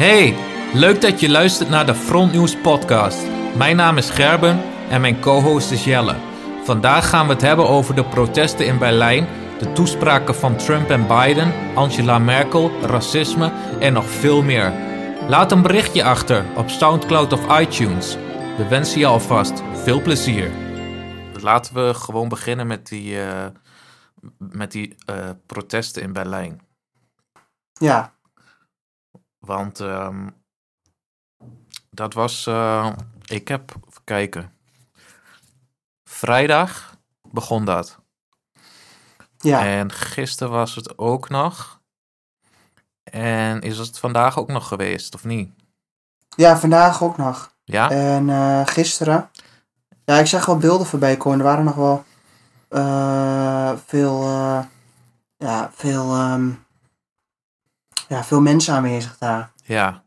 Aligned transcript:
Hey, 0.00 0.34
leuk 0.74 1.00
dat 1.00 1.20
je 1.20 1.30
luistert 1.30 1.68
naar 1.68 1.86
de 1.86 1.94
Frontnieuws 1.94 2.56
podcast. 2.56 3.26
Mijn 3.56 3.76
naam 3.76 3.96
is 3.96 4.10
Gerben 4.10 4.62
en 4.88 5.00
mijn 5.00 5.20
co-host 5.20 5.70
is 5.70 5.84
Jelle. 5.84 6.16
Vandaag 6.64 7.08
gaan 7.08 7.26
we 7.26 7.32
het 7.32 7.42
hebben 7.42 7.68
over 7.68 7.94
de 7.94 8.04
protesten 8.04 8.66
in 8.66 8.78
Berlijn, 8.78 9.26
de 9.58 9.72
toespraken 9.72 10.34
van 10.34 10.56
Trump 10.56 10.90
en 10.90 11.06
Biden, 11.06 11.52
Angela 11.74 12.18
Merkel, 12.18 12.70
racisme 12.82 13.52
en 13.80 13.92
nog 13.92 14.10
veel 14.10 14.42
meer. 14.42 14.72
Laat 15.28 15.52
een 15.52 15.62
berichtje 15.62 16.04
achter 16.04 16.44
op 16.56 16.68
SoundCloud 16.68 17.32
of 17.32 17.60
iTunes. 17.60 18.16
We 18.56 18.66
wensen 18.68 18.98
je 18.98 19.06
alvast 19.06 19.62
veel 19.72 20.02
plezier. 20.02 20.50
Laten 21.40 21.74
we 21.74 21.94
gewoon 21.94 22.28
beginnen 22.28 22.66
met 22.66 22.88
die, 22.88 23.22
eh, 23.22 23.46
met 24.38 24.72
die 24.72 24.94
eh, 25.06 25.30
protesten 25.46 26.02
in 26.02 26.12
Berlijn. 26.12 26.60
Ja, 27.72 28.12
Want 29.50 29.80
ehm, 29.80 30.28
dat 31.90 32.14
was. 32.14 32.46
eh, 32.46 32.92
ik 33.24 33.48
heb. 33.48 33.74
Even 33.88 34.04
kijken. 34.04 34.52
Vrijdag 36.04 36.96
begon 37.30 37.64
dat. 37.64 37.98
ja, 39.38 39.64
En 39.66 39.92
gisteren 39.92 40.52
was 40.52 40.74
het 40.74 40.98
ook 40.98 41.28
nog. 41.28 41.80
En 43.02 43.60
is 43.60 43.78
het 43.78 43.98
vandaag 43.98 44.38
ook 44.38 44.48
nog 44.48 44.68
geweest, 44.68 45.14
of 45.14 45.24
niet? 45.24 45.50
ja, 46.36 46.58
vandaag 46.58 47.02
ook 47.02 47.16
nog. 47.16 47.54
Ja? 47.64 47.90
En 47.90 48.30
eh, 48.30 48.66
gisteren. 48.66 49.30
Ja, 50.04 50.18
ik 50.18 50.26
zag 50.26 50.46
wel 50.46 50.56
beelden 50.56 50.86
voorbij 50.86 51.16
komen. 51.16 51.38
Er 51.38 51.44
waren 51.44 51.64
nog 51.64 51.74
wel 51.74 52.04
eh, 52.68 53.72
veel, 53.86 54.22
ja, 55.36 55.70
veel, 55.74 56.12
ehm, 56.14 56.50
ja, 58.10 58.24
veel 58.24 58.40
mensen 58.40 58.74
aanwezig 58.74 59.18
daar. 59.18 59.52
Ja. 59.64 60.02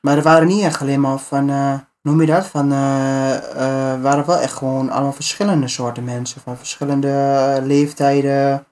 Maar 0.00 0.16
er 0.16 0.22
waren 0.22 0.46
niet 0.46 0.64
echt 0.64 0.80
alleen 0.80 1.00
maar 1.00 1.18
van, 1.18 1.50
hoe 1.50 1.80
noem 2.02 2.20
je 2.20 2.26
dat? 2.26 2.46
Van, 2.46 2.72
eh 2.72 3.36
eh, 3.36 4.00
waren 4.02 4.26
wel 4.26 4.38
echt 4.38 4.52
gewoon 4.52 4.90
allemaal 4.90 5.12
verschillende 5.12 5.68
soorten 5.68 6.04
mensen. 6.04 6.40
Van 6.40 6.56
verschillende 6.56 7.60
leeftijden. 7.62 8.66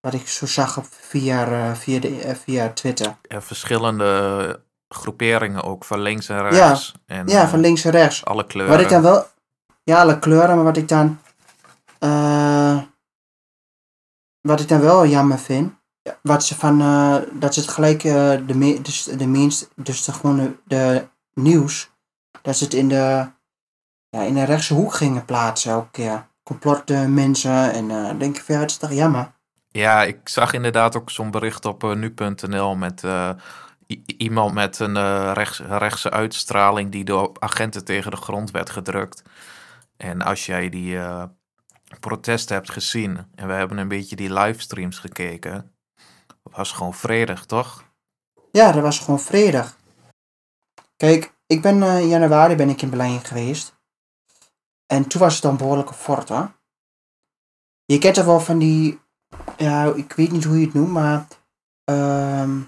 wat 0.00 0.14
ik 0.14 0.28
zo 0.28 0.46
zag 0.46 0.78
op 0.78 0.86
via, 0.90 1.74
via, 1.76 2.00
de, 2.00 2.36
via 2.44 2.68
Twitter. 2.68 3.16
En 3.28 3.42
verschillende 3.42 4.60
groeperingen 4.88 5.62
ook, 5.62 5.84
van 5.84 6.00
links 6.00 6.28
en 6.28 6.48
rechts. 6.48 6.94
En, 7.06 7.26
Ja, 7.26 7.48
van 7.48 7.60
links 7.60 7.84
en 7.84 7.90
rechts. 7.90 8.24
alle 8.24 8.46
kleuren. 8.46 8.74
Wat 8.74 8.84
ik 8.84 8.88
dan 8.88 9.02
wel, 9.02 9.26
ja, 9.82 10.00
alle 10.00 10.18
kleuren, 10.18 10.54
maar 10.54 10.64
wat 10.64 10.76
ik 10.76 10.88
dan, 10.88 11.20
wat 14.40 14.60
ik 14.60 14.68
dan 14.68 14.80
wel 14.80 15.06
jammer 15.06 15.38
vind, 15.38 15.72
wat 16.22 16.44
ze 16.44 16.54
van, 16.54 16.80
eh, 16.80 17.16
dat 17.32 17.54
ze 17.54 17.60
het 17.60 17.68
gelijk, 17.68 18.04
eh, 18.04 18.32
de, 18.46 18.54
me, 18.54 18.80
dus 18.80 19.04
de 19.04 19.26
minst, 19.26 19.68
dus 19.76 20.04
de, 20.04 20.12
gewoon 20.12 20.56
de, 20.64 21.06
nieuws, 21.34 21.90
dat 22.42 22.56
ze 22.56 22.64
het 22.64 22.74
in 22.74 22.88
de, 22.88 23.30
ja, 24.08 24.22
in 24.22 24.34
de 24.34 24.44
rechtse 24.44 24.74
hoek 24.74 24.94
gingen 24.94 25.24
plaatsen 25.24 25.70
elke 25.70 25.90
keer. 25.90 26.30
Complotte 26.42 26.94
mensen 27.08 27.72
en 27.72 27.90
eh, 27.90 28.18
denk 28.18 28.38
ik 28.38 28.46
het 28.46 28.70
is 28.70 28.76
toch 28.76 28.92
jammer. 28.92 29.32
Ja, 29.68 30.02
ik 30.02 30.28
zag 30.28 30.52
inderdaad 30.52 30.96
ook 30.96 31.10
zo'n 31.10 31.30
bericht 31.30 31.64
op 31.64 31.84
eh, 31.84 31.94
nu.nl 31.94 32.76
met 32.76 33.04
eh, 33.04 33.30
iemand 34.16 34.54
met 34.54 34.78
een 34.78 34.96
eh, 34.96 35.30
rechts, 35.34 35.58
rechtse 35.58 36.10
uitstraling 36.10 36.90
die 36.90 37.04
door 37.04 37.32
agenten 37.38 37.84
tegen 37.84 38.10
de 38.10 38.16
grond 38.16 38.50
werd 38.50 38.70
gedrukt. 38.70 39.22
En 39.96 40.22
als 40.22 40.46
jij 40.46 40.68
die 40.68 40.98
eh, 40.98 41.24
protesten 42.00 42.56
hebt 42.56 42.70
gezien 42.70 43.26
en 43.34 43.46
we 43.46 43.52
hebben 43.52 43.78
een 43.78 43.88
beetje 43.88 44.16
die 44.16 44.32
livestreams 44.32 44.98
gekeken, 44.98 45.71
was 46.42 46.72
gewoon 46.72 46.94
vredig, 46.94 47.46
toch? 47.46 47.84
Ja, 48.50 48.72
dat 48.72 48.82
was 48.82 48.98
gewoon 48.98 49.20
vredig. 49.20 49.76
Kijk, 50.96 51.34
ik 51.46 51.62
ben 51.62 51.82
eh, 51.82 52.00
in 52.00 52.08
januari 52.08 52.54
ben 52.54 52.68
ik 52.68 52.82
in 52.82 52.90
Berlijn 52.90 53.24
geweest. 53.24 53.74
En 54.86 55.08
toen 55.08 55.20
was 55.20 55.32
het 55.32 55.42
dan 55.42 55.56
behoorlijk 55.56 55.94
fort 55.94 56.28
hoor. 56.28 56.52
Je 57.84 57.98
kent 57.98 58.16
er 58.16 58.26
wel 58.26 58.40
van 58.40 58.58
die, 58.58 59.00
ja, 59.56 59.84
ik 59.84 60.12
weet 60.12 60.30
niet 60.30 60.44
hoe 60.44 60.58
je 60.58 60.64
het 60.64 60.74
noemt, 60.74 60.90
maar 60.90 61.26
ehm 61.84 62.60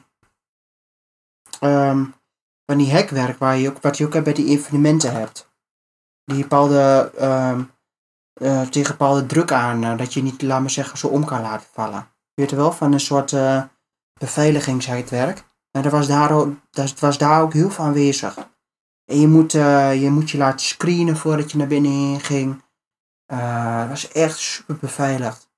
ehm, 1.65 2.05
van 2.67 2.79
die 2.79 2.91
hekwerk 2.91 3.39
waar 3.39 3.57
je 3.57 3.69
ook, 3.69 3.83
wat 3.83 3.99
je 3.99 4.05
ook 4.05 4.25
bij 4.25 4.33
die 4.33 4.49
evenementen 4.49 5.13
hebt. 5.13 5.53
Die 6.25 6.43
bepaalde, 6.43 7.13
ehm, 7.19 7.63
eh, 8.33 8.63
tegen 8.63 8.91
bepaalde 8.91 9.27
druk 9.27 9.53
aan, 9.53 9.85
eh, 9.85 9.99
dat 9.99 10.15
je 10.15 10.23
niet, 10.23 10.43
laat 10.43 10.61
maar 10.61 10.71
zeggen, 10.71 10.99
zo 10.99 11.07
om 11.07 11.25
kan 11.25 11.41
laten 11.41 11.69
vallen. 11.73 12.09
Je 12.35 12.43
weet 12.43 12.51
er 12.51 12.57
wel, 12.57 12.73
van 12.73 12.93
een 12.93 13.01
soort 13.01 13.33
eh 13.33 13.63
beveiligingshekwerk. 14.19 15.45
En 15.71 15.83
dat 15.83 15.93
was, 15.93 16.07
daar 16.07 16.33
ook, 16.33 16.55
dat 16.71 16.99
was 17.01 17.19
daar 17.19 17.43
ook 17.43 17.53
heel 17.53 17.71
veel 17.71 17.85
aanwezig. 17.85 18.37
En 19.05 19.21
je 19.21 19.29
moet, 19.29 19.55
eh, 19.55 20.03
je 20.03 20.11
moet 20.11 20.31
je 20.31 20.39
laten 20.39 20.67
screenen 20.67 21.17
voordat 21.17 21.51
je 21.51 21.59
naar 21.59 21.67
binnen 21.67 22.21
ging. 22.21 22.63
Het 23.27 23.89
was 23.89 24.13
echt 24.13 24.39
super 24.39 24.77
beveiligd. 24.77 25.51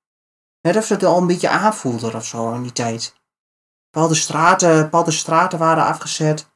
Net 0.61 0.75
of 0.75 0.89
het 0.89 1.03
al 1.03 1.17
een 1.17 1.27
beetje 1.27 1.49
aanvoelde 1.49 2.15
of 2.15 2.25
zo 2.25 2.53
in 2.53 2.61
die 2.61 2.71
tijd. 2.71 3.15
Bepaalde 3.89 4.15
straten, 4.15 4.81
bepaalde 4.81 5.11
straten 5.11 5.59
waren 5.59 5.83
afgezet. 5.83 6.49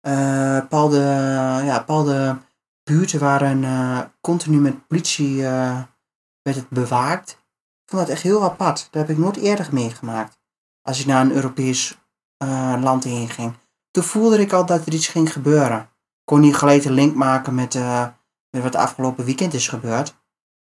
Bepaalde, 0.00 1.00
ja, 1.64 1.78
bepaalde 1.78 2.38
buurten 2.82 3.20
waren 3.20 4.12
continu 4.20 4.56
met 4.56 4.86
politie 4.86 5.42
werd 6.42 6.56
het 6.56 6.68
bewaakt. 6.68 7.41
Vond 7.92 8.06
dat 8.06 8.14
echt 8.14 8.22
heel 8.22 8.44
apart. 8.44 8.88
Dat 8.90 9.06
heb 9.06 9.10
ik 9.10 9.22
nooit 9.22 9.36
eerder 9.36 9.68
meegemaakt. 9.70 10.38
Als 10.82 11.00
ik 11.00 11.06
naar 11.06 11.20
een 11.20 11.32
Europees 11.32 11.98
eh, 12.36 12.74
land 12.80 13.04
heen 13.04 13.28
ging. 13.28 13.54
Toen 13.90 14.02
voelde 14.02 14.38
ik 14.38 14.52
al 14.52 14.66
dat 14.66 14.86
er 14.86 14.92
iets 14.92 15.08
ging 15.08 15.32
gebeuren. 15.32 15.80
Ik 15.80 15.88
kon 16.24 16.40
niet 16.40 16.56
gelijk 16.56 16.84
een 16.84 16.92
link 16.92 17.14
maken 17.14 17.54
met, 17.54 17.74
eh, 17.74 18.06
met 18.50 18.62
wat 18.62 18.74
afgelopen 18.74 19.24
weekend 19.24 19.54
is 19.54 19.68
gebeurd. 19.68 20.14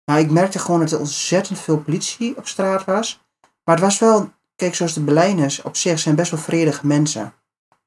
Maar 0.06 0.20
ik 0.20 0.32
merkte 0.32 0.60
gewoon 0.60 0.80
dat 0.80 0.92
er 0.92 1.00
ontzettend 1.00 1.60
veel 1.60 1.78
politie 1.78 2.38
op 2.38 2.48
straat 2.48 2.86
was. 2.86 3.22
Maar 3.64 3.76
het 3.76 3.84
was 3.84 4.00
wel, 4.00 4.32
kijk, 4.56 4.76
zoals 4.76 4.94
de 4.94 5.04
Berlijners 5.04 5.62
op 5.62 5.76
zich 5.76 6.00
zijn 6.00 6.16
best 6.16 6.32
wel 6.32 6.40
vredige 6.40 6.88
mensen. 6.88 7.34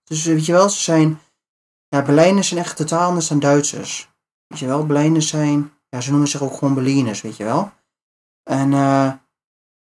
Dus 0.04 0.24
weet 0.24 0.46
je 0.46 0.52
wel, 0.52 0.68
ze 0.68 0.80
zijn, 0.80 1.20
ja, 1.88 2.02
Berlijners 2.02 2.48
zijn 2.48 2.60
echt 2.60 2.76
totaal 2.76 3.08
anders 3.08 3.28
dan 3.28 3.38
Duitsers. 3.38 4.10
Weet 4.46 4.58
je 4.58 4.66
wel, 4.66 4.86
Berlijners 4.86 5.28
zijn, 5.28 5.72
ja, 5.88 6.00
ze 6.00 6.10
noemen 6.10 6.28
zich 6.28 6.42
ook 6.42 6.54
gewoon 6.54 6.74
Berliners, 6.74 7.20
weet 7.20 7.36
je 7.36 7.44
wel. 7.44 7.72
En 8.42 8.72
eh, 8.72 9.12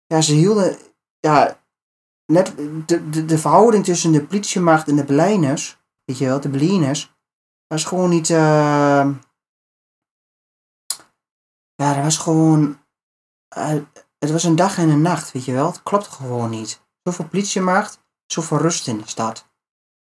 ja, 0.07 0.21
ze 0.21 0.35
hielden, 0.35 0.79
ja, 1.21 1.61
net 2.27 2.57
de, 2.57 3.09
de, 3.11 3.25
de 3.25 3.39
verhouding 3.39 3.85
tussen 3.85 4.13
de 4.13 4.25
politiemacht 4.25 4.89
en 4.89 4.97
de 4.97 5.05
Berlijners, 5.05 5.79
weet 6.05 6.19
je 6.19 6.25
wel, 6.25 6.41
de 6.41 6.49
Berliners, 6.49 7.15
was 7.67 7.85
gewoon 7.85 8.11
niet, 8.11 8.31
eh, 8.31 9.09
ja, 11.75 11.95
dat 11.95 12.03
was 12.03 12.17
gewoon, 12.17 12.81
eh, 13.49 13.77
het 14.19 14.31
was 14.31 14.45
een 14.45 14.57
dag 14.57 14.79
en 14.79 14.89
een 14.89 15.03
nacht, 15.03 15.33
weet 15.33 15.45
je 15.45 15.53
wel, 15.53 15.67
het 15.67 15.83
klopte 15.83 16.11
gewoon 16.11 16.51
niet. 16.51 16.83
Zoveel 17.03 17.29
politiemacht, 17.29 18.01
zoveel 18.27 18.59
rust 18.59 18.87
in 18.89 18.99
de 18.99 19.09
stad. 19.09 19.49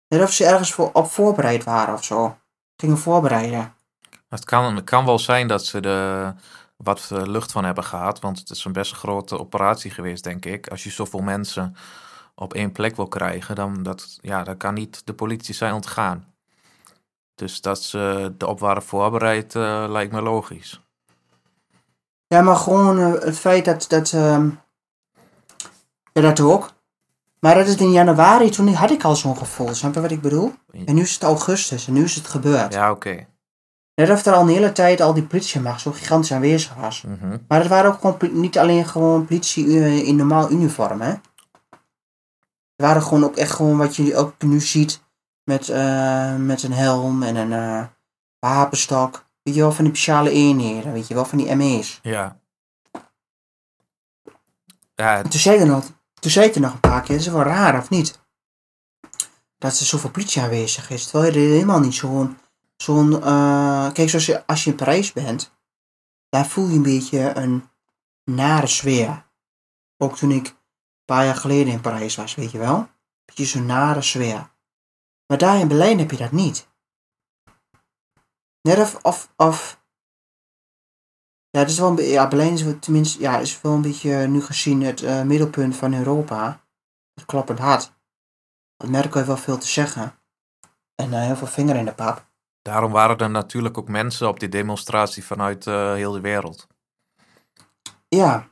Net 0.08 0.22
of 0.22 0.34
ze 0.34 0.46
ergens 0.46 0.74
voor, 0.74 0.90
op 0.94 1.12
voorbereid 1.12 1.64
waren 1.64 1.94
of 1.94 2.04
zo. 2.04 2.38
Gingen 2.76 2.98
voorbereiden. 2.98 3.76
Het 4.30 4.46
kan, 4.46 4.76
het 4.76 4.84
kan 4.84 5.06
wel 5.06 5.20
zijn 5.20 5.48
dat 5.48 5.66
ze 5.66 5.80
er 5.80 6.36
wat 6.84 7.10
eh, 7.12 7.22
lucht 7.26 7.52
van 7.52 7.64
hebben 7.64 7.84
gehad, 7.84 8.20
want 8.20 8.40
het 8.40 8.50
is 8.50 8.66
een 8.66 8.72
best 8.72 8.94
grote 8.94 9.40
operatie 9.40 9.92
geweest, 9.92 10.24
denk 10.24 10.46
ik. 10.46 10.68
Als 10.68 10.84
je 10.84 10.90
zoveel 10.90 11.20
mensen 11.20 11.76
op 12.36 12.54
één 12.54 12.72
plek 12.72 12.96
wil 12.96 13.08
krijgen, 13.08 13.56
dan, 13.56 13.84
dat, 13.84 14.18
ja, 14.22 14.44
dan 14.44 14.58
kan 14.58 14.74
niet 14.74 15.02
de 15.06 15.14
politie 15.14 15.54
zijn 15.54 15.74
ontgaan. 15.74 16.34
Dus 17.36 17.62
dat 17.62 17.82
ze 17.82 18.34
erop 18.38 18.60
waren 18.60 18.84
voorbereid, 18.84 19.56
eh, 19.56 19.86
lijkt 19.88 20.12
me 20.12 20.22
logisch. 20.22 20.82
Ja, 22.28 22.42
maar 22.42 22.56
gewoon 22.56 23.00
eh, 23.00 23.22
het 23.22 23.40
feit 23.40 23.66
dat, 23.66 23.86
dat, 23.90 24.14
ehm, 24.14 24.50
ja, 26.14 26.22
dat 26.22 26.40
ook. 26.40 26.72
Maar 27.40 27.56
dat 27.56 27.68
het 27.68 27.80
in 27.80 27.92
januari, 27.92 28.50
toen 28.50 28.74
had 28.74 28.92
ik 28.92 29.04
al 29.04 29.16
zo'n 29.16 29.38
gevoel, 29.38 29.74
snap 29.74 29.94
je 29.94 30.02
wat 30.02 30.12
ik 30.12 30.22
bedoel? 30.22 30.54
En 30.86 30.96
nu 30.96 31.02
is 31.02 31.14
het 31.14 31.24
augustus 31.24 31.88
en 31.88 31.94
nu 31.94 32.04
is 32.04 32.16
het 32.16 32.28
gebeurd. 32.28 32.74
Ja, 32.74 32.92
oké. 32.92 33.28
Net 34.00 34.10
of 34.10 34.26
er 34.26 34.34
al 34.34 34.42
een 34.42 34.48
hele 34.48 34.72
tijd 34.72 35.02
al 35.02 35.14
die 35.14 35.24
politiemacht 35.24 35.82
zo 35.82 35.92
gigantisch 35.92 36.34
aanwezig 36.34 36.76
was. 36.76 37.02
Mhm. 37.02 37.38
Maar 37.48 37.60
het 37.60 37.68
waren 37.68 37.92
ook 37.92 38.00
gewoon 38.00 38.42
niet 38.42 38.58
alleen 38.58 38.86
gewoon 38.86 39.26
politie 39.26 39.66
eh, 39.66 40.08
in 40.08 40.16
normaal 40.16 40.52
uniform, 40.52 41.02
hè. 41.02 41.10
Het 41.10 42.88
waren 42.88 43.02
gewoon 43.02 43.24
ook 43.24 43.36
echt 43.36 43.52
gewoon 43.52 43.78
wat 43.78 43.96
je 43.96 44.16
ook 44.16 44.42
nu 44.42 44.60
ziet 44.60 45.04
met, 45.44 45.70
eh, 45.70 46.36
met 46.36 46.64
een 46.64 46.74
helm 46.74 47.24
en 47.24 47.36
een 47.36 47.54
eh, 47.54 47.86
wapenstok. 48.40 49.26
Weet 49.44 49.56
je 49.56 49.62
wel, 49.62 49.72
van 49.72 49.84
die 49.84 49.94
speciale 49.94 50.32
eenheden, 50.32 50.94
weet 50.94 51.08
je 51.08 51.14
wel, 51.14 51.26
van 51.26 51.38
die 51.38 51.56
ME's. 51.56 52.00
Ja. 52.02 52.40
Ja, 54.96 55.18
En 55.18 55.30
toen 55.30 55.40
zei, 55.40 55.60
er 55.60 55.68
nog, 55.68 55.92
toen 56.20 56.32
zei 56.32 56.52
er 56.52 56.62
nog 56.62 56.74
een 56.74 56.80
paar 56.80 57.02
keer, 57.02 57.18
dat 57.18 57.26
is 57.26 57.32
wel 57.32 57.44
raar, 57.44 57.78
of 57.78 57.90
niet? 57.90 58.20
Dat 59.58 59.80
er 59.80 59.86
zoveel 59.86 60.10
politie 60.10 60.42
aanwezig 60.42 60.90
is. 60.90 61.08
Terwijl 61.08 61.34
je 61.34 61.40
er 61.40 61.46
helemaal 61.46 61.80
niet 61.80 61.96
zo'n... 61.96 62.38
zo'n 62.82 63.24
eh, 63.24 63.92
kijk, 63.92 64.10
zoals 64.10 64.26
je, 64.26 64.46
als 64.46 64.64
je 64.64 64.70
in 64.70 64.76
Parijs 64.76 65.14
bent, 65.14 65.54
daar 66.30 66.48
voel 66.48 66.68
je 66.68 66.76
een 66.76 66.82
beetje 66.82 67.36
een 67.36 67.70
nare 68.24 68.68
sfeer. 68.68 69.28
Ook 69.98 70.18
toen 70.18 70.32
ik 70.32 70.48
een 70.48 70.56
paar 71.06 71.26
jaar 71.26 71.36
geleden 71.36 71.74
in 71.74 71.82
Parijs 71.82 72.16
was, 72.16 72.36
weet 72.36 72.52
je 72.52 72.58
wel? 72.58 72.90
Beetje 73.26 73.46
zo'n 73.46 73.66
nare 73.66 74.02
sfeer. 74.02 74.52
Maar 75.28 75.38
daar 75.38 75.60
in 75.60 75.68
Berlijn 75.68 76.00
heb 76.00 76.12
je 76.12 76.18
dat 76.18 76.32
niet. 76.32 76.68
Net 78.62 79.00
of, 79.02 79.32
of, 79.36 79.82
ja, 81.50 81.60
het 81.60 81.70
is 81.70 81.80
wel 81.80 81.90
een, 81.90 82.04
ja, 82.04 82.28
Berlijn 82.28 82.54
is 82.54 82.64
wel, 82.64 82.80
tenminste, 82.80 83.20
ja, 83.20 83.38
is 83.38 83.62
wel 83.62 83.74
een 83.74 83.82
beetje 83.82 84.28
nu 84.28 84.42
gezien 84.42 84.84
het 84.84 85.02
uh, 85.02 85.22
middelpunt 85.22 85.76
van 85.76 85.94
Europa. 85.94 86.64
Het 87.14 87.26
kloppend 87.26 87.60
hart. 87.60 87.94
Merkel 88.88 89.14
heeft 89.14 89.28
wel 89.28 89.38
veel 89.38 89.58
te 89.58 89.68
zeggen. 89.68 90.20
En 90.96 91.10
uh, 91.10 91.22
heel 91.22 91.36
veel 91.36 91.48
vinger 91.48 91.76
in 91.76 91.86
de 91.86 91.94
pap. 91.94 92.29
Daarom 92.62 92.92
waren 92.92 93.18
er 93.18 93.30
natuurlijk 93.30 93.78
ook 93.78 93.88
mensen 93.88 94.28
op 94.28 94.40
die 94.40 94.50
demonstratie 94.50 95.26
vanuit 95.26 95.66
uh, 95.66 95.94
heel 95.94 96.12
de 96.12 96.22
wereld. 96.22 96.68
Ja, 98.08 98.52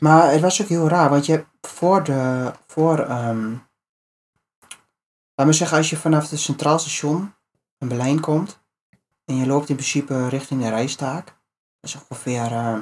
maar 0.00 0.30
het 0.30 0.40
was 0.40 0.62
ook 0.62 0.68
heel 0.68 0.88
raar, 0.88 1.10
want 1.10 1.26
je 1.26 1.46
voor 1.60 2.04
de, 2.04 2.52
voor, 2.66 2.98
um, 2.98 3.66
laat 5.34 5.54
zeggen, 5.54 5.76
als 5.76 5.90
je 5.90 5.96
vanaf 5.96 6.30
het 6.30 6.40
Centraal 6.40 6.78
Station 6.78 7.34
in 7.78 7.88
Berlijn 7.88 8.20
komt 8.20 8.62
en 9.24 9.36
je 9.36 9.46
loopt 9.46 9.68
in 9.68 9.76
principe 9.76 10.28
richting 10.28 10.62
de 10.62 10.68
Rijstaak, 10.68 11.26
dat 11.80 11.90
is 11.90 11.98
ongeveer, 12.08 12.52
uh, 12.52 12.78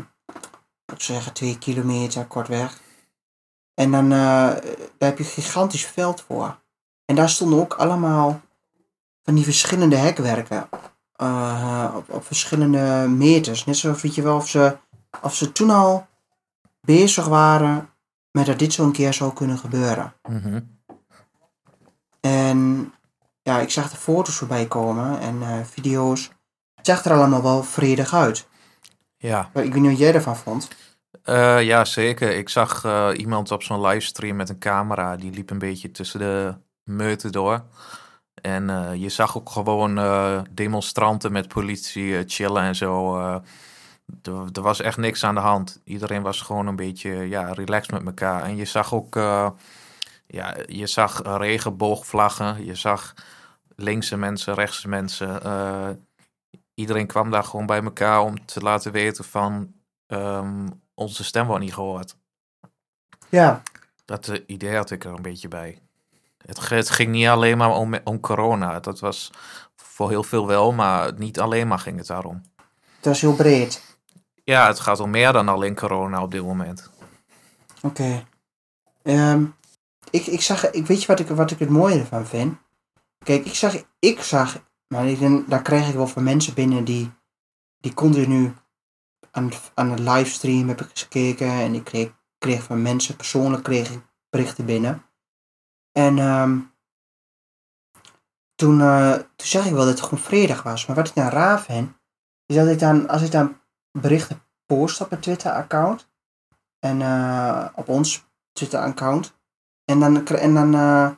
ik 0.93 1.03
zeggen, 1.03 1.33
twee 1.33 1.59
kilometer 1.59 2.27
kortweg. 2.27 2.81
En 3.75 3.91
dan 3.91 4.05
uh, 4.05 4.11
daar 4.11 4.63
heb 4.99 5.19
je 5.19 5.25
een 5.25 5.31
gigantisch 5.31 5.87
veld 5.87 6.21
voor. 6.21 6.61
En 7.05 7.15
daar 7.15 7.29
stonden 7.29 7.59
ook 7.59 7.75
allemaal 7.75 8.41
van 9.23 9.35
die 9.35 9.45
verschillende 9.45 9.97
hekwerken. 9.97 10.69
Uh, 11.23 11.93
op, 11.97 12.11
op 12.11 12.25
verschillende 12.27 13.07
meters. 13.09 13.65
Net 13.65 13.77
zo 13.77 13.95
weet 14.03 14.15
je 14.15 14.23
wel 14.23 14.37
of 14.37 14.49
ze, 14.49 14.77
of 15.23 15.35
ze 15.35 15.53
toen 15.53 15.71
al 15.71 16.07
bezig 16.81 17.27
waren 17.27 17.91
met 18.31 18.47
dat 18.47 18.59
dit 18.59 18.73
zo'n 18.73 18.93
keer 18.93 19.15
zou 19.15 19.33
kunnen 19.33 19.59
gebeuren. 19.59 20.13
Mm 20.29 20.81
En 22.21 22.93
ja, 23.43 23.61
ik 23.61 23.71
zag 23.71 23.91
de 23.91 23.97
foto's 23.97 24.35
voorbij 24.35 24.67
komen 24.67 25.21
en 25.21 25.37
uh, 25.37 25.65
video's. 25.65 26.31
Het 26.75 26.87
zag 26.87 27.05
er 27.05 27.13
allemaal 27.13 27.43
wel 27.43 27.63
vredig 27.63 28.15
uit. 28.15 28.49
Ja. 29.17 29.51
Ik 29.55 29.73
weet 29.73 29.75
niet 29.75 29.91
wat 29.91 29.99
jij 29.99 30.15
ervan 30.15 30.37
vond. 30.37 30.69
Uh, 31.25 31.63
ja, 31.63 31.85
zeker. 31.85 32.37
Ik 32.37 32.49
zag 32.49 32.85
iemand 33.17 33.51
op 33.51 33.63
zo'n 33.63 33.81
livestream 33.81 34.37
met 34.37 34.49
een 34.49 34.59
camera. 34.59 35.17
Die 35.17 35.33
liep 35.33 35.51
een 35.51 35.59
beetje 35.59 35.91
tussen 35.91 36.19
de 36.19 36.55
meuten 36.85 37.33
door. 37.33 37.65
En 38.43 38.69
uh, 38.69 38.95
je 38.95 39.09
zag 39.09 39.37
ook 39.37 39.51
gewoon 39.51 39.95
demonstranten 40.51 41.33
met 41.33 41.49
politie 41.49 42.23
chillen 42.27 42.63
en 42.63 42.77
zo. 42.77 43.19
Er, 44.23 44.49
er, 44.53 44.63
was 44.63 44.81
echt 44.81 44.97
niks 44.97 45.25
aan 45.25 45.35
de 45.35 45.41
hand. 45.41 45.81
Iedereen 45.85 46.23
was 46.23 46.41
gewoon 46.41 46.67
een 46.67 46.77
beetje 46.77 47.11
ja, 47.29 47.53
relaxed 47.53 47.91
met 47.93 48.05
elkaar. 48.05 48.43
En 48.43 48.57
je 48.57 48.65
zag 48.65 48.95
ook 48.95 49.15
ja, 50.27 50.57
je 50.67 50.87
zag 50.87 51.23
regenboogvlaggen. 51.39 52.65
Je 52.65 52.75
zag 52.75 53.15
linkse 53.77 54.17
mensen, 54.17 54.55
rechtse 54.55 54.89
mensen. 54.89 55.41
iedereen 56.75 57.07
kwam 57.07 57.31
daar 57.31 57.45
gewoon 57.45 57.67
bij 57.67 57.83
elkaar 57.83 58.21
om 58.21 58.47
te 58.47 58.61
laten 58.61 58.93
weten 58.93 59.25
van... 59.25 59.73
Um, 60.07 60.83
onze 60.95 61.25
stem 61.25 61.47
wordt 61.47 61.65
niet 61.65 61.75
gehoord. 61.75 62.17
Ja. 63.29 63.63
Dat 64.05 64.29
idee 64.47 64.77
had 64.77 64.91
ik 64.91 65.05
er 65.05 65.13
een 65.13 65.23
beetje 65.23 65.49
bij. 65.49 65.82
Het, 66.47 66.69
het, 66.69 66.91
ging 66.91 67.11
niet 67.11 67.27
alleen 67.27 67.59
maar 67.59 67.71
om, 67.71 67.95
om 68.05 68.21
corona. 68.21 68.81
Dat 68.81 69.01
was 69.01 69.31
voor 69.77 70.09
heel 70.09 70.23
veel 70.23 70.47
wel, 70.47 70.73
maar 70.73 71.13
niet 71.17 71.41
alleen 71.41 71.69
maar 71.69 71.79
ging 71.79 71.99
het 71.99 72.07
daarom. 72.07 72.43
Het 72.97 73.05
was 73.05 73.21
heel 73.21 73.35
breed. 73.35 73.97
Ja, 74.45 74.67
het 74.67 74.81
gaat 74.81 75.01
om 75.01 75.11
meer 75.11 75.33
dan 75.33 75.49
alleen 75.49 75.75
corona 75.75 76.23
op 76.23 76.31
dit 76.31 76.43
moment. 76.43 76.91
Oké. 77.83 78.25
Okay. 79.03 79.31
Um, 79.33 79.55
ik, 80.11 80.27
ik 80.27 80.41
zag, 80.41 80.71
ik 80.71 80.87
weet 80.87 81.01
je 81.01 81.07
wat 81.07 81.21
ik, 81.21 81.29
wat 81.29 81.51
ik 81.51 81.59
het 81.59 81.69
mooie 81.69 81.99
ervan 81.99 82.27
vind? 82.27 82.57
Kijk, 83.25 83.45
ik 83.45 83.55
zag, 83.55 83.85
ik 83.99 84.23
zag, 84.23 84.63
maar 84.87 85.07
ik, 85.07 85.49
daar 85.51 85.63
krijg 85.63 85.89
ik 85.89 85.95
wel 85.95 86.07
van 86.07 86.23
mensen 86.23 86.55
binnen 86.55 86.85
die, 86.85 87.13
die 87.81 87.95
continu 87.95 88.55
aan 89.31 89.51
aan 89.75 89.91
het 89.91 89.99
livestream 89.99 90.69
heb 90.69 90.81
ik 90.81 90.91
gekeken 90.95 91.51
en 91.51 91.75
ik 91.75 91.85
kreeg, 91.85 92.13
kreeg 92.39 92.63
van 92.63 92.83
mensen, 92.83 93.17
persoonlijk 93.17 93.63
kreeg 93.63 93.91
ik 93.91 94.01
berichten 94.31 94.65
binnen. 94.65 95.03
En 95.93 96.19
um, 96.19 96.73
toen, 98.55 98.79
uh, 98.81 99.13
toen 99.13 99.47
zag 99.47 99.65
ik 99.67 99.73
wel 99.73 99.85
dat 99.85 99.89
het 99.89 100.01
gewoon 100.01 100.25
vredig 100.25 100.63
was. 100.63 100.87
Maar 100.87 100.97
wat 100.97 101.09
ik 101.09 101.15
dan 101.15 101.29
raar 101.29 101.61
vind, 101.61 101.91
is 102.47 102.57
dat 102.57 102.69
ik 102.69 102.79
dan, 102.79 103.09
als 103.09 103.23
ik 103.23 103.31
dan 103.31 103.61
berichten 103.99 104.43
post 104.67 105.01
op 105.01 105.11
het 105.11 105.23
Twitter-account, 105.23 106.11
en 106.79 107.01
uh, 107.01 107.67
op 107.75 107.89
ons 107.89 108.25
Twitter-account, 108.53 109.35
en 109.85 110.01
dan, 110.01 110.27
en 110.27 110.55
dan, 110.55 110.75
uh, 110.75 111.11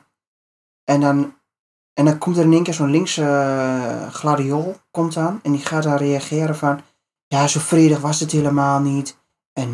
en 0.83 1.01
dan, 1.01 1.35
en 1.93 2.05
dan 2.05 2.17
komt 2.17 2.37
er 2.37 2.43
in 2.43 2.53
één 2.53 2.63
keer 2.63 2.73
zo'n 2.73 2.89
linkse 2.89 4.07
gladiool 4.11 4.79
komt 4.91 5.17
aan, 5.17 5.39
en 5.43 5.51
die 5.51 5.65
gaat 5.65 5.83
dan 5.83 5.95
reageren 5.95 6.55
van, 6.55 6.81
ja, 7.27 7.47
zo 7.47 7.59
vredig 7.59 7.99
was 7.99 8.19
het 8.19 8.31
helemaal 8.31 8.79
niet. 8.79 9.17
En 9.53 9.73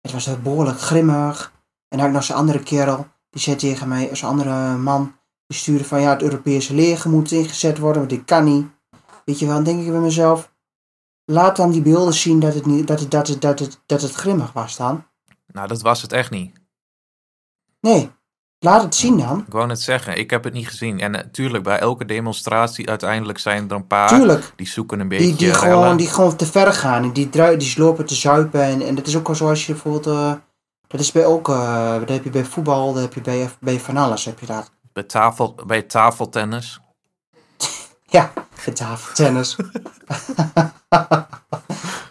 het 0.00 0.12
was 0.12 0.42
behoorlijk 0.42 0.80
grimmig. 0.80 1.52
En 1.88 1.98
dan 1.98 2.06
ik 2.06 2.12
nog 2.12 2.24
zo'n 2.24 2.36
andere 2.36 2.62
kerel, 2.62 3.06
die 3.30 3.40
zei 3.40 3.56
tegen 3.56 3.88
mij, 3.88 4.16
zo'n 4.16 4.28
andere 4.28 4.76
man, 4.76 5.14
die 5.46 5.58
stuurde 5.58 5.84
van 5.84 6.00
ja, 6.00 6.10
het 6.10 6.22
Europese 6.22 6.74
leger 6.74 7.10
moet 7.10 7.30
ingezet 7.30 7.78
worden, 7.78 7.98
want 7.98 8.10
dit 8.10 8.24
kan 8.24 8.44
niet. 8.44 8.66
Weet 9.24 9.38
je 9.38 9.46
wel, 9.46 9.54
dan 9.54 9.64
denk 9.64 9.84
ik 9.84 9.90
bij 9.90 10.00
mezelf, 10.00 10.52
laat 11.24 11.56
dan 11.56 11.70
die 11.70 11.82
beelden 11.82 12.14
zien 12.14 12.40
dat 12.40 12.54
het, 12.54 12.66
niet, 12.66 12.86
dat 12.86 13.00
het, 13.00 13.10
dat 13.10 13.28
het, 13.28 13.40
dat 13.40 13.58
het, 13.58 13.80
dat 13.86 14.02
het 14.02 14.12
grimmig 14.12 14.52
was 14.52 14.76
dan. 14.76 15.06
Nou, 15.46 15.68
dat 15.68 15.82
was 15.82 16.02
het 16.02 16.12
echt 16.12 16.30
niet. 16.30 16.52
Nee, 17.80 18.10
Laat 18.58 18.82
het 18.82 18.94
zien 18.94 19.18
dan. 19.18 19.44
Ik 19.46 19.52
wou 19.52 19.66
net 19.66 19.80
zeggen, 19.80 20.18
ik 20.18 20.30
heb 20.30 20.44
het 20.44 20.52
niet 20.52 20.68
gezien. 20.68 21.00
En 21.00 21.10
natuurlijk, 21.10 21.64
bij 21.64 21.78
elke 21.78 22.04
demonstratie 22.04 22.88
uiteindelijk 22.88 23.38
zijn 23.38 23.68
er 23.68 23.76
een 23.76 23.86
paar 23.86 24.08
Tuurlijk. 24.08 24.52
die 24.56 24.66
zoeken 24.66 25.00
een 25.00 25.08
beetje. 25.08 25.26
Die, 25.26 25.36
die, 25.36 25.54
gewoon, 25.54 25.96
die 25.96 26.08
gewoon 26.08 26.36
te 26.36 26.46
ver 26.46 26.72
gaan. 26.72 27.02
En 27.02 27.12
die, 27.12 27.28
die, 27.56 27.74
lopen 27.76 28.06
te 28.06 28.14
zuipen. 28.14 28.62
En, 28.62 28.82
en 28.82 28.94
dat 28.94 29.06
is 29.06 29.16
ook 29.16 29.26
wel 29.26 29.36
zoals 29.36 29.66
je 29.66 29.72
bijvoorbeeld. 29.72 30.06
Uh, 30.06 30.32
dat 30.88 31.00
is 31.00 31.12
bij 31.12 31.24
ook. 31.24 31.48
Uh, 31.48 31.98
dat 31.98 32.08
heb 32.08 32.24
je 32.24 32.30
bij 32.30 32.44
voetbal, 32.44 32.92
dat 32.92 33.02
heb 33.02 33.14
je 33.14 33.20
bij, 33.20 33.50
bij 33.60 33.80
van 33.80 33.96
alles. 33.96 34.24
Heb 34.24 34.40
je 34.40 34.46
dat. 34.46 34.70
Bij, 34.92 35.02
tafel, 35.02 35.54
bij 35.66 35.82
tafeltennis. 35.82 36.80
ja, 38.16 38.32
bij 38.64 38.74
tafeltennis. 38.74 39.56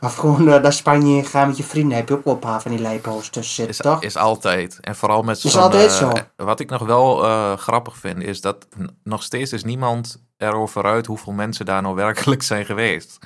Maar 0.02 0.14
gewoon 0.14 0.48
uh, 0.48 0.62
naar 0.62 0.74
Spanje 0.74 1.24
gaan 1.24 1.48
met 1.48 1.58
je 1.58 1.64
vrienden 1.64 1.98
heb 1.98 2.08
je 2.08 2.16
ook 2.16 2.24
wel 2.24 2.34
een 2.34 2.40
paar 2.40 2.62
van 2.62 2.72
die 2.72 2.80
lijphoos 2.80 3.30
tussen 3.30 3.56
zitten, 3.56 3.76
is, 3.76 3.92
toch? 3.92 4.04
Is 4.04 4.18
altijd. 4.18 4.78
En 4.82 4.96
vooral 4.96 5.22
met 5.22 5.40
zo'n... 5.40 5.52
Is 5.52 5.58
altijd 5.58 5.92
zo. 5.92 6.10
Uh, 6.10 6.22
wat 6.36 6.60
ik 6.60 6.70
nog 6.70 6.82
wel 6.82 7.18
grappig 7.58 7.98
vind, 7.98 8.24
is 8.24 8.42
dat 8.42 8.68
nog 9.04 9.24
steeds 9.24 9.54
is 9.54 9.64
niemand 9.64 10.24
erover 10.38 10.84
uit 10.84 11.06
hoeveel 11.06 11.34
mensen 11.34 11.66
daar 11.66 11.82
nou 11.82 11.96
werkelijk 11.96 12.44
zijn 12.44 12.66
geweest. 12.66 13.18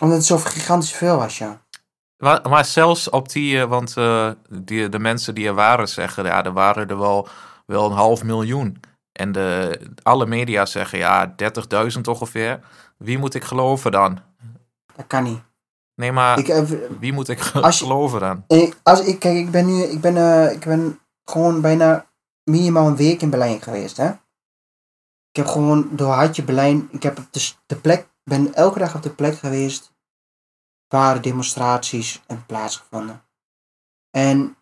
Omdat 0.00 0.16
het 0.16 0.26
zo 0.26 0.38
gigantisch 0.38 0.92
veel 0.92 1.16
was, 1.16 1.38
ja. 1.38 1.61
Maar, 2.22 2.48
maar 2.48 2.64
zelfs 2.64 3.10
op 3.10 3.28
die, 3.28 3.66
want 3.66 3.94
die, 4.48 4.88
de 4.88 4.98
mensen 4.98 5.34
die 5.34 5.46
er 5.46 5.54
waren 5.54 5.88
zeggen, 5.88 6.24
ja, 6.24 6.44
er 6.44 6.52
waren 6.52 6.88
er 6.88 6.98
wel, 6.98 7.28
wel 7.66 7.86
een 7.86 7.96
half 7.96 8.24
miljoen. 8.24 8.80
En 9.12 9.32
de, 9.32 9.80
alle 10.02 10.26
media 10.26 10.66
zeggen, 10.66 10.98
ja, 10.98 11.34
30.000 11.94 12.00
ongeveer. 12.02 12.60
Wie 12.96 13.18
moet 13.18 13.34
ik 13.34 13.44
geloven 13.44 13.90
dan? 13.90 14.18
Dat 14.96 15.06
kan 15.06 15.22
niet. 15.22 15.40
Nee, 15.94 16.12
maar 16.12 16.38
ik, 16.38 16.48
uh, 16.48 16.62
wie 17.00 17.12
moet 17.12 17.28
ik 17.28 17.50
als 17.54 17.78
je, 17.78 17.84
geloven 17.84 18.20
dan? 18.20 18.44
Ik, 18.46 18.76
als 18.82 19.00
ik, 19.00 19.18
kijk, 19.18 19.36
ik 19.36 19.50
ben 19.50 19.66
nu, 19.66 19.82
ik 19.82 20.00
ben, 20.00 20.16
uh, 20.16 20.52
ik 20.52 20.64
ben 20.64 21.00
gewoon 21.24 21.60
bijna 21.60 22.06
minimaal 22.44 22.86
een 22.86 22.96
week 22.96 23.22
in 23.22 23.30
Berlijn 23.30 23.62
geweest, 23.62 23.96
hè. 23.96 24.08
Ik 25.30 25.38
heb 25.38 25.46
gewoon 25.46 25.88
door 25.90 26.12
Hartje 26.12 26.42
Berlijn, 26.42 26.88
ik 26.90 27.02
heb 27.02 27.18
op 27.18 27.26
de, 27.30 27.50
de 27.66 27.76
plek, 27.76 28.08
ben 28.24 28.54
elke 28.54 28.78
dag 28.78 28.94
op 28.94 29.02
de 29.02 29.10
plek 29.10 29.38
geweest 29.38 29.91
waar 30.92 31.22
demonstraties 31.22 32.22
hebben 32.26 32.46
plaatsgevonden. 32.46 33.24
En 34.10 34.56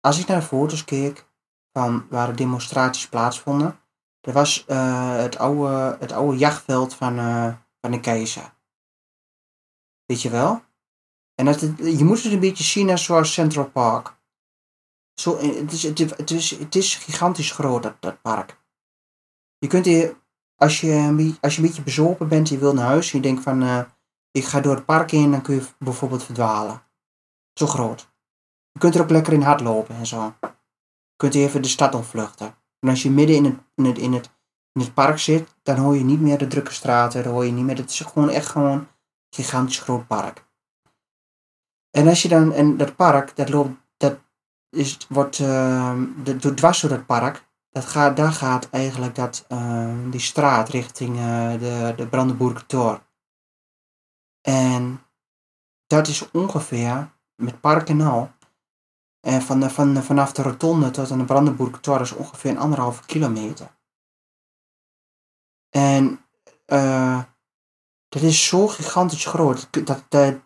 als 0.00 0.18
ik 0.18 0.26
naar 0.26 0.40
de 0.40 0.46
foto's 0.46 0.84
keek 0.84 1.26
van 1.72 2.06
waar 2.10 2.26
de 2.26 2.34
demonstraties 2.34 3.08
plaatsvonden, 3.08 3.80
er 4.20 4.32
was 4.32 4.64
uh, 4.68 5.16
het, 5.16 5.38
oude, 5.38 5.96
het 6.00 6.12
oude 6.12 6.36
jachtveld 6.36 6.94
van, 6.94 7.18
uh, 7.18 7.54
van 7.80 7.90
de 7.90 8.00
keizer. 8.00 8.54
Weet 10.04 10.22
je 10.22 10.30
wel? 10.30 10.62
En 11.34 11.44
dat 11.44 11.60
je 11.76 12.04
moet 12.04 12.22
het 12.22 12.32
een 12.32 12.40
beetje 12.40 12.64
zien 12.64 12.90
als 12.90 13.04
zoals 13.04 13.32
Central 13.32 13.70
Park. 13.70 14.16
Zo, 15.14 15.38
het, 15.38 15.72
is, 15.72 15.82
het, 15.82 16.30
is, 16.30 16.50
het 16.50 16.74
is 16.74 16.94
gigantisch 16.94 17.50
groot, 17.50 17.82
dat, 17.82 17.96
dat 18.00 18.22
park. 18.22 18.60
Je 19.58 19.66
kunt 19.66 19.84
hier, 19.84 20.16
als 20.56 20.80
je, 20.80 21.36
als 21.40 21.56
je 21.56 21.62
een 21.62 21.66
beetje 21.66 21.82
bezopen 21.82 22.28
bent, 22.28 22.48
je 22.48 22.58
wil 22.58 22.74
naar 22.74 22.86
huis, 22.86 23.12
en 23.12 23.16
je 23.16 23.22
denkt 23.22 23.42
van, 23.42 23.86
ik 24.36 24.44
ga 24.44 24.60
door 24.60 24.74
het 24.74 24.84
park 24.84 25.12
in, 25.12 25.30
dan 25.30 25.42
kun 25.42 25.54
je 25.54 25.66
bijvoorbeeld 25.78 26.24
verdwalen. 26.24 26.82
Zo 27.54 27.66
groot. 27.66 28.08
Je 28.72 28.78
kunt 28.78 28.94
er 28.94 29.00
ook 29.00 29.10
lekker 29.10 29.32
in 29.32 29.42
hardlopen 29.42 29.96
en 29.96 30.06
zo. 30.06 30.34
Je 30.40 31.16
kunt 31.16 31.34
even 31.34 31.62
de 31.62 31.68
stad 31.68 31.94
ontvluchten. 31.94 32.54
En 32.80 32.88
als 32.88 33.02
je 33.02 33.10
midden 33.10 33.36
in 33.36 33.44
het, 33.44 33.58
in 33.74 33.84
het, 33.84 33.98
in 33.98 34.12
het, 34.12 34.30
in 34.72 34.92
park 34.92 35.18
zit, 35.18 35.54
dan 35.62 35.76
hoor 35.76 35.96
je 35.96 36.04
niet 36.04 36.20
meer 36.20 36.38
de 36.38 36.46
drukke 36.46 36.72
straten, 36.72 37.22
dan 37.22 37.32
hoor 37.32 37.44
je 37.44 37.52
niet 37.52 37.64
meer, 37.64 37.76
het 37.76 37.90
is 37.90 38.00
gewoon 38.00 38.30
echt 38.30 38.46
gewoon 38.46 38.88
gigantisch 39.30 39.80
groot 39.80 40.06
park. 40.06 40.44
En 41.90 42.08
als 42.08 42.22
je 42.22 42.28
dan, 42.28 42.52
en 42.52 42.76
dat 42.76 42.96
park, 42.96 43.36
dat 43.36 43.48
loopt, 43.48 43.70
dat 43.96 44.18
is, 44.70 45.06
wordt, 45.08 45.38
uh, 45.38 46.00
dwars 46.54 46.80
door 46.80 46.90
dat 46.90 47.06
park, 47.06 47.44
dat 47.70 47.84
gaat, 47.84 48.16
daar 48.16 48.32
gaat 48.32 48.70
eigenlijk 48.70 49.14
dat, 49.14 49.44
eh, 49.48 49.94
die 50.10 50.20
straat 50.20 50.68
richting 50.68 51.16
eh, 51.18 51.52
de, 51.52 51.94
de 51.96 52.06
Brandenburger 52.06 52.66
Tor. 52.66 53.05
En 54.46 55.02
dat 55.86 56.06
is 56.06 56.30
ongeveer, 56.30 57.12
met 57.34 57.60
park 57.60 57.88
en 57.88 58.00
al, 58.00 58.30
en 59.20 59.42
van 59.42 59.60
de, 59.60 59.70
van, 59.70 60.02
vanaf 60.02 60.32
de 60.32 60.42
rotonde 60.42 60.90
tot 60.90 61.10
aan 61.10 61.18
de 61.18 61.24
Brandenburger 61.24 61.80
Tor 61.80 62.00
is 62.00 62.12
ongeveer 62.12 62.50
een 62.50 62.58
anderhalve 62.58 63.06
kilometer. 63.06 63.76
En 65.70 66.20
eh 66.64 67.22
dat 68.08 68.22
is 68.22 68.46
zo 68.46 68.66
gigantisch 68.66 69.26
groot. 69.26 69.68
Dat, 69.86 70.04
dat, 70.08 70.40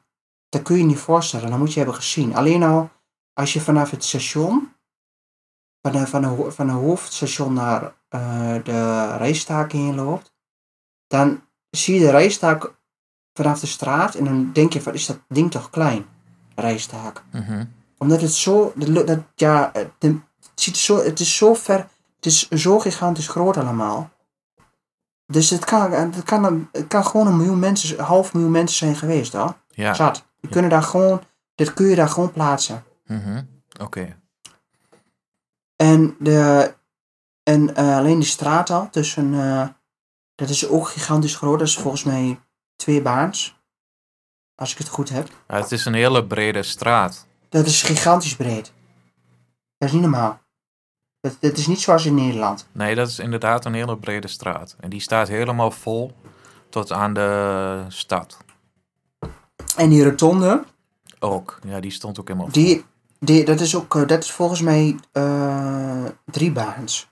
dat, 0.49 0.62
kun 0.62 0.76
je 0.76 0.85
niet 0.85 0.99
voorstellen. 0.99 1.50
Dat 1.50 1.59
moet 1.59 1.73
je 1.73 1.78
hebben 1.78 1.97
gezien. 1.97 2.35
Alleen 2.35 2.62
al 2.62 2.90
als 3.33 3.52
je 3.52 3.61
vanaf 3.61 3.90
het 3.90 4.04
station, 4.04 4.73
van 5.83 5.92
de, 5.92 6.07
van 6.07 6.23
de, 6.23 6.50
van 6.50 6.66
de 6.66 6.73
hoofdstation 6.73 7.52
naar 7.52 7.95
eh, 8.09 8.64
de 8.64 9.16
rijstaak 9.16 9.73
heen 9.73 9.95
loopt, 9.95 10.35
dan 11.07 11.49
zie 11.71 11.95
je 11.95 12.00
de 12.00 12.11
rijstaak 12.11 12.80
vanaf 13.35 13.61
de 13.61 13.67
straat 13.67 14.15
en 14.15 14.25
dan 14.25 14.51
denk 14.53 14.73
je 14.73 14.83
van 14.83 14.95
is 14.95 15.07
dat 15.07 15.19
ding 15.29 15.51
toch 15.51 15.71
klein, 15.71 16.07
rijstaak. 16.55 17.23
Omdat 17.99 18.21
het 18.21 18.33
zo, 18.33 18.73
dat, 18.77 19.19
ja, 19.35 19.71
het, 19.73 19.91
het 19.99 20.21
ziet 20.55 20.77
zo, 20.77 21.03
het 21.03 21.21
is 21.21 21.37
zo 21.37 21.55
ver, 21.55 21.79
het 22.17 22.27
is 22.27 22.49
zo 22.49 22.79
gigantisch 22.79 23.29
groot 23.29 23.57
allemaal. 23.57 24.11
Dus 25.27 25.51
het 25.51 25.65
kan, 25.65 25.93
het 25.93 26.23
kan, 26.23 26.69
het 26.73 26.87
kan 26.87 27.05
gewoon 27.05 27.27
een 27.27 27.37
miljoen 27.37 27.59
mensen, 27.59 27.99
een 27.99 28.05
half 28.05 28.33
miljoen 28.33 28.51
mensen 28.51 28.77
zijn 28.77 28.97
geweest 28.97 29.33
hoor. 29.33 29.57
Ja. 29.69 29.95
Zat. 29.95 30.25
Die 30.41 30.51
kunnen 30.51 30.71
daar 30.71 30.83
gewoon, 30.83 31.23
dit 31.55 31.75
kun 31.75 31.87
je 31.87 31.95
daar 31.95 32.09
gewoon 32.09 32.33
plaatsen. 32.33 32.85
Mhm. 33.07 33.43
Oké. 33.81 34.17
En, 35.77 36.17
de, 36.19 36.75
en 37.43 37.75
eh, 37.75 37.97
alleen 37.97 38.19
die 38.19 38.29
straat 38.29 38.71
al 38.71 38.89
tussen, 38.91 39.35
eh, 39.35 39.69
dat 40.35 40.49
is 40.49 40.69
ook 40.69 40.89
gigantisch 40.89 41.37
groot. 41.37 41.59
Dat 41.59 41.69
is 41.69 41.79
volgens 41.79 42.05
mij 42.05 42.41
twee 42.81 43.03
baans. 43.03 43.59
Als 44.55 44.73
ik 44.73 44.79
het 44.79 44.89
goed 44.89 45.09
heb. 45.09 45.29
Ja, 45.49 45.57
het 45.57 45.73
is 45.73 45.85
een 45.85 45.95
hele 45.95 46.27
brede 46.27 46.63
straat. 46.63 47.27
Dat 47.49 47.67
is 47.67 47.83
gigantisch 47.83 48.37
breed. 48.37 48.73
Dat 49.79 49.89
is 49.89 49.93
niet 49.93 50.03
normaal. 50.03 50.41
Dat, 51.21 51.37
dat 51.41 51.57
is 51.57 51.67
niet 51.67 51.81
zoals 51.81 52.05
in 52.05 52.15
Nederland. 52.15 52.67
Nee, 52.73 52.95
dat 52.95 53.09
is 53.09 53.19
inderdaad 53.19 53.65
een 53.65 53.75
hele 53.75 53.97
brede 53.97 54.29
straat. 54.29 54.77
En 54.81 54.91
die 54.91 55.01
staat 55.01 55.29
helemaal 55.29 55.71
vol 55.71 56.13
tot 56.69 56.93
aan 56.93 57.15
de 57.15 57.85
stad. 57.89 58.37
En 59.77 59.89
die 59.89 60.05
rotonde, 60.05 60.65
Ook. 61.19 61.59
Ja, 61.67 61.81
die 61.81 61.91
stond 61.91 62.21
ook 62.21 62.29
helemaal 62.29 62.51
vol. 62.51 62.63
die, 62.63 62.85
die, 63.19 63.45
dat, 63.45 63.61
is 63.61 63.77
ook, 63.77 63.95
eh, 63.95 64.07
dat 64.07 64.23
is 64.25 64.31
volgens 64.31 64.61
mij 64.61 64.99
eh, 65.13 66.05
drie 66.25 66.53
baans. 66.53 67.09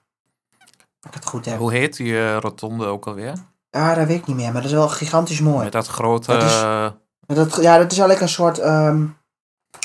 Als 1.01 1.11
ik 1.11 1.15
het 1.15 1.25
goed 1.27 1.45
heb. 1.45 1.59
Hoe 1.59 1.73
heet 1.73 1.97
die 1.97 2.19
eh, 2.19 2.37
rotonde 2.41 2.87
ook 2.87 3.07
alweer? 3.07 3.35
Ja, 3.71 3.95
dat 3.95 4.07
weet 4.07 4.19
ik 4.19 4.27
niet 4.27 4.37
meer, 4.37 4.53
maar 4.53 4.63
dat 4.63 4.71
is 4.71 4.77
wel 4.77 4.89
gigantisch 4.89 5.41
mooi. 5.41 5.63
Met 5.65 5.73
dat 5.73 5.87
grote... 5.87 6.33
Dat 6.33 6.43
is- 6.43 6.61
Maar 7.27 7.37
Dat, 7.37 7.55
ja, 7.63 7.79
dat 7.79 7.93
is 7.93 7.99
eigenlijk 7.99 8.21
een 8.21 8.29
soort 8.29 8.59
ehm, 8.59 9.07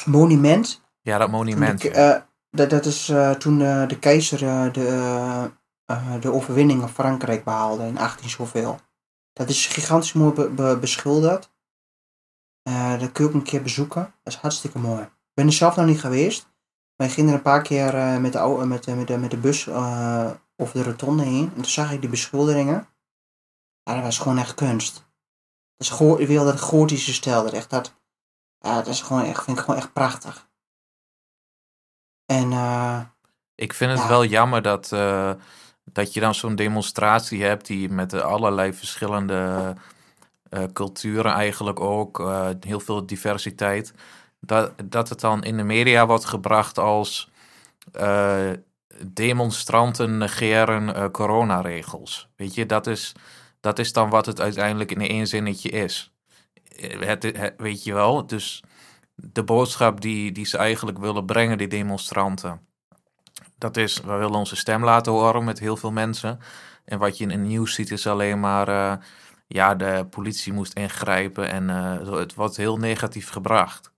monument. 0.05 0.81
ja, 1.01 1.17
dat 1.17 1.29
monument. 1.31 1.81
De- 1.81 1.89
ja. 1.89 2.13
eh, 2.15 2.21
dat, 2.51 2.69
dat 2.69 2.85
is 2.85 3.09
eh, 3.09 3.31
toen 3.31 3.61
eh, 3.61 3.87
de 3.87 3.99
keizer 3.99 4.39
de, 4.73 5.49
de 6.19 6.31
overwinning 6.31 6.83
op 6.83 6.89
Frankrijk 6.89 7.43
behaalde 7.43 7.85
in 7.85 7.97
18 7.97 8.29
zoveel. 8.29 8.79
Dat 9.33 9.49
is 9.49 9.67
gigantisch 9.67 10.13
mooi 10.13 10.33
be- 10.33 10.49
be- 10.49 10.77
beschilderd. 10.79 11.51
Dat 12.99 13.11
kun 13.11 13.23
je 13.23 13.29
ook 13.29 13.33
een 13.35 13.43
keer 13.43 13.61
bezoeken. 13.61 14.13
Dat 14.23 14.33
is 14.33 14.39
hartstikke 14.39 14.79
mooi. 14.79 15.01
Ik 15.01 15.33
ben 15.33 15.45
er 15.45 15.53
zelf 15.53 15.75
nog 15.75 15.85
niet 15.85 15.99
geweest. 15.99 16.51
Wij 16.95 17.09
gingen 17.09 17.29
er 17.29 17.35
een 17.35 17.41
paar 17.41 17.61
keer 17.61 17.93
met, 18.21 18.33
de, 18.33 18.63
met, 18.65 18.83
de, 18.83 18.95
met, 18.95 19.07
de, 19.07 19.17
met 19.17 19.31
de 19.31 19.37
bus 19.37 19.67
eh, 19.67 20.29
over 20.57 20.73
de 20.77 20.83
rotonde 20.83 21.23
heen. 21.23 21.43
En 21.45 21.53
toen 21.61 21.65
zag 21.65 21.91
ik 21.91 22.01
die 22.01 22.09
beschilderingen. 22.09 22.87
Ja, 23.83 23.93
dat 23.93 24.03
was 24.03 24.17
gewoon 24.17 24.37
echt 24.37 24.53
kunst. 24.53 24.93
Dat 25.77 25.87
is 25.87 25.89
go- 25.89 26.17
ik 26.17 26.27
wil 26.27 26.45
dat 26.45 26.59
gotische 26.61 27.13
stijl. 27.13 27.43
Dat, 27.43 27.53
echt, 27.53 27.69
dat, 27.69 27.93
ja, 28.59 28.75
dat 28.75 28.87
is 28.87 29.01
gewoon 29.01 29.23
echt, 29.23 29.43
vind 29.43 29.57
ik 29.57 29.63
gewoon 29.63 29.79
echt 29.79 29.93
prachtig. 29.93 30.47
En 32.25 32.51
eh, 32.51 32.99
Ik 33.55 33.73
vind 33.73 33.91
het 33.91 33.99
ja. 33.99 34.07
wel 34.07 34.25
jammer 34.25 34.61
dat, 34.61 34.91
eh, 34.91 35.31
dat 35.83 36.13
je 36.13 36.19
dan 36.19 36.35
zo'n 36.35 36.55
demonstratie 36.55 37.43
hebt 37.43 37.65
die 37.65 37.89
met 37.89 38.13
allerlei 38.13 38.73
verschillende 38.73 39.73
eh, 40.49 40.63
culturen 40.73 41.33
eigenlijk 41.33 41.79
ook, 41.79 42.17
heel 42.59 42.79
veel 42.79 43.05
diversiteit, 43.05 43.93
dat, 44.39 44.71
dat 44.85 45.09
het 45.09 45.19
dan 45.19 45.43
in 45.43 45.57
de 45.57 45.63
media 45.63 46.05
wordt 46.05 46.25
gebracht 46.25 46.77
als 46.79 47.31
demonstranten 49.05 50.17
negeren 50.17 51.11
coronaregels. 51.11 52.29
Weet 52.35 52.53
je, 52.53 52.65
dat 52.65 52.87
is, 52.87 53.13
dat 53.63 53.79
is 53.79 53.93
dan 53.93 54.09
wat 54.09 54.25
het 54.25 54.41
uiteindelijk 54.41 54.91
in 54.91 55.01
één 55.01 55.27
zinnetje 55.27 55.69
is. 55.69 56.13
Eh, 56.77 56.99
Het, 56.99 57.23
het- 57.23 57.53
weet 57.57 57.83
je 57.83 57.93
wel, 57.93 58.25
dus 58.27 58.63
de 59.15 59.43
boodschap 59.43 60.01
die, 60.01 60.31
die 60.31 60.45
ze 60.45 60.57
eigenlijk 60.57 60.97
willen 60.97 61.25
brengen, 61.25 61.57
die 61.57 61.67
demonstranten. 61.67 62.67
Dat 63.57 63.77
is, 63.77 64.01
we 64.01 64.13
willen 64.13 64.35
onze 64.35 64.55
stem 64.55 64.83
laten 64.83 65.11
horen 65.11 65.43
met 65.43 65.59
heel 65.59 65.77
veel 65.77 65.91
mensen. 65.91 66.39
En 66.85 66.99
wat 66.99 67.17
je 67.17 67.23
in 67.23 67.29
het 67.29 67.39
nieuws 67.39 67.73
ziet 67.73 67.91
is 67.91 68.07
alleen 68.07 68.39
maar, 68.39 68.67
eh, 68.67 69.05
ja, 69.47 69.75
de 69.75 70.07
politie 70.09 70.53
moest 70.53 70.73
ingrijpen 70.73 71.49
en 71.49 71.69
eh, 71.69 72.07
het 72.17 72.33
wordt 72.33 72.57
heel 72.57 72.77
negatief 72.77 73.29
gebracht. 73.29 73.91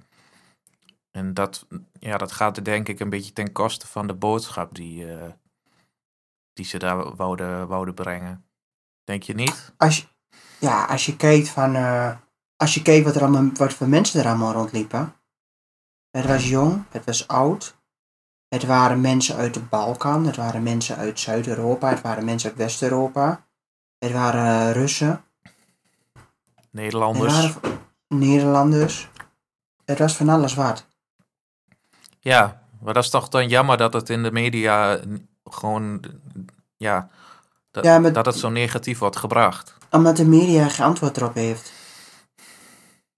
En 1.11 1.33
dat, 1.33 1.67
ja, 1.99 2.17
dat 2.17 2.31
gaat 2.31 2.65
denk 2.65 2.87
ik 2.87 2.99
een 2.99 3.09
beetje 3.09 3.33
ten 3.33 3.51
koste 3.51 3.87
van 3.87 4.07
de 4.07 4.13
boodschap 4.13 4.75
die, 4.75 5.13
eh, 5.13 5.31
die 6.53 6.65
ze 6.65 6.77
daar 6.77 7.15
wouden, 7.15 7.67
wouden 7.67 7.93
brengen. 7.93 8.45
Denk 9.05 9.23
je 9.23 9.33
niet? 9.33 9.73
als, 9.77 9.97
je, 9.97 10.03
ja, 10.59 10.85
als 10.85 11.05
je 11.05 11.15
kijkt 11.15 11.49
van, 11.49 11.75
eh, 11.75 12.11
als 12.55 12.73
je 12.73 12.81
kijkt 12.81 13.05
wat, 13.05 13.15
er 13.15 13.21
allemaal, 13.21 13.49
wat 13.53 13.73
voor 13.73 13.87
mensen 13.87 14.19
er 14.19 14.27
allemaal 14.27 14.53
rondliepen. 14.53 15.13
Het 16.11 16.25
was 16.25 16.49
jong, 16.49 16.83
het 16.89 17.05
was 17.05 17.27
oud. 17.27 17.75
Het 18.47 18.65
waren 18.65 19.01
mensen 19.01 19.35
uit 19.35 19.53
de 19.53 19.59
Balkan, 19.59 20.25
het 20.25 20.35
waren 20.35 20.63
mensen 20.63 20.95
uit 20.95 21.19
Zuid-Europa, 21.19 21.89
het 21.89 22.01
waren 22.01 22.25
mensen 22.25 22.49
uit 22.49 22.57
West-Europa. 22.57 23.45
Het 23.97 24.11
waren 24.11 24.73
Russen, 24.73 25.25
het 26.55 26.67
Nederlanders. 26.71 27.33
waren 27.33 27.79
Nederlanders. 28.07 29.09
Het 29.85 29.99
was 29.99 30.15
van 30.15 30.29
alles 30.29 30.53
wat. 30.53 30.87
Ja, 32.19 32.61
maar 32.81 32.93
dat 32.93 33.03
is 33.03 33.09
toch 33.09 33.29
dan 33.29 33.47
jammer 33.47 33.77
dat 33.77 33.93
het 33.93 34.09
in 34.09 34.23
de 34.23 34.31
media 34.31 34.99
gewoon, 35.43 36.03
ja, 36.77 37.09
dat, 37.75 37.83
Ja, 37.83 37.99
maar- 37.99 38.13
dat 38.13 38.25
het 38.25 38.35
zo 38.35 38.49
negatief 38.49 38.99
wordt 38.99 39.15
gebracht. 39.17 39.73
Omdat 39.91 40.17
de 40.17 40.25
media 40.25 40.67
geen 40.69 40.85
antwoord 40.85 41.17
erop 41.17 41.33
heeft. 41.33 41.71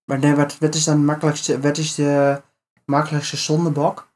Maar 0.05 0.19
nee, 0.19 0.35
wat, 0.35 0.57
wat 0.57 0.75
is 0.75 0.83
dan 0.83 1.05
makkelijkste, 1.05 1.59
wat 1.59 1.77
is 1.77 1.95
de 1.95 2.41
makkelijkste 2.85 3.37
zondebok? 3.37 4.07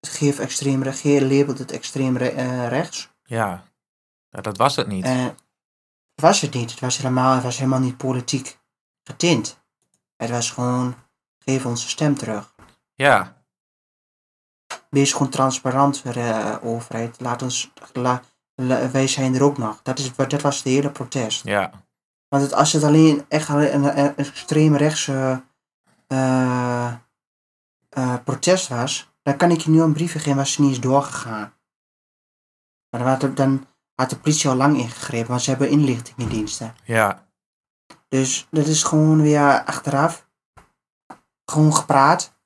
Geef 0.00 0.38
extreem 0.38 0.82
rechts, 0.82 1.02
labelt 1.02 1.58
het 1.58 1.72
extreem 1.72 2.16
re- 2.16 2.26
eh, 2.28 2.68
rechts. 2.68 3.10
Ja. 3.24 3.64
ja, 4.28 4.40
dat 4.40 4.56
was 4.56 4.76
het 4.76 4.86
niet. 4.86 5.04
Eh, 5.04 5.26
was 6.14 6.40
het 6.40 6.54
niet. 6.54 6.70
Het 6.70 6.80
was, 6.80 6.96
helemaal, 6.96 7.34
het 7.34 7.42
was 7.42 7.56
helemaal 7.58 7.80
niet 7.80 7.96
politiek 7.96 8.58
getint. 9.04 9.58
Het 10.16 10.30
was 10.30 10.50
gewoon, 10.50 10.94
geef 11.38 11.66
onze 11.66 11.88
stem 11.88 12.14
terug. 12.16 12.54
Ja, 12.94 13.38
Wees 14.90 15.12
gewoon 15.12 15.28
transparant, 15.28 16.02
eh, 16.04 16.56
overheid. 16.62 17.20
Laat 17.20 17.42
ons, 17.42 17.70
la- 17.92 18.22
wij 18.66 19.06
zijn 19.06 19.34
er 19.34 19.42
ook 19.42 19.58
nog. 19.58 19.82
Dat, 19.82 19.98
is, 19.98 20.14
dat 20.14 20.40
was 20.40 20.62
de 20.62 20.70
hele 20.70 20.90
protest. 20.90 21.44
ja, 21.44 21.70
Want 22.28 22.42
het, 22.42 22.52
als 22.52 22.72
het 22.72 22.82
alleen 22.84 23.24
echt 23.28 23.50
alleen 23.50 23.74
een, 23.74 23.98
een, 23.98 24.04
een 24.16 24.16
extreem 24.16 24.76
rechtse 24.76 25.42
eh, 26.06 26.92
eh, 27.88 28.14
protest 28.24 28.68
was, 28.68 29.10
dan 29.22 29.36
kan 29.36 29.50
ik 29.50 29.60
je 29.60 29.70
nu 29.70 29.80
een 29.80 29.92
brief 29.92 30.12
geven, 30.12 30.36
was 30.36 30.52
ze 30.52 30.60
niet 30.60 30.70
eens 30.70 30.80
doorgegaan. 30.80 31.52
Maar 32.90 33.00
dan 33.00 33.08
had, 33.10 33.20
de, 33.20 33.32
dan 33.32 33.66
had 33.94 34.10
de 34.10 34.18
politie 34.18 34.50
al 34.50 34.56
lang 34.56 34.76
ingegrepen, 34.76 35.28
want 35.28 35.42
ze 35.42 35.50
hebben 35.50 35.70
inlichtingendiensten. 35.70 36.74
ja, 36.84 37.26
Dus 38.08 38.46
dat 38.50 38.66
is 38.66 38.82
gewoon 38.82 39.22
weer 39.22 39.64
achteraf. 39.64 40.28
Gewoon 41.44 41.74
gepraat. 41.74 42.38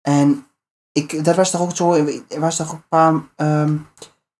En 0.00 0.46
ik, 0.92 1.24
dat 1.24 1.36
was 1.36 1.50
toch 1.50 1.60
ook 1.60 1.76
zo, 1.76 1.92
er 2.28 2.40
was 2.40 2.56
toch 2.56 2.66
ook 2.66 2.72
een 2.72 2.88
paar, 2.88 3.14
ehm, 3.36 3.76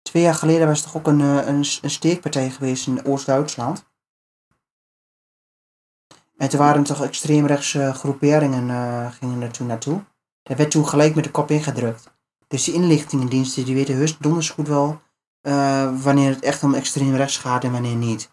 twee 0.03 0.23
jaar 0.23 0.35
geleden 0.35 0.67
was 0.67 0.83
toch 0.83 0.97
ook 0.97 1.07
een, 1.07 1.21
eh, 1.21 1.47
een, 1.47 1.65
een 1.83 1.91
steekpartij 1.91 2.51
geweest 2.51 2.87
in 2.87 3.05
Oost-Duitsland. 3.05 3.89
En 6.37 6.49
toen 6.49 6.59
waren 6.59 6.83
toch 6.83 7.03
extreemrechtse 7.03 7.93
groeperingen 7.95 8.71
eh, 8.71 9.13
gingen 9.13 9.43
er 9.43 9.51
toen 9.51 9.67
naartoe. 9.67 10.05
Daar 10.43 10.57
werd 10.57 10.71
toen 10.71 10.89
gelijk 10.89 11.15
met 11.15 11.25
de 11.25 11.31
kop 11.31 11.51
ingedrukt. 11.51 12.11
Dus 12.47 12.65
die 12.65 12.75
inlichtingendiensten 12.75 13.65
die 13.65 13.75
weten 13.75 13.95
heus 13.95 14.19
donders 14.19 14.51
goed 14.51 14.69
wel 14.69 15.01
eh, 15.41 16.03
wanneer 16.03 16.31
het 16.31 16.43
echt 16.43 16.63
om 16.63 16.75
extreem 16.75 17.15
rechts 17.15 17.37
gaat 17.37 17.65
en 17.65 17.73
wanneer 17.73 17.97
niet. 17.97 18.31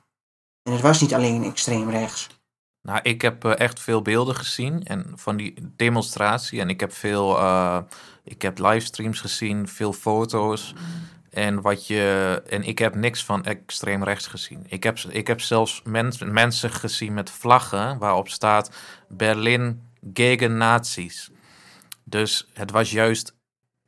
En 0.63 0.71
het 0.71 0.81
was 0.81 1.01
niet 1.01 1.13
alleen 1.13 1.43
extreem 1.43 1.89
rechts. 1.89 2.27
Nou, 2.81 2.99
ik 3.03 3.21
heb 3.21 3.45
echt 3.45 3.79
veel 3.79 4.01
beelden 4.01 4.35
gezien 4.35 4.83
en 4.83 5.11
van 5.15 5.37
die 5.37 5.73
demonstratie. 5.75 6.59
En 6.59 6.69
ik 6.69 6.79
heb 6.79 6.93
veel, 6.93 7.39
ik 8.23 8.41
heb 8.41 8.59
livestreams 8.59 9.19
gezien, 9.19 9.67
veel 9.67 9.93
foto's. 9.93 10.73
En, 11.29 11.61
wat 11.61 11.87
je, 11.87 12.43
en 12.49 12.63
ik 12.63 12.79
heb 12.79 12.95
niks 12.95 13.25
van 13.25 13.43
extreem 13.43 14.03
rechts 14.03 14.27
gezien. 14.27 14.65
Ik 14.67 14.83
heb, 14.83 14.97
ik 14.97 15.27
heb 15.27 15.41
zelfs 15.41 15.81
mens, 15.83 16.17
mensen 16.23 16.71
gezien 16.71 17.13
met 17.13 17.31
vlaggen 17.31 17.97
waarop 17.97 18.29
staat 18.29 18.71
Berlin 19.07 19.89
gegen 20.13 20.57
nazi's. 20.57 21.31
Dus 22.03 22.47
het 22.53 22.71
was 22.71 22.91
juist 22.91 23.35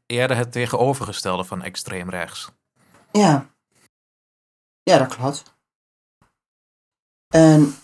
eerder 0.05 0.37
het 0.37 0.51
tegenovergestelde 0.51 1.43
van 1.43 1.61
extreem 1.61 2.09
rechts. 2.09 2.51
Ja. 3.11 3.49
Ja, 4.83 4.97
dat 4.97 5.15
klopt. 5.15 5.43
En 7.27 7.75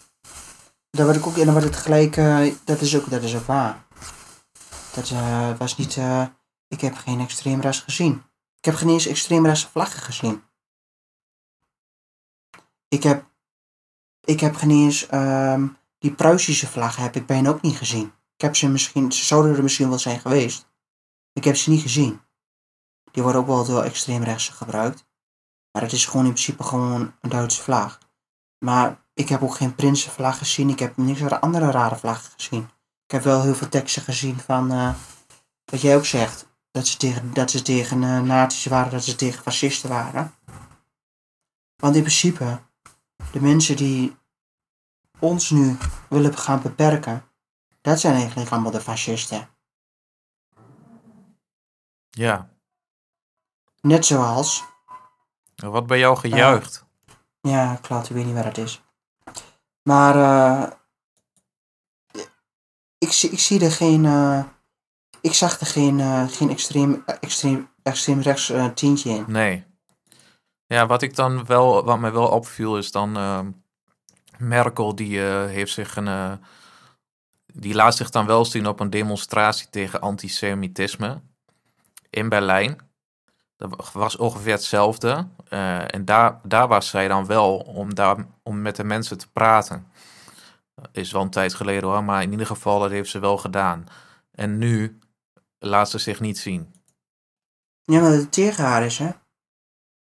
dan 0.90 1.06
word 1.06 1.18
ik 1.18 1.28
ook, 1.28 1.38
en 1.38 1.46
dan 1.46 1.54
wordt 1.54 1.68
het 1.68 1.78
gelijk, 1.78 2.18
eh, 2.18 2.54
dat, 2.64 2.82
is 2.82 2.96
ook, 2.96 3.10
dat 3.10 3.24
is 3.24 3.36
ook 3.36 3.46
waar. 3.46 3.86
Dat 4.94 5.10
eh, 5.10 5.58
was 5.58 5.78
niet, 5.78 5.98
eh, 5.98 6.26
ik 6.68 6.82
heb 6.82 6.96
geen 6.96 7.20
extreem 7.20 7.62
rechts 7.62 7.80
gezien. 7.80 8.24
Ik 8.66 8.72
heb 8.72 8.80
geen 8.80 8.90
eens 8.90 9.06
extreemrechtse 9.06 9.70
vlaggen 9.70 10.02
gezien. 10.02 10.44
Ik 12.88 13.04
heb, 13.04 13.26
ik 14.24 14.40
heb 14.40 14.56
geen 14.56 14.70
eens 14.70 15.08
ehm, 15.08 15.68
die 16.00 16.14
Pruisische 16.14 16.68
vlaggen 16.68 17.04
heb 17.04 17.16
ik 17.16 17.26
bijna 17.26 17.50
ook 17.50 17.62
niet 17.62 17.78
gezien. 17.78 18.14
Ik 18.36 18.42
heb 18.42 18.56
ze 18.56 18.70
misschien, 18.70 19.12
ze 19.12 19.26
zouden 19.26 19.56
er 19.56 19.64
misschien 19.64 19.90
wel 19.90 20.00
zijn 20.00 20.20
geweest. 20.20 20.70
Ik 21.34 21.44
heb 21.44 21.56
ze 21.56 21.70
niet 21.70 21.82
gezien. 21.82 22.22
Die 23.12 23.24
worden 23.24 23.42
ook 23.42 23.48
wel 23.48 23.66
door 23.66 23.84
extreemrechtse 23.84 24.52
gebruikt. 24.52 25.06
Maar 25.72 25.82
het 25.82 25.92
is 25.92 26.06
gewoon 26.06 26.26
in 26.26 26.34
principe 26.34 26.64
gewoon 26.64 27.14
een 27.22 27.30
Duitse 27.30 27.62
vlag. 27.62 28.00
Maar 28.60 29.06
ik 29.14 29.30
heb 29.30 29.44
ook 29.44 29.56
geen 29.56 29.76
Prinsenvlag 29.76 30.38
gezien. 30.38 30.70
Ik 30.70 30.80
heb 30.80 30.98
niks 30.98 31.22
andere 31.22 31.72
rare 31.72 31.96
vlaggen 31.96 32.32
gezien. 32.32 32.70
Ik 33.06 33.12
heb 33.12 33.24
wel 33.24 33.42
heel 33.42 33.56
veel 33.56 33.70
teksten 33.70 34.02
gezien 34.02 34.40
van, 34.40 34.72
uh, 34.72 34.94
wat 35.66 35.82
jij 35.82 35.96
ook 35.96 36.06
zegt, 36.06 36.54
dat 36.76 36.88
ze 36.88 36.98
tegen, 36.98 37.34
dat 37.34 37.52
ze 37.52 37.62
tegen 37.62 38.02
uh, 38.02 38.22
nazi's 38.22 38.66
waren, 38.66 38.92
dat 38.92 39.04
ze 39.04 39.16
tegen 39.16 39.44
fascisten 39.44 39.90
waren. 39.90 40.36
Want 41.76 41.96
in 41.96 42.02
principe, 42.02 42.62
de 43.32 43.42
mensen 43.42 43.76
die 43.76 44.18
ons 45.20 45.50
nu 45.50 45.78
willen 46.10 46.38
gaan 46.38 46.62
beperken, 46.62 47.24
dat 47.82 48.00
zijn 48.00 48.16
eigenlijk 48.16 48.52
allemaal 48.52 48.72
de 48.72 48.82
fascisten. 48.82 49.50
Ja. 52.10 52.50
Net 53.82 54.06
zoals. 54.06 54.64
Wat 55.56 55.88
bij 55.88 56.00
jou 56.00 56.18
gejuicht? 56.18 56.86
Uh, 57.42 57.52
ja, 57.52 57.76
klopt, 57.76 58.10
ik 58.10 58.16
weet 58.16 58.26
niet 58.26 58.34
waar 58.34 58.46
het 58.46 58.58
is. 58.58 58.84
Maar 59.82 60.16
uh, 60.16 60.72
ik, 62.98 63.22
ik 63.32 63.40
zie 63.40 63.64
er 63.64 63.72
geen. 63.72 64.06
Ik 65.26 65.34
zag 65.34 65.60
er 65.60 65.66
geen, 65.66 66.00
uh, 66.00 66.28
geen 66.28 66.50
extreem, 66.50 67.04
extreem, 67.06 67.70
extreem 67.84 68.22
rechts 68.22 68.50
uh, 68.50 68.66
tientje 68.66 69.10
in. 69.10 69.26
Nee. 69.28 69.64
Ja, 70.68 70.86
wat 70.86 71.02
ik 71.02 71.16
dan 71.16 71.46
wel, 71.46 71.84
wat 71.84 72.00
mij 72.00 72.12
wel 72.12 72.28
opviel 72.28 72.78
is 72.78 72.92
dan 72.92 73.18
uh, 73.18 73.40
Merkel 74.38 74.96
die 74.96 75.20
heeft 75.20 75.74
zich 75.74 75.96
een, 75.96 76.40
die 77.54 77.74
laat 77.74 77.96
zich 77.96 78.10
dan 78.10 78.26
wel 78.26 78.46
zien 78.46 78.68
op 78.68 78.80
een 78.80 78.90
demonstratie 78.90 79.70
tegen 79.70 80.02
antisemitisme 80.02 81.22
in 82.10 82.30
Berlijn. 82.30 82.78
Dat 83.58 83.92
was 83.94 84.18
ongeveer 84.18 84.54
hetzelfde. 84.54 85.28
en 85.88 86.06
daar, 86.06 86.40
daar 86.44 86.68
was 86.68 86.90
zij 86.90 87.08
dan 87.08 87.26
wel 87.26 87.58
om, 87.58 87.96
daar, 87.96 88.26
om 88.44 88.62
met 88.62 88.76
de 88.76 88.84
mensen 88.84 89.18
te 89.18 89.32
praten. 89.32 89.88
Is 90.92 91.12
wel 91.12 91.22
een 91.22 91.30
tijd 91.30 91.54
geleden 91.54 91.90
hoor, 91.90 92.04
maar 92.04 92.22
in 92.22 92.32
ieder 92.32 92.48
geval 92.48 92.80
dat 92.80 92.92
heeft 92.92 93.10
ze 93.10 93.20
wel 93.20 93.38
gedaan. 93.38 93.86
En 94.32 94.58
nu 94.58 95.00
laat 95.60 95.90
ze 95.90 95.98
zich 95.98 96.20
niet 96.20 96.38
zien. 96.38 96.74
Ja, 97.84 98.02
maar 98.02 98.12
het 98.12 98.32
tegen 98.32 98.64
haar 98.64 98.86
is, 98.86 98.98
hè? 98.98 99.10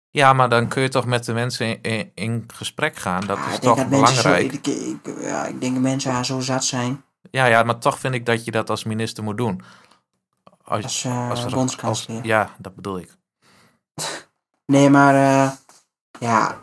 Ja, 0.10 0.34
maar 0.34 0.50
dan 0.50 0.68
kun 0.68 0.82
je 0.82 0.90
toch 0.90 1.06
met 1.06 1.26
de 1.26 1.34
mensen 1.34 1.82
in, 1.82 2.12
in, 2.16 2.44
gesprek 2.54 2.96
gaan. 2.96 3.26
Dat 3.26 3.38
is 3.52 3.60
toch 3.60 3.88
belangrijk. 3.88 4.52
Zo, 4.52 4.58
ik, 4.58 4.68
ik, 4.68 5.22
ja, 5.22 5.46
ik 5.46 5.62
denk 5.62 5.74
dat 5.74 5.84
mensen 5.84 6.12
haar 6.12 6.26
zo 6.26 6.40
zat 6.40 6.66
zijn. 6.66 7.04
Ja, 7.32 7.46
ja, 7.46 7.64
maar 7.64 7.78
toch 7.78 8.00
vind 8.00 8.14
ik 8.14 8.26
dat 8.26 8.46
je 8.46 8.52
dat 8.52 8.70
als 8.70 8.84
minister 8.84 9.24
moet 9.24 9.38
doen. 9.38 9.62
Als, 10.64 10.84
als, 10.84 11.04
uh, 11.04 11.30
als 11.30 11.46
bondskanselier. 11.46 12.26
Ja, 12.26 12.56
dat 12.58 12.76
bedoel 12.76 13.00
ik. 13.00 13.18
nee, 14.74 14.90
maar 14.90 15.14
uh, 15.14 15.52
ja, 16.20 16.60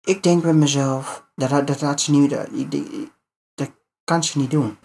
ik 0.00 0.22
denk 0.22 0.42
bij 0.42 0.52
mezelf, 0.52 1.26
dat, 1.34 1.66
dat 1.66 1.80
laat 1.80 2.00
ze 2.00 2.10
niet, 2.10 2.30
dat, 2.30 2.48
dat 3.54 3.70
kan 4.04 4.24
ze 4.24 4.38
niet 4.38 4.50
doen. 4.50 4.78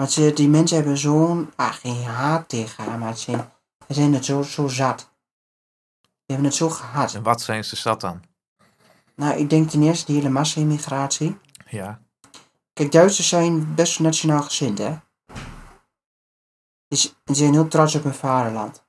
Want 0.00 0.12
ze, 0.12 0.32
die 0.32 0.48
mensen 0.48 0.76
hebben 0.76 0.98
zo'n, 0.98 1.52
ah, 1.56 1.72
geen 1.72 2.04
haat 2.04 2.48
tegen 2.48 2.84
haar, 2.84 2.98
maar 2.98 3.16
ze 3.16 3.22
zijn, 3.22 3.52
ze 3.88 3.94
zijn 3.94 4.14
het 4.14 4.24
zo, 4.24 4.42
zo 4.42 4.68
zat. 4.68 4.98
Die 6.00 6.10
hebben 6.26 6.46
het 6.46 6.54
zo 6.54 6.68
gehad. 6.68 7.14
En 7.14 7.22
wat 7.22 7.40
zijn 7.40 7.64
ze 7.64 7.76
zat 7.76 8.00
dan? 8.00 8.22
Nou, 9.14 9.38
ik 9.38 9.50
denk 9.50 9.70
ten 9.70 9.82
eerste 9.82 10.06
die 10.06 10.16
hele 10.16 10.28
massa-immigratie. 10.28 11.38
Ja. 11.68 12.00
Kijk, 12.72 12.92
Duitsers 12.92 13.28
zijn 13.28 13.74
best 13.74 14.00
nationaal 14.00 14.42
gezind, 14.42 14.78
hè. 14.78 14.98
Ze 16.88 17.12
zijn 17.24 17.52
heel 17.52 17.68
trots 17.68 17.94
op 17.94 18.02
hun 18.02 18.14
vaderland. 18.14 18.84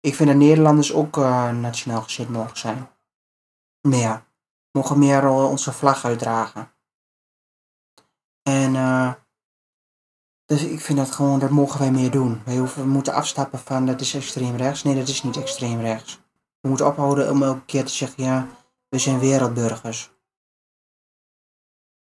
Ik 0.00 0.14
vind 0.14 0.28
dat 0.28 0.38
Nederlanders 0.38 0.92
ook 0.92 1.16
uh, 1.16 1.50
nationaal 1.50 2.02
gezind 2.02 2.28
mogen 2.28 2.58
zijn. 2.58 2.90
Meer. 3.80 4.24
Mogen 4.72 4.98
meer 4.98 5.28
onze 5.28 5.72
vlag 5.72 6.04
uitdragen. 6.04 6.72
En 8.42 8.74
uh, 8.74 9.12
dus 10.48 10.62
ik 10.62 10.80
vind 10.80 10.98
dat 10.98 11.10
gewoon, 11.10 11.38
dat 11.38 11.50
mogen 11.50 11.80
wij 11.80 11.90
meer 11.90 12.10
doen. 12.10 12.42
Wij 12.44 12.56
hoeven, 12.56 12.82
we 12.82 12.88
moeten 12.88 13.12
afstappen 13.12 13.58
van 13.58 13.86
dat 13.86 14.00
is 14.00 14.14
extreem 14.14 14.56
rechts. 14.56 14.82
Nee, 14.82 14.94
dat 14.94 15.08
is 15.08 15.22
niet 15.22 15.36
extreem 15.36 15.80
rechts. 15.80 16.20
We 16.60 16.68
moeten 16.68 16.86
ophouden 16.86 17.30
om 17.30 17.42
elke 17.42 17.64
keer 17.64 17.84
te 17.84 17.92
zeggen, 17.92 18.24
ja, 18.24 18.48
we 18.88 18.98
zijn 18.98 19.18
wereldburgers. 19.18 20.10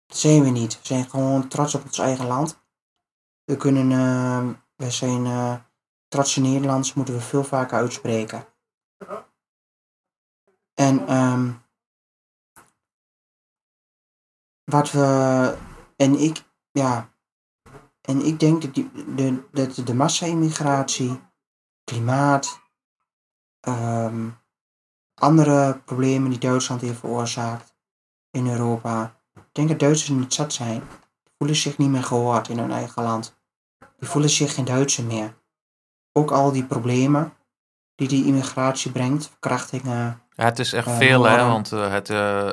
Dat 0.05 0.17
zijn 0.17 0.43
we 0.43 0.49
niet. 0.49 0.73
We 0.73 0.85
zijn 0.85 1.09
gewoon 1.09 1.47
trots 1.47 1.75
op 1.75 1.83
ons 1.83 1.97
eigen 1.97 2.25
land. 2.25 2.63
We 3.43 3.57
kunnen, 3.57 3.91
uh, 3.91 4.49
we 4.75 4.91
zijn 4.91 5.25
uh, 5.25 5.55
trots 6.07 6.37
in 6.37 6.43
Nederlands, 6.43 6.93
moeten 6.93 7.13
we 7.13 7.21
veel 7.21 7.43
vaker 7.43 7.77
uitspreken. 7.77 8.45
En 10.73 11.15
um, 11.15 11.63
wat 14.63 14.91
we, 14.91 15.57
en 15.95 16.19
ik, 16.19 16.43
ja, 16.71 17.13
en 18.05 18.25
ik 18.25 18.39
denk 18.39 18.61
dat, 18.61 18.73
die, 18.73 18.91
de, 19.15 19.43
dat 19.51 19.75
de 19.75 19.93
massa-immigratie, 19.93 21.21
klimaat, 21.83 22.59
um, 23.67 24.37
andere 25.13 25.81
problemen 25.85 26.29
die 26.29 26.39
Duitsland 26.39 26.81
heeft 26.81 26.99
veroorzaakt 26.99 27.75
in 28.31 28.47
Europa. 28.47 29.15
Ik 29.33 29.43
denk 29.51 29.69
dat 29.69 29.79
Duitsers 29.79 30.09
niet 30.09 30.33
zat 30.33 30.53
zijn. 30.53 30.79
Die 31.23 31.33
voelen 31.37 31.55
zich 31.55 31.77
niet 31.77 31.89
meer 31.89 32.03
gehoord 32.03 32.49
in 32.49 32.57
hun 32.57 32.71
eigen 32.71 33.03
land. 33.03 33.37
Die 33.99 34.09
voelen 34.09 34.29
zich 34.29 34.53
geen 34.53 34.65
Duitser 34.65 35.03
meer. 35.03 35.37
Ook 36.11 36.31
al 36.31 36.51
die 36.51 36.65
problemen 36.65 37.33
die 37.95 38.07
die 38.07 38.25
immigratie 38.25 38.91
brengt, 38.91 39.27
verkrachtingen. 39.27 40.21
Ja, 40.29 40.43
het 40.43 40.59
is 40.59 40.73
echt 40.73 40.87
uh, 40.87 40.97
veel, 40.97 41.23
hè? 41.23 41.45
Want 41.45 41.71
uh, 41.71 41.91
het, 41.91 42.09
uh, 42.09 42.49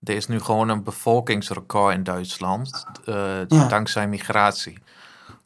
er 0.00 0.14
is 0.14 0.26
nu 0.26 0.40
gewoon 0.40 0.68
een 0.68 0.82
bevolkingsrecord 0.82 1.94
in 1.94 2.02
Duitsland, 2.02 2.86
uh, 3.06 3.46
ja. 3.46 3.68
dankzij 3.68 4.08
migratie. 4.08 4.78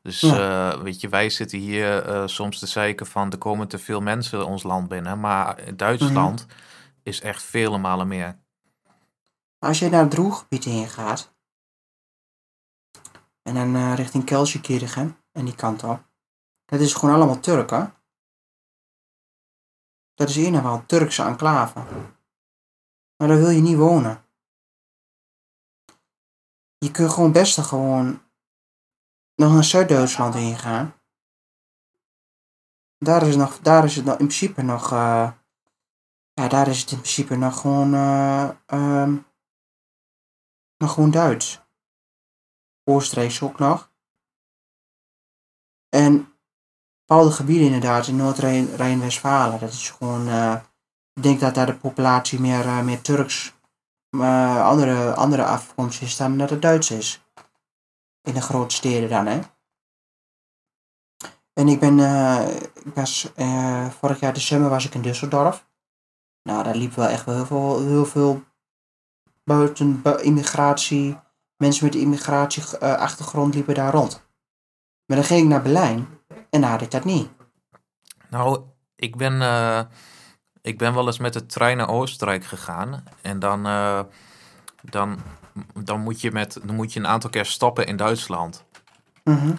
Dus 0.02 0.20
ja. 0.20 0.74
uh, 0.74 0.82
weet 0.82 1.00
je, 1.00 1.08
wij 1.08 1.30
zitten 1.30 1.58
hier 1.58 2.08
uh, 2.08 2.26
soms 2.26 2.58
te 2.58 2.66
zeiken 2.66 3.06
van 3.06 3.32
er 3.32 3.38
komen 3.38 3.68
te 3.68 3.78
veel 3.78 4.00
mensen 4.00 4.46
ons 4.46 4.62
land 4.62 4.88
binnen, 4.88 5.20
maar 5.20 5.58
in 5.60 5.76
Duitsland 5.76 6.46
mm-hmm. 6.46 6.60
is 7.02 7.20
echt 7.20 7.42
vele 7.42 7.78
malen 7.78 8.08
meer. 8.08 8.38
Als 9.58 9.78
je 9.78 9.88
naar 9.88 10.00
het 10.00 10.10
Droeggebied 10.10 10.64
heen 10.64 10.88
gaat 10.88 11.34
en 13.42 13.54
dan 13.54 13.94
richting 13.94 14.24
Kelsenkirchen 14.24 15.16
en 15.32 15.44
die 15.44 15.54
kant 15.54 15.82
op, 15.82 16.02
dat 16.64 16.80
is 16.80 16.94
gewoon 16.94 17.14
allemaal 17.14 17.40
Turken. 17.40 17.94
Dat 20.14 20.28
is 20.28 20.36
een 20.36 20.56
of 20.56 20.64
andere 20.64 20.86
Turkse 20.86 21.22
enclave. 21.22 21.78
Maar 23.16 23.28
daar 23.28 23.38
wil 23.38 23.50
je 23.50 23.60
niet 23.60 23.76
wonen 23.76 24.23
je 26.85 26.90
kunt 26.90 27.11
gewoon 27.11 27.33
best 27.33 27.61
gewoon 27.61 28.23
nog 29.35 29.53
naar 29.53 29.64
Zuid-Duitsland 29.64 30.35
heen 30.35 30.59
gaan. 30.59 30.94
Daar 32.99 33.27
is, 33.27 33.37
nog, 33.37 33.59
daar 33.59 33.85
is 33.85 33.97
het 33.97 34.07
in 34.07 34.16
principe 34.16 34.62
nog. 34.62 34.92
Uh, 34.92 35.31
ja, 36.33 36.49
daar 36.49 36.68
is 36.68 36.81
het 36.81 36.90
in 36.90 36.99
principe 36.99 37.37
nog 37.37 37.61
gewoon. 37.61 37.94
Uh, 37.94 38.51
um, 38.66 39.27
nog 40.77 40.92
gewoon 40.92 41.11
Duits. 41.11 41.62
Oostenrijks 42.85 43.42
ook 43.42 43.59
nog. 43.59 43.92
En 45.88 46.37
bepaalde 47.07 47.31
gebieden 47.31 47.66
inderdaad, 47.66 48.07
in 48.07 48.16
Noord-Rijn-Westfalen, 48.16 49.61
dat 49.61 49.73
is 49.73 49.90
gewoon. 49.90 50.29
Uh, 50.29 50.61
ik 51.14 51.23
denk 51.23 51.40
dat 51.40 51.55
daar 51.55 51.66
de 51.66 51.77
populatie 51.77 52.40
meer, 52.40 52.85
meer 52.85 53.01
Turks 53.01 53.53
maar 54.14 54.62
andere, 54.62 55.14
andere 55.14 55.44
afkomst 55.44 56.03
is 56.03 56.16
dan 56.16 56.38
dat 56.38 56.50
het 56.50 56.62
Duits 56.62 56.90
is. 56.90 57.24
In 58.22 58.35
de 58.35 58.40
grote 58.42 58.74
steden 58.74 59.09
dan, 59.09 59.27
hè. 59.27 59.40
En 61.53 61.68
ik 61.68 61.81
ben, 61.81 61.98
eh, 61.98 62.57
eh, 63.35 63.90
vorig 63.90 64.20
jaar 64.20 64.33
december 64.33 64.70
was 64.70 64.85
ik 64.87 64.94
in 64.94 65.03
Düsseldorf. 65.03 65.64
Nou, 66.42 66.62
daar 66.64 66.74
liep 66.77 66.94
wel 66.94 67.09
echt 67.09 67.24
wel 67.24 67.35
heel 67.35 67.46
veel, 67.46 67.81
heel 67.87 68.07
veel 68.07 68.42
buiten 69.44 70.03
bu- 70.03 70.20
immigratie, 70.22 71.18
mensen 71.57 71.85
met 71.85 71.94
immigratieachtergrond 71.94 73.55
liepen 73.55 73.74
daar 73.74 73.92
rond. 73.92 74.27
Maar 75.07 75.16
dan 75.16 75.27
ging 75.27 75.42
ik 75.42 75.48
naar 75.48 75.62
Berlijn 75.62 76.09
en 76.50 76.61
daar 76.61 76.70
had 76.70 76.81
ik 76.83 76.90
dat 76.90 77.05
niet. 77.05 77.29
Nou, 78.31 78.62
ik 78.96 79.16
ben, 79.16 79.42
eh, 79.42 79.81
ik 80.64 80.79
ben 80.79 80.94
wel 80.94 81.07
eens 81.07 81.18
met 81.18 81.33
de 81.33 81.46
trein 81.46 81.77
naar 81.77 81.88
Oostenrijk 81.88 82.44
gegaan. 82.44 83.05
En 83.22 83.38
dan, 83.38 83.66
eh, 83.66 84.00
dan, 84.83 85.18
dan, 85.74 86.00
moet 86.00 86.20
je 86.20 86.33
met, 86.33 86.59
dan 86.64 86.74
moet 86.77 86.92
je 86.92 87.00
een 87.00 87.07
aantal 87.07 87.31
keer 87.31 87.44
stoppen 87.44 87.87
in 87.87 87.96
Duitsland. 87.96 88.64
Mhm. 89.24 89.55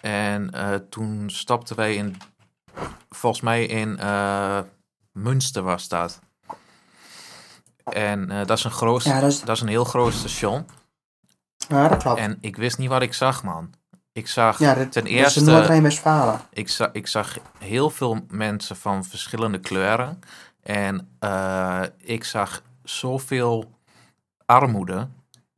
En 0.00 0.50
eh, 0.50 0.74
toen 0.74 1.30
stapten 1.30 1.76
wij 1.76 1.94
in, 1.94 2.16
volgens 3.10 3.42
mij 3.42 3.66
in 3.66 3.98
eh, 3.98 4.58
Münster 5.12 5.62
was 5.62 5.88
dat. 5.88 6.20
En 7.84 8.28
dat, 8.46 8.58
is 8.58 8.64
een 8.64 8.70
groot, 8.70 9.02
Ja, 9.04 9.20
dat 9.20 9.30
is- 9.30 9.40
dat 9.40 9.56
is 9.56 9.62
een 9.62 9.68
heel 9.68 9.84
groot 9.84 10.12
station. 10.12 10.66
Ja, 11.68 11.88
dat 11.88 12.02
klopt. 12.02 12.18
En 12.18 12.38
ik 12.40 12.56
wist 12.56 12.78
niet 12.78 12.88
wat 12.88 13.02
ik 13.02 13.14
zag, 13.14 13.42
man. 13.42 13.70
Ik 14.12 14.28
zag 14.28 14.58
ja, 14.58 14.86
ten 14.86 15.06
eerste... 15.06 15.42
Noord-Rijn-Westfalen. 15.42 16.40
Ik, 16.52 16.68
za 16.68 16.90
ik 16.92 17.06
zag 17.06 17.36
heel 17.58 17.90
veel 17.90 18.24
mensen 18.28 18.76
van 18.76 19.04
verschillende 19.04 19.58
kleuren. 19.58 20.18
En 20.62 21.16
eh, 21.18 21.82
ik 21.96 22.24
zag 22.24 22.62
zoveel 22.82 23.72
armoede. 24.46 25.08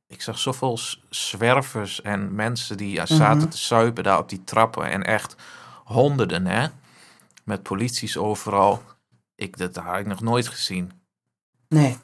Ik 0.07 0.23
zag 0.23 0.39
zoveel 0.39 0.79
zwervers 1.09 2.03
en 2.03 2.35
mensen 2.35 2.77
die 2.77 3.01
eh, 3.01 3.07
zaten 3.07 3.39
Mhm. 3.39 3.49
te 3.49 3.59
suipen 3.59 4.05
daar 4.05 4.19
op 4.19 4.29
die 4.29 4.45
trappen. 4.45 4.91
En 4.91 5.03
echt 5.03 5.37
honderden, 5.85 6.47
hè. 6.47 6.67
Met 7.45 7.63
polities 7.63 8.17
overal. 8.17 8.83
Ik, 9.35 9.57
dat 9.57 9.77
had 9.77 9.99
ik 9.99 10.07
nog 10.07 10.21
nooit 10.21 10.49
gezien. 10.49 10.93
Nee. 11.69 11.99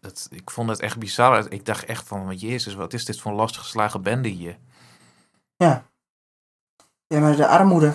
Dat, 0.00 0.28
ik 0.30 0.50
vond 0.50 0.68
het 0.68 0.80
echt 0.80 0.98
bizar. 0.98 1.50
Ik 1.52 1.64
dacht 1.64 1.84
echt 1.84 2.06
van, 2.06 2.36
jezus, 2.36 2.74
wat 2.74 2.92
is 2.92 3.04
dit 3.04 3.20
voor 3.20 3.30
een 3.30 3.36
losgeslagen 3.36 4.02
bende 4.02 4.28
hier? 4.28 4.58
Ja. 5.56 5.84
Ja, 7.06 7.20
maar 7.20 7.36
de 7.36 7.46
armoede. 7.48 7.94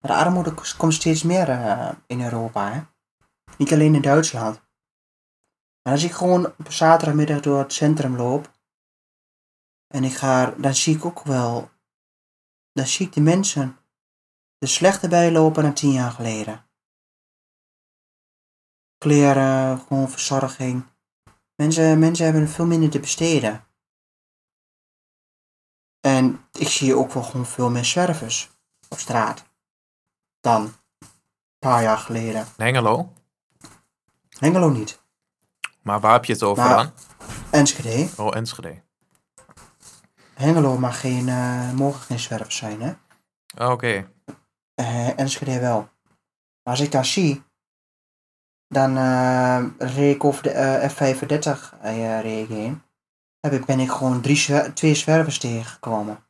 De 0.00 0.14
armoede 0.14 0.54
komt 0.76 0.94
steeds 0.94 1.22
meer 1.22 1.48
eh, 1.48 1.88
in 2.06 2.22
Europa, 2.24 2.72
hè. 2.72 2.80
Niet 3.58 3.72
alleen 3.72 3.94
in 3.94 4.02
Duitsland. 4.02 4.62
Maar 5.82 5.92
als 5.92 6.04
ik 6.04 6.12
gewoon 6.12 6.46
op 6.46 6.72
zaterdagmiddag 6.72 7.40
door 7.40 7.58
het 7.58 7.72
centrum 7.72 8.16
loop. 8.16 8.52
En 9.86 10.04
ik 10.04 10.14
ga, 10.14 10.50
dan 10.50 10.74
zie 10.74 10.96
ik 10.96 11.04
ook 11.04 11.22
wel. 11.22 11.70
Dan 12.72 12.86
zie 12.86 13.06
ik 13.06 13.12
de 13.12 13.20
mensen 13.20 13.78
er 14.58 14.68
slechter 14.68 15.08
bij 15.08 15.32
lopen 15.32 15.62
dan 15.62 15.74
tien 15.74 15.92
jaar 15.92 16.10
geleden. 16.10 16.66
Kleren, 18.98 19.78
gewoon 19.78 20.10
verzorging. 20.10 20.86
Mensen, 21.54 21.98
mensen 21.98 22.24
hebben 22.24 22.48
veel 22.48 22.66
minder 22.66 22.90
te 22.90 23.00
besteden. 23.00 23.64
En 26.00 26.48
ik 26.52 26.68
zie 26.68 26.96
ook 26.96 27.12
wel 27.12 27.22
gewoon 27.22 27.46
veel 27.46 27.70
meer 27.70 27.84
zwervers 27.84 28.50
op 28.88 28.98
straat. 28.98 29.44
Dan 30.40 30.62
een 30.62 31.08
paar 31.58 31.82
jaar 31.82 31.98
geleden. 31.98 32.46
Hengelo? 32.56 33.12
Hengelo 34.38 34.68
niet. 34.68 35.02
Maar 35.82 36.00
waar 36.00 36.12
heb 36.12 36.24
je 36.24 36.32
het 36.32 36.42
over 36.42 36.68
dan? 36.68 36.92
Enschede. 37.50 38.08
Oh, 38.16 38.36
Enschede. 38.36 38.82
Hengelo 40.34 40.78
mag 40.78 41.00
geen, 41.00 41.24
mogen 41.74 42.00
geen 42.00 42.18
zwervers 42.18 42.56
zijn, 42.56 42.82
hè? 42.82 42.92
Oh, 43.64 43.70
Oké. 43.70 44.10
Eh, 44.74 45.18
Enschede 45.18 45.60
wel. 45.60 45.78
Maar 46.62 46.74
als 46.74 46.80
ik 46.80 46.92
daar 46.92 47.04
zie, 47.04 47.42
dan 48.68 48.96
eh 48.96 49.64
reed 49.78 50.14
ik 50.14 50.24
over 50.24 50.42
de 50.42 50.50
eh, 50.50 50.90
F35 50.90 51.78
eh, 51.80 52.20
reed 52.20 52.42
ik 52.42 52.56
heen. 52.56 52.82
Heb 53.40 53.52
ik, 53.52 53.64
ben 53.64 53.80
ik 53.80 53.90
gewoon 53.90 54.20
drie 54.20 54.36
zwer- 54.36 54.74
twee 54.74 54.94
zwervers 54.94 55.38
tegengekomen. 55.38 56.24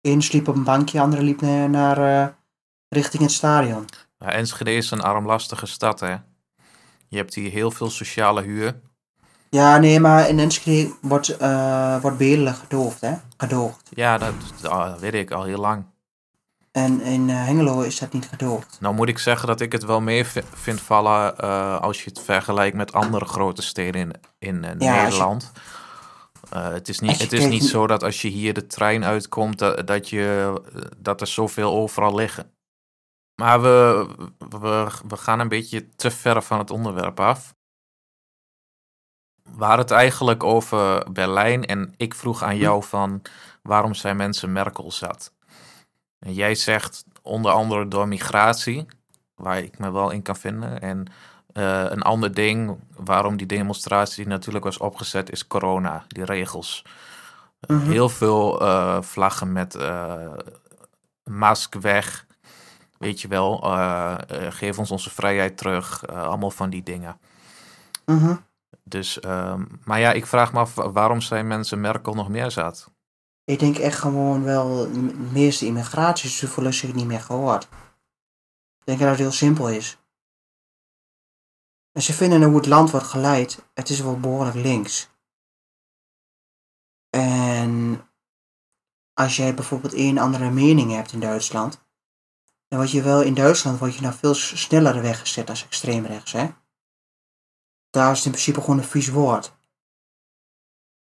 Eén 0.00 0.22
sliep 0.22 0.48
op 0.48 0.54
een 0.54 0.64
bankje, 0.64 1.00
andere 1.00 1.22
liep 1.22 1.40
naar, 1.40 1.70
naar 1.70 2.34
richting 2.88 3.22
het 3.22 3.32
stadion. 3.32 3.84
Ja, 4.18 4.30
Enschede 4.32 4.72
is 4.74 4.90
een 4.90 5.00
armlastige 5.02 5.66
stad, 5.66 6.00
hè. 6.00 6.16
Je 7.14 7.20
hebt 7.20 7.34
hier 7.34 7.50
heel 7.50 7.70
veel 7.70 7.90
sociale 7.90 8.42
huur. 8.42 8.80
Ja, 9.50 9.78
nee, 9.78 10.00
maar 10.00 10.28
in 10.28 10.38
Enschede 10.38 10.92
wordt, 11.00 11.36
eh 11.36 12.00
wordt 12.00 12.18
bedelen 12.18 12.54
gedoofd, 12.54 13.00
hè? 13.00 13.14
Gedoogd. 13.36 13.88
Ja, 13.94 14.18
dat, 14.18 14.34
dat 14.60 15.00
weet 15.00 15.14
ik 15.14 15.30
al 15.30 15.44
heel 15.44 15.58
lang. 15.58 15.84
En 16.72 17.00
in 17.00 17.30
eh, 17.30 17.36
Hengelo 17.44 17.80
is 17.80 17.98
dat 17.98 18.12
niet 18.12 18.26
gedoogd. 18.28 18.76
Nou 18.80 18.94
moet 18.94 19.08
ik 19.08 19.18
zeggen 19.18 19.48
dat 19.48 19.60
ik 19.60 19.72
het 19.72 19.84
wel 19.84 20.00
mee 20.00 20.24
vi- 20.24 20.42
vind 20.54 20.80
vallen 20.80 21.38
eh, 21.38 21.80
als 21.80 22.04
je 22.04 22.10
het 22.10 22.20
vergelijkt 22.20 22.76
met 22.76 22.92
andere 22.92 23.24
grote 23.24 23.62
steden 23.62 24.00
in, 24.00 24.12
in 24.38 24.64
eh, 24.64 24.70
Ja, 24.78 24.96
je- 24.96 25.02
Nederland. 25.02 25.52
Eh, 26.50 26.68
het 26.68 26.88
is, 26.88 26.98
niet, 27.00 27.16
je 27.16 27.22
het 27.22 27.32
is 27.32 27.46
niet 27.46 27.64
zo 27.64 27.86
dat 27.86 28.02
als 28.02 28.22
je 28.22 28.28
hier 28.28 28.54
de 28.54 28.66
trein 28.66 29.04
uitkomt, 29.04 29.58
dat, 29.58 29.86
dat, 29.86 30.08
je, 30.08 30.52
dat 30.96 31.20
er 31.20 31.26
zoveel 31.26 31.72
overal 31.72 32.14
liggen. 32.14 32.52
Maar 33.34 33.62
we, 33.62 34.08
we, 34.38 34.90
we 35.08 35.16
gaan 35.16 35.40
een 35.40 35.48
beetje 35.48 35.88
te 35.88 36.10
ver 36.10 36.42
van 36.42 36.58
het 36.58 36.70
onderwerp 36.70 37.20
af. 37.20 37.54
We 39.42 39.64
hadden 39.64 39.84
het 39.84 39.90
eigenlijk 39.90 40.42
over 40.42 41.12
Berlijn 41.12 41.64
en 41.64 41.94
ik 41.96 42.14
vroeg 42.14 42.42
aan 42.42 42.56
jou 42.56 42.84
van 42.84 43.22
waarom 43.62 43.94
zijn 43.94 44.16
mensen 44.16 44.52
Merkel 44.52 44.92
zat. 44.92 45.32
En 46.18 46.32
jij 46.32 46.54
zegt 46.54 47.04
onder 47.22 47.52
andere 47.52 47.88
door 47.88 48.08
migratie, 48.08 48.86
waar 49.34 49.58
ik 49.58 49.78
me 49.78 49.92
wel 49.92 50.10
in 50.10 50.22
kan 50.22 50.36
vinden. 50.36 50.80
En 50.80 51.06
eh, 51.52 51.84
een 51.88 52.02
ander 52.02 52.34
ding 52.34 52.78
waarom 52.96 53.36
die 53.36 53.46
demonstratie 53.46 54.26
natuurlijk 54.26 54.64
was 54.64 54.78
opgezet 54.78 55.30
is 55.30 55.46
corona, 55.46 56.04
die 56.08 56.24
regels. 56.24 56.84
Mhm. 57.66 57.90
Heel 57.90 58.08
veel 58.08 58.60
eh, 58.60 59.02
vlaggen 59.02 59.52
met 59.52 59.74
eh, 59.74 60.32
mask 61.24 61.74
weg. 61.74 62.26
Weet 62.98 63.20
je 63.20 63.28
wel, 63.28 63.62
eh, 63.62 64.16
eh, 64.28 64.52
geef 64.52 64.78
ons 64.78 64.90
onze 64.90 65.10
vrijheid 65.10 65.56
terug. 65.56 66.04
eh, 66.04 66.22
allemaal 66.22 66.50
van 66.50 66.70
die 66.70 66.82
dingen. 66.82 67.18
Mhm. 68.06 68.36
Dus, 68.84 69.20
ehm, 69.20 69.64
maar 69.84 70.00
ja, 70.00 70.12
ik 70.12 70.26
vraag 70.26 70.52
me 70.52 70.58
af 70.58 70.74
waarom 70.74 71.20
zijn 71.20 71.46
mensen 71.46 71.80
Merkel 71.80 72.14
nog 72.14 72.28
meer 72.28 72.50
zat. 72.50 72.92
Ik 73.44 73.58
denk 73.58 73.76
echt 73.76 73.98
gewoon 73.98 74.42
wel, 74.42 74.92
de 74.92 75.00
meeste 75.32 75.66
immigratie 75.66 76.28
is 76.28 76.50
voelen 76.50 76.74
zich 76.74 76.94
niet 76.94 77.06
meer 77.06 77.20
gehoord. 77.20 77.64
Ik 78.78 78.84
denk 78.84 78.98
dat 78.98 79.08
het 79.08 79.18
heel 79.18 79.32
simpel 79.32 79.70
is. 79.70 79.98
En 81.92 82.02
ze 82.02 82.12
vinden 82.12 82.42
hoe 82.42 82.56
het 82.56 82.66
land 82.66 82.90
wordt 82.90 83.06
geleid, 83.06 83.64
het 83.74 83.88
is 83.88 84.00
wel 84.00 84.20
behoorlijk 84.20 84.56
links. 84.56 85.10
En 87.10 88.00
als 89.12 89.36
jij 89.36 89.54
bijvoorbeeld 89.54 89.94
één 89.94 90.18
andere 90.18 90.50
mening 90.50 90.92
hebt 90.92 91.12
in 91.12 91.20
Duitsland, 91.20 91.83
dan 92.74 92.82
word 92.82 92.94
je 92.94 93.02
wel 93.02 93.22
in 93.22 93.34
Duitsland 93.34 93.78
word 93.78 93.94
je 93.94 94.00
nou 94.00 94.14
veel 94.14 94.34
sneller 94.34 95.02
weggezet 95.02 95.50
als 95.50 95.64
extreem 95.64 96.06
rechts, 96.06 96.32
hè? 96.32 96.48
Daar 97.90 98.10
is 98.10 98.16
het 98.16 98.26
in 98.26 98.32
principe 98.32 98.60
gewoon 98.60 98.78
een 98.78 98.84
vies 98.84 99.08
woord. 99.08 99.56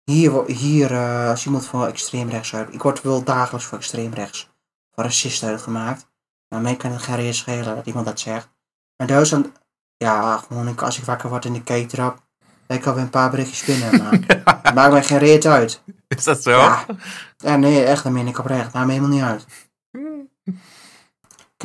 Hier, 0.03 0.45
hier 0.45 0.91
eh, 0.91 1.29
als 1.29 1.45
iemand 1.45 1.65
voor 1.65 1.87
extreem 1.87 2.29
rechts 2.29 2.55
uit. 2.55 2.73
Ik 2.73 2.81
word 2.81 3.01
wel 3.01 3.23
dagelijks 3.23 3.67
voor 3.67 3.77
extreem 3.77 4.13
rechts, 4.13 4.49
voor 4.91 5.03
racist 5.03 5.43
uitgemaakt. 5.43 6.07
Maar 6.49 6.61
mij 6.61 6.75
kan 6.75 6.91
het 6.91 7.01
geen 7.01 7.15
reet 7.15 7.35
schelen 7.35 7.75
dat 7.75 7.85
iemand 7.85 8.05
dat 8.05 8.19
zegt. 8.19 8.49
Maar 8.95 9.07
in 9.07 9.13
Duitsland, 9.13 9.51
ja, 9.97 10.37
gewoon 10.37 10.79
als 10.79 10.97
ik 10.97 11.03
wakker 11.03 11.29
word 11.29 11.45
en 11.45 11.55
ik 11.55 11.65
kijk 11.65 11.91
erop, 11.91 12.23
dan 12.67 12.77
ik 12.77 12.85
alweer 12.85 13.03
een 13.03 13.09
paar 13.09 13.29
berichtjes 13.29 13.65
binnen. 13.65 13.99
Maar 14.63 14.73
maakt 14.73 14.91
mij 14.91 15.03
geen 15.03 15.17
reet 15.17 15.45
uit. 15.45 15.81
Is 16.07 16.23
dat 16.23 16.43
zo? 16.43 16.51
Ja. 16.51 16.85
ja, 17.37 17.55
nee, 17.55 17.83
echt, 17.83 18.03
dat 18.03 18.11
meen 18.11 18.27
ik 18.27 18.39
oprecht. 18.39 18.73
Maakt 18.73 18.85
me 18.85 18.93
helemaal 18.93 19.15
niet 19.15 19.23
uit. 19.23 19.45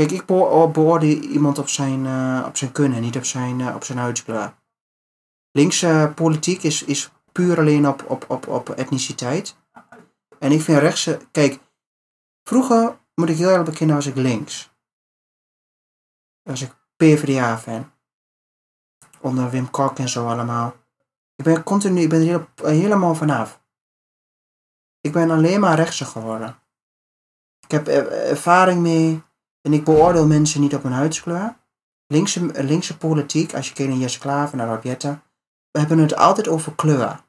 Kijk, 0.01 0.13
ik 0.13 0.27
beo- 0.27 0.71
beoordeel 0.71 1.17
iemand 1.23 1.59
op 1.59 1.69
zijn, 1.69 2.07
eh, 2.07 2.45
op 2.47 2.57
zijn 2.57 2.73
kunnen, 2.73 3.01
niet 3.01 3.17
op 3.17 3.25
zijn, 3.25 3.61
eh, 3.61 3.75
op 3.75 3.85
zijn. 3.85 4.15
Linkse 5.51 6.13
politiek 6.15 6.63
is, 6.63 6.83
is 6.83 7.11
puur 7.33 7.59
alleen 7.59 7.89
op, 7.89 8.11
op, 8.11 8.31
op, 8.31 8.47
op 8.47 8.69
etniciteit. 8.71 9.57
En 10.39 10.53
ik 10.53 10.61
vind 10.61 10.79
rechtse... 10.79 11.21
Kijk, 11.31 11.61
vroeger, 12.49 12.99
moet 13.15 13.29
ik 13.29 13.37
heel 13.37 13.49
eerlijk 13.49 13.71
bekennen, 13.71 13.97
was 13.97 14.07
ik 14.07 14.15
links. 14.15 14.71
Was 16.43 16.63
ik 16.63 16.75
PvdA-fan. 16.97 17.93
Onder 19.21 19.51
Wim 19.51 19.71
Kok 19.71 19.99
en 19.99 20.09
zo 20.09 20.29
allemaal. 20.29 20.77
Ik 21.35 21.45
ben 21.45 21.63
continu, 21.63 22.01
ik 22.01 22.09
ben 22.09 22.21
er 22.21 22.27
heel- 22.27 22.49
helemaal 22.69 23.15
vanaf. 23.15 23.63
Ik 25.01 25.13
ben 25.13 25.31
alleen 25.31 25.61
maar 25.61 25.77
rechtser 25.77 26.07
geworden. 26.07 26.63
Ik 27.61 27.71
heb 27.71 27.89
eh, 27.89 28.31
ervaring 28.31 28.81
mee 28.81 29.29
en 29.63 29.73
ik 29.73 29.85
beoordeel 29.85 30.27
mensen 30.27 30.61
niet 30.61 30.75
op 30.75 30.83
hun 30.83 30.93
huidskleur. 30.93 31.57
Linkse, 32.07 32.63
linkse 32.63 32.97
politiek, 32.97 33.55
als 33.55 33.69
je 33.69 33.75
kijkt 33.75 33.91
naar 33.93 34.01
Jesse 34.01 34.19
Klaver, 34.19 34.57
naar 34.57 34.69
Rob 34.69 34.85
Jetten, 34.85 35.23
we 35.71 35.79
hebben 35.79 35.99
het 35.99 36.17
altijd 36.17 36.49
over 36.49 36.75
kleur. 36.75 37.25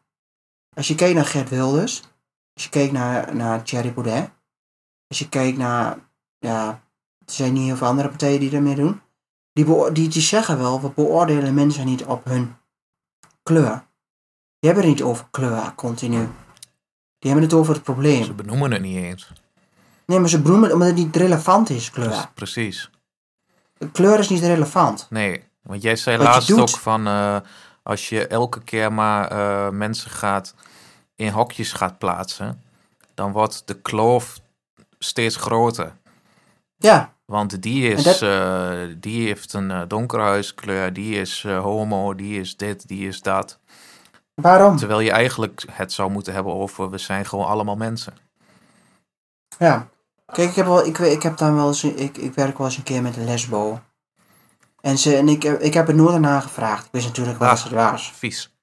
Als 0.76 0.88
je 0.88 0.96
kijkt 0.96 1.16
naar 1.16 1.26
Gert 1.26 1.50
Wilders, 1.50 2.02
als 2.54 2.64
je 2.64 2.70
kijkt 2.70 2.94
naar, 2.94 3.36
naar 3.36 3.64
Thierry 3.64 3.94
Baudet, 3.94 4.32
als 5.08 5.20
je 5.20 5.30
kijkt 5.30 5.58
naar, 5.58 5.98
ja, 6.40 6.84
Er 7.26 7.34
zijn 7.34 7.54
niet 7.54 7.66
heel 7.66 7.76
veel 7.76 7.88
andere 7.88 8.10
partijen 8.10 8.40
die 8.40 8.50
dat 8.50 8.62
meer 8.62 8.76
doen. 8.76 9.02
Die, 9.54 9.92
die, 9.92 10.08
die 10.08 10.22
zeggen 10.22 10.58
wel, 10.58 10.82
we 10.82 10.90
beoordelen 10.90 11.54
mensen 11.54 11.86
niet 11.86 12.04
op 12.06 12.26
hun 12.26 12.56
kleur. 13.44 13.90
Die 14.60 14.72
hebben 14.72 14.90
het 14.90 14.94
niet 14.94 15.04
over 15.04 15.28
kleur 15.32 15.76
continu. 15.76 16.30
Die 17.20 17.32
hebben 17.32 17.44
het 17.44 17.54
over 17.54 17.74
het 17.74 17.84
probleem. 17.84 18.24
Ze 18.24 18.34
benoemen 18.34 18.72
het 18.72 18.82
niet 18.82 18.96
eens. 18.96 19.32
Nee, 20.12 20.20
maar 20.20 20.30
ze 20.30 20.42
broemen 20.42 20.74
omdat 20.74 20.88
het 20.88 20.98
niet 20.98 21.16
relevant 21.16 21.70
is, 21.70 21.92
kleur. 21.92 22.08
Pre- 22.10 22.28
Precies. 22.34 22.90
Kleur 23.92 24.20
is 24.20 24.30
niet 24.30 24.42
relevant. 24.44 25.08
Nee, 25.10 25.44
want 25.62 25.82
jij 25.82 25.96
zei 25.96 26.18
Wat 26.18 26.26
laatst 26.26 26.52
ook 26.52 26.70
van 26.70 27.08
eh, 27.08 27.38
als 27.84 28.10
je 28.10 28.28
elke 28.28 28.64
keer 28.64 28.94
maar 28.94 29.28
eh, 29.32 29.70
mensen 29.70 30.12
gaat 30.12 30.54
in 31.16 31.30
hokjes 31.32 31.74
gaat 31.74 31.98
plaatsen, 31.98 32.62
dan 33.14 33.32
wordt 33.32 33.64
de 33.66 33.74
kloof 33.82 34.40
steeds 35.00 35.36
groter. 35.36 35.94
Ja, 36.78 37.14
Want 37.26 37.62
die, 37.62 37.88
is, 37.90 38.04
dat- 38.04 38.22
eh, 38.22 38.96
die 38.98 39.26
heeft 39.28 39.54
een 39.54 39.88
donkere 39.88 40.22
huiskleur, 40.22 40.94
die 40.94 41.16
is 41.20 41.44
homo, 41.44 42.16
die 42.16 42.40
is 42.40 42.58
dit, 42.58 42.88
die 42.88 43.08
is 43.08 43.22
dat. 43.22 43.60
waarom? 44.34 44.78
Terwijl 44.78 45.00
je 45.00 45.12
eigenlijk 45.12 45.64
het 45.72 45.94
zou 45.94 46.12
moeten 46.12 46.34
hebben 46.34 46.54
over 46.54 46.90
we 46.90 46.98
zijn 46.98 47.26
gewoon 47.26 47.46
allemaal 47.46 47.76
mensen. 47.76 48.14
Ja. 49.58 49.90
Kijk, 50.32 50.50
ik 50.50 50.56
heb, 50.56 50.66
wel, 50.66 50.86
ik, 50.86 50.98
ik 50.98 51.24
heb 51.24 51.38
dan 51.38 51.56
wel 51.56 51.68
eens, 51.68 51.84
ik, 51.84 52.18
ik 52.18 52.34
werk 52.34 52.58
wel 52.58 52.68
eens 52.68 52.78
een 52.78 52.84
keer 52.84 53.02
met 53.02 53.18
een 53.18 53.26
lesbo. 53.26 53.80
En, 54.82 54.98
ze, 54.98 55.16
en 55.16 55.30
ik, 55.30 55.44
ik 55.44 55.74
heb 55.74 55.88
er 55.88 55.96
nooit 55.96 56.16
aan 56.16 56.22
nagevraagd. 56.22 56.86
Ik 56.86 56.92
wist 56.92 57.08
natuurlijk 57.08 57.40
wel 57.40 57.50
Ah. 57.50 57.56
dat 57.56 57.64
het 57.64 57.74
was. 57.74 58.12
Vies. 58.16 58.56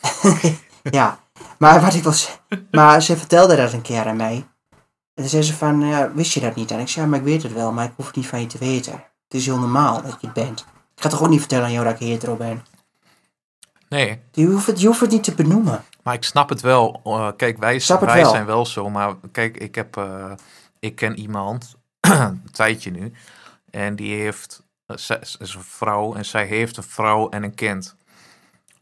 Ja, 0.90 1.18
maar 1.58 1.80
wat 1.80 1.94
ik 1.94 2.02
wil 2.02 2.12
zeggen, 2.12 2.68
maar 2.70 3.02
ze 3.02 3.16
vertelde 3.16 3.56
dat 3.56 3.72
een 3.72 3.82
keer 3.82 4.06
aan 4.06 4.16
mij. 4.16 4.34
En 4.34 5.24
toen 5.24 5.28
zei 5.28 5.42
ze 5.42 5.54
van, 5.54 5.80
ja, 5.80 6.12
wist 6.12 6.32
je 6.32 6.40
dat 6.40 6.54
niet? 6.54 6.70
En 6.70 6.78
ik 6.78 6.88
zei, 6.88 7.04
ja, 7.04 7.10
maar 7.10 7.18
ik 7.18 7.24
weet 7.24 7.42
het 7.42 7.52
wel, 7.52 7.72
maar 7.72 7.84
ik 7.84 7.92
hoef 7.96 8.06
het 8.06 8.16
niet 8.16 8.26
van 8.26 8.40
je 8.40 8.46
te 8.46 8.58
weten. 8.58 8.92
Het 8.92 9.34
is 9.40 9.46
heel 9.46 9.58
normaal 9.58 10.02
dat 10.02 10.16
je 10.20 10.26
het 10.26 10.32
bent. 10.32 10.60
Ik 10.94 11.02
ga 11.02 11.08
toch 11.08 11.22
ook 11.22 11.28
niet 11.28 11.38
vertellen 11.40 11.64
aan 11.64 11.72
jou 11.72 11.84
dat 11.84 11.94
ik 12.00 12.06
hetero 12.06 12.36
ben. 12.36 12.64
Nee, 13.88 14.20
Je 14.32 14.46
hoeft 14.46 14.66
het, 14.66 14.80
je 14.80 14.86
hoeft 14.86 15.00
het 15.00 15.10
niet 15.10 15.24
te 15.24 15.34
benoemen. 15.34 15.84
Maar 16.02 16.14
ik 16.14 16.24
snap 16.24 16.48
het 16.48 16.60
wel. 16.60 17.00
Eh, 17.04 17.28
kijk, 17.36 17.58
wij, 17.58 17.74
het 17.74 17.86
wij 18.00 18.22
wel. 18.22 18.30
zijn 18.30 18.46
wel 18.46 18.66
zo. 18.66 18.90
Maar 18.90 19.14
kijk, 19.32 19.56
ik, 19.56 19.74
heb, 19.74 19.96
eh, 19.96 20.32
ik 20.80 20.94
ken 20.96 21.18
iemand, 21.18 21.76
een 22.00 22.50
tijdje 22.52 22.90
nu. 22.90 23.12
En 23.70 23.96
die 23.96 24.20
heeft, 24.20 24.62
eh, 24.86 24.96
zij 24.96 25.18
is 25.18 25.54
een 25.54 25.62
vrouw 25.62 26.14
en 26.14 26.24
zij 26.24 26.46
heeft 26.46 26.76
een 26.76 26.82
vrouw 26.82 27.28
en 27.28 27.42
een 27.42 27.54
kind. 27.54 27.96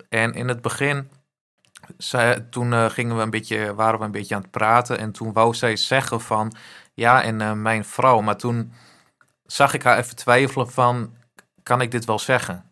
En 0.09 0.33
in 0.33 0.49
het 0.49 0.63
begin, 0.63 1.11
zij, 1.97 2.41
toen 2.41 2.73
eh, 2.73 2.91
gingen 2.91 3.17
we 3.17 3.23
een 3.23 3.31
beetje, 3.31 3.75
waren 3.75 3.99
we 3.99 4.05
een 4.05 4.11
beetje 4.11 4.35
aan 4.35 4.43
het 4.43 4.51
praten. 4.51 4.99
En 4.99 5.13
toen 5.13 5.33
wou 5.33 5.55
zij 5.55 5.77
zeggen 5.77 6.21
van, 6.21 6.53
ja, 6.95 7.23
en 7.23 7.41
eh, 7.41 7.53
mijn 7.53 7.85
vrouw. 7.85 8.21
Maar 8.21 8.37
toen 8.37 8.73
zag 9.47 9.75
ik 9.75 9.83
haar 9.83 9.99
even 9.99 10.17
twijfelen 10.17 10.71
van, 10.71 11.15
kan 11.63 11.81
ik 11.81 11.91
dit 11.91 12.05
wel 12.05 12.19
zeggen? 12.19 12.71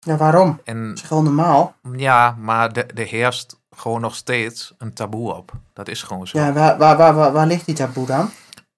Ja, 0.00 0.16
waarom? 0.16 0.60
En 0.64 0.88
Dat 0.88 0.96
is 0.96 1.02
gewoon 1.02 1.24
normaal. 1.24 1.74
ja, 1.96 2.36
maar 2.38 2.72
er 2.72 2.86
er 2.94 3.06
heerst 3.06 3.60
gewoon 3.76 4.00
nog 4.00 4.14
steeds 4.14 4.74
een 4.78 4.92
taboe 4.92 5.34
op. 5.34 5.52
Dat 5.72 5.88
is 5.88 6.02
gewoon 6.02 6.26
zo. 6.26 6.38
Ja, 6.38 6.52
waar, 6.52 6.78
waar, 6.78 6.96
waar, 6.96 7.32
waar, 7.32 7.46
ligt 7.46 7.66
die 7.66 7.74
taboe 7.74 8.06
dan? 8.06 8.30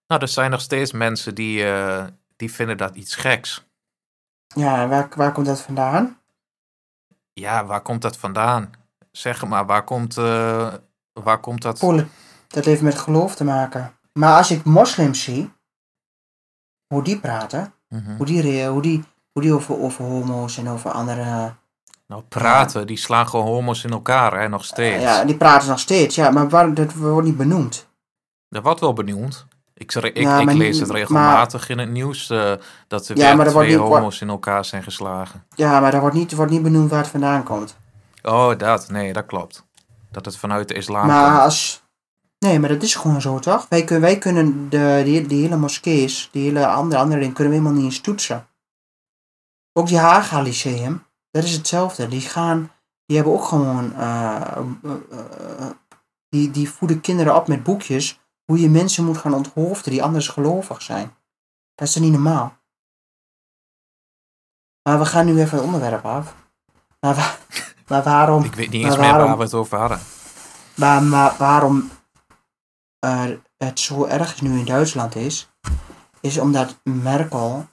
Nou, 0.06 0.20
er 0.20 0.28
zijn 0.28 0.50
nog 0.50 0.60
steeds 0.60 0.92
mensen 0.92 1.34
die, 1.34 1.64
eh, 1.64 2.04
die 2.36 2.52
vinden 2.52 2.76
dat 2.76 2.94
iets 2.94 3.14
geks. 3.14 3.66
Ja, 4.46 4.82
en 4.82 4.88
waar, 4.88 5.08
waar 5.16 5.32
komt 5.32 5.46
dat 5.46 5.60
vandaan? 5.60 6.18
Ja, 7.32 7.64
waar 7.66 7.80
komt 7.80 8.02
dat 8.02 8.16
vandaan? 8.16 8.70
Zeg 9.10 9.46
maar, 9.46 9.66
waar 9.66 9.84
komt, 9.84 10.16
eh, 10.16 10.74
waar 11.12 11.40
komt 11.40 11.62
dat? 11.62 11.80
Dat 12.48 12.64
heeft 12.64 12.82
met 12.82 12.98
geloof 12.98 13.34
te 13.34 13.44
maken. 13.44 13.94
Maar 14.12 14.36
als 14.36 14.50
ik 14.50 14.64
moslims 14.64 15.22
zie, 15.22 15.52
hoe 16.86 17.02
die 17.02 17.20
praten, 17.20 17.74
Mhm. 17.88 18.16
hoe 18.16 18.26
die, 18.26 18.66
hoe 18.66 18.82
die, 18.82 19.04
hoe 19.32 19.42
die 19.42 19.52
over, 19.52 19.78
over 19.78 20.04
homo's 20.04 20.56
en 20.58 20.68
over 20.68 20.90
andere... 20.90 21.54
Nou, 22.06 22.22
praten, 22.28 22.86
die 22.86 22.96
slaan 22.96 23.28
gewoon 23.28 23.46
homo's 23.46 23.84
in 23.84 23.90
elkaar, 23.90 24.40
hè, 24.40 24.48
nog 24.48 24.64
steeds. 24.64 25.02
Ja, 25.02 25.24
die 25.24 25.36
praten 25.36 25.68
nog 25.68 25.78
steeds, 25.78 26.14
ja, 26.14 26.30
maar 26.30 26.48
waar, 26.48 26.74
dat 26.74 26.92
wordt 26.94 27.26
niet 27.26 27.36
benoemd. 27.36 27.86
Dat 28.48 28.62
wordt 28.62 28.80
wel 28.80 28.92
benieuwd. 28.92 29.46
Ik, 29.74 29.94
ik, 29.94 30.16
Ja, 30.18 30.38
ik 30.38 30.52
lees 30.52 30.78
het 30.78 30.90
regelmatig 30.90 31.68
in 31.68 31.78
het 31.78 31.90
nieuws 31.90 32.30
eh, 32.30 32.52
dat 32.88 33.08
er 33.08 33.16
Ja, 33.16 33.34
maar 33.34 33.48
twee 33.48 33.68
niet- 33.68 33.76
homo's 33.78 34.20
in 34.20 34.28
elkaar 34.28 34.64
zijn 34.64 34.82
geslagen. 34.82 35.44
Ja, 35.54 35.80
maar 35.80 35.90
daar 35.90 36.00
wordt 36.00 36.16
niet, 36.16 36.32
wordt 36.34 36.52
niet 36.52 36.62
benoemd 36.62 36.90
waar 36.90 36.98
het 37.02 37.08
vandaan 37.08 37.42
komt. 37.42 37.76
Oh, 38.22 38.58
dat. 38.58 38.88
Nee, 38.90 39.12
dat 39.12 39.26
klopt. 39.26 39.64
Dat 40.10 40.24
het 40.24 40.36
vanuit 40.36 40.68
de 40.68 40.74
islam 40.74 41.06
maar 41.06 41.30
komt. 41.30 41.40
als... 41.42 41.82
Nee, 42.38 42.58
maar 42.60 42.68
dat 42.68 42.82
is 42.82 42.94
gewoon 42.94 43.20
zo, 43.20 43.38
toch? 43.38 43.66
Wij, 43.68 43.84
kun, 43.84 44.00
wij 44.00 44.18
kunnen 44.18 44.68
de, 44.70 45.00
die, 45.04 45.26
die 45.26 45.42
hele 45.42 45.56
moskees, 45.56 46.28
die 46.32 46.42
hele 46.46 46.66
andere, 46.66 47.00
andere 47.00 47.20
dingen, 47.20 47.34
kunnen 47.34 47.52
we 47.52 47.58
helemaal 47.58 47.78
niet 47.82 47.90
eens 47.92 48.00
toetsen. 48.00 48.46
Ook 49.72 49.86
die 49.86 49.98
Haga 49.98 50.40
Lyceum, 50.40 51.04
dat 51.36 51.44
is 51.44 51.56
hetzelfde. 51.56 52.08
Die 52.08 52.20
gaan, 52.20 52.72
die 53.06 53.16
hebben 53.16 53.34
ook 53.34 53.44
gewoon, 53.44 53.94
eh, 53.94 54.56
eh, 54.82 54.92
eh, 55.10 55.70
die, 56.28 56.50
die 56.50 56.70
voeden 56.70 57.00
kinderen 57.00 57.36
op 57.36 57.48
met 57.48 57.62
boekjes 57.62 58.20
hoe 58.44 58.60
je 58.60 58.68
mensen 58.70 59.04
moet 59.04 59.18
gaan 59.18 59.34
onthoofden 59.34 59.92
die 59.92 60.02
anders 60.02 60.28
gelovig 60.28 60.82
zijn. 60.82 61.16
Dat 61.74 61.88
is 61.88 61.94
toch 61.94 62.02
niet 62.02 62.12
normaal? 62.12 62.56
Maar 64.82 64.98
we 64.98 65.04
gaan 65.04 65.26
nu 65.26 65.40
even 65.40 65.56
het 65.56 65.66
onderwerp 65.66 66.04
af. 66.04 66.34
Maar, 67.00 67.14
wa- 67.14 67.36
maar 67.88 68.02
waarom... 68.02 68.44
Ik 68.44 68.54
weet 68.54 68.70
niet 68.70 68.84
eens 68.84 68.96
meer 68.96 69.10
waarom- 69.10 69.26
waar 69.28 69.36
we 69.36 69.42
het 69.42 69.54
over 69.54 69.78
hadden. 69.78 70.00
Maar, 70.74 71.02
maar 71.02 71.36
waarom 71.38 71.90
het 73.56 73.80
zo 73.80 74.04
erg 74.04 74.42
nu 74.42 74.58
in 74.58 74.64
Duitsland 74.64 75.14
is, 75.14 75.50
is 76.20 76.38
omdat 76.38 76.80
Merkel 76.82 77.68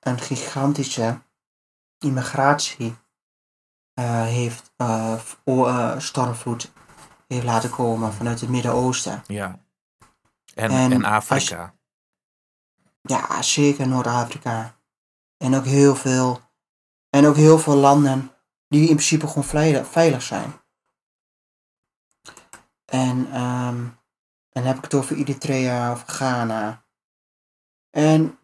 een 0.00 0.18
gigantische 0.18 1.20
immigratie 2.04 2.96
eh, 3.94 4.22
heeft, 4.22 4.72
eh, 4.76 5.20
eh, 5.44 5.98
stormvloed 5.98 6.72
heeft 7.26 7.44
laten 7.44 7.70
komen 7.70 8.12
vanuit 8.12 8.40
het 8.40 8.50
Midden-Oosten. 8.50 9.22
Ja. 9.26 9.58
En, 10.54 10.70
En 10.70 10.92
en, 10.92 11.04
als- 11.04 11.12
Afrika. 11.14 11.74
Ja, 13.02 13.42
zeker 13.42 13.88
Noord-Afrika. 13.88 14.78
En 15.36 15.54
ook 15.54 15.64
heel 15.64 15.96
veel, 15.96 16.40
en 17.10 17.26
ook 17.26 17.36
heel 17.36 17.58
veel 17.58 17.76
landen 17.76 18.30
die 18.68 18.80
in 18.88 18.94
principe 18.94 19.26
gewoon 19.26 19.44
veilig, 19.44 19.86
veilig 19.86 20.22
zijn. 20.22 20.52
En 22.84 23.32
ehm, 23.32 23.88
dan 24.48 24.62
heb 24.64 24.76
ik 24.76 24.82
het 24.82 24.94
over 24.94 25.16
Eritrea 25.16 25.92
of 25.92 26.02
Ghana. 26.06 26.84
En 27.90 28.38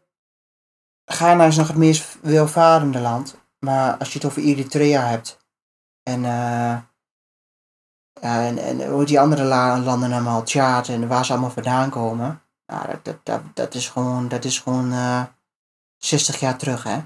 Ghana 1.05 1.45
is 1.45 1.57
nog 1.57 1.69
het 1.69 1.77
meest 1.77 2.19
welvarende 2.21 3.01
land. 3.01 3.45
Maar 3.67 3.97
als 3.99 4.13
je 4.13 4.19
het 4.19 4.27
over 4.27 4.43
Eritrea 4.43 5.07
hebt. 5.07 5.39
En, 6.03 6.21
ja, 6.21 6.87
en, 8.21 8.59
en 8.59 8.91
hoe 8.91 9.05
die 9.05 9.21
andere 9.21 9.45
la- 9.45 9.79
landen 9.79 10.13
allemaal, 10.13 10.43
Tjaad 10.43 10.89
en 10.89 11.09
waar 11.09 11.25
ze 11.25 11.33
allemaal 11.33 11.51
vandaan 11.51 11.91
komen. 11.91 12.43
Nou, 12.67 12.87
dat, 12.87 13.05
dat, 13.05 13.27
dat, 13.27 13.57
dat 13.57 13.75
is 13.75 13.89
gewoon, 13.89 14.29
dat 14.29 14.45
is 14.45 14.59
gewoon 14.59 14.93
eh 14.93 15.25
60 15.97 16.41
jaar 16.41 16.59
terug, 16.59 16.83
hè. 16.83 17.01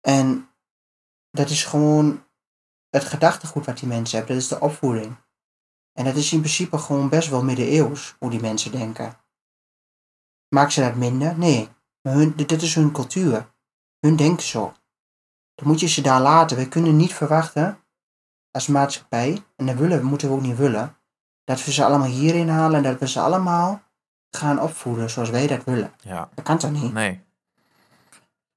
En 0.00 0.50
dat 1.30 1.50
is 1.50 1.64
gewoon 1.64 2.26
het 2.90 3.04
gedachtegoed 3.04 3.66
wat 3.66 3.78
die 3.78 3.88
mensen 3.88 4.18
hebben. 4.18 4.34
Dat 4.34 4.44
is 4.44 4.50
de 4.50 4.60
opvoeding. 4.60 5.16
En 5.92 6.04
dat 6.04 6.16
is 6.16 6.32
in 6.32 6.38
principe 6.38 6.78
gewoon 6.78 7.08
best 7.08 7.28
wel 7.28 7.44
middeleeuws, 7.44 8.16
hoe 8.18 8.30
die 8.30 8.40
mensen 8.40 8.72
denken. 8.72 9.16
Maakt 10.48 10.72
ze 10.72 10.80
dat 10.80 10.94
minder? 10.94 11.38
Nee. 11.38 11.68
Hun, 12.02 12.32
dit 12.36 12.62
is 12.62 12.74
hun 12.74 12.92
cultuur. 12.92 13.50
Hun 14.00 14.16
denken 14.16 14.46
zo. 14.46 14.72
Dan 15.54 15.66
moet 15.66 15.80
je 15.80 15.88
ze 15.88 16.00
daar 16.00 16.20
laten. 16.20 16.56
We 16.56 16.68
kunnen 16.68 16.96
niet 16.96 17.14
verwachten, 17.14 17.78
als 18.50 18.66
maatschappij, 18.66 19.42
en 19.56 19.66
dat 19.66 19.76
willen, 19.76 20.04
moeten 20.04 20.28
we 20.28 20.34
ook 20.34 20.40
niet 20.40 20.56
willen, 20.56 20.96
dat 21.44 21.64
we 21.64 21.72
ze 21.72 21.84
allemaal 21.84 22.08
hierin 22.08 22.48
halen 22.48 22.76
en 22.76 22.82
dat 22.82 22.98
we 23.00 23.08
ze 23.08 23.20
allemaal 23.20 23.82
gaan 24.30 24.60
opvoeden 24.60 25.10
zoals 25.10 25.30
wij 25.30 25.46
dat 25.46 25.64
willen. 25.64 25.92
Ja, 26.00 26.28
Dat 26.34 26.44
kan 26.44 26.58
toch 26.58 26.70
niet? 26.70 26.92
nee. 26.92 27.20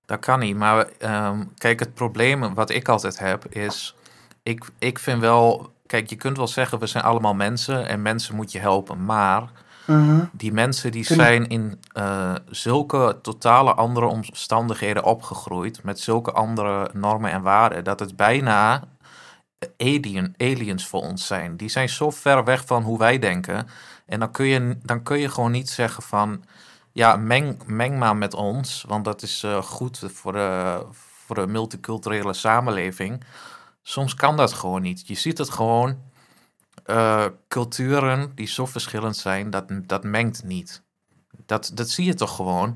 Dat 0.06 0.20
kan 0.20 0.40
niet. 0.40 0.56
Maar 0.56 0.88
ehm, 0.88 1.44
kijk, 1.58 1.80
het 1.80 1.94
probleem 1.94 2.54
wat 2.54 2.70
ik 2.70 2.88
altijd 2.88 3.20
heb 3.20 3.46
is... 3.46 3.96
Ik, 4.44 4.66
ik 4.80 5.00
vind 5.00 5.20
wel... 5.20 5.74
Kijk, 5.86 6.10
je 6.10 6.16
kunt 6.16 6.38
wel 6.38 6.48
zeggen, 6.48 6.80
we 6.80 6.88
zijn 6.88 7.04
allemaal 7.04 7.34
mensen 7.34 7.88
en 7.88 8.02
mensen 8.02 8.36
moet 8.36 8.52
je 8.52 8.60
helpen. 8.60 9.06
Maar 9.06 9.50
Mhm. 9.86 10.26
die 10.32 10.52
mensen 10.52 10.92
die 10.92 11.04
zijn 11.04 11.48
in 11.48 11.80
eh, 11.92 12.36
zulke 12.50 13.20
totale 13.22 13.74
andere 13.74 14.06
omstandigheden 14.06 15.04
opgegroeid... 15.04 15.84
met 15.84 16.00
zulke 16.00 16.32
andere 16.32 16.90
normen 16.94 17.32
en 17.32 17.42
waarden... 17.42 17.84
dat 17.84 18.00
het 18.00 18.16
bijna 18.16 18.84
alien, 19.78 20.34
aliens 20.38 20.88
voor 20.88 21.02
ons 21.02 21.28
zijn. 21.28 21.58
Die 21.58 21.70
zijn 21.70 21.90
zo 21.90 22.10
ver 22.10 22.44
weg 22.44 22.66
van 22.66 22.84
hoe 22.84 22.98
wij 22.98 23.20
denken. 23.20 23.68
En 24.06 24.20
dan 24.20 24.32
kun 24.32 24.46
je, 24.46 24.78
dan 24.84 25.04
kun 25.04 25.20
je 25.20 25.30
gewoon 25.30 25.52
niet 25.52 25.70
zeggen 25.70 26.04
van... 26.04 26.44
Ja, 26.92 27.16
meng, 27.16 27.62
meng 27.66 27.98
maar 28.00 28.16
met 28.16 28.34
ons, 28.34 28.86
want 28.88 29.06
dat 29.06 29.22
is 29.22 29.44
eh, 29.44 29.62
goed 29.62 30.04
voor 30.14 30.32
de, 30.32 30.82
voor 31.26 31.36
de 31.36 31.48
multiculturele 31.48 32.34
samenleving. 32.34 33.24
Soms 33.84 34.14
kan 34.14 34.38
dat 34.38 34.54
gewoon 34.54 34.82
niet. 34.82 35.08
Je 35.08 35.16
ziet 35.16 35.38
het 35.38 35.50
gewoon, 35.50 35.98
eh, 36.86 37.26
culturen 37.48 38.36
die 38.36 38.48
zo 38.48 38.66
verschillend 38.66 39.18
zijn, 39.18 39.50
dat, 39.50 39.66
dat 39.70 40.04
mengt 40.04 40.44
niet. 40.44 40.84
dat, 41.46 41.72
dat 41.74 41.90
zie 41.90 42.06
je 42.06 42.14
toch 42.14 42.36
gewoon? 42.36 42.76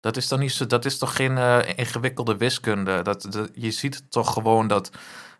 Dat 0.00 0.16
is 0.16 0.28
toch, 0.28 0.38
niet 0.38 0.52
zo, 0.52 0.66
dat 0.66 0.84
is 0.84 0.98
toch 0.98 1.16
geen 1.16 1.38
eh, 1.38 1.78
ingewikkelde 1.78 2.36
wiskunde? 2.36 3.02
Dat, 3.02 3.48
je 3.54 3.70
ziet 3.70 4.10
toch 4.10 4.32
gewoon 4.32 4.66
dat, 4.66 4.90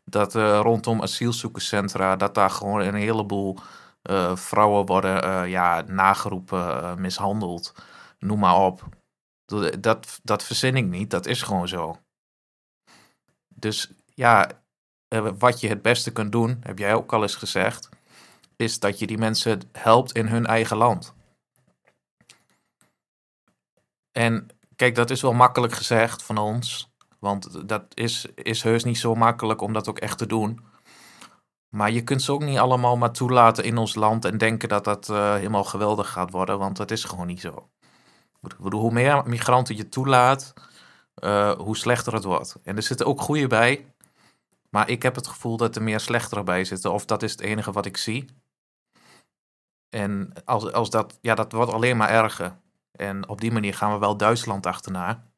dat 0.05 0.35
eh, 0.35 0.61
rondom 0.62 1.03
asielzoekerscentra... 1.03 2.16
dat 2.16 2.35
daar 2.35 2.51
gewoon 2.51 2.81
een 2.81 2.94
heleboel 2.94 3.59
vrouwen 4.35 4.87
worden 4.87 5.48
ja, 5.48 5.81
nageroepen, 5.81 7.01
mishandeld. 7.01 7.75
Noem 8.18 8.38
maar 8.38 8.57
op. 8.57 8.88
Dat, 9.81 10.20
dat 10.22 10.44
verzin 10.44 10.77
ik 10.77 10.87
niet, 10.87 11.11
dat 11.11 11.27
is 11.27 11.42
gewoon 11.42 11.68
zo. 11.68 11.96
Dus 13.48 13.90
ja, 14.14 14.62
wat 15.20 15.61
je 15.61 15.68
het 15.68 15.83
beste 15.83 16.12
kunt 16.12 16.33
doen, 16.33 16.61
heb 16.62 16.79
jij 16.79 16.94
ook 16.94 17.12
al 17.12 17.22
eens 17.22 17.35
gezegd... 17.35 17.88
is 18.57 18.79
dat 18.79 18.98
je 18.98 19.07
die 19.07 19.18
mensen 19.18 19.61
helpt 19.72 20.12
in 20.12 20.27
hun 20.27 20.46
eigen 20.46 20.77
land. 20.77 21.14
En 24.12 24.46
kijk, 24.77 24.94
dat 24.94 25.11
is 25.11 25.22
wel 25.22 25.33
makkelijk 25.33 25.72
gezegd 25.72 26.22
van 26.22 26.38
ons. 26.38 26.90
Want 27.18 27.68
dat 27.68 27.85
is, 27.94 28.27
is 28.35 28.62
heus 28.62 28.85
niet 28.85 28.98
zo 28.98 29.14
makkelijk 29.14 29.61
om 29.61 29.72
dat 29.72 29.88
ook 29.88 29.98
echt 29.98 30.18
te 30.18 30.27
doen. 30.27 30.61
Maar 31.68 31.90
je 31.90 32.03
kunt 32.03 32.22
ze 32.22 32.33
ook 32.33 32.44
niet 32.44 32.59
allemaal 32.59 32.96
maar 32.96 33.12
toelaten 33.12 33.64
in 33.64 33.77
ons 33.77 33.94
land 33.94 34.25
en 34.25 34.38
denken 34.38 34.68
dat 34.68 34.85
dat 34.85 35.09
uh, 35.09 35.35
helemaal 35.35 35.64
geweldig 35.64 36.11
gaat 36.11 36.31
worden, 36.31 36.59
want 36.59 36.77
dat 36.77 36.90
is 36.90 37.05
gewoon 37.05 37.27
niet 37.27 37.40
zo. 37.40 37.68
hoe 38.59 38.92
meer 38.92 39.22
migranten 39.27 39.77
je 39.77 39.88
toelaat, 39.88 40.53
uh, 41.25 41.53
hoe 41.53 41.77
slechter 41.77 42.12
het 42.14 42.25
wordt. 42.25 42.57
En 42.62 42.77
er 42.77 42.83
zitten 42.83 43.07
ook 43.07 43.20
goede 43.20 43.46
bij, 43.46 43.91
maar 44.74 44.88
ik 44.88 45.02
heb 45.02 45.14
het 45.14 45.26
gevoel 45.26 45.56
dat 45.56 45.76
er 45.76 45.82
meer 45.82 46.00
slechtere 46.00 46.42
bij 46.42 46.64
zitten, 46.64 46.92
of 46.92 47.04
dat 47.04 47.22
is 47.22 47.30
het 47.30 47.40
enige 47.40 47.72
wat 47.72 47.87
ik 47.87 47.96
zie. 47.96 48.26
En 49.88 50.32
als, 50.44 50.72
als 50.72 50.90
dat, 50.90 51.18
ja, 51.20 51.35
dat 51.35 51.52
wordt 51.52 51.72
alleen 51.72 51.96
maar 51.96 52.08
erger. 52.08 52.61
En 52.92 53.28
op 53.28 53.40
die 53.40 53.52
manier 53.52 53.74
gaan 53.74 53.92
we 53.92 53.98
wel 53.98 54.16
Duitsland 54.16 54.66
achterna. 54.66 55.30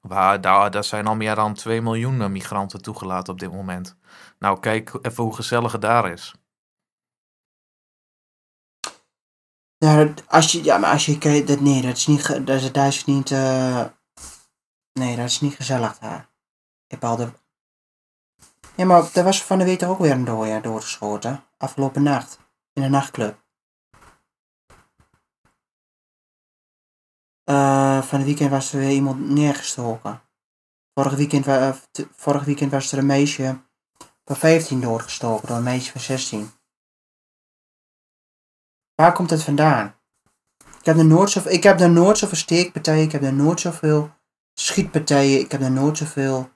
Waar, 0.00 0.40
daar, 0.40 0.70
daar 0.70 0.84
zijn 0.84 1.06
al 1.06 1.16
meer 1.16 1.34
dan 1.34 1.54
2 1.54 1.82
miljoen 1.82 2.32
migranten 2.32 2.82
toegelaten 2.82 3.32
op 3.32 3.38
dit 3.38 3.52
moment. 3.52 3.96
Nou, 4.38 4.60
kijk 4.60 4.98
even 5.02 5.24
hoe 5.24 5.34
gezellig 5.34 5.72
het 5.72 5.80
daar 5.80 6.12
is. 6.12 6.34
Ja, 9.78 10.14
als 10.26 10.52
je, 10.52 10.64
ja, 10.64 10.78
maar 10.78 10.92
als 10.92 11.06
je 11.06 11.18
kijkt, 11.18 11.60
nee, 11.60 11.82
dat 11.82 11.96
is 11.96 12.06
niet, 12.06 12.46
dat 12.46 12.60
is, 12.60 12.72
daar 12.72 12.86
is 12.86 13.04
niet, 13.04 13.30
uh, 13.30 13.84
nee, 14.92 15.16
dat 15.16 15.24
is 15.24 15.40
niet 15.40 15.54
gezellig 15.54 15.98
daar. 15.98 16.20
Ik 16.84 16.90
heb 16.90 17.04
al 17.04 17.16
de, 17.16 17.32
ja, 18.76 18.84
maar 18.84 19.12
daar 19.12 19.24
was 19.24 19.44
van 19.44 19.58
de 19.58 19.64
week 19.64 19.82
ook 19.82 19.98
weer 19.98 20.10
een 20.10 20.24
dooier 20.24 20.62
doorgeschoten, 20.62 21.44
afgelopen 21.56 22.02
nacht, 22.02 22.38
in 22.72 22.82
een 22.82 22.90
nachtclub. 22.90 23.44
Uh, 27.50 28.02
van 28.02 28.18
het 28.18 28.26
weekend 28.26 28.50
was 28.50 28.72
er 28.72 28.78
weer 28.78 28.90
iemand 28.90 29.28
neergestoken. 29.28 30.22
Vorig 30.94 31.14
weekend, 31.14 31.46
uh, 31.46 31.72
vorig 32.16 32.44
weekend 32.44 32.70
was 32.70 32.92
er 32.92 32.98
een 32.98 33.06
meisje 33.06 33.58
van 34.24 34.36
15 34.36 34.80
doorgestoken 34.80 35.48
door 35.48 35.56
een 35.56 35.62
meisje 35.62 35.92
van 35.92 36.00
16. 36.00 36.50
Waar 38.94 39.12
komt 39.12 39.30
het 39.30 39.42
vandaan? 39.42 39.94
Ik 40.78 40.84
heb 40.84 40.96
er 40.96 41.04
nooit 41.04 41.30
zoveel, 41.30 41.52
ik 41.52 41.62
heb 41.62 41.80
er 41.80 41.90
nooit 41.90 42.18
zoveel 42.18 42.36
steekpartijen, 42.36 43.04
ik 43.04 43.12
heb 43.12 43.22
er 43.22 43.32
nooit 43.32 43.60
zoveel 43.60 44.10
schietpartijen, 44.54 45.40
ik 45.40 45.50
heb 45.52 45.60
er 45.60 45.70
nooit 45.70 45.98
zoveel 45.98 46.50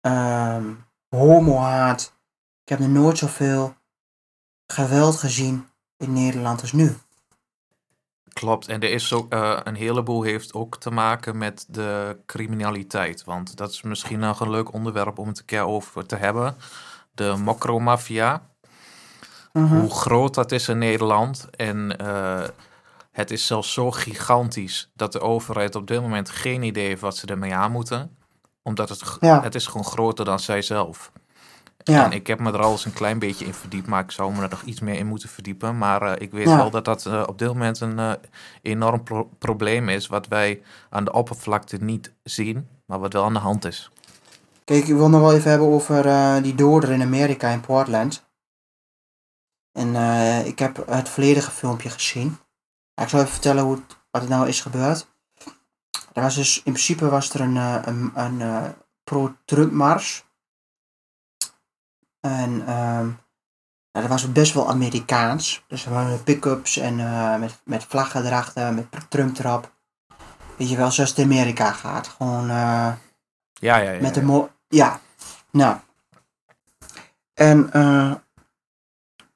um, 0.00 0.84
homohaat. 1.08 2.14
Ik 2.62 2.68
heb 2.68 2.80
er 2.80 2.88
nooit 2.88 3.18
zoveel 3.18 3.74
geweld 4.66 5.16
gezien 5.16 5.68
in 5.96 6.12
Nederland 6.12 6.60
als 6.60 6.72
nu. 6.72 6.96
Klopt, 8.32 8.68
en 8.68 8.80
er 8.80 8.90
is 8.90 9.12
ook 9.12 9.34
uh, 9.34 9.60
een 9.64 9.74
heleboel 9.74 10.22
heeft 10.22 10.52
ook 10.52 10.76
te 10.76 10.90
maken 10.90 11.38
met 11.38 11.66
de 11.68 12.16
criminaliteit. 12.26 13.24
Want 13.24 13.56
dat 13.56 13.70
is 13.70 13.82
misschien 13.82 14.18
nog 14.18 14.40
een 14.40 14.50
leuk 14.50 14.72
onderwerp 14.72 15.18
om 15.18 15.28
het 15.28 15.38
een 15.38 15.44
keer 15.44 15.64
over 15.64 16.06
te 16.06 16.16
hebben. 16.16 16.56
De 17.14 17.34
mokromafia. 17.38 18.42
Uh 19.52 19.62
mhm. 19.62 19.80
Hoe 19.80 19.90
groot 19.90 20.34
dat 20.34 20.52
is 20.52 20.68
in 20.68 20.78
Nederland. 20.78 21.48
En 21.56 21.96
uh, 22.00 22.44
het 23.10 23.30
is 23.30 23.46
zelfs 23.46 23.72
zo 23.72 23.90
gigantisch 23.90 24.90
dat 24.94 25.12
de 25.12 25.20
overheid 25.20 25.74
op 25.74 25.86
dit 25.86 26.00
moment 26.00 26.30
geen 26.30 26.62
idee 26.62 26.86
heeft 26.86 27.00
wat 27.00 27.16
ze 27.16 27.26
ermee 27.26 27.54
aan 27.54 27.72
moeten. 27.72 28.18
Omdat 28.70 28.88
het, 28.88 29.16
ja. 29.20 29.42
het 29.42 29.54
is 29.54 29.66
gewoon 29.66 29.84
groter 29.84 30.24
dan 30.24 30.40
zijzelf. 30.40 31.12
Ja. 31.82 32.04
En 32.04 32.12
ik 32.12 32.26
heb 32.26 32.40
me 32.40 32.52
er 32.52 32.62
al 32.62 32.70
eens 32.70 32.84
een 32.84 32.92
klein 32.92 33.18
beetje 33.18 33.44
in 33.44 33.54
verdiept, 33.54 33.86
maar 33.86 34.02
ik 34.02 34.10
zou 34.10 34.32
me 34.32 34.42
er 34.42 34.50
nog 34.50 34.62
iets 34.62 34.80
meer 34.80 34.94
in 34.94 35.06
moeten 35.06 35.28
verdiepen. 35.28 35.78
Maar 35.78 36.02
uh, 36.02 36.12
ik 36.18 36.30
weet 36.30 36.46
wel 36.46 36.70
dat 36.70 36.84
dat 36.84 37.04
uh, 37.04 37.22
op 37.26 37.38
dit 37.38 37.48
moment 37.48 37.80
een 37.80 37.98
uh, 37.98 38.12
enorm 38.62 39.02
pro 39.02 39.30
probleem 39.38 39.88
is, 39.88 40.06
wat 40.06 40.28
wij 40.28 40.62
aan 40.90 41.04
de 41.04 41.12
oppervlakte 41.12 41.76
niet 41.76 42.12
zien, 42.22 42.68
maar 42.86 42.98
wat 42.98 43.12
wel 43.12 43.24
aan 43.24 43.32
de 43.32 43.38
hand 43.38 43.64
is. 43.64 43.90
Kijk, 44.64 44.88
ik 44.88 44.94
wil 44.94 45.08
nog 45.08 45.20
wel 45.20 45.34
even 45.34 45.50
hebben 45.50 45.68
over 45.68 46.02
die 46.42 46.54
doorder 46.54 46.90
in 46.90 47.02
Amerika, 47.02 47.48
in 47.48 47.60
Portland. 47.60 48.28
En 49.72 49.94
ik 50.46 50.58
heb 50.58 50.86
het 50.86 51.08
volledige 51.08 51.50
filmpje 51.50 51.90
gezien. 51.90 52.38
Ik 52.94 53.08
zal 53.08 53.20
even 53.20 53.32
vertellen 53.32 53.64
hoe 53.64 53.74
het, 53.74 53.96
wat 54.10 54.22
er 54.22 54.28
nou 54.28 54.48
is 54.48 54.60
gebeurd. 54.60 55.06
Was 56.12 56.34
dus, 56.34 56.56
in 56.56 56.72
principe 56.72 57.08
was 57.08 57.34
er 57.34 57.40
een, 57.40 57.56
een, 57.56 58.12
een 58.14 58.74
pro-Trump-mars 59.04 60.24
en 62.20 62.50
um, 62.50 63.18
nou, 63.92 64.06
dat 64.06 64.08
was 64.08 64.32
best 64.32 64.54
wel 64.54 64.68
Amerikaans. 64.68 65.64
Dus 65.68 65.84
er 65.84 65.92
waren 65.92 66.22
pick-ups 66.22 66.76
en 66.76 66.98
uh, 66.98 67.36
met, 67.36 67.60
met 67.64 67.84
vlaggen 67.84 68.26
erachter, 68.26 68.74
met 68.74 68.86
Trump 69.08 69.38
erop. 69.38 69.72
Weet 70.56 70.68
je 70.70 70.76
wel, 70.76 70.90
zoals 70.90 71.10
het 71.10 71.18
in 71.18 71.24
Amerika 71.24 71.72
gaat. 71.72 72.08
Gewoon 72.08 72.44
uh, 72.44 72.92
ja, 73.52 73.76
ja, 73.76 73.76
ja, 73.76 74.00
met 74.00 74.14
de 74.14 74.22
mo 74.22 74.50
Ja, 74.68 75.00
nou. 75.50 75.76
En 77.34 77.70
uh, 77.72 78.14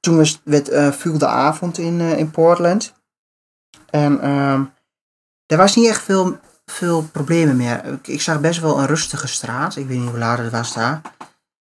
toen 0.00 0.16
was, 0.16 0.40
werd, 0.44 0.96
viel 0.96 1.18
de 1.18 1.26
avond 1.26 1.78
in, 1.78 2.00
in 2.00 2.30
Portland. 2.30 2.94
En 3.90 4.28
um, 4.30 4.72
er 5.46 5.56
was 5.56 5.76
niet 5.76 5.88
echt 5.88 6.02
veel, 6.02 6.38
veel 6.64 7.03
problemen 7.03 7.57
meer. 7.57 7.85
Ik, 7.85 8.07
ik, 8.07 8.20
zag 8.20 8.40
best 8.40 8.61
wel 8.61 8.79
een 8.79 8.87
rustige 8.87 9.27
straat. 9.27 9.77
Ik 9.77 9.87
weet 9.87 9.98
niet 9.98 10.09
hoe 10.09 10.18
laat 10.18 10.38
het 10.38 10.53
was 10.53 10.74
daar. 10.74 11.00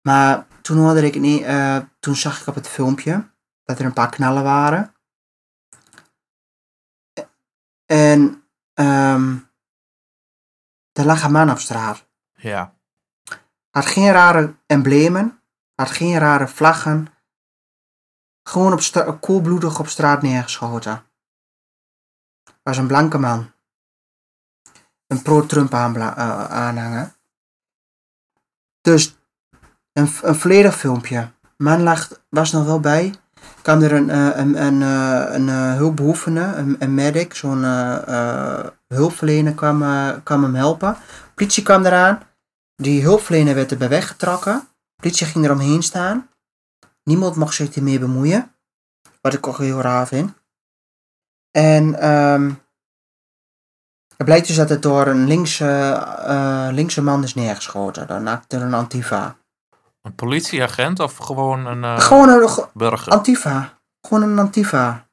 Maar 0.01 0.47
toen 0.63 0.79
hoorde 0.79 1.07
ik 1.07 1.21
niet, 1.21 1.43
uh, 1.43 1.79
toen 2.01 2.17
zag 2.17 2.41
ik 2.41 2.47
op 2.47 2.55
het 2.55 2.69
filmpje 2.69 3.31
dat 3.65 3.79
er 3.79 3.85
een 3.85 3.93
paar 3.93 4.11
knallen 4.11 4.43
waren. 4.43 4.95
En 7.87 8.45
um, 8.75 9.51
er 10.93 11.05
lag 11.05 11.23
een 11.23 11.33
man 11.33 11.51
op 11.51 11.59
straat. 11.59 12.07
Ja. 12.35 12.75
Had 13.71 13.87
geen 13.87 14.13
rare 14.13 14.57
emblemen, 14.67 15.43
had 15.75 15.91
geen 15.91 16.19
rare 16.19 16.49
vlaggen. 16.49 17.09
Gewoon 18.49 18.73
op 18.73 19.21
koelbloedig 19.21 19.79
op 19.79 19.89
straat 19.89 20.23
neergeschoten. 20.23 21.05
Was 22.63 22.77
een 22.77 22.87
blanke 22.87 23.19
man. 23.19 23.54
Een 25.07 25.23
pro-Trump 25.23 25.73
uh, 25.73 26.45
aanhanger. 26.45 27.15
Dus 28.81 29.17
een, 29.93 30.09
een 30.23 30.35
volledig 30.35 30.77
filmpje. 30.77 31.31
Man 31.57 31.83
lag, 31.83 32.09
was 32.29 32.53
nog 32.53 32.65
wel 32.65 32.81
bij. 32.81 33.15
Kwam 33.63 33.83
er 33.83 33.93
een, 33.93 34.09
uh, 34.09 34.37
een, 34.37 34.65
een, 34.65 34.81
uh, 34.81 35.35
een 35.35 35.49
hulpbehoevende, 35.49 36.41
een, 36.79 36.95
medic, 36.95 37.35
zo'n 37.35 37.63
hulpverlener 38.87 39.55
kwam, 39.55 39.79
kwam 40.23 40.43
hem 40.43 40.55
helpen. 40.55 40.97
Politie 41.35 41.63
kwam 41.63 41.85
eraan. 41.85 42.23
Die 42.77 43.03
hulpverlener 43.03 43.55
werd 43.55 43.71
erbij 43.71 43.89
weggetrokken. 43.89 44.69
Politie 44.97 45.27
ging 45.27 45.45
eromheen 45.45 45.83
staan. 45.83 46.29
Niemand 47.03 47.37
mocht 47.37 47.55
zich 47.55 47.75
ermee 47.77 47.99
bemoeien. 47.99 48.55
Wat 49.21 49.35
ik 49.35 49.47
ook 49.47 49.59
heel 49.59 49.81
raar 49.81 50.07
vind. 50.07 50.33
En 51.51 52.09
um, 52.11 52.61
het 54.17 54.27
blijkt 54.27 54.47
dus 54.47 54.57
dat 54.57 54.69
het 54.69 54.83
door 54.83 55.07
een 55.07 55.27
linkse, 55.27 56.71
linkse 56.73 57.03
man 57.03 57.23
is 57.23 57.35
neergeschoten. 57.35 58.07
Door 58.47 58.61
een 58.61 58.75
antifa. 58.75 59.37
Een 60.03 60.15
politieagent 60.15 61.01
of 61.01 61.17
gewoon 61.17 61.67
een 61.67 61.83
uh, 61.83 62.01
Gewoon 62.01 62.29
een 62.29 62.65
burger? 62.75 63.13
Antifa. 63.13 63.79
Gewoon 64.01 64.31
een 64.31 64.39
Antifa 64.39 65.07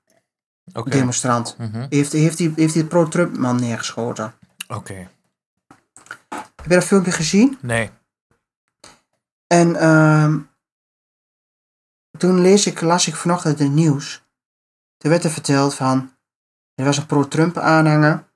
okay. 0.74 1.00
demonstrant. 1.00 1.56
Mm 1.58 1.70
-hmm. 1.72 1.86
heeft, 1.90 2.12
heeft, 2.12 2.40
hij, 2.40 2.54
heeft 2.56 2.88
pro-Trump 2.88 3.38
man 3.38 3.56
neergeschoten. 3.56 4.34
Oké. 4.68 4.78
Okay. 4.78 5.10
Heb 6.30 6.70
je 6.70 6.74
dat 6.74 6.84
filmpje 6.84 7.12
gezien? 7.12 7.58
Nee. 7.62 7.90
En 9.48 9.88
um, 9.88 10.50
toen 12.18 12.42
lees 12.42 12.66
ik, 12.66 12.82
las 12.82 13.08
ik 13.08 13.16
vanochtend 13.16 13.60
het 13.60 13.72
nieuws. 13.72 14.24
Toen 14.98 15.12
werd 15.12 15.24
er 15.24 15.32
verteld 15.32 15.76
van, 15.76 16.16
er 16.76 16.86
was 16.86 16.98
een 16.98 17.06
pro-Trump 17.06 17.58
aanhanger. 17.58 18.31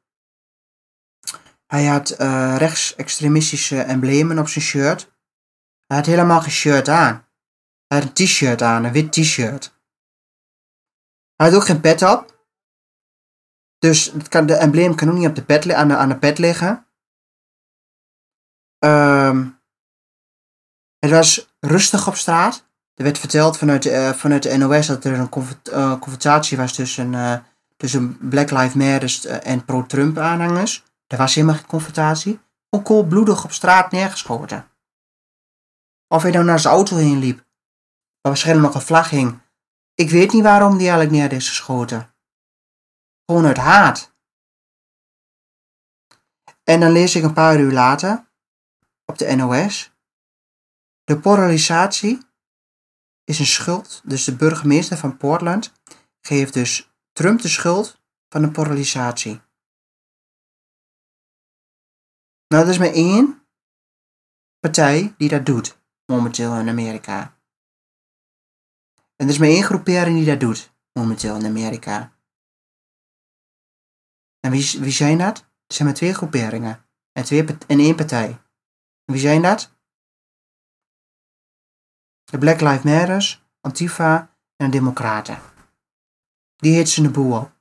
Hij 1.67 1.85
had 1.85 2.19
uh, 2.19 2.55
rechtsextremistische 2.57 3.81
emblemen 3.81 4.39
op 4.39 4.47
zijn 4.47 4.65
shirt. 4.65 5.13
Hij 5.85 5.97
had 5.97 6.05
helemaal 6.05 6.41
geen 6.41 6.51
shirt 6.51 6.89
aan. 6.89 7.27
Hij 7.87 7.99
had 7.99 8.07
een 8.07 8.13
t-shirt 8.13 8.61
aan, 8.61 8.83
een 8.83 8.91
wit 8.91 9.11
t-shirt. 9.11 9.73
Hij 11.35 11.49
had 11.49 11.55
ook 11.55 11.65
geen 11.65 11.81
pet 11.81 12.01
op. 12.01 12.33
Dus 13.77 14.11
het 14.11 14.27
kan, 14.27 14.45
de 14.45 14.55
embleem 14.55 14.95
kan 14.95 15.09
ook 15.09 15.17
niet 15.17 15.27
op 15.27 15.35
de 15.35 15.43
pet, 15.43 15.71
aan, 15.71 16.09
de, 16.09 16.17
pet 16.17 16.37
liggen. 16.37 16.87
Ehm, 18.79 19.49
het 20.99 21.11
was 21.11 21.55
rustig 21.59 22.07
op 22.07 22.15
straat. 22.15 22.67
Er 22.93 23.03
werd 23.03 23.19
verteld 23.19 23.57
vanuit, 23.57 23.83
de, 23.83 23.91
eh, 23.91 24.13
vanuit 24.13 24.43
de 24.43 24.57
NOS 24.57 24.87
dat 24.87 25.03
er 25.03 25.19
een 25.19 25.29
conver- 25.29 25.59
eh, 25.63 25.99
confrontatie 25.99 26.57
was 26.57 26.73
tussen, 26.73 27.43
tussen 27.77 28.17
Black 28.29 28.51
Lives 28.51 28.73
Matter 28.73 29.29
en 29.29 29.65
pro-Trump 29.65 30.17
aanhangers. 30.17 30.83
Er 31.07 31.17
was 31.17 31.35
helemaal 31.35 31.55
geen 31.55 31.65
confrontatie. 31.65 32.39
Gewoon 32.69 32.85
koolbloedig 32.85 33.43
op 33.43 33.51
straat 33.51 33.91
neergeschoten. 33.91 34.71
Of 36.07 36.21
hij 36.21 36.31
nou 36.31 36.45
naar 36.45 36.59
zijn 36.59 36.73
auto 36.73 36.95
heen 36.95 37.19
liep. 37.19 37.37
Waar 37.37 37.45
waarschijnlijk 38.21 38.67
nog 38.67 38.75
een 38.75 38.87
vlag 38.87 39.09
hing. 39.09 39.41
Ik 39.93 40.09
weet 40.09 40.31
niet 40.31 40.43
waarom 40.43 40.77
die 40.77 40.89
eigenlijk 40.89 41.11
neer 41.11 41.31
is 41.31 41.49
geschoten. 41.49 42.15
Gewoon 43.25 43.45
uit 43.45 43.57
haat. 43.57 44.13
En 46.63 46.79
dan 46.79 46.91
lees 46.91 47.15
ik 47.15 47.23
een 47.23 47.33
paar 47.33 47.59
uur 47.59 47.71
later 47.71 48.25
op 49.05 49.17
de 49.17 49.35
NOS. 49.35 49.93
De 51.03 51.19
polarisatie 51.19 52.17
is 53.23 53.39
een 53.39 53.45
schuld. 53.45 54.01
Dus 54.05 54.23
de 54.23 54.35
burgemeester 54.35 54.97
van 54.97 55.17
Portland 55.17 55.71
geeft 56.21 56.53
dus 56.53 56.91
Trump 57.13 57.41
de 57.41 57.47
schuld 57.47 58.01
van 58.29 58.41
de 58.41 58.51
polarisatie. 58.51 59.41
Nou, 62.47 62.63
er 62.63 62.69
is 62.69 62.77
maar 62.77 62.91
één 62.93 63.47
partij 64.59 65.13
die 65.17 65.29
dat 65.29 65.45
doet, 65.45 65.77
momenteel 66.05 66.55
in 66.59 66.69
Amerika. 66.69 67.37
En 69.15 69.27
er 69.27 69.33
is 69.33 69.37
maar 69.37 69.47
één 69.47 69.63
groepering 69.63 70.17
die 70.17 70.25
dat 70.25 70.39
doet, 70.39 70.73
momenteel 70.93 71.35
in 71.35 71.45
Amerika. 71.45 72.13
En 74.39 74.51
wie, 74.51 74.91
zijn 74.91 75.17
dat? 75.17 75.39
Er 75.39 75.73
zijn 75.75 75.87
maar 75.87 75.97
twee 75.97 76.13
groeperingen. 76.13 76.85
En, 77.11 77.23
twee, 77.23 77.45
en 77.45 77.79
één 77.79 77.95
partij. 77.95 78.29
En 79.05 79.13
wie 79.13 79.19
zijn 79.19 79.41
dat? 79.41 79.73
De 82.23 82.37
Black 82.37 82.61
Lives 82.61 82.83
Matters, 82.83 83.45
Antifa 83.61 84.35
en 84.55 84.71
de 84.71 84.77
Democraten. 84.77 85.39
Die 86.55 86.75
hitsen 86.75 87.03
de 87.03 87.09
boel. 87.09 87.51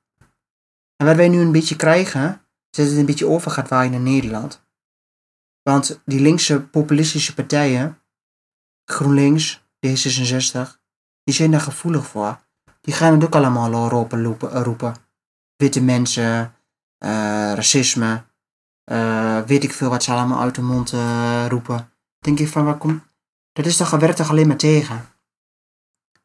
En 0.96 1.06
wat 1.06 1.16
wij 1.16 1.28
nu 1.28 1.40
een 1.40 1.52
beetje 1.52 1.76
krijgen, 1.76 2.46
is 2.70 2.76
dat 2.78 2.86
het 2.86 2.96
een 2.96 3.06
beetje 3.06 3.26
over 3.26 3.50
gaat 3.50 3.68
waaien 3.68 3.92
naar 3.92 4.00
Nederland. 4.00 4.63
Want 5.64 6.02
die 6.04 6.20
linkse 6.20 6.60
populistische 6.60 7.34
partijen, 7.34 7.98
GroenLinks, 8.84 9.62
D66, 9.86 10.60
die 11.22 11.34
zijn 11.34 11.50
daar 11.50 11.60
gevoelig 11.60 12.06
voor. 12.06 12.42
Die 12.80 12.94
gaan 12.94 13.12
het 13.12 13.24
ook 13.24 13.34
allemaal 13.34 13.88
roepen, 13.88 14.22
roepen, 14.22 14.62
roepen. 14.62 14.96
Witte 15.56 15.82
mensen, 15.82 16.54
eh, 16.98 17.52
racisme, 17.54 18.24
eh, 18.84 19.40
weet 19.40 19.64
ik 19.64 19.72
veel 19.72 19.88
wat 19.88 20.02
ze 20.02 20.12
allemaal 20.12 20.40
uit 20.40 20.54
de 20.54 20.62
mond 20.62 20.92
eh, 20.92 21.46
roepen. 21.48 21.92
Denk 22.18 22.38
ik 22.38 22.48
van, 22.48 22.64
waar 22.64 22.78
komt... 22.78 23.02
Dat 23.52 23.66
is 23.66 23.76
toch, 23.76 23.90
werkt 23.90 24.16
toch 24.16 24.30
alleen 24.30 24.46
maar 24.46 24.56
tegen? 24.56 24.96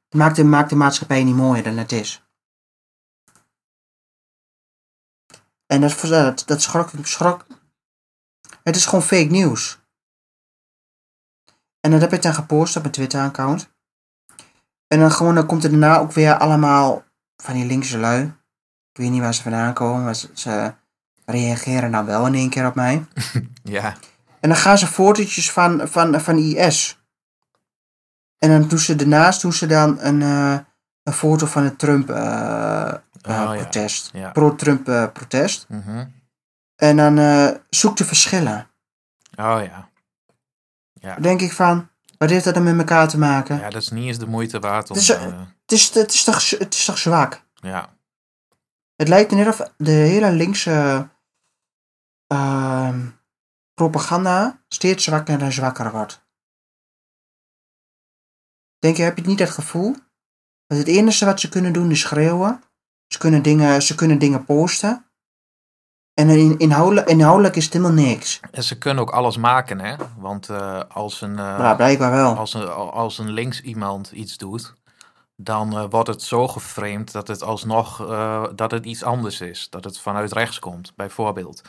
Het 0.10 0.14
maakt 0.14 0.36
de, 0.36 0.44
maakt 0.44 0.70
de 0.70 0.76
maatschappij 0.76 1.24
niet 1.24 1.36
mooier 1.36 1.64
dan 1.64 1.78
het 1.78 1.92
is. 1.92 2.24
En 5.66 5.82
dat, 5.82 6.00
dat, 6.02 6.44
dat 6.46 6.62
schrok, 6.62 6.90
schrok. 7.04 7.46
Het 8.64 8.76
is 8.76 8.86
gewoon 8.86 9.04
fake 9.04 9.32
nieuws. 9.32 9.80
En 11.80 11.92
dat 11.92 12.02
heb 12.02 12.14
ik 12.14 12.22
dan 12.22 12.34
gepost 12.34 12.76
op 12.76 12.82
mijn 12.82 12.94
Twitter-account. 12.94 13.70
En 14.88 15.00
dan 15.00 15.12
gewoon, 15.12 15.36
dan 15.36 15.46
komt 15.46 15.64
er 15.64 15.70
daarna 15.70 15.98
ook 15.98 16.12
weer 16.12 16.38
allemaal 16.38 17.04
van 17.38 17.54
die 17.54 17.66
linkse 17.66 17.98
lui. 17.98 18.24
Ik 18.92 18.98
weet 19.02 19.10
niet 19.10 19.22
waar 19.22 19.34
ze 19.34 19.42
vandaan 19.42 19.74
komen, 19.74 20.04
maar 20.04 20.16
ze, 20.16 20.30
ze 20.34 20.74
reageren 21.26 21.92
dan 21.92 22.06
wel 22.06 22.26
in 22.26 22.34
één 22.34 22.50
keer 22.50 22.66
op 22.68 22.76
mij. 22.76 23.06
Ja, 23.64 23.96
En 24.40 24.50
dan 24.50 24.58
gaan 24.58 24.78
ze 24.78 24.88
fotootjes 24.88 25.52
van, 25.52 25.88
van, 25.88 26.22
van 26.22 26.38
IS. 26.38 27.00
En 28.38 28.50
dan 28.50 28.68
doen 28.68 28.80
ze 28.80 28.96
daarnaast 28.96 29.42
doen 29.42 29.54
ze 29.54 29.66
dan 29.66 30.00
een, 30.00 30.22
eh, 30.22 30.58
een 31.04 31.14
foto 31.14 31.46
van 31.46 31.64
het 31.64 31.80
Trump 31.80 32.10
eh, 32.10 32.88
eh, 32.88 32.94
Oh, 33.28 33.36
ja. 33.36 33.54
protest. 33.54 34.10
Ja. 34.14 34.30
Pro-Trump 34.32 34.88
eh, 34.88 35.12
protest. 35.14 35.68
En 36.80 36.98
dan 36.98 37.18
eh 37.18 37.50
zoek 37.70 37.98
de 37.98 38.06
verschillen. 38.06 38.70
Oh 39.36 39.62
ja. 39.64 39.90
Dan 41.02 41.22
denk 41.22 41.42
ik 41.42 41.54
van, 41.54 41.90
wat 42.18 42.30
heeft 42.30 42.44
dat 42.44 42.54
dan 42.54 42.64
met 42.64 42.78
elkaar 42.78 43.08
te 43.08 43.18
maken? 43.18 43.60
Ja, 43.60 43.70
dat 43.70 43.82
is 43.82 43.90
niet 43.90 44.08
eens 44.08 44.18
de 44.18 44.26
moeite 44.28 44.60
waard 44.60 44.90
om... 44.90 44.96
Het 44.96 45.04
is, 45.04 45.10
eh, 45.10 45.22
Het, 45.62 45.72
is, 45.72 45.94
het, 45.94 46.14
is 46.14 46.24
toch, 46.24 46.50
het 46.50 46.74
is 46.74 46.86
toch 46.86 46.98
zwak? 46.98 47.44
ja. 47.54 47.98
Het 48.96 49.08
lijkt 49.08 49.32
net 49.32 49.48
of 49.48 49.72
de 49.78 49.92
hele 49.92 50.32
linkse 50.32 51.10
ehm, 52.28 53.08
propaganda 53.74 54.62
steeds 54.68 55.04
zwakker 55.04 55.42
en 55.42 55.52
zwakker 55.52 55.92
wordt. 55.92 56.28
Denk 58.80 58.98
je, 58.98 59.04
heb 59.04 59.18
je 59.18 59.24
niet 59.24 59.38
dat 59.38 59.50
gevoel? 59.50 59.96
Dat 60.68 60.78
het 60.78 60.88
enige 60.88 61.26
wat 61.26 61.40
ze 61.40 61.50
kunnen 61.50 61.74
doen 61.74 61.92
is 61.92 62.00
schreeuwen. 62.00 62.64
Ze 63.08 63.18
kunnen 63.18 63.42
dingen, 63.42 63.82
ze 63.82 63.96
kunnen 63.96 64.20
dingen 64.20 64.46
posten. 64.46 65.09
En 66.20 66.30
in, 66.30 66.58
inhoudelijk, 66.58 67.08
inhoudelijk 67.08 67.56
is 67.56 67.64
het 67.64 67.74
helemaal 67.74 68.04
niks. 68.06 68.40
En 68.52 68.64
ze 68.64 68.78
kunnen 68.78 69.04
ook 69.04 69.10
alles 69.10 69.38
maken, 69.38 69.80
hè? 69.80 69.96
Want 70.18 70.50
eh, 70.50 70.80
als, 70.90 71.22
een, 71.22 71.40
eh, 71.40 71.58
Maar 71.60 71.76
blijkbaar 71.76 72.12
wel. 72.12 72.36
als, 72.36 72.54
een, 72.54 72.70
als 72.74 73.18
een 73.18 73.30
links 73.32 73.62
iemand 73.62 74.12
iets 74.12 74.38
doet, 74.38 74.74
dan 75.36 75.78
eh, 75.78 75.86
wordt 75.90 76.08
het 76.08 76.22
zo 76.22 76.48
geframed 76.48 77.12
dat 77.12 77.28
het 77.28 77.44
alsnog 77.44 77.98
dat 78.56 78.72
het 78.72 78.86
iets 78.86 79.04
anders 79.04 79.42
is. 79.42 79.68
Dat 79.70 79.84
het 79.84 80.00
vanuit 80.00 80.32
rechts 80.32 80.60
komt, 80.60 80.94
bijvoorbeeld. 80.96 81.62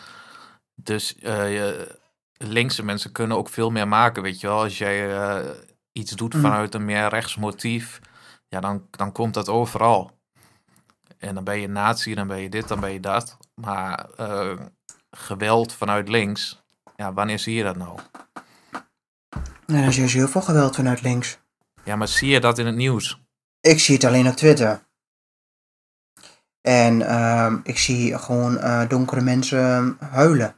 Dus 0.75 1.17
linkse 2.37 2.85
mensen 2.85 3.13
kunnen 3.13 3.37
ook 3.37 3.49
veel 3.49 3.71
meer 3.71 3.89
maken, 3.89 4.23
weet 4.23 4.41
je 4.41 4.47
wel. 4.47 4.63
Als 4.63 4.79
jij 4.79 5.11
iets 5.93 6.13
doet 6.13 6.33
Mhm. 6.35 6.43
vanuit 6.43 6.75
een 6.75 6.85
meer 6.85 7.09
rechts 7.09 7.37
motief, 7.37 8.01
ja, 8.49 8.61
dan, 8.61 8.87
dan 8.91 9.13
komt 9.13 9.35
dat 9.35 9.49
overal. 9.49 10.11
En 11.19 11.35
dan 11.35 11.45
ben 11.45 11.61
je 11.61 11.69
nazi, 11.69 12.15
dan 12.15 12.27
ben 12.27 12.39
je 12.41 12.49
dit, 12.49 12.69
dan 12.69 12.81
ben 12.81 12.93
je 12.93 13.01
dat. 13.01 13.37
Maar 13.61 14.11
eh, 14.17 14.59
geweld 15.11 15.73
vanuit 15.73 16.09
links, 16.09 16.63
ja, 16.97 17.13
wanneer 17.13 17.39
zie 17.39 17.55
je 17.55 17.63
dat 17.63 17.77
nou? 17.77 17.99
Er 19.67 19.87
is 19.87 19.97
juist 19.97 20.15
heel 20.15 20.29
veel 20.29 20.43
geweld 20.43 20.77
vanuit 20.77 21.03
links. 21.03 21.39
Ja, 21.85 21.97
maar 21.97 22.09
zie 22.09 22.29
je 22.31 22.41
dat 22.41 22.59
in 22.59 22.67
het 22.67 22.75
nieuws? 22.75 23.23
Ik 23.61 23.81
zie 23.81 23.95
het 23.95 24.05
alleen 24.05 24.29
op 24.29 24.35
Twitter. 24.35 24.89
En 26.61 27.03
ehm, 27.03 27.59
ik 27.63 27.79
zie 27.79 28.19
gewoon 28.19 28.59
eh, 28.59 28.89
donkere 28.89 29.21
mensen 29.21 29.97
huilen. 30.01 30.55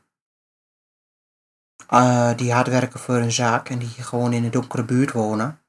Eh, 1.88 2.36
die 2.36 2.52
hard 2.52 2.66
werken 2.68 3.00
voor 3.00 3.14
hun 3.14 3.32
zaak 3.32 3.68
en 3.68 3.78
die 3.78 3.88
gewoon 3.88 4.32
in 4.32 4.44
een 4.44 4.50
donkere 4.50 4.84
buurt 4.84 5.12
wonen. 5.12 5.60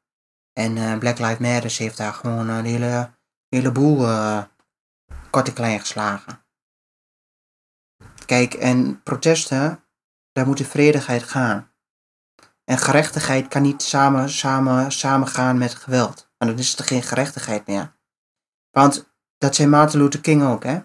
En 0.53 0.99
Black 0.99 1.19
Lives 1.19 1.37
Matter 1.37 1.75
heeft 1.77 1.97
daar 1.97 2.13
gewoon 2.13 2.49
een 2.49 2.65
hele, 2.65 3.13
hele 3.49 3.71
boel 3.71 3.97
kort 5.29 5.47
en 5.47 5.53
klein 5.53 5.79
geslagen. 5.79 6.42
Kijk, 8.25 8.53
en 8.53 9.03
protesten, 9.03 9.83
daar 10.31 10.45
moet 10.45 10.57
de 10.57 10.65
vredigheid 10.65 11.23
gaan. 11.23 11.71
En 12.63 12.77
gerechtigheid 12.77 13.47
kan 13.47 13.61
niet 13.61 13.81
samen, 13.81 14.29
samen, 14.29 14.91
samen 14.91 15.27
gaan 15.27 15.57
met 15.57 15.75
geweld. 15.75 16.31
En 16.37 16.47
dan 16.47 16.57
is 16.57 16.77
er 16.77 16.85
geen 16.85 17.03
gerechtigheid 17.03 17.67
meer. 17.67 17.95
Want 18.71 19.13
dat 19.37 19.55
zei 19.55 19.67
Martin 19.69 19.99
Luther 19.99 20.21
King 20.21 20.43
ook, 20.43 20.63
hè? 20.63 20.81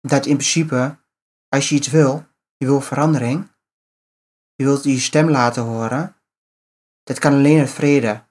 Dat 0.00 0.26
in 0.26 0.36
principe, 0.36 0.98
als 1.48 1.68
je 1.68 1.74
iets 1.74 1.88
wil, 1.88 2.26
je 2.56 2.66
wil 2.66 2.80
verandering, 2.80 3.52
je 4.54 4.64
wilt 4.64 4.84
je 4.84 4.98
stem 4.98 5.30
laten 5.30 5.62
horen, 5.62 6.16
dat 7.02 7.18
kan 7.18 7.32
alleen 7.32 7.58
uit 7.58 7.70
vrede. 7.70 8.26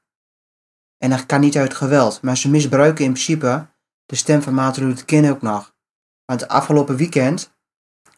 En 0.97 1.09
dat 1.09 1.25
kan 1.25 1.39
niet 1.39 1.57
uit 1.57 1.73
geweld. 1.73 2.21
Maar 2.21 2.37
ze 2.37 2.49
misbruiken 2.49 3.05
in 3.05 3.11
principe 3.11 3.67
de 4.05 4.15
stem 4.15 4.41
van 4.41 4.53
Martin 4.53 4.87
Luther 4.87 5.05
King 5.05 5.29
ook 5.29 5.41
nog. 5.41 5.72
Want 6.33 6.47
afgelopen 6.47 6.95
weekend 6.95 7.53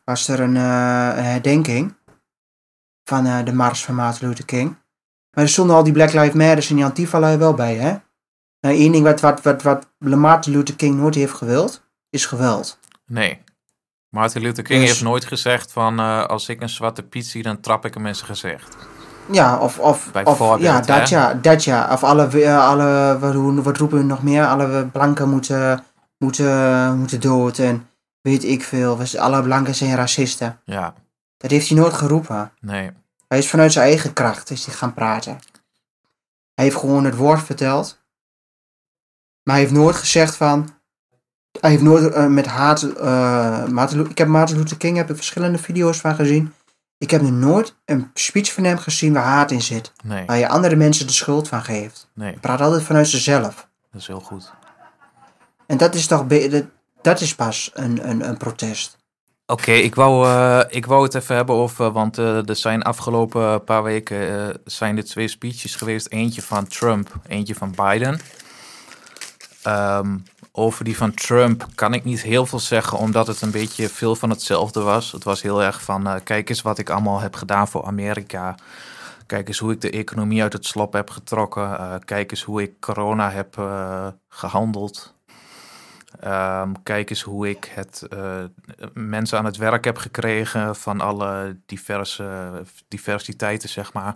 was 0.04 0.28
er 0.28 0.40
een, 0.40 0.56
eh, 0.56 1.18
een 1.18 1.24
herdenking 1.24 1.96
van 3.04 3.26
eh, 3.26 3.46
de 3.46 3.54
mars 3.54 3.86
van 3.86 3.96
Martin 3.96 4.28
Luther 4.28 4.46
King. 4.46 4.76
Maar 5.32 5.44
er 5.44 5.50
stonden 5.50 5.76
al 5.76 5.84
die 5.84 5.94
Black 5.94 6.14
Lives 6.14 6.34
Matter 6.34 6.70
en 6.70 6.76
die 6.76 6.86
Antifa 6.86 7.38
wel 7.38 7.54
bij, 7.54 7.76
hè? 7.76 7.96
Nou, 8.60 8.76
één 8.76 8.92
ding 8.92 9.04
wat, 9.04 9.20
wat, 9.20 9.42
wat, 9.42 9.62
wat 9.62 9.88
Martin 10.00 10.54
Luther 10.54 10.76
King 10.76 10.96
nooit 10.96 11.16
heeft 11.16 11.34
gewild, 11.34 11.84
is 12.10 12.26
geweld. 12.26 12.80
Nee. 13.06 13.42
Martin 14.10 14.42
Luther 14.42 14.64
King 14.64 14.80
Dus- 14.80 14.90
heeft 14.90 15.02
nooit 15.02 15.26
gezegd 15.26 15.72
van 15.72 16.00
eh, 16.00 16.26
als 16.26 16.50
ik 16.50 16.62
een 16.62 16.70
zwarte 16.70 17.04
piet 17.04 17.28
zie, 17.28 17.44
dan 17.44 17.60
trap 17.60 17.86
ik 17.86 17.94
hem 17.94 18.06
in 18.06 18.16
zijn 18.16 18.28
gezicht. 18.28 18.76
Ja, 19.32 19.58
of, 19.58 19.80
of, 19.80 20.12
of 20.24 20.60
ja, 20.60 20.82
dat 20.82 21.10
hè? 21.10 21.16
ja, 21.16 21.34
dat 21.34 21.64
ja. 21.64 21.92
Of 21.92 22.04
alle, 22.04 22.50
alle 22.58 23.18
wat, 23.20 23.64
wat 23.64 23.78
roepen 23.78 23.98
we 23.98 24.04
nog 24.04 24.24
meer? 24.24 24.46
Alle 24.46 24.86
blanken 24.86 25.30
moeten, 25.30 25.84
moeten, 26.18 26.98
moeten 26.98 27.22
dood 27.22 27.58
en 27.58 27.88
weet 28.32 28.44
ik 28.44 28.64
veel. 28.64 29.00
Alle 29.18 29.44
blanken 29.44 29.76
zijn 29.76 29.96
racisten. 29.96 30.60
Ja, 30.64 30.94
Dat 31.38 31.52
heeft 31.52 31.68
hij 31.70 31.78
nooit 31.78 31.94
geroepen. 31.94 32.52
nee. 32.62 32.92
Hij 33.28 33.38
is 33.38 33.50
vanuit 33.50 33.72
zijn 33.74 33.86
eigen 33.88 34.14
kracht 34.14 34.50
is 34.50 34.66
hij 34.66 34.76
gaan 34.76 34.94
praten. 34.94 35.40
Hij 36.54 36.66
heeft 36.66 36.76
gewoon 36.78 37.04
het 37.06 37.16
woord 37.16 37.44
verteld. 37.44 38.02
Maar 39.44 39.56
hij 39.56 39.64
heeft 39.64 39.76
nooit 39.76 39.96
gezegd 39.96 40.36
van... 40.36 40.70
hij 41.60 41.70
heeft 41.70 41.82
nooit 41.84 42.14
eh, 42.14 42.26
met 42.28 42.46
haat. 42.46 42.82
eh, 42.84 43.66
Martin 43.68 44.10
ik 44.10 44.18
heb 44.18 44.28
Martin 44.28 44.58
Luther 44.58 44.78
King 44.78 44.98
heb 44.98 45.10
ik 45.10 45.16
verschillende 45.16 45.58
video's 45.58 45.98
van 46.00 46.16
gezien. 46.16 46.54
Ik 46.98 47.12
heb 47.12 47.22
nog 47.22 47.32
nooit 47.32 47.76
een 47.86 48.10
speech 48.14 48.54
van 48.54 48.64
hem 48.64 48.78
gezien 48.78 49.14
waar 49.14 49.24
haat 49.24 49.52
in 49.52 49.62
zit. 49.62 49.92
Nee, 50.04 50.26
Waar 50.26 50.38
je 50.38 50.48
andere 50.50 50.76
mensen 50.76 51.08
de 51.08 51.14
schuld 51.14 51.48
van 51.48 51.64
geeft. 51.64 52.10
nee, 52.14 52.30
Hij 52.32 52.40
praat 52.40 52.62
altijd 52.62 52.84
vanuit 52.84 53.08
zichzelf. 53.08 53.68
dat 53.92 54.02
is 54.02 54.08
heel 54.08 54.20
goed. 54.20 54.54
En 55.68 55.78
dat 55.78 55.96
is 55.96 56.08
toch. 56.08 56.26
Dat, 56.26 56.66
dat 57.06 57.22
is 57.22 57.36
pas 57.36 57.72
een, 57.74 58.10
een, 58.10 58.28
een 58.28 58.38
protest. 58.38 58.98
Oké, 59.46 59.72
ik, 59.72 59.96
wou, 59.96 60.28
eh, 60.28 60.62
ik 60.70 60.86
wou 60.86 61.04
het 61.04 61.16
even 61.16 61.36
hebben 61.36 61.56
over, 61.56 61.92
want 61.92 62.18
eh, 62.18 62.50
er 62.50 62.56
zijn 62.56 62.82
afgelopen 62.82 63.64
paar 63.64 63.84
weken 63.84 64.50
eh, 64.50 64.56
zijn 64.66 64.98
er 64.98 65.06
twee 65.06 65.28
speeches 65.28 65.76
geweest. 65.76 66.08
Eentje 66.12 66.42
van 66.42 66.68
Trump, 66.68 67.16
eentje 67.28 67.56
van 67.56 67.74
Biden. 67.76 68.20
Ehm, 69.64 70.18
over 70.52 70.86
die 70.86 70.98
van 70.98 71.14
Trump 71.14 71.68
kan 71.76 71.94
ik 71.94 72.04
niet 72.04 72.22
heel 72.22 72.46
veel 72.46 72.60
zeggen, 72.60 72.98
omdat 72.98 73.28
het 73.28 73.42
een 73.42 73.52
beetje 73.52 73.90
veel 73.90 74.16
van 74.16 74.30
hetzelfde 74.30 74.82
was. 74.82 75.12
Het 75.12 75.24
was 75.24 75.42
heel 75.42 75.64
erg 75.64 75.82
van, 75.82 76.24
kijk 76.24 76.50
eens 76.50 76.62
wat 76.62 76.78
ik 76.78 76.90
allemaal 76.90 77.20
heb 77.20 77.36
gedaan 77.36 77.68
voor 77.68 77.86
Amerika. 77.86 78.56
Kijk 79.26 79.48
eens 79.48 79.60
hoe 79.60 79.72
ik 79.72 79.82
de 79.82 79.90
economie 79.90 80.42
uit 80.42 80.54
het 80.54 80.66
slop 80.66 80.94
heb 80.94 81.10
getrokken. 81.10 82.02
Kijk 82.06 82.32
eens 82.32 82.44
hoe 82.44 82.62
ik 82.62 82.80
corona 82.80 83.32
heb 83.32 83.58
eh, 83.58 84.08
gehandeld. 84.30 85.15
Ehm, 86.20 86.70
kijk 86.84 87.10
eens 87.10 87.22
hoe 87.22 87.50
ik 87.50 87.72
het, 87.74 88.08
eh, 88.10 88.44
mensen 88.94 89.38
aan 89.38 89.46
het 89.46 89.58
werk 89.58 89.86
heb 89.86 89.98
gekregen 89.98 90.76
van 90.76 91.02
alle 91.02 91.58
diverse 91.66 92.52
diversiteiten, 92.88 93.70
zeg 93.70 93.94
maar. 93.94 94.16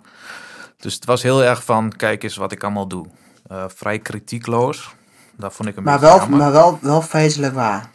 Dus 0.77 0.93
het 0.93 1.05
was 1.05 1.23
heel 1.23 1.43
erg 1.43 1.63
van, 1.63 1.93
kijk 1.95 2.23
eens 2.23 2.35
wat 2.35 2.51
ik 2.51 2.63
allemaal 2.63 2.87
doe. 2.87 3.05
Eh, 3.47 3.63
vrij 3.67 3.99
kritiekloos. 3.99 4.95
Dat 5.37 5.53
vond 5.53 5.69
ik 5.69 5.77
een 5.77 5.83
Maar 5.83 5.99
beetje 5.99 6.09
wel, 6.09 6.19
jammer. 6.19 6.39
maar 6.39 6.51
wel, 6.51 6.79
wel 6.81 7.01
feitelijk 7.01 7.53
waar. 7.53 7.89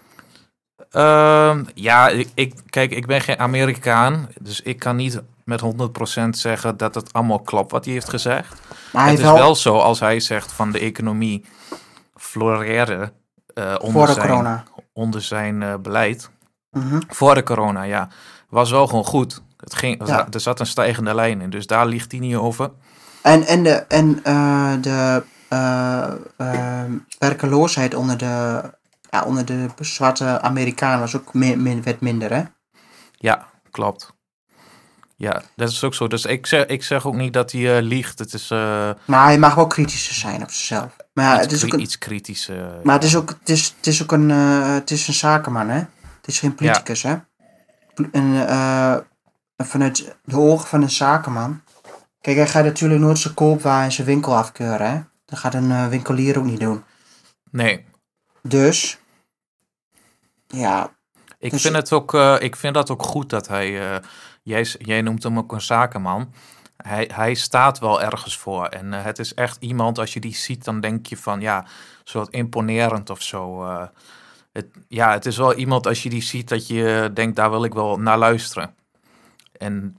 Ehm, 0.90 1.64
ja, 1.74 2.08
ik, 2.08 2.28
ik, 2.34 2.54
kijk, 2.70 2.90
ik 2.90 3.06
ben 3.06 3.20
geen 3.20 3.38
Amerikaan, 3.38 4.28
dus 4.40 4.60
ik 4.60 4.78
kan 4.78 4.96
niet 4.96 5.22
met 5.44 5.60
100% 5.60 6.38
zeggen 6.38 6.76
dat 6.76 6.94
het 6.94 7.12
allemaal 7.12 7.40
klopt 7.40 7.70
wat 7.70 7.84
hij 7.84 7.94
heeft 7.94 8.08
gezegd. 8.08 8.60
Maar 8.92 9.02
hij 9.02 9.10
het 9.10 9.20
is 9.20 9.26
wel, 9.26 9.34
wel 9.34 9.54
zo 9.54 9.78
als 9.78 10.00
hij 10.00 10.20
zegt 10.20 10.52
van 10.52 10.72
de 10.72 10.78
economie 10.78 11.44
floreerde 12.16 13.12
eh, 13.54 13.74
onder, 13.78 13.92
voor 13.92 14.06
de 14.06 14.12
zijn, 14.12 14.26
corona. 14.28 14.64
onder 14.92 15.22
zijn 15.22 15.62
eh, 15.62 15.74
beleid. 15.82 16.30
Mhm. 16.70 17.00
Voor 17.08 17.34
de 17.34 17.42
corona, 17.42 17.82
ja. 17.82 18.08
Was 18.48 18.70
wel 18.70 18.86
gewoon 18.86 19.04
goed. 19.04 19.42
Het 19.56 19.74
ging, 19.74 20.06
Ja. 20.06 20.26
Er 20.30 20.40
zat 20.40 20.60
een 20.60 20.66
stijgende 20.66 21.14
lijn 21.14 21.40
in, 21.40 21.50
dus 21.50 21.66
daar 21.66 21.86
ligt 21.86 22.10
hij 22.10 22.20
niet 22.20 22.36
over. 22.36 22.70
En, 23.22 23.46
en 23.46 23.62
de, 23.62 23.70
en, 23.70 24.20
eh, 24.22 24.72
de 24.80 25.22
eh, 25.48 26.12
eh, 26.36 26.90
werkeloosheid 27.18 27.94
onder 27.94 28.18
de, 28.18 28.62
ja, 29.10 29.22
onder 29.24 29.44
de 29.44 29.68
zwarte 29.78 30.40
Amerikanen 30.40 31.00
was 31.00 31.16
ook 31.16 31.34
min, 31.34 31.62
min, 31.62 31.82
werd 31.82 32.00
minder, 32.00 32.32
hè? 32.32 32.42
Ja, 33.12 33.46
klopt. 33.70 34.12
Ja, 35.16 35.42
dat 35.56 35.68
is 35.68 35.84
ook 35.84 35.94
zo. 35.94 36.06
Dus 36.06 36.24
ik 36.24 36.46
zeg, 36.46 36.66
ik 36.66 36.82
zeg 36.82 37.06
ook 37.06 37.14
niet 37.14 37.32
dat 37.32 37.52
hij 37.52 37.82
liegt. 37.82 38.18
Het 38.18 38.34
is 38.34 38.48
Maar 39.04 39.24
hij 39.24 39.38
mag 39.38 39.54
wel 39.54 39.66
kritischer 39.66 40.14
zijn 40.14 40.42
op 40.42 40.50
zichzelf. 40.50 40.96
Maar 41.14 41.24
ja, 41.24 41.34
iets, 41.34 41.42
het 41.42 41.52
is 41.52 41.64
ook 41.64 41.72
een, 41.72 41.80
iets 41.80 41.98
kritisch. 41.98 42.48
eh, 42.48 42.66
maar 42.82 42.94
het 42.94 43.04
is 43.04 43.16
ook, 43.16 43.28
het 43.28 43.48
is, 43.48 43.74
het 43.76 43.86
is 43.86 44.02
ook 44.02 44.12
een, 44.12 44.30
eh, 44.30 44.72
het 44.74 44.90
is 44.90 45.08
een 45.08 45.14
zakenman, 45.14 45.68
hè? 45.68 45.78
Het 46.00 46.26
is 46.26 46.38
geen 46.38 46.54
politicus, 46.54 47.02
hè? 47.02 47.16
En 48.12 48.46
eh, 48.48 48.96
vanuit 49.56 50.16
de 50.24 50.36
ogen 50.38 50.68
van 50.68 50.82
een 50.82 50.90
zakenman. 50.90 51.62
Kijk, 52.20 52.36
hij 52.36 52.48
gaat 52.48 52.64
natuurlijk 52.64 53.00
nooit 53.00 53.18
zijn 53.18 53.34
koopwaar 53.34 53.84
en 53.84 53.92
zijn 53.92 54.06
winkel 54.06 54.36
afkeuren, 54.36 54.90
hè? 54.90 55.00
Dat 55.24 55.38
gaat 55.38 55.54
een 55.54 55.70
eh, 55.70 55.86
winkelier 55.88 56.38
ook 56.38 56.44
niet 56.44 56.60
doen. 56.60 56.84
Nee, 57.50 57.84
Dus, 58.42 58.98
ja, 60.46 60.90
ik, 61.38 61.50
Dus- 61.50 61.62
vind 61.62 61.74
het 61.74 61.92
ook, 61.92 62.14
eh, 62.14 62.36
ik 62.38 62.56
vind 62.56 62.74
dat 62.74 62.90
ook 62.90 63.02
goed 63.02 63.30
dat 63.30 63.48
hij... 63.48 63.92
eh, 63.94 64.02
jij, 64.42 64.62
jij 64.78 65.02
noemt 65.02 65.22
hem 65.22 65.38
ook 65.38 65.52
een 65.52 65.60
zakenman. 65.60 66.32
Hij, 66.76 67.10
hij 67.14 67.34
staat 67.34 67.78
wel 67.78 68.02
ergens 68.02 68.38
voor. 68.38 68.66
En 68.66 68.92
eh, 68.94 69.04
het 69.04 69.18
is 69.18 69.34
echt 69.34 69.56
iemand, 69.60 69.98
als 69.98 70.12
je 70.12 70.20
die 70.20 70.34
ziet, 70.34 70.64
dan 70.64 70.80
denk 70.80 71.06
je 71.06 71.16
van... 71.16 71.40
Ja, 71.40 71.66
soort 72.04 72.30
imponerend 72.30 73.10
of 73.10 73.22
zo. 73.22 73.64
eh. 73.64 73.86
het, 74.52 74.66
ja, 74.88 75.12
het 75.12 75.26
is 75.26 75.36
wel 75.36 75.54
iemand, 75.54 75.86
als 75.86 76.02
je 76.02 76.10
die 76.10 76.22
ziet, 76.22 76.48
dat 76.48 76.66
je 76.66 77.10
denkt... 77.14 77.36
Daar 77.36 77.50
wil 77.50 77.64
ik 77.64 77.74
wel 77.74 77.98
naar 77.98 78.18
luisteren. 78.18 78.74
En 79.58 79.98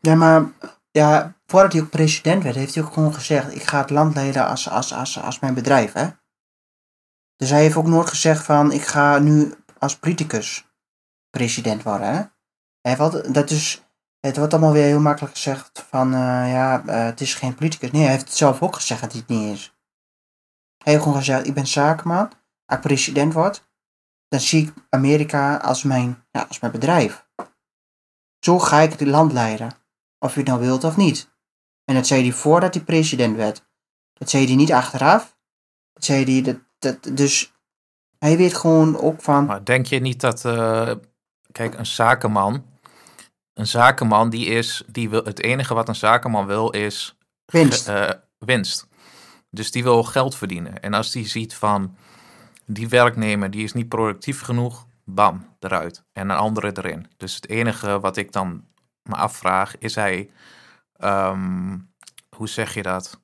Ja, 0.00 0.14
maar 0.14 0.52
ja, 0.90 1.34
voordat 1.46 1.72
hij 1.72 1.82
ook 1.82 1.90
president 1.90 2.42
werd, 2.42 2.56
heeft 2.56 2.74
hij 2.74 2.84
ook 2.84 2.92
gewoon 2.92 3.14
gezegd: 3.14 3.54
ik 3.54 3.62
ga 3.62 3.80
het 3.80 3.90
land 3.90 4.14
leiden 4.14 4.46
als, 4.46 4.68
als, 4.68 4.92
als, 4.94 5.20
als 5.20 5.38
mijn 5.38 5.54
bedrijf, 5.54 5.92
hè? 5.92 6.08
Dus 7.36 7.50
hij 7.50 7.60
heeft 7.60 7.76
ook 7.76 7.86
nooit 7.86 8.08
gezegd 8.08 8.44
van: 8.44 8.72
ik 8.72 8.82
ga 8.82 9.18
nu 9.18 9.54
als 9.78 9.98
politicus 9.98 10.66
president 11.30 11.82
worden, 11.82 12.14
hè? 12.14 12.22
Hij 12.80 12.96
dat 13.32 13.50
is, 13.50 13.82
het 14.20 14.36
wordt 14.36 14.52
allemaal 14.52 14.72
weer 14.72 14.84
heel 14.84 15.00
makkelijk 15.00 15.34
gezegd 15.34 15.86
van: 15.88 16.14
eh, 16.14 16.52
ja, 16.52 16.82
eh, 16.86 17.04
het 17.04 17.20
is 17.20 17.34
geen 17.34 17.54
politicus. 17.54 17.90
Nee, 17.90 18.02
hij 18.02 18.10
heeft 18.10 18.24
het 18.24 18.36
zelf 18.36 18.62
ook 18.62 18.74
gezegd 18.74 19.00
dat 19.00 19.12
hij 19.12 19.20
het 19.20 19.30
niet 19.30 19.54
is. 19.54 19.74
Hij 20.76 20.92
heeft 20.92 21.04
gewoon 21.04 21.18
gezegd: 21.18 21.46
ik 21.46 21.54
ben 21.54 21.66
zakenman. 21.66 22.32
Als 22.66 22.78
ik 22.78 22.80
president 22.80 23.32
word, 23.32 23.68
dan 24.28 24.40
zie 24.40 24.66
ik 24.66 24.74
Amerika 24.88 25.56
als 25.56 25.82
mijn, 25.82 26.26
ja, 26.30 26.42
als 26.48 26.58
mijn 26.58 26.72
bedrijf. 26.72 27.26
Zo 28.38 28.58
ga 28.58 28.80
ik 28.80 28.90
het 28.90 29.00
land 29.08 29.32
leiden. 29.32 29.72
Of 30.18 30.32
je 30.32 30.40
het 30.40 30.48
nou 30.48 30.60
wilt 30.60 30.84
of 30.84 30.96
niet. 30.96 31.30
En 31.84 31.94
dat 31.94 32.06
zei 32.06 32.22
hij 32.22 32.32
voordat 32.32 32.74
hij 32.74 32.84
president 32.84 33.36
werd. 33.36 33.68
Dat 34.12 34.30
zei 34.30 34.46
hij 34.46 34.54
niet 34.54 34.72
achteraf. 34.72 35.38
Dat 35.92 36.04
zei 36.04 36.24
hij, 36.24 36.42
dat, 36.42 36.58
dat, 36.78 37.16
dus 37.16 37.52
hij 38.18 38.36
weet 38.36 38.54
gewoon 38.54 38.98
ook 38.98 39.22
van, 39.22 39.44
Maar 39.44 39.64
denk 39.64 39.86
je 39.86 40.00
niet 40.00 40.20
dat, 40.20 40.44
eh, 40.44 40.92
kijk, 41.52 41.74
een 41.74 41.86
zakenman, 41.86 42.64
een 43.60 43.66
zakenman 43.66 44.30
die 44.30 44.46
is, 44.46 44.82
die 44.86 45.10
wil, 45.10 45.24
het 45.24 45.40
enige 45.42 45.74
wat 45.74 45.88
een 45.88 45.94
zakenman 45.94 46.46
wil 46.46 46.70
is 46.70 47.16
winst. 47.44 47.88
eh, 47.88 48.10
winst. 48.38 48.88
Dus 49.50 49.70
die 49.70 49.82
wil 49.82 50.02
geld 50.04 50.34
verdienen. 50.36 50.82
En 50.82 50.94
als 50.94 51.10
die 51.10 51.26
ziet 51.28 51.54
van, 51.54 51.96
die 52.66 52.88
werknemer, 52.88 53.50
die 53.50 53.64
is 53.64 53.72
niet 53.72 53.88
productief 53.88 54.40
genoeg, 54.40 54.86
bam, 55.04 55.46
eruit. 55.60 56.04
En 56.12 56.28
een 56.30 56.36
andere 56.36 56.70
erin. 56.74 57.06
Dus 57.16 57.34
het 57.34 57.48
enige 57.48 58.00
wat 58.00 58.16
ik 58.16 58.32
dan 58.32 58.64
me 59.02 59.14
afvraag, 59.14 59.78
is 59.78 59.94
hij, 59.94 60.30
ehm, 60.96 61.78
hoe 62.36 62.48
zeg 62.48 62.74
je 62.74 62.82
dat? 62.82 63.20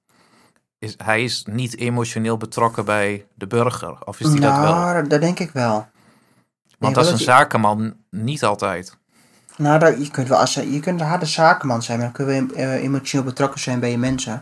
Is, 0.78 0.94
hij 0.96 1.24
is 1.24 1.44
niet 1.48 1.76
emotioneel 1.76 2.36
betrokken 2.36 2.84
bij 2.84 3.26
de 3.34 3.46
burger. 3.46 4.04
Of 4.06 4.20
is 4.20 4.28
hij 4.28 4.40
dat 4.40 4.58
wel? 4.58 4.74
nou, 4.74 5.08
dat 5.08 5.20
denk 5.20 5.38
ik 5.38 5.50
wel. 5.50 5.88
Want 6.78 6.96
als 6.96 7.06
een 7.06 7.12
dat 7.12 7.20
je- 7.20 7.26
zakenman 7.26 7.96
niet 8.10 8.44
altijd. 8.44 8.98
Nou, 9.56 10.00
je, 10.00 10.10
kunt 10.10 10.28
wel 10.28 10.38
als, 10.38 10.54
je 10.54 10.80
kunt 10.80 11.00
een 11.00 11.06
harde 11.06 11.26
zakenman 11.26 11.82
zijn, 11.82 11.98
maar 11.98 12.12
dan 12.12 12.26
kun 12.26 12.34
je 12.34 12.54
eh, 12.54 12.82
emotioneel 12.82 13.26
betrokken 13.26 13.60
zijn 13.60 13.80
bij 13.80 13.90
je 13.90 13.98
mensen. 13.98 14.32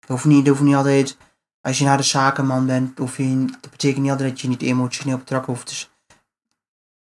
Het 0.00 0.08
hoeft 0.08 0.24
niet, 0.24 0.60
niet 0.60 0.74
altijd, 0.74 1.16
als 1.60 1.76
je 1.76 1.82
een 1.82 1.88
harde 1.88 2.04
zakenman 2.04 2.66
bent, 2.66 2.98
hoef 2.98 3.16
je, 3.16 3.44
dat 3.60 3.70
betekent 3.70 4.02
niet 4.02 4.10
altijd 4.10 4.30
dat 4.30 4.40
je 4.40 4.48
niet 4.48 4.62
emotioneel 4.62 5.18
betrokken 5.18 5.52
hoeft 5.52 5.66
te 5.66 5.74
zijn. 5.74 5.90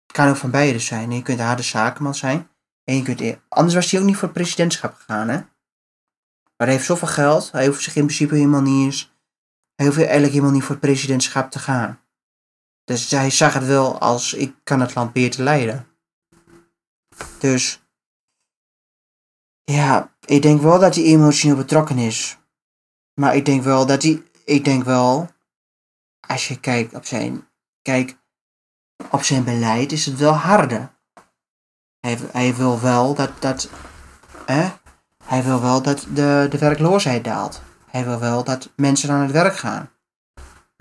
Het 0.07 0.17
kan 0.17 0.29
ook 0.29 0.37
van 0.37 0.51
beide 0.51 0.79
zijn. 0.79 1.11
Je 1.11 1.23
kunt 1.23 1.39
een 1.39 1.45
harde 1.45 1.63
zakenman 1.63 2.15
zijn. 2.15 2.49
En 2.85 2.97
je 2.97 3.03
kunt, 3.03 3.21
e- 3.21 3.39
anders 3.49 3.75
was 3.75 3.91
hij 3.91 4.01
ook 4.01 4.07
niet 4.07 4.17
voor 4.17 4.29
het 4.29 4.37
presidentschap 4.37 4.95
gegaan, 4.95 5.29
hè? 5.29 5.37
Maar 6.57 6.67
hij 6.67 6.77
heeft 6.77 6.87
zoveel 6.87 7.09
geld, 7.09 7.53
hij 7.53 7.67
hoeft 7.67 7.83
zich 7.83 7.97
in 7.97 8.05
principe 8.05 8.35
helemaal 8.35 8.61
niet 8.61 8.85
eens, 8.85 9.15
hij 9.75 9.87
hoeft 9.87 9.99
eigenlijk 9.99 10.33
helemaal 10.33 10.53
niet 10.53 10.63
voor 10.63 10.75
het 10.75 10.85
presidentschap 10.85 11.51
te 11.51 11.59
gaan. 11.59 12.01
Dus 12.85 13.11
hij 13.11 13.31
zag 13.31 13.55
het 13.55 13.67
wel 13.67 13.99
als, 13.99 14.35
ik 14.35 14.55
kan 14.65 14.81
het 14.81 14.95
land 14.95 15.13
beter 15.13 15.43
leiden. 15.43 15.87
Dus 17.39 17.83
ja, 19.65 20.17
ik 20.25 20.43
denk 20.43 20.61
wel 20.61 20.79
dat 20.79 20.95
hij 20.95 21.05
emotioneel 21.05 21.57
betrokken 21.57 21.99
is. 21.99 22.39
Maar 23.21 23.37
ik 23.37 23.45
denk 23.45 23.63
wel 23.63 23.87
dat 23.87 24.03
hij, 24.03 24.23
ik 24.45 24.65
denk 24.65 24.85
wel, 24.85 25.31
als 26.29 26.49
je 26.49 26.61
kijkt 26.61 26.95
op 26.95 27.05
zijn, 27.05 27.49
kijk, 27.83 28.19
op 29.11 29.23
zijn 29.23 29.45
beleid 29.45 29.93
is 29.93 30.07
het 30.07 30.17
wel 30.17 30.33
harder. 30.33 30.95
Hij, 32.01 32.19
hij 32.33 32.55
wil 32.55 32.81
wel 32.81 33.15
dat, 33.15 33.43
dat, 33.43 33.71
hè? 34.47 34.73
Hij 35.25 35.43
wil 35.43 35.61
wel 35.61 35.83
dat 35.83 36.07
de, 36.15 36.47
de 36.51 36.59
werkloosheid 36.59 37.25
daalt. 37.25 37.63
Hij 37.87 38.05
wil 38.05 38.19
wel 38.19 38.45
dat 38.45 38.73
mensen 38.77 39.11
aan 39.11 39.21
het 39.21 39.31
werk 39.31 39.57
gaan. 39.57 39.91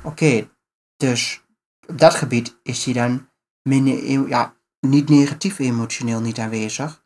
Oké, 0.03 0.49
dus 0.97 1.43
op 1.87 1.97
dat 1.97 2.15
gebied 2.15 2.59
is 2.63 2.85
hij 2.85 2.93
dan 2.93 3.29
minder, 3.61 4.27
ja, 4.27 4.54
niet 4.89 5.09
negatief 5.09 5.59
emotioneel 5.59 6.21
niet 6.21 6.39
aanwezig. 6.39 7.05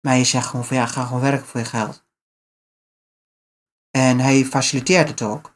Maar 0.00 0.16
je 0.16 0.24
zegt 0.24 0.46
gewoon 0.46 0.64
van 0.64 0.76
ja, 0.76 0.86
ga 0.86 1.04
gewoon 1.04 1.20
werken 1.20 1.46
voor 1.46 1.60
je 1.60 1.66
geld. 1.66 2.04
En 3.90 4.18
hij 4.18 4.44
faciliteert 4.44 5.08
het 5.08 5.22
ook. 5.22 5.54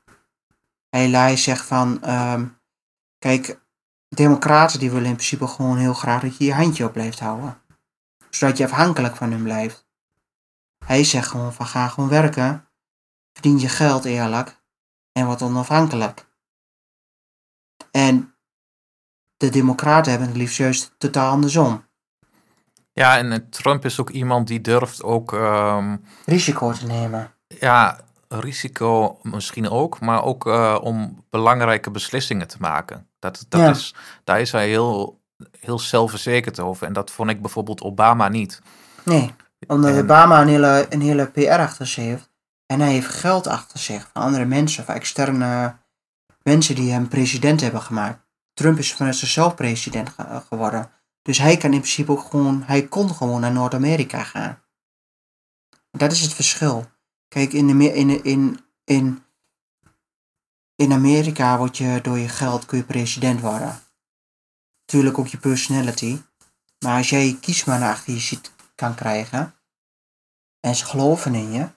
Hij, 0.89 1.37
zegt 1.37 1.67
van, 1.67 2.03
ehm, 2.03 2.49
kijk, 3.19 3.61
democraten 4.09 4.79
die 4.79 4.91
willen 4.91 5.09
in 5.09 5.15
principe 5.15 5.47
gewoon 5.47 5.77
heel 5.77 5.95
graag 5.95 6.23
dat 6.23 6.37
je 6.37 6.45
je 6.45 6.55
handje 6.55 6.85
op 6.85 6.93
blijft 6.93 7.19
houden. 7.19 7.63
Zodat 8.31 8.57
je 8.57 8.65
afhankelijk 8.65 9.17
van 9.17 9.31
hem 9.31 9.43
blijft. 9.43 9.89
Hij 10.85 11.05
zegt 11.05 11.29
gewoon 11.29 11.53
van 11.53 11.67
ga 11.67 11.89
gewoon 11.89 12.09
werken, 12.09 12.69
verdien 13.33 13.59
je 13.59 13.69
geld 13.69 14.05
eerlijk 14.05 14.63
en 15.13 15.27
word 15.27 15.43
onafhankelijk. 15.43 16.27
En 17.91 18.38
de 19.39 19.49
democraten 19.51 20.11
hebben 20.11 20.29
het 20.29 20.37
liefst 20.37 20.57
juist 20.57 20.95
totaal 20.99 21.31
andersom. 21.31 21.87
Ja, 22.93 23.17
en 23.19 23.33
eh, 23.33 23.39
Trump 23.51 23.85
is 23.85 24.01
ook 24.01 24.11
iemand 24.11 24.47
die 24.47 24.61
durft 24.61 25.03
ook, 25.03 25.33
ehm, 25.33 25.97
Risico 26.25 26.73
te 26.73 26.87
nemen. 26.87 27.31
ja, 27.49 27.99
risico 28.29 29.19
misschien 29.23 29.69
ook, 29.71 30.01
maar 30.01 30.25
ook 30.25 30.47
eh, 30.47 30.79
om 30.83 31.25
belangrijke 31.31 31.91
beslissingen 31.91 32.49
te 32.49 32.57
maken. 32.61 33.07
Dat, 33.19 33.47
dat 33.49 33.61
Ja. 33.61 33.69
is, 33.71 33.95
daar 34.25 34.41
is 34.41 34.53
hij 34.53 34.69
heel, 34.69 35.21
heel 35.61 35.79
zelfverzekerd 35.79 36.61
over. 36.61 36.87
En 36.87 36.93
dat 36.93 37.11
vond 37.11 37.31
ik 37.31 37.41
bijvoorbeeld 37.41 37.83
Obama 37.83 38.29
niet. 38.29 38.63
Nee, 39.05 39.35
omdat 39.67 39.95
En- 39.95 40.03
Obama 40.03 40.41
een 40.41 40.49
hele, 40.49 40.87
een 40.89 41.01
hele 41.01 41.27
PR 41.27 41.49
achter 41.61 41.87
zich 41.87 42.05
heeft. 42.05 42.31
En 42.67 42.81
hij 42.81 42.93
heeft 42.93 43.09
geld 43.15 43.47
achter 43.47 43.79
zich 43.79 44.09
van 44.13 44.23
andere 44.23 44.45
mensen, 44.45 44.85
van 44.85 44.95
externe 44.95 45.77
mensen 46.43 46.75
die 46.75 46.93
hem 46.93 47.09
president 47.09 47.61
hebben 47.61 47.83
gemaakt. 47.83 48.27
Trump 48.59 48.79
is 48.79 48.95
vanuit 48.95 49.17
zichzelf 49.17 49.55
president 49.55 50.09
ge- 50.09 50.43
geworden. 50.49 50.91
Dus 51.23 51.39
hij 51.39 51.57
kan 51.57 51.73
in 51.73 51.81
principe 51.81 52.13
ook 52.13 52.21
gewoon, 52.21 52.63
hij 52.63 52.89
kon 52.89 53.15
gewoon 53.15 53.41
naar 53.41 53.53
Noord-Amerika 53.53 54.23
gaan. 54.23 54.63
Dat 55.91 56.13
is 56.13 56.21
het 56.21 56.33
verschil. 56.35 56.91
Kijk, 57.29 57.53
in, 57.53 57.67
de, 57.67 57.93
in, 57.95 58.25
in, 58.25 58.61
in, 58.85 59.25
in 60.75 60.93
Amerika 60.93 61.59
word 61.59 61.77
je 61.77 62.01
door 62.03 62.19
je 62.19 62.29
geld 62.29 62.67
kun 62.67 62.79
je 62.79 62.85
president 62.85 63.41
worden. 63.41 63.81
Tuurlijk 64.85 65.19
ook 65.19 65.27
je 65.27 65.39
personality. 65.39 66.23
Maar 66.79 66.97
als 66.97 67.11
jij 67.11 67.27
je 67.27 67.41
kiesman 67.41 67.83
achter 67.83 68.13
je 68.13 68.21
ziet 68.21 68.53
kan 68.75 68.95
krijgen. 68.95 69.55
En 70.61 70.75
ze 70.75 70.85
geloven 70.85 71.35
in 71.35 71.53
je. 71.53 71.69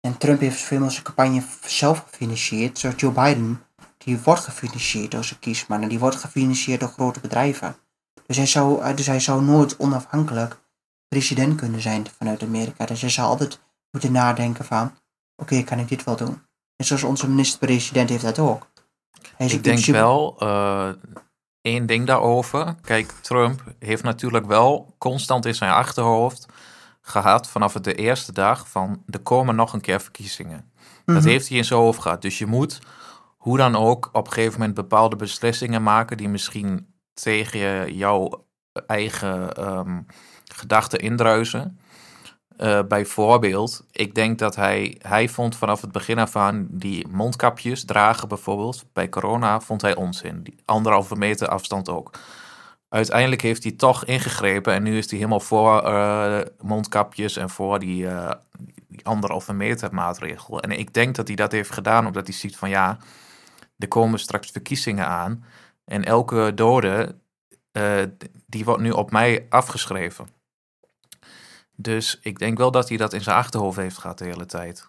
En 0.00 0.18
Trump 0.18 0.40
heeft 0.40 0.60
veel 0.60 0.80
meer 0.80 0.90
zijn 0.90 1.04
campagne 1.04 1.42
zelf 1.62 1.98
gefinancierd. 1.98 2.78
Zoals 2.78 3.00
Joe 3.00 3.12
Biden. 3.12 3.64
Die 4.04 4.18
wordt 4.18 4.40
gefinancierd 4.44 5.10
door 5.10 5.24
zijn 5.24 5.38
kiesman. 5.40 5.82
En 5.82 5.88
die 5.88 5.98
wordt 5.98 6.16
gefinancierd 6.16 6.80
door 6.80 6.88
grote 6.88 7.20
bedrijven. 7.20 7.76
Dus 8.26 8.36
hij 8.36 8.46
zou, 8.46 8.94
dus 8.94 9.06
hij 9.06 9.20
zou 9.20 9.42
nooit 9.42 9.76
onafhankelijk 9.76 10.60
president 11.08 11.54
kunnen 11.54 11.80
zijn 11.80 12.06
vanuit 12.18 12.42
Amerika. 12.42 12.86
Dus 12.86 13.00
hij 13.00 13.10
zou 13.10 13.28
altijd 13.28 13.60
moeten 13.90 14.12
nadenken 14.12 14.64
van... 14.64 14.94
Oké, 15.36 15.62
kan 15.62 15.78
ik 15.78 15.88
dit 15.88 16.04
wel 16.04 16.16
doen? 16.16 16.42
En 16.76 16.84
zoals 16.84 17.02
onze 17.02 17.28
minister-president 17.28 18.08
heeft 18.08 18.22
dat 18.22 18.38
ook. 18.38 18.68
Ik 19.36 19.64
denk 19.64 19.84
wel, 19.84 20.36
eh, 20.38 20.88
één 21.60 21.86
ding 21.86 22.06
daarover. 22.06 22.74
Kijk, 22.82 23.12
Trump 23.20 23.62
heeft 23.78 24.02
natuurlijk 24.02 24.46
wel 24.46 24.94
constant 24.98 25.46
in 25.46 25.54
zijn 25.54 25.70
achterhoofd 25.72 26.46
gehad 27.00 27.48
vanaf 27.48 27.72
de 27.72 27.94
eerste 27.94 28.32
dag 28.32 28.68
van 28.68 29.02
er 29.06 29.20
komen 29.20 29.54
nog 29.54 29.72
een 29.72 29.80
keer 29.80 30.00
verkiezingen. 30.00 30.72
Dat 31.04 31.16
Mhm. 31.16 31.26
heeft 31.26 31.48
hij 31.48 31.56
in 31.56 31.64
zijn 31.64 31.80
hoofd 31.80 32.00
gehad. 32.00 32.22
Dus 32.22 32.38
je 32.38 32.46
moet 32.46 32.78
hoe 33.40 33.56
dan 33.56 33.76
ook 33.76 34.08
op 34.12 34.26
een 34.26 34.32
gegeven 34.32 34.58
moment 34.58 34.76
bepaalde 34.76 35.16
beslissingen 35.16 35.82
maken 35.82 36.16
die 36.16 36.28
misschien 36.28 36.94
tegen 37.14 37.94
jouw 37.94 38.46
eigen 38.86 39.52
ehm, 39.52 40.00
gedachten 40.44 40.98
indruisen. 40.98 41.78
Eh, 42.56 42.80
bijvoorbeeld, 42.88 43.84
ik 43.90 44.14
denk 44.14 44.38
dat 44.38 44.56
hij, 44.56 44.96
hij 45.02 45.28
vond 45.28 45.56
vanaf 45.56 45.80
het 45.80 45.92
begin 45.92 46.18
af 46.18 46.36
aan 46.36 46.66
die 46.70 47.08
mondkapjes 47.08 47.84
dragen 47.84 48.28
bijvoorbeeld, 48.28 48.84
bij 48.92 49.08
corona 49.08 49.60
vond 49.60 49.82
hij 49.82 49.94
onzin. 49.94 50.42
Die 50.42 50.56
anderhalve 50.64 51.16
meter 51.16 51.48
afstand 51.48 51.88
ook. 51.88 52.10
Uiteindelijk 52.88 53.42
heeft 53.42 53.62
hij 53.62 53.72
toch 53.72 54.04
ingegrepen 54.04 54.72
en 54.72 54.82
nu 54.82 54.98
is 54.98 55.10
hij 55.10 55.18
helemaal 55.18 55.40
voor 55.40 55.82
eh, 55.82 56.40
mondkapjes 56.58 57.36
en 57.36 57.50
voor 57.50 57.78
die, 57.78 58.08
eh, 58.08 58.30
die 58.88 59.06
anderhalve 59.06 59.52
meter 59.52 59.94
maatregel. 59.94 60.60
En 60.60 60.70
ik 60.70 60.94
denk 60.94 61.14
dat 61.14 61.26
hij 61.26 61.36
dat 61.36 61.52
heeft 61.52 61.70
gedaan 61.70 62.06
omdat 62.06 62.26
hij 62.26 62.36
ziet 62.36 62.56
van 62.56 62.68
ja, 62.68 62.98
er 63.80 63.88
komen 63.88 64.18
straks 64.18 64.50
verkiezingen 64.50 65.06
aan 65.06 65.44
en 65.84 66.04
elke 66.04 66.52
dode, 66.54 67.18
eh, 67.72 68.02
die 68.46 68.64
wordt 68.64 68.82
nu 68.82 68.90
op 68.90 69.10
mij 69.10 69.46
afgeschreven. 69.48 70.28
Dus 71.76 72.18
ik 72.22 72.38
denk 72.38 72.58
wel 72.58 72.70
dat 72.70 72.88
hij 72.88 72.98
dat 72.98 73.12
in 73.12 73.22
zijn 73.22 73.36
achterhoofd 73.36 73.76
heeft 73.76 73.98
gehad 73.98 74.18
de 74.18 74.24
hele 74.24 74.46
tijd. 74.46 74.86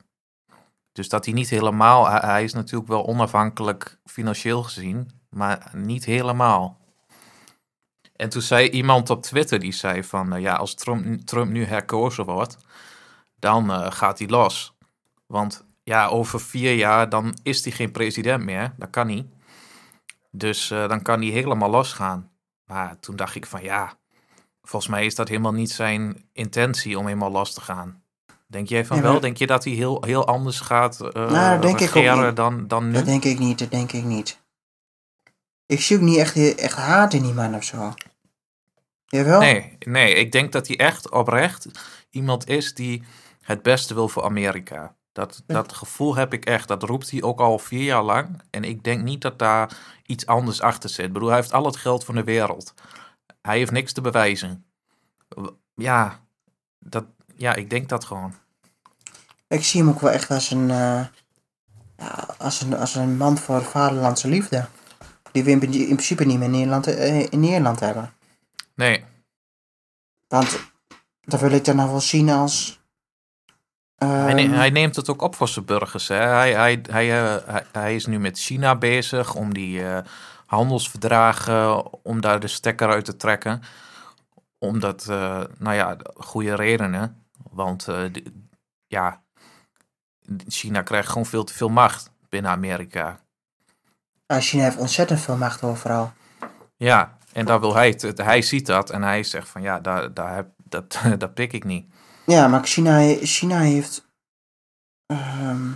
Dus 0.92 1.10
dat 1.10 1.26
hij 1.26 1.34
niet 1.34 1.50
helemaal, 1.50 2.10
hij, 2.10 2.44
is 2.44 2.54
natuurlijk 2.54 2.90
wel 2.90 3.08
onafhankelijk 3.08 4.00
financieel 4.06 4.64
gezien, 4.64 5.12
maar 5.30 5.72
niet 5.74 6.06
helemaal. 6.06 6.80
En 8.16 8.30
toen 8.30 8.42
zei 8.42 8.70
iemand 8.70 9.10
op 9.10 9.22
Twitter, 9.22 9.60
die 9.60 9.72
zei 9.72 10.04
van, 10.04 10.34
eh, 10.34 10.42
ja, 10.42 10.56
als 10.56 10.76
Trump, 10.76 11.22
Trump 11.22 11.52
nu 11.52 11.66
herkozen 11.66 12.26
wordt, 12.26 12.58
dan 13.36 13.72
eh, 13.72 13.92
gaat 13.92 14.20
hij 14.20 14.28
los. 14.28 14.74
Want 15.26 15.66
ja, 15.84 16.08
over 16.08 16.42
vier 16.42 16.74
jaar, 16.76 17.10
dan 17.10 17.38
is 17.44 17.64
hij 17.64 17.74
geen 17.74 17.92
president 17.92 18.44
meer. 18.44 18.74
Dat 18.78 18.90
kan 18.90 19.08
niet. 19.08 19.26
Dus 20.32 20.72
eh, 20.72 20.88
dan 20.88 21.02
kan 21.02 21.22
hij 21.22 21.30
helemaal 21.30 21.70
losgaan. 21.70 22.32
Maar 22.66 23.00
toen 23.00 23.16
dacht 23.16 23.36
ik 23.36 23.46
van, 23.46 23.64
ja, 23.64 23.98
volgens 24.62 24.92
mij 24.92 25.06
is 25.06 25.16
dat 25.16 25.28
helemaal 25.28 25.54
niet 25.54 25.72
zijn 25.72 26.30
intentie 26.34 26.98
om 27.00 27.06
helemaal 27.06 27.32
los 27.32 27.54
te 27.54 27.62
gaan. 27.62 28.04
Denk 28.48 28.68
jij 28.68 28.86
van 28.86 29.00
maar- 29.00 29.12
wel? 29.12 29.20
Denk 29.20 29.38
je 29.38 29.48
dat 29.48 29.64
hij 29.64 29.74
heel, 29.74 30.04
heel 30.06 30.28
anders 30.28 30.60
gaat 30.60 31.00
Nou, 31.00 31.14
dat 31.54 31.62
denk 31.62 31.80
ik 31.80 31.88
ook 31.88 31.94
regeren 31.94 32.26
niet. 32.26 32.36
dan, 32.36 32.68
dan 32.68 32.88
nu? 32.88 32.94
Dat 32.94 33.06
denk 33.06 33.24
ik 33.24 33.40
niet, 33.40 33.60
dat 33.60 33.72
denk 33.72 33.92
ik 33.92 34.04
niet. 34.04 34.40
Ik 35.66 35.82
zie 35.82 35.98
ook 35.98 36.04
niet 36.04 36.18
echt, 36.18 36.56
echt 36.56 36.76
haat 36.76 37.14
in 37.14 37.24
die 37.24 37.34
man 37.34 37.56
of 37.56 37.64
zo. 37.64 37.94
Jawel? 39.06 39.40
Nee, 39.40 39.78
nee, 39.80 40.14
ik 40.14 40.32
denk 40.32 40.52
dat 40.52 40.68
hij 40.68 40.78
echt 40.78 41.10
oprecht 41.10 41.68
iemand 42.10 42.48
is 42.48 42.74
die 42.74 43.04
het 43.42 43.62
beste 43.62 43.94
wil 43.94 44.08
voor 44.10 44.24
Amerika. 44.24 44.96
Dat, 45.12 45.44
dat 45.46 45.74
gevoel 45.74 46.16
heb 46.16 46.34
ik 46.34 46.46
echt. 46.46 46.68
Dat 46.68 46.84
roept 46.84 47.12
hij 47.12 47.22
ook 47.22 47.40
al 47.40 47.60
vier 47.60 47.84
jaar 47.84 48.04
lang. 48.04 48.42
En 48.50 48.64
ik 48.64 48.84
denk 48.84 49.04
niet 49.04 49.22
dat 49.22 49.40
daar 49.40 49.78
iets 50.06 50.26
anders 50.26 50.62
achter 50.62 50.90
zit. 50.90 51.06
Ik 51.06 51.14
bedoel, 51.14 51.28
hij 51.28 51.38
heeft 51.38 51.54
al 51.54 51.66
het 51.66 51.78
geld 51.78 52.06
van 52.06 52.16
de 52.16 52.24
wereld. 52.24 52.74
Hij 53.42 53.58
heeft 53.58 53.72
niks 53.72 53.94
te 53.94 54.02
bewijzen. 54.02 54.66
Ja, 55.76 56.20
dat, 56.80 57.06
ja 57.36 57.56
ik 57.56 57.70
denk 57.70 57.90
dat 57.90 58.06
gewoon. 58.06 58.34
Ik 59.48 59.64
zie 59.64 59.82
hem 59.82 59.90
ook 59.90 60.00
wel 60.00 60.12
echt 60.12 60.30
als 60.32 60.52
een, 60.52 60.70
eh, 60.70 61.06
ja, 61.98 62.28
als 62.38 62.62
een, 62.62 62.78
als 62.78 62.96
een 62.96 63.18
man 63.18 63.38
voor 63.38 63.64
vaderlandse 63.64 64.28
liefde. 64.28 64.66
Die 65.32 65.44
we 65.44 65.52
in, 65.52 65.62
in 65.62 65.86
principe 65.86 66.26
niet 66.26 66.38
meer 66.38 66.46
in 66.46 66.52
Nederland, 66.52 66.88
eh, 66.88 67.20
in 67.20 67.40
Nederland 67.40 67.80
hebben. 67.80 68.14
Nee, 68.76 69.04
Want 70.28 70.60
dat 71.22 71.40
wil 71.40 71.52
ik 71.52 71.66
dan 71.66 71.76
nog 71.76 71.90
wel 71.90 72.02
zien 72.02 72.30
als... 72.30 72.81
hij, 74.06 74.34
ne- 74.34 74.42
ehm, 74.42 74.52
hij 74.52 74.70
neemt 74.70 74.96
het 74.96 75.10
ook 75.10 75.22
op 75.22 75.36
voor 75.36 75.48
zijn 75.48 75.66
burgers. 75.66 76.08
Hè. 76.08 76.16
Hij, 76.16 76.54
hij, 76.54 76.84
hij, 76.90 77.36
eh, 77.36 77.56
hij, 77.72 77.96
is 77.96 78.06
nu 78.06 78.20
met 78.20 78.40
China 78.40 78.76
bezig 78.76 79.36
om 79.36 79.54
die 79.54 79.86
eh, 79.86 79.98
handelsverdragen, 80.46 81.86
om 82.04 82.22
daar 82.22 82.40
de 82.40 82.48
stekker 82.48 82.90
uit 82.90 83.06
te 83.06 83.16
trekken. 83.16 83.62
Omdat, 84.58 85.08
eh, 85.10 85.42
nou 85.58 85.76
ja, 85.76 85.98
goede 86.16 86.56
redenen. 86.56 87.26
Want 87.52 87.88
ja, 88.88 89.22
China 90.48 90.82
krijgt 90.82 91.08
gewoon 91.08 91.26
veel 91.26 91.44
te 91.44 91.54
veel 91.54 91.70
macht 91.70 92.12
binnen 92.30 92.52
Amerika. 92.52 93.20
China 94.28 94.64
heeft 94.64 94.78
ontzettend 94.78 95.20
veel 95.20 95.38
macht 95.38 95.64
overal. 95.64 96.14
Ja, 96.78 97.18
en 97.34 97.46
daar 97.46 97.60
wil 97.60 97.76
hij 97.76 97.88
het. 97.88 98.18
Hij 98.18 98.42
ziet 98.42 98.66
dat 98.66 98.90
en 98.90 99.02
hij 99.04 99.24
zegt 99.24 99.50
van 99.50 99.62
ja, 99.62 99.80
daar, 99.80 100.14
daar 100.14 100.36
heb, 100.36 100.48
dat, 100.64 101.00
dat 101.18 101.34
pik 101.34 101.54
ik 101.54 101.64
niet. 101.64 101.94
Ja, 102.26 102.48
maar 102.48 102.64
China, 102.64 103.16
China 103.22 103.60
heeft... 103.60 104.10
ehm, 105.06 105.72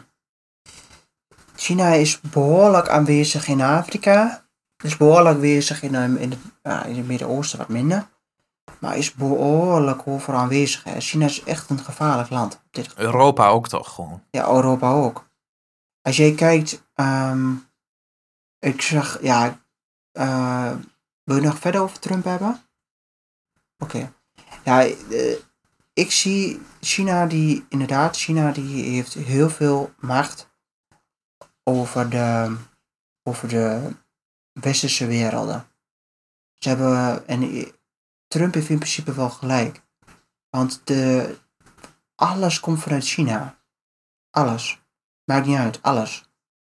China 1.55 1.87
is 1.93 2.21
behoorlijk 2.21 2.89
aanwezig 2.89 3.47
in 3.47 3.61
Afrika. 3.61 4.45
Is 4.83 4.97
behoorlijk 4.97 5.35
aanwezig 5.35 5.83
in, 5.83 5.95
ehm, 5.95 6.15
in, 6.15 6.29
het, 6.29 6.39
ja, 6.63 6.83
in 6.83 6.95
het 6.95 7.07
Midden-Oosten 7.07 7.57
wat 7.57 7.69
minder. 7.69 8.07
Maar 8.79 8.97
is 8.97 9.13
behoorlijk 9.13 10.07
overal 10.07 10.39
aanwezig. 10.39 10.83
Hè. 10.83 10.99
China 10.99 11.25
is 11.25 11.43
echt 11.43 11.69
een 11.69 11.79
gevaarlijk 11.79 12.29
land. 12.29 12.53
op 12.53 12.61
dit. 12.71 12.93
Europa 12.95 13.47
ook 13.47 13.67
toch 13.67 13.93
gewoon. 13.93 14.23
Ja, 14.31 14.47
Europa 14.47 14.91
ook. 14.91 15.27
Als 16.01 16.17
jij 16.17 16.33
kijkt, 16.33 16.83
ehm, 16.93 17.53
ik 18.59 18.81
zag, 18.81 19.21
ja, 19.21 19.59
eh, 20.11 20.71
wil 21.23 21.35
je 21.35 21.41
nog 21.41 21.59
verder 21.59 21.81
over 21.81 21.99
Trump 21.99 22.23
hebben? 22.23 22.61
Oké. 23.77 24.13
Ja, 24.63 24.83
eh, 24.85 25.35
ik 25.95 26.11
zie 26.11 26.61
China 26.81 27.25
die, 27.25 27.65
inderdaad, 27.69 28.17
China 28.17 28.51
die 28.51 28.83
heeft 28.83 29.13
heel 29.13 29.49
veel 29.49 29.93
macht 29.99 30.49
over 31.63 32.09
de, 32.09 32.55
over 33.23 33.47
de 33.47 33.95
westerse 34.51 35.07
werelden. 35.07 35.67
Ze 36.53 36.69
hebben, 36.69 37.27
en 37.27 37.71
Trump 38.27 38.53
heeft 38.53 38.69
in 38.69 38.77
principe 38.77 39.13
wel 39.13 39.29
gelijk. 39.29 39.81
Want 40.49 40.81
de, 40.83 41.35
alles 42.15 42.59
komt 42.59 42.79
vanuit 42.79 43.05
China. 43.05 43.57
Alles. 44.29 44.81
Maakt 45.25 45.45
niet 45.45 45.57
uit, 45.57 45.81
alles. 45.81 46.29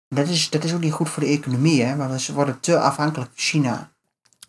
Dat 0.07 0.27
is, 0.27 0.49
dat 0.49 0.63
is 0.63 0.73
ook 0.73 0.79
niet 0.79 0.93
goed 0.93 1.09
voor 1.09 1.23
de 1.23 1.29
economie, 1.29 1.83
hè? 1.83 1.95
Want 1.95 2.21
ze 2.21 2.33
worden 2.33 2.59
te 2.59 2.79
afhankelijk 2.79 3.29
van 3.31 3.41
China. 3.41 3.91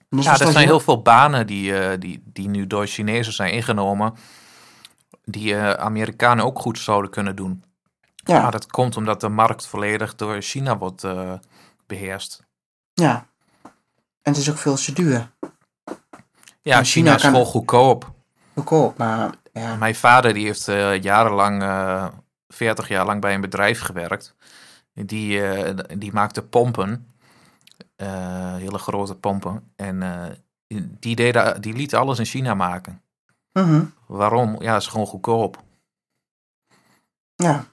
Is 0.08 0.24
Ja, 0.24 0.30
dus 0.32 0.40
er 0.40 0.52
zijn 0.52 0.66
heel 0.66 0.80
veel 0.80 1.02
banen 1.02 1.46
die, 1.46 1.78
eh, 1.78 2.00
die, 2.00 2.22
die 2.24 2.48
nu 2.48 2.66
door 2.66 2.86
Chinezen 2.86 3.32
zijn 3.32 3.52
ingenomen. 3.52 4.14
Die 5.30 5.54
eh, 5.54 5.70
Amerikanen 5.70 6.44
ook 6.44 6.58
goed 6.58 6.78
zouden 6.78 7.10
kunnen 7.10 7.36
doen. 7.36 7.64
Ja, 8.14 8.42
Maar 8.42 8.50
dat 8.50 8.66
komt 8.66 8.96
omdat 8.96 9.20
de 9.20 9.28
markt 9.28 9.66
volledig 9.66 10.14
door 10.14 10.42
China 10.42 10.78
wordt 10.78 11.04
eh, 11.04 11.32
beheerst. 11.86 12.44
Ja. 12.92 13.26
En 14.22 14.32
het 14.32 14.36
is 14.36 14.50
ook 14.50 14.58
veel 14.58 14.76
te 14.76 14.92
duur. 14.92 15.30
Ja, 16.62 16.82
China, 16.82 16.82
China 16.82 17.14
is 17.14 17.22
gewoon 17.22 17.46
goedkoop. 17.46 18.12
Goedkoop, 18.54 18.96
maar 18.96 19.34
ja. 19.52 19.76
Mijn 19.76 19.94
vader 19.94 20.34
die 20.34 20.46
heeft 20.46 20.68
eh, 20.68 21.02
jarenlang, 21.02 21.62
eh 21.62 22.06
40 22.48 22.88
jaar 22.88 23.06
lang 23.06 23.20
bij 23.20 23.34
een 23.34 23.40
bedrijf 23.40 23.80
gewerkt. 23.80 24.34
Die, 24.92 25.42
die 25.98 26.12
maakte 26.12 26.42
pompen. 26.42 27.08
hele 28.56 28.78
grote 28.78 29.14
pompen. 29.14 29.72
En 29.76 30.02
die, 30.98 31.16
deden, 31.16 31.60
die 31.60 31.72
liet 31.72 31.94
alles 31.94 32.18
in 32.18 32.24
China 32.24 32.54
maken. 32.54 33.02
Mhm. 33.64 33.84
Waarom? 34.07 34.62
Ja, 34.62 34.76
is 34.76 34.86
gewoon 34.86 35.07
goedkoop. 35.07 35.62
Ja. 37.34 37.64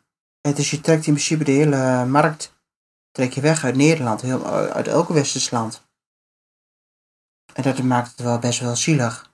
Het 0.41 0.57
is, 0.57 0.71
je 0.71 0.81
trekt 0.81 1.05
in 1.07 1.13
principe 1.13 1.43
de 1.43 1.51
hele 1.51 2.05
markt 2.05 2.53
trek 3.11 3.31
je 3.33 3.41
weg 3.41 3.63
uit 3.63 3.75
Nederland, 3.75 4.21
heel, 4.21 4.45
uit 4.47 4.87
elk 4.87 5.07
westers 5.07 5.51
land. 5.51 5.87
En 7.53 7.63
dat 7.63 7.83
maakt 7.83 8.07
het 8.11 8.19
wel 8.19 8.39
best 8.39 8.59
wel 8.59 8.75
zielig. 8.75 9.31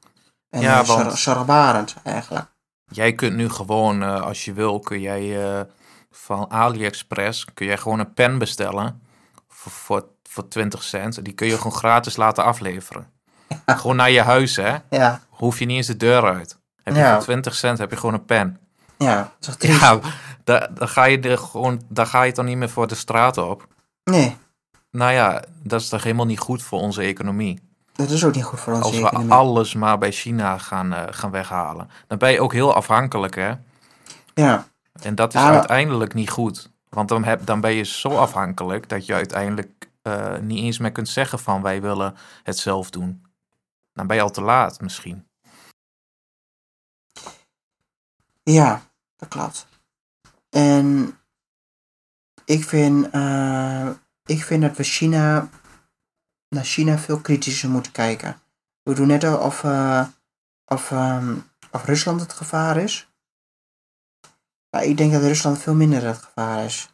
En 0.50 0.62
Ja, 0.62 0.84
want- 0.84 1.14
zorgbarend 1.20 1.96
eigenlijk. 2.04 2.46
Jij 2.86 3.16
kunt 3.16 3.36
nu 3.36 3.50
gewoon, 3.50 4.04
eh, 4.04 4.22
als 4.22 4.46
je 4.46 4.54
wil, 4.54 4.80
kun 4.80 5.00
jij 5.02 5.46
eh, 5.60 5.66
van 6.10 6.52
AliExpress 6.52 7.46
kun 7.54 7.66
jij 7.66 7.78
gewoon 7.78 8.00
een 8.00 8.14
pen 8.14 8.38
bestellen 8.38 9.02
voor, 9.48 9.72
voor, 9.72 10.10
voor 10.24 10.48
20 10.48 10.84
cent. 10.84 11.24
Die 11.26 11.34
kun 11.34 11.48
je 11.48 11.58
gewoon 11.58 11.72
gratis 11.78 12.16
laten 12.16 12.44
afleveren. 12.44 13.14
Gewoon 13.66 13.96
naar 13.96 14.12
je 14.12 14.22
huis, 14.22 14.56
hè? 14.56 14.76
Ja, 14.90 15.20
Hoef 15.30 15.60
je 15.60 15.66
niet 15.66 15.78
eens 15.78 15.88
de 15.88 15.98
deur 15.98 16.24
uit. 16.34 16.58
Heb 16.84 16.94
je 16.94 17.00
Ja. 17.00 17.14
voor 17.14 17.24
20 17.24 17.56
cent 17.56 17.78
heb 17.78 17.90
je 17.92 17.98
gewoon 17.98 18.14
een 18.14 18.26
pen. 18.26 18.58
ja, 18.98 19.32
dat 19.40 19.64
is? 19.64 19.80
Ja, 19.80 20.00
daar, 20.44 20.74
daar, 20.74 20.88
ga 20.88 21.04
je 21.04 21.20
er 21.20 21.38
gewoon, 21.38 21.82
daar 21.88 22.06
ga 22.06 22.24
je 22.24 22.32
dan 22.34 22.46
niet 22.46 22.58
meer 22.58 22.70
voor 22.70 22.88
de 22.88 22.96
straat 22.96 23.38
op. 23.38 23.68
Nee, 24.04 24.38
Nou 24.92 25.12
ja, 25.12 25.44
dat 25.64 25.82
is 25.82 25.90
toch 25.90 26.04
helemaal 26.04 26.26
niet 26.26 26.40
goed 26.40 26.64
voor 26.64 26.80
onze 26.80 27.02
economie. 27.02 27.60
dat 27.94 28.10
is 28.10 28.26
ook 28.26 28.36
niet 28.36 28.44
goed 28.44 28.60
voor 28.60 28.74
onze 28.74 28.86
Als 28.86 28.98
we 29.00 29.06
economie. 29.06 29.32
alles 29.34 29.74
maar 29.74 29.98
bij 29.98 30.12
China 30.12 30.58
gaan, 30.58 30.94
eh, 30.94 31.04
gaan 31.10 31.32
weghalen. 31.32 31.90
Dan 32.08 32.18
ben 32.18 32.32
je 32.32 32.42
ook 32.42 32.54
heel 32.54 32.74
afhankelijk, 32.74 33.36
hè? 33.36 33.52
Ja, 34.34 34.66
En 35.02 35.16
dat 35.16 35.34
is 35.34 35.42
Ja. 35.42 35.50
uiteindelijk 35.52 36.14
niet 36.14 36.30
goed. 36.30 36.70
Want 36.90 37.10
dan, 37.10 37.24
heb, 37.24 37.46
dan 37.46 37.62
ben 37.62 37.72
je 37.74 37.84
zo 37.84 38.10
afhankelijk 38.10 38.90
dat 38.90 39.06
je 39.06 39.14
uiteindelijk 39.14 39.88
eh, 40.02 40.38
niet 40.42 40.64
eens 40.64 40.78
meer 40.78 40.92
kunt 40.92 41.10
zeggen 41.10 41.40
van 41.40 41.62
wij 41.62 41.82
willen 41.82 42.16
het 42.44 42.58
zelf 42.58 42.90
doen. 42.90 43.22
Dan 44.00 44.08
ben 44.08 44.18
je 44.18 44.24
al 44.24 44.32
te 44.32 44.42
laat 44.42 44.82
misschien. 44.82 45.28
ja, 48.44 48.82
dat 49.16 49.30
klopt. 49.30 49.68
En 50.50 51.18
ik 52.46 52.64
vind, 52.64 53.10
eh, 53.10 53.90
ik 54.26 54.44
vind 54.44 54.62
dat 54.62 54.78
we 54.78 54.84
China, 54.84 55.50
naar 56.50 56.64
China 56.64 56.98
veel 56.98 57.22
kritischer 57.22 57.70
moeten 57.70 57.92
kijken. 57.92 58.42
We 58.84 58.94
doen 58.94 59.08
net 59.08 59.24
of, 59.24 59.64
eh, 59.64 60.08
of, 60.66 60.92
ehm, 60.92 61.38
of 61.72 61.86
Rusland 61.86 62.22
het 62.22 62.34
gevaar 62.34 62.78
is. 62.78 63.12
Maar 64.70 64.84
ik 64.84 64.98
denk 64.98 65.12
dat 65.12 65.22
Rusland 65.22 65.60
veel 65.60 65.76
minder 65.76 66.04
het 66.04 66.18
gevaar 66.18 66.66
is. 66.66 66.94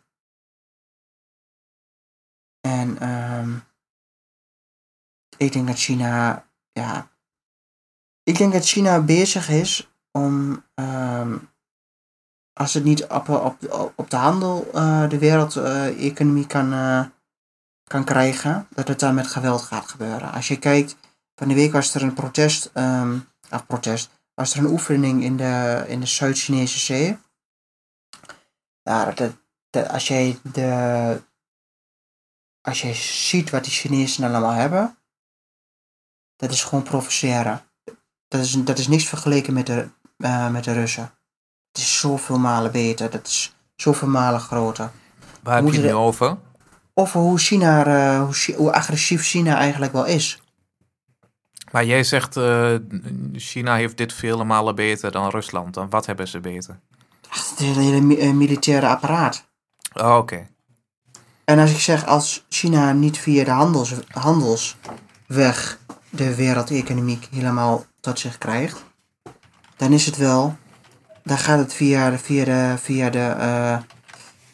En 2.61 2.97
ehm, 2.99 3.57
ik 5.37 5.51
denk 5.53 5.67
dat 5.67 5.77
China, 5.77 6.45
ja. 6.79 7.09
Ik 8.23 8.37
denk 8.37 8.53
dat 8.53 8.65
China 8.65 9.01
bezig 9.01 9.49
is 9.49 9.89
om, 10.11 10.63
ehm, 10.73 11.37
als 12.53 12.73
het 12.73 12.83
niet 12.83 13.05
op, 13.05 13.29
op, 13.95 14.09
de 14.09 14.15
handel 14.15 14.67
eh, 14.73 15.09
de 15.09 15.17
wereldeconomie 15.17 16.47
kan, 16.47 16.73
eh, 16.73 17.05
kan 17.83 18.03
krijgen, 18.03 18.67
dat 18.69 18.87
het 18.87 18.99
dan 18.99 19.15
met 19.15 19.27
geweld 19.27 19.61
gaat 19.61 19.87
gebeuren. 19.87 20.31
Als 20.31 20.47
je 20.47 20.59
kijkt, 20.59 20.97
van 21.35 21.47
de 21.47 21.53
week 21.53 21.71
was 21.71 21.95
er 21.95 22.01
een 22.01 22.13
protest, 22.13 22.71
of 23.51 23.65
protest, 23.67 24.09
was 24.33 24.53
er 24.53 24.59
een 24.59 24.71
oefening 24.71 25.23
in 25.23 25.37
de, 25.37 25.85
in 25.87 25.99
de 25.99 26.05
Zuid-Chinese 26.05 26.79
zee. 26.79 27.17
Ja, 28.81 29.11
dat, 29.11 29.35
dat, 29.69 29.89
als 29.89 30.07
jij 30.07 30.39
de, 30.51 31.21
als 32.61 32.81
jij 32.81 32.93
ziet 32.93 33.49
wat 33.49 33.63
die 33.63 33.73
Chinezen 33.73 34.23
allemaal 34.23 34.51
hebben, 34.51 34.97
dat 36.35 36.51
is 36.51 36.63
gewoon 36.63 36.83
provoceren. 36.83 37.61
Dat 38.27 38.41
is, 38.41 38.51
dat 38.63 38.77
is 38.77 38.87
niks 38.87 39.05
vergeleken 39.05 39.53
met 39.53 39.65
de, 39.65 39.87
eh, 40.17 40.49
met 40.49 40.63
de 40.63 40.73
Russen. 40.73 41.13
Het 41.71 41.81
is 41.81 41.99
zoveel 41.99 42.39
malen 42.39 42.71
beter, 42.71 43.09
dat 43.09 43.27
is 43.27 43.55
zoveel 43.75 44.07
malen 44.07 44.39
groter. 44.39 44.91
Waar 45.43 45.55
heb 45.55 45.65
je 45.65 45.71
het 45.71 45.81
nu 45.81 45.93
over? 45.93 46.37
Over 46.93 47.19
hoe, 47.19 47.37
China, 47.37 47.85
eh, 47.85 48.29
hoe, 48.55 48.71
agressief 48.71 49.23
China 49.23 49.55
eigenlijk 49.57 49.91
wel 49.91 50.05
is. 50.05 50.39
Maar 51.71 51.85
jij 51.85 52.03
zegt 52.03 52.37
eh, 52.37 52.75
China 53.33 53.75
heeft 53.75 53.97
dit 53.97 54.13
vele 54.13 54.43
malen 54.43 54.75
beter 54.75 55.11
dan 55.11 55.29
Rusland. 55.29 55.73
Dan 55.73 55.89
wat 55.89 56.05
hebben 56.05 56.27
ze 56.27 56.39
beter? 56.39 56.79
Het 57.29 57.53
hele, 57.57 57.79
hele 57.79 58.01
mi- 58.01 58.33
militaire 58.33 58.87
apparaat. 58.87 59.45
Oh, 59.93 60.17
Oké. 60.17 60.47
En 61.45 61.59
als 61.59 61.71
ik 61.71 61.79
zeg, 61.79 62.05
als 62.05 62.45
China 62.49 62.91
niet 62.91 63.17
via 63.17 63.43
de 63.43 63.51
handels, 63.51 63.93
handelsweg 64.07 65.79
de 66.15 66.35
wereldeconomie 66.35 67.19
helemaal 67.31 67.85
tot 67.99 68.19
zich 68.19 68.37
krijgt, 68.37 68.83
dan 69.75 69.91
is 69.93 70.05
het 70.05 70.17
wel, 70.17 70.57
dan 71.23 71.37
gaat 71.37 71.59
het 71.59 71.73
via 71.73 72.09
de, 72.09 72.17
via 72.17 72.45
de, 72.45 72.75
via 72.81 73.09
de, 73.09 73.19
eh, 73.39 73.77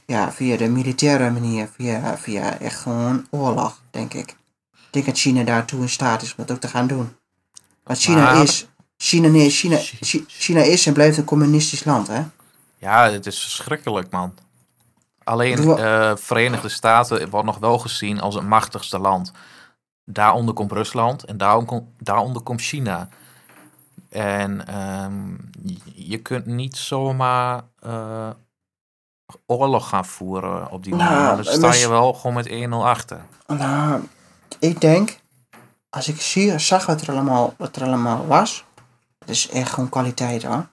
ja, 0.06 0.32
via 0.32 0.58
de 0.58 0.68
militaire 0.70 1.30
manier, 1.32 1.70
via, 1.76 2.18
via 2.18 2.60
echt 2.60 2.80
gewoon 2.80 3.28
oorlog, 3.30 3.82
denk 3.92 4.14
ik. 4.14 4.30
Ik 4.72 4.88
denk 4.98 5.06
dat 5.06 5.18
China 5.18 5.44
daartoe 5.44 5.82
in 5.82 5.90
staat 5.90 6.22
is 6.22 6.30
om 6.36 6.36
dat 6.46 6.52
ook 6.56 6.62
te 6.62 6.68
gaan 6.68 6.88
doen. 6.88 7.16
Want 7.84 8.00
China 8.00 8.22
Maar- 8.34 8.44
is, 8.44 8.68
China, 8.98 9.28
nee, 9.28 9.50
China, 9.50 9.78
Chi- 9.80 10.26
China 10.28 10.62
is 10.62 10.86
en 10.86 10.94
blijft 10.94 11.18
een 11.18 11.24
communistisch 11.24 11.84
land, 11.84 12.08
hè? 12.08 12.22
Ja, 12.78 13.10
het 13.12 13.26
is 13.26 13.42
verschrikkelijk, 13.42 14.12
man. 14.12 14.34
Alleen 15.24 15.56
Doe- 15.56 15.76
eh 15.82 16.12
Verenigde 16.16 16.70
Staten 16.70 17.30
wordt 17.30 17.46
nog 17.46 17.58
wel 17.58 17.80
gezien 17.80 18.20
als 18.22 18.36
het 18.36 18.44
machtigste 18.44 19.00
land. 19.00 19.32
Daaronder 20.14 20.54
komt 20.54 20.72
Rusland 20.72 21.24
en 21.24 21.38
daaronder, 21.38 21.68
komt- 21.70 21.90
daaronder 21.98 22.42
komt 22.42 22.62
China. 22.62 23.08
En 24.10 24.68
ehm, 24.68 25.36
je- 25.94 26.18
kunt 26.18 26.46
niet 26.46 26.78
zomaar 26.78 27.62
eh, 27.80 28.30
oorlog 29.46 29.90
gaan 29.90 30.06
voeren 30.06 30.72
op 30.72 30.84
die 30.84 30.96
Nou, 30.96 31.10
manier. 31.14 31.28
Dan 31.28 31.38
en 31.38 31.54
sta 31.54 31.68
mis- 31.68 31.82
je 31.82 31.90
wel 31.90 32.14
gewoon 32.14 32.34
met 32.36 32.48
1-0 32.50 32.86
achter. 32.88 33.20
Nou, 33.48 34.02
ik 34.60 34.82
denk, 34.82 35.18
als 35.90 36.08
ik 36.08 36.22
zie, 36.22 36.60
zag 36.60 36.86
wat 36.86 37.02
er, 37.02 37.12
allemaal, 37.12 37.54
wat 37.58 37.76
er 37.76 37.84
allemaal 37.84 38.28
was, 38.28 38.66
het 39.20 39.30
is 39.30 39.50
echt 39.50 39.72
gewoon 39.72 39.90
kwaliteit 39.90 40.44
hoor. 40.44 40.68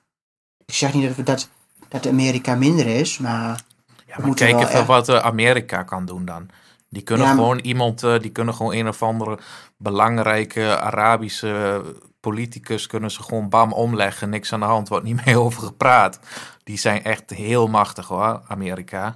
Ik 0.66 0.74
zeg 0.74 0.94
niet 0.94 1.16
dat, 1.16 1.26
dat, 1.26 1.48
dat 1.88 2.06
Amerika 2.06 2.54
minder 2.54 2.86
is, 2.86 3.18
maar 3.18 3.60
Ja, 4.06 4.14
maar 4.18 4.34
kijk 4.34 4.52
wel 4.52 4.60
even 4.60 4.74
echt- 4.78 4.86
wat 4.86 5.08
eh, 5.08 5.16
Amerika 5.18 5.82
kan 5.82 6.04
doen 6.06 6.24
dan. 6.24 6.48
Die 6.90 7.02
kunnen 7.02 7.26
Ja, 7.26 7.32
maar- 7.32 7.42
gewoon 7.42 7.58
iemand, 7.58 8.02
eh, 8.02 8.18
die 8.18 8.30
kunnen 8.30 8.54
gewoon 8.54 8.72
een 8.74 8.88
of 8.88 9.02
andere 9.02 9.38
belangrijke 9.76 10.80
Arabische 10.80 11.82
politicus 12.20 12.86
kunnen 12.86 13.10
ze 13.10 13.22
gewoon 13.22 13.48
bam 13.48 13.72
omleggen. 13.72 14.28
Niks 14.30 14.52
aan 14.52 14.60
de 14.60 14.66
hand, 14.66 14.88
wordt 14.88 15.04
niet 15.04 15.20
meer 15.24 15.38
over 15.40 15.62
gepraat. 15.62 16.18
Die 16.64 16.78
zijn 16.78 17.04
echt 17.04 17.30
heel 17.30 17.66
machtig 17.66 18.06
hoor, 18.06 18.42
Amerika. 18.48 19.14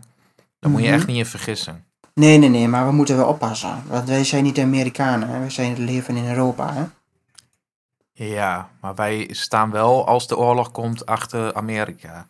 Daar 0.59 0.71
moet 0.71 0.81
je 0.81 0.87
Mhm. 0.87 0.97
echt 0.97 1.07
niet 1.07 1.17
in 1.17 1.27
vergissen. 1.27 1.85
nee, 2.15 2.39
nee, 2.39 2.49
nee, 2.49 2.69
maar 2.69 2.87
we 2.87 2.93
moeten 2.93 3.17
wel 3.17 3.27
oppassen. 3.29 3.83
Want 3.87 4.09
wij 4.09 4.25
zijn 4.25 4.43
niet 4.45 4.55
de 4.55 4.63
Amerikanen, 4.63 5.29
hè? 5.29 5.39
wij 5.39 5.51
zijn 5.51 5.69
het 5.71 5.79
leven 5.79 6.17
in 6.17 6.29
Europa. 6.29 6.73
Hè? 6.73 6.85
Ja, 8.13 8.69
maar 8.81 8.95
wij 8.95 9.29
staan 9.33 9.71
wel 9.71 10.07
als 10.07 10.27
de 10.27 10.37
oorlog 10.37 10.71
komt 10.71 11.07
achter 11.07 11.55
Amerika. 11.55 12.27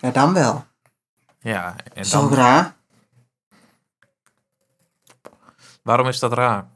Ja, 0.00 0.10
dan 0.10 0.32
wel. 0.32 0.64
Ja, 1.40 1.74
en 1.94 2.04
Zo 2.04 2.28
dan, 2.28 2.34
raar. 2.38 2.74
Waarom 5.84 6.06
is 6.08 6.18
dat 6.18 6.32
raar? 6.32 6.66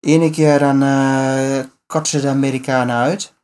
Ene 0.00 0.30
keer 0.30 0.58
dan 0.58 0.82
eh 0.82 1.64
kotsen 1.86 2.20
de 2.20 2.28
Amerikanen 2.28 2.96
uit. 2.96 3.34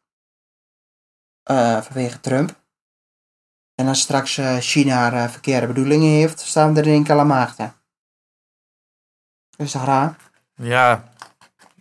Eh, 1.43 1.81
vanwege 1.83 2.21
Trump. 2.21 2.63
En 3.75 3.89
als 3.89 4.01
straks 4.01 4.39
eh, 4.39 4.57
China 4.57 5.13
eh, 5.13 5.29
verkeerde 5.31 5.67
bedoelingen 5.67 6.11
heeft, 6.11 6.41
staan 6.41 6.75
we 6.75 6.81
er 6.81 6.87
in 6.87 7.07
één. 7.07 7.75
Is 9.57 9.73
toch 9.73 9.85
raar? 9.85 10.17
Ja, 10.55 11.13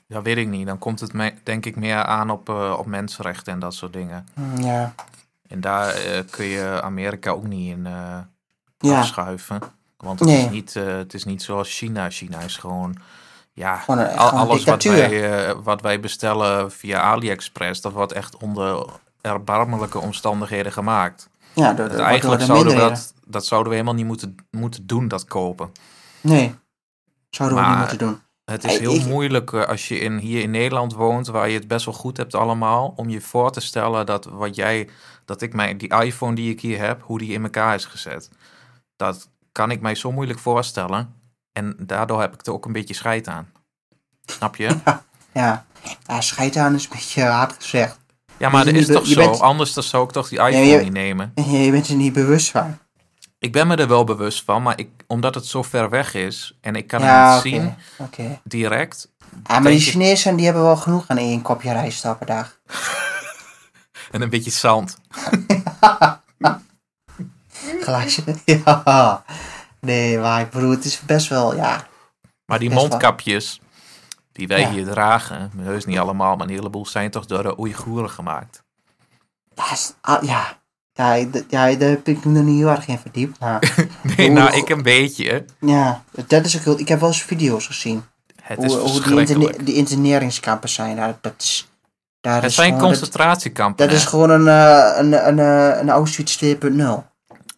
dat 0.08 0.24
weet 0.24 0.38
ik 0.38 0.47
niet. 0.47 0.66
Dan 0.68 0.80
komt 0.80 0.99
het 0.99 1.14
me- 1.14 1.34
denk 1.43 1.66
ik 1.66 1.76
meer 1.76 2.04
aan 2.04 2.30
op, 2.30 2.49
op 2.49 2.86
mensenrechten 2.86 3.54
en 3.54 3.60
dat 3.60 3.74
soort 3.74 3.93
dingen. 3.93 4.28
Hm, 4.34 4.62
Ja. 4.62 4.93
En 5.47 5.62
daar 5.62 5.93
kun 6.30 6.45
je 6.45 6.82
Amerika 6.82 7.32
ook 7.32 7.43
niet 7.47 7.72
in 7.72 7.84
Ja, 8.78 8.99
afschuiven. 8.99 9.60
Want 10.04 10.20
het, 10.20 10.28
Nee. 10.30 10.43
is 10.45 10.49
niet, 10.51 10.76
eh, 10.76 10.86
het 10.86 11.14
is 11.14 11.24
niet 11.24 11.41
zoals 11.43 11.78
China. 11.78 12.10
China 12.10 12.39
is 12.39 12.58
gewoon, 12.58 12.95
ja, 13.54 13.76
Gewoon 13.78 13.99
een- 13.99 14.18
al- 14.18 14.28
gewoon 14.28 14.41
een 14.43 14.49
alles 14.49 14.64
wat 14.64 14.84
wij, 14.84 15.47
eh, 15.47 15.56
wat 15.64 15.82
wij 15.82 15.99
bestellen 15.99 16.72
via 16.72 17.01
AliExpress, 17.01 17.82
dat 17.82 17.91
wordt 17.91 18.12
echt 18.12 18.38
onder 18.38 18.86
erbarmelijke 19.22 19.99
omstandigheden 19.99 20.72
gemaakt. 20.72 21.30
ja 21.54 21.74
door, 21.74 21.88
eigenlijk 21.89 22.39
door 22.39 22.47
zouden 22.47 22.74
we 22.74 22.80
dat, 22.80 23.14
dat 23.26 23.45
zouden 23.45 23.70
we 23.70 23.76
helemaal 23.78 23.97
niet 23.97 24.06
moeten, 24.08 24.36
moeten 24.51 24.88
doen, 24.88 25.08
dat 25.08 25.26
kopen. 25.26 25.72
Nee. 26.22 26.56
Zouden 27.30 27.58
we 27.64 27.68
niet 27.70 27.78
moeten 27.78 27.97
doen. 27.97 28.22
Het 28.45 28.64
is 28.64 28.78
heel 28.78 28.99
moeilijk 29.08 29.51
eh, 29.54 29.64
als 29.66 29.88
je 29.88 29.99
in, 29.99 30.18
hier 30.18 30.41
in 30.41 30.51
Nederland 30.51 30.93
woont, 30.93 31.28
waar 31.28 31.49
je 31.49 31.58
het 31.58 31.68
best 31.68 31.86
wel 31.86 31.93
goed 31.93 32.18
hebt 32.18 32.36
allemaal, 32.36 32.93
om 32.95 33.10
je 33.10 33.22
voor 33.22 33.51
te 33.51 33.60
stellen 33.60 34.06
dat 34.06 34.26
wat 34.26 34.56
jij, 34.56 34.89
dat 35.26 35.41
ik 35.41 35.54
mijn, 35.54 35.78
die 35.78 35.93
iPhone 36.01 36.36
die 36.36 36.51
ik 36.51 36.62
hier 36.62 36.80
heb, 36.80 37.01
hoe 37.01 37.20
die 37.20 37.32
in 37.32 37.43
elkaar 37.43 37.76
is 37.76 37.86
gezet. 37.86 38.30
Dat 38.95 39.30
kan 39.54 39.72
ik 39.72 39.82
mij 39.82 39.95
zo 39.95 40.12
moeilijk 40.12 40.39
voorstellen. 40.39 41.14
En 41.51 41.76
daardoor 41.80 42.22
heb 42.22 42.34
ik 42.34 42.45
er 42.45 42.54
ook 42.54 42.66
een 42.66 42.72
beetje 42.74 42.93
scheid 42.93 43.28
aan. 43.28 43.51
Snap 44.26 44.56
je? 44.56 44.76
Ja, 45.34 45.66
ja 46.08 46.22
scheid 46.22 46.56
aan 46.58 46.76
is 46.76 46.84
een 46.84 46.89
beetje 46.91 47.24
hard 47.24 47.54
gezegd. 47.54 47.97
Ja, 48.38 48.49
maar 48.49 48.66
dat 48.66 48.74
is 48.74 48.88
toch 48.88 49.06
zo? 49.08 49.16
bent- 49.16 49.39
Anders 49.39 49.74
dan 49.74 49.84
zou 49.84 50.04
ik 50.04 50.12
toch 50.12 50.28
die 50.30 50.38
iPhone 50.39 50.66
je- 50.66 50.78
niet 50.84 50.91
nemen. 50.93 51.32
Je 51.64 51.72
bent 51.72 51.88
er 51.88 51.95
niet 51.95 52.14
bewust 52.14 52.51
van. 52.51 52.78
Ik 53.39 53.51
ben 53.51 53.68
me 53.68 53.76
er 53.76 53.88
wel 53.88 54.04
bewust 54.04 54.43
van, 54.43 54.64
maar 54.64 54.80
ik, 54.80 54.89
omdat 55.08 55.36
het 55.36 55.45
zo 55.45 55.64
ver 55.64 55.89
weg 55.89 56.14
is 56.14 56.58
en 56.62 56.76
ik 56.76 56.88
kan 56.88 56.99
ja, 57.01 57.36
het 57.36 57.43
niet 57.43 57.54
zien 57.54 57.76
direct. 58.43 59.12
Ja, 59.43 59.60
maar 59.60 59.72
die 59.72 59.80
ik- 59.82 59.88
Chinezen 59.88 60.36
die 60.36 60.45
hebben 60.45 60.64
wel 60.64 60.78
genoeg 60.78 61.08
aan 61.08 61.18
één 61.18 61.41
kopje 61.41 61.72
rijst 61.72 62.01
per 62.18 62.26
dag. 62.26 62.60
En 64.12 64.22
een 64.22 64.30
beetje 64.30 64.51
zand. 64.51 64.97
Glaasje. 67.82 68.24
ja. 68.46 69.24
Nee, 69.80 70.18
maar 70.20 70.42
ik 70.42 70.50
bedoel, 70.50 70.70
het 70.72 70.86
is 70.86 71.00
best 71.02 71.28
wel, 71.28 71.56
ja. 71.56 71.88
Maar 72.46 72.60
die 72.60 72.70
mondkapjes 72.70 73.62
die 74.32 74.48
wij 74.48 74.60
Ja. 74.60 74.70
hier 74.70 74.86
dragen, 74.86 75.52
heus 75.58 75.86
niet 75.86 75.98
allemaal, 75.98 76.36
maar 76.36 76.48
een 76.48 76.54
heleboel 76.54 76.86
zijn 76.86 77.12
toch 77.12 77.26
door 77.26 77.44
de 77.44 77.60
Oeigoeren 77.60 78.10
gemaakt. 78.10 78.64
Ja, 79.56 79.72
is- 79.72 79.94
ah, 80.02 80.24
ja. 80.24 80.62
Ja, 80.96 81.26
daar 81.50 81.90
heb 81.90 82.08
ik 82.08 82.26
me 82.26 82.32
nog 82.32 82.44
niet 82.44 82.58
heel 82.58 82.70
erg 82.70 82.88
in 82.88 82.98
verdiept. 83.00 83.40
Maar 83.40 83.76
Nee, 84.18 84.30
nou, 84.32 84.56
ik 84.56 84.70
een 84.70 84.82
beetje. 84.84 85.46
ja, 85.60 86.04
dat 86.28 86.46
is 86.46 86.58
ook 86.58 86.64
heel, 86.64 86.80
ik 86.80 86.88
heb 86.88 87.00
wel 87.00 87.10
eens 87.10 87.22
video's 87.24 87.66
gezien. 87.68 88.04
Het 88.42 88.58
Hoe, 88.58 88.66
is 88.66 88.74
hoe 88.74 89.02
die, 89.02 89.20
interne- 89.20 89.64
die 89.64 89.76
interneringskampen 89.76 90.70
zijn. 90.70 90.96
Daar, 90.96 91.18
dat 91.22 91.34
is, 91.38 91.68
daar 92.22 92.36
Het 92.36 92.44
is 92.44 92.56
zijn 92.56 92.74
gewoon, 92.74 92.88
concentratiekampen. 92.88 93.88
dat 93.88 93.96
is 93.96 94.06
gewoon 94.06 94.30
een, 94.30 94.48
eh, 94.48 94.98
een, 94.98 95.28
een, 95.28 95.40
eh, 95.40 95.80
een 95.82 95.90
Auschwitz 95.90 96.36
2.0. 96.44 97.12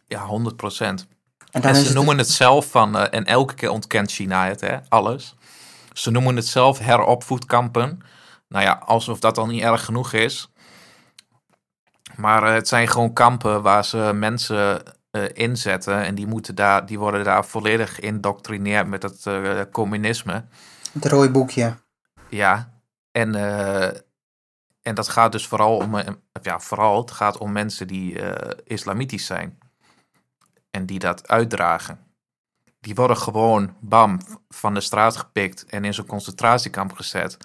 Ja, 0.08 0.26
100 0.26 0.56
procent. 0.56 1.08
En 1.56 1.62
En 1.62 1.76
ze 1.76 1.94
noemen 1.94 2.18
het 2.18 2.30
zelf 2.30 2.70
van, 2.70 2.98
eh, 2.98 3.08
en 3.12 3.26
elke 3.26 3.54
keer 3.54 3.70
ontkent 3.70 4.12
China 4.12 4.48
het, 4.48 4.62
hè, 4.62 4.78
alles. 4.90 5.36
Ze 5.94 6.12
noemen 6.12 6.36
het 6.36 6.48
zelf 6.48 6.80
heropvoedkampen. 6.80 8.02
Nou 8.48 8.64
ja, 8.64 8.82
alsof 8.86 9.20
dat 9.20 9.38
al 9.38 9.46
niet 9.46 9.62
erg 9.62 9.86
genoeg 9.86 10.14
is. 10.14 10.52
Maar 12.16 12.44
eh, 12.44 12.54
het 12.54 12.68
zijn 12.68 12.88
gewoon 12.88 13.14
kampen 13.14 13.62
waar 13.62 13.86
ze 13.86 14.12
mensen 14.14 14.84
eh, 15.12 15.24
inzetten. 15.34 16.04
En 16.04 16.16
die, 16.16 16.28
moeten 16.28 16.56
daar, 16.56 16.86
die 16.86 17.00
worden 17.00 17.24
daar 17.24 17.46
volledig 17.46 17.96
geïndoctrineerd 17.96 18.88
met 18.88 19.04
het 19.04 19.28
communisme. 19.72 20.46
het 20.92 21.06
rode 21.06 21.32
boekje. 21.32 21.76
Ja, 22.30 22.74
en, 23.12 23.36
en 24.82 24.96
dat 24.96 25.08
gaat 25.08 25.32
dus 25.32 25.48
vooral 25.48 25.78
om, 25.78 25.96
ja, 26.42 26.60
vooral, 26.60 27.02
het 27.02 27.12
gaat 27.12 27.38
om 27.38 27.52
mensen 27.52 27.88
die 27.88 28.20
islamitisch 28.64 29.26
zijn. 29.26 29.58
En 30.76 30.86
die 30.86 31.00
dat 31.00 31.28
uitdragen. 31.28 32.00
Die 32.80 32.96
worden 32.96 33.18
gewoon, 33.18 33.76
bam, 33.80 34.20
van 34.50 34.74
de 34.74 34.82
straat 34.82 35.18
gepikt 35.18 35.66
en 35.66 35.86
in 35.86 35.94
zo'n 35.94 36.06
concentratiekamp 36.06 36.94
gezet. 36.94 37.38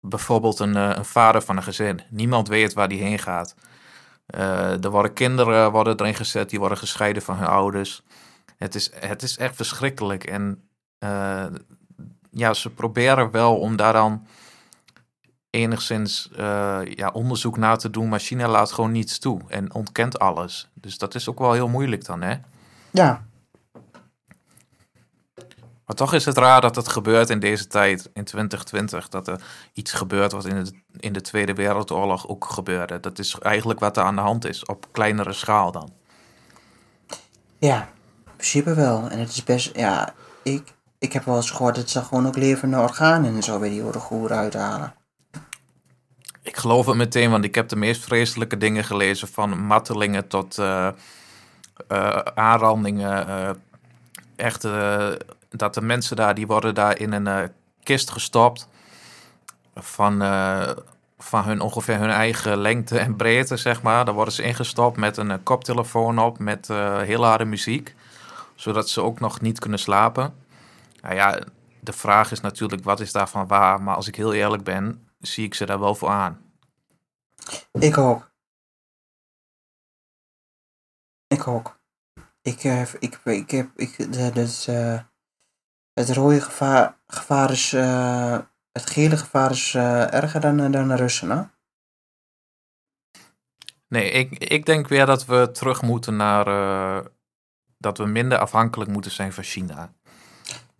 Bijvoorbeeld 0.00 0.58
een, 0.58 0.76
eh, 0.76 0.96
een 0.96 1.04
vader 1.04 1.42
van 1.42 1.56
een 1.56 1.62
gezin. 1.62 2.00
Niemand 2.10 2.48
weet 2.48 2.72
waar 2.72 2.88
die 2.88 3.02
heen 3.02 3.18
gaat. 3.18 3.54
Eh, 4.26 4.84
er 4.84 4.90
worden 4.90 5.12
kinderen 5.12 5.72
worden 5.72 6.00
erin 6.00 6.14
gezet, 6.14 6.50
die 6.50 6.58
worden 6.58 6.78
gescheiden 6.78 7.22
van 7.22 7.36
hun 7.36 7.46
ouders. 7.46 8.02
Het 8.56 8.74
is, 8.74 8.90
het 8.94 9.22
is 9.22 9.36
echt 9.36 9.56
verschrikkelijk. 9.56 10.24
En 10.24 10.68
eh, 10.98 11.46
ja, 12.30 12.54
ze 12.54 12.70
proberen 12.70 13.30
wel 13.30 13.58
om 13.58 13.76
daar 13.76 13.92
dan 13.92 14.26
enigszins 15.50 16.30
eh, 16.36 16.80
ja, 16.84 17.08
onderzoek 17.12 17.56
naar 17.56 17.78
te 17.78 17.90
doen, 17.90 18.08
maar 18.08 18.20
China 18.20 18.48
laat 18.48 18.72
gewoon 18.72 18.92
niets 18.92 19.18
toe 19.18 19.40
en 19.48 19.74
ontkent 19.74 20.18
alles. 20.18 20.70
Dus 20.74 20.98
dat 20.98 21.14
is 21.14 21.28
ook 21.28 21.38
wel 21.38 21.52
heel 21.52 21.68
moeilijk 21.68 22.04
dan, 22.04 22.22
hè? 22.22 22.34
Ja, 22.90 23.28
Maar 25.88 25.96
toch 25.96 26.14
is 26.14 26.24
het 26.24 26.38
raar 26.38 26.60
dat 26.60 26.76
het 26.76 26.88
gebeurt 26.88 27.30
in 27.30 27.38
deze 27.38 27.66
tijd, 27.66 28.10
in 28.12 28.24
2020, 28.24 29.08
dat 29.08 29.28
er 29.28 29.42
iets 29.72 29.92
gebeurt 29.92 30.32
wat 30.32 30.44
in 30.44 30.64
de, 30.64 30.72
in 30.98 31.12
de 31.12 31.20
Tweede 31.20 31.54
Wereldoorlog 31.54 32.28
ook 32.28 32.44
gebeurde. 32.44 33.00
Dat 33.00 33.18
is 33.18 33.38
eigenlijk 33.38 33.80
wat 33.80 33.96
er 33.96 34.02
aan 34.02 34.14
de 34.14 34.20
hand 34.20 34.44
is, 34.44 34.64
op 34.64 34.86
kleinere 34.92 35.32
schaal 35.32 35.72
dan. 35.72 35.92
ja, 37.58 37.80
in 38.26 38.32
principe 38.36 38.74
wel. 38.74 39.08
En 39.08 39.18
het 39.18 39.28
is 39.28 39.44
best, 39.44 39.76
ja, 39.76 40.14
ik, 40.42 40.74
ik 40.98 41.12
heb 41.12 41.24
wel 41.24 41.36
eens 41.36 41.50
gehoord 41.50 41.74
dat 41.74 41.90
ze 41.90 42.02
gewoon 42.04 42.26
ook 42.26 42.36
levende 42.36 42.78
organen 42.78 43.34
en 43.34 43.42
zo 43.42 43.58
bij 43.58 43.68
die 43.68 43.82
Oeigoeren 43.82 44.36
uithalen. 44.36 44.94
Ik 46.48 46.56
geloof 46.56 46.86
het 46.86 46.96
meteen, 46.96 47.30
want 47.30 47.44
ik 47.44 47.54
heb 47.54 47.68
de 47.68 47.76
meest 47.76 48.04
vreselijke 48.04 48.56
dingen 48.56 48.84
gelezen, 48.84 49.28
van 49.28 49.58
martelingen 49.58 50.28
tot 50.28 50.58
eh, 50.58 50.88
eh, 51.88 52.18
aanrandingen. 52.34 53.28
eh, 53.28 53.50
echt, 54.36 54.62
dat 55.50 55.74
de 55.74 55.80
mensen 55.80 56.16
daar, 56.16 56.34
die 56.34 56.46
worden 56.46 56.74
daar 56.74 56.98
in 56.98 57.12
een 57.12 57.50
kist 57.82 58.10
gestopt 58.10 58.68
van, 59.74 60.18
van 61.18 61.44
hun, 61.44 61.60
ongeveer 61.60 61.98
hun 61.98 62.10
eigen 62.10 62.58
lengte 62.58 62.98
en 62.98 63.16
breedte, 63.16 63.56
zeg 63.56 63.82
maar. 63.82 64.04
Daar 64.04 64.14
worden 64.14 64.34
ze 64.34 64.42
ingestopt 64.42 64.96
met 64.96 65.16
een 65.16 65.42
koptelefoon 65.42 66.18
op, 66.18 66.38
met 66.38 66.68
heel 67.02 67.24
harde 67.24 67.44
muziek, 67.44 67.94
zodat 68.54 68.88
ze 68.88 69.02
ook 69.02 69.20
nog 69.20 69.40
niet 69.40 69.58
kunnen 69.58 69.78
slapen. 69.78 70.34
Nou 71.02 71.14
ja, 71.14 71.38
de 71.80 71.92
vraag 71.92 72.32
is 72.32 72.40
natuurlijk, 72.40 72.84
wat 72.84 73.00
is 73.00 73.12
daarvan 73.12 73.46
waar? 73.46 73.82
Maar 73.82 73.96
als 73.96 74.08
ik 74.08 74.16
heel 74.16 74.32
eerlijk 74.32 74.64
ben, 74.64 75.07
zie 75.18 75.44
ik 75.44 75.54
ze 75.54 75.66
daar 75.66 75.80
wel 75.80 75.94
voor 75.94 76.08
aan. 76.08 76.52
Ik 77.72 77.98
ook. 77.98 78.30
Ik 81.26 81.46
ook. 81.46 81.78
Ik, 82.42 82.64
eh, 82.64 82.94
ik, 82.98 83.20
ik 83.24 83.50
heb, 83.50 83.70
ik, 83.76 84.12
dus, 84.34 84.66
eh, 84.66 85.00
het 85.92 86.10
rode 86.10 86.40
gevaar, 86.40 86.98
gevaar 87.06 87.50
is, 87.50 87.72
eh, 87.72 88.38
het 88.72 88.90
gele 88.90 89.16
gevaar 89.16 89.50
is 89.50 89.74
erger 89.74 90.40
dan, 90.40 90.70
dan 90.70 90.88
de 90.88 90.96
Russen, 90.96 91.30
hè? 91.30 91.42
Nee, 93.88 94.10
ik, 94.10 94.38
ik 94.38 94.66
denk 94.66 94.88
weer 94.88 95.06
dat 95.06 95.24
we 95.24 95.50
terug 95.52 95.82
moeten 95.82 96.16
naar. 96.16 96.44
dat 97.80 97.98
we 97.98 98.06
minder 98.06 98.38
afhankelijk 98.38 98.90
moeten 98.90 99.10
zijn 99.10 99.32
van 99.32 99.44
China. 99.44 99.92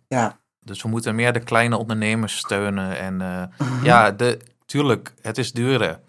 Ja. 0.07 0.39
Dus 0.69 0.81
we 0.81 0.87
moeten 0.89 1.15
meer 1.15 1.33
de 1.33 1.39
kleine 1.39 1.77
ondernemers 1.77 2.37
steunen. 2.37 2.97
En 2.97 3.21
eh, 3.21 3.43
Mhm. 3.67 3.83
ja, 3.85 4.11
de, 4.11 4.39
tuurlijk, 4.65 5.13
het 5.21 5.37
is 5.37 5.51
duurder. 5.51 5.99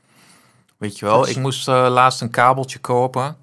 Weet 0.76 0.98
je 0.98 1.04
wel, 1.06 1.24
is- 1.24 1.30
ik 1.30 1.42
moest 1.42 1.68
eh, 1.68 1.86
laatst 1.88 2.20
een 2.20 2.30
kabeltje 2.30 2.78
kopen. 2.78 3.36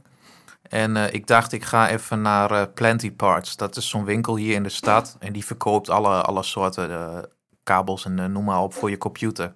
En 0.61 0.97
eh, 0.97 1.13
ik 1.13 1.27
dacht, 1.27 1.51
ik 1.51 1.63
ga 1.63 1.89
even 1.89 2.21
naar 2.21 2.67
Plenty 2.69 3.11
Parts. 3.11 3.55
Dat 3.55 3.75
is 3.75 3.89
zo'n 3.89 4.05
winkel 4.05 4.35
hier 4.35 4.53
in 4.55 4.63
de 4.63 4.69
stad. 4.69 5.15
En 5.19 5.33
die 5.33 5.45
verkoopt 5.45 5.89
alle, 5.89 6.21
alle 6.21 6.43
soorten 6.43 7.25
kabels 7.63 8.05
en 8.05 8.31
noem 8.31 8.43
maar 8.43 8.61
op 8.61 8.73
voor 8.73 8.89
je 8.89 8.97
computer. 8.97 9.53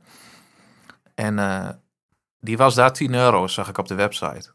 En 1.16 1.36
die 2.40 2.58
was 2.58 2.76
daar 2.76 2.94
10 2.94 3.14
euro, 3.14 3.48
zag 3.48 3.70
ik 3.70 3.78
op 3.78 3.88
de 3.88 3.96
website. 3.96 4.52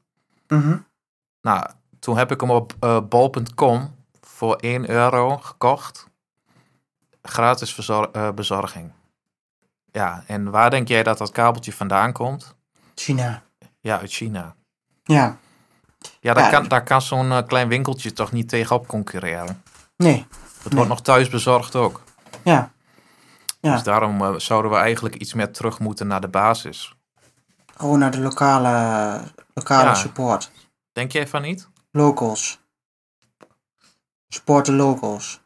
Mhm. 0.49 0.77
Nou, 1.41 1.67
toen 1.99 2.17
heb 2.19 2.31
ik 2.31 2.41
hem 2.41 2.51
op 2.51 2.75
bol.com 3.09 3.95
voor 4.21 4.57
1 4.57 4.91
euro 4.91 5.37
gekocht. 5.37 6.07
Gratis 7.27 7.75
verzor- 7.75 8.11
eh, 8.13 8.31
bezorging. 8.31 8.93
Ja, 9.93 10.25
en 10.27 10.51
waar 10.51 10.71
denk 10.71 10.89
jij 10.89 11.03
dat 11.03 11.19
dat 11.19 11.31
kabeltje 11.31 11.73
vandaan 11.73 12.13
komt? 12.13 12.55
China. 12.95 13.43
Ja, 13.81 13.99
uit 13.99 14.13
China. 14.13 14.55
Ja. 15.05 15.37
Ja, 16.21 16.35
daar 16.35 16.45
Ja. 16.45 16.51
kan, 16.51 16.69
daar 16.69 16.85
kan 16.85 17.03
zo'n 17.03 17.33
eh, 17.33 17.47
klein 17.47 17.69
winkeltje 17.69 18.13
toch 18.13 18.33
niet 18.33 18.49
tegenop 18.49 18.87
concurreren. 18.87 19.63
Nee. 19.97 20.17
Het 20.17 20.65
Nee. 20.65 20.75
wordt 20.75 20.89
nog 20.89 21.01
thuis 21.03 21.29
bezorgd 21.29 21.75
ook. 21.77 22.03
Ja. 22.45 22.71
Ja. 23.61 23.73
Dus 23.73 23.83
daarom 23.83 24.23
eh, 24.23 24.35
zouden 24.35 24.71
we 24.71 24.77
eigenlijk 24.77 25.15
iets 25.15 25.35
meer 25.35 25.53
terug 25.53 25.79
moeten 25.79 26.07
naar 26.07 26.21
de 26.21 26.29
basis. 26.29 26.95
Gewoon 27.77 27.99
naar 27.99 28.11
de 28.11 28.21
lokale, 28.21 29.21
lokale 29.55 29.85
Ja. 29.89 29.95
support. 29.95 30.51
Denk 30.93 31.13
jij 31.13 31.29
van 31.29 31.43
niet? 31.43 31.69
Locals. 31.91 32.61
Support 34.29 34.67
de 34.67 34.73
locals. 34.73 35.41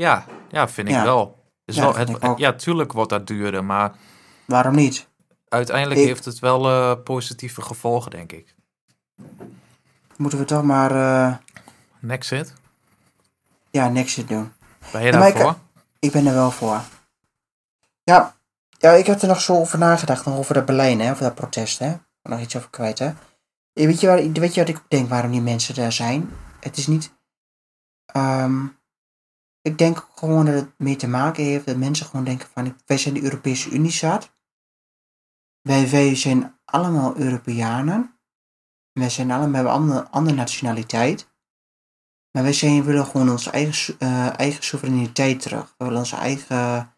Ja, 0.00 0.24
ja 0.48 0.68
vind 0.68 0.88
ik 0.88 0.94
Ja. 0.94 1.02
wel. 1.04 1.38
Is 1.64 1.76
Ja, 1.76 1.82
wel 1.82 1.96
het, 1.96 2.38
ja, 2.38 2.52
tuurlijk 2.52 2.92
wordt 2.92 3.10
dat 3.10 3.26
duurder, 3.26 3.64
maar 3.64 3.92
Waarom 4.44 4.74
niet? 4.74 5.08
uiteindelijk 5.48 6.00
Ik- 6.00 6.06
heeft 6.06 6.24
het 6.24 6.38
wel 6.38 6.68
eh, 6.68 7.02
positieve 7.04 7.62
gevolgen, 7.62 8.10
denk 8.10 8.32
ik. 8.32 8.54
Moeten 10.16 10.38
we 10.38 10.44
toch 10.44 10.62
maar, 10.62 10.90
eh, 10.90 11.36
Nexit, 11.98 12.54
ja, 13.70 13.88
niks 13.88 14.14
doen. 14.14 14.52
ben 14.92 15.02
je 15.02 15.12
maar 15.12 15.28
ik- 15.28 15.34
daarvoor? 15.34 15.56
Ik 15.98 16.12
ben 16.12 16.26
er 16.26 16.34
wel 16.34 16.50
voor. 16.50 16.80
Ja, 18.02 18.36
ja 18.78 18.90
ik 18.90 19.06
heb 19.06 19.22
er 19.22 19.28
nog 19.28 19.40
zo 19.40 19.54
over 19.56 19.78
nagedacht, 19.78 20.24
nog 20.24 20.36
over 20.36 20.54
dat 20.54 20.64
Berlijn, 20.66 21.00
hè, 21.00 21.10
over 21.10 21.22
dat 21.22 21.34
protest, 21.34 21.78
hè. 21.78 21.94
Nog 22.22 22.40
iets 22.40 22.56
over 22.56 22.70
kwijt, 22.70 22.98
hè. 22.98 23.06
Eh, 23.72 23.86
Weet 23.86 24.00
je, 24.00 24.06
waar, 24.06 24.16
weet 24.32 24.54
je 24.54 24.60
wat 24.60 24.68
ik 24.68 24.82
denk 24.88 25.08
waarom 25.08 25.30
die 25.30 25.40
mensen 25.40 25.74
daar 25.74 25.92
zijn? 25.92 26.30
Het 26.60 26.76
is 26.76 26.86
niet... 26.86 27.12
ehm, 28.06 28.66
ik 29.62 29.78
denk 29.78 30.08
gewoon 30.14 30.44
dat 30.44 30.54
het 30.54 30.78
mee 30.78 30.96
te 30.96 31.08
maken 31.08 31.44
heeft 31.44 31.66
dat 31.66 31.76
mensen 31.76 32.06
gewoon 32.06 32.24
denken 32.24 32.48
van 32.48 32.76
wij 32.86 32.98
zijn 32.98 33.14
de 33.14 33.22
Europese 33.22 33.70
Unie 33.70 33.90
zat. 33.90 34.32
Wij, 35.60 35.90
wij 35.90 36.16
zijn 36.16 36.58
allemaal 36.64 37.16
Europeanen. 37.16 38.18
Wij 38.92 39.10
zijn 39.10 39.30
allemaal, 39.30 39.54
hebben 39.54 39.72
andere, 39.72 40.08
andere 40.08 40.36
nationaliteit. 40.36 41.28
Maar 42.32 42.42
wij 42.42 42.52
zijn, 42.52 42.84
willen 42.84 43.06
gewoon 43.06 43.30
onze 43.30 43.50
eigen, 43.50 43.96
uh, 43.98 44.38
eigen 44.38 44.64
soevereiniteit 44.64 45.40
terug. 45.40 45.74
We 45.78 45.84
willen 45.84 45.98
onze 45.98 46.16
eigen, 46.16 46.94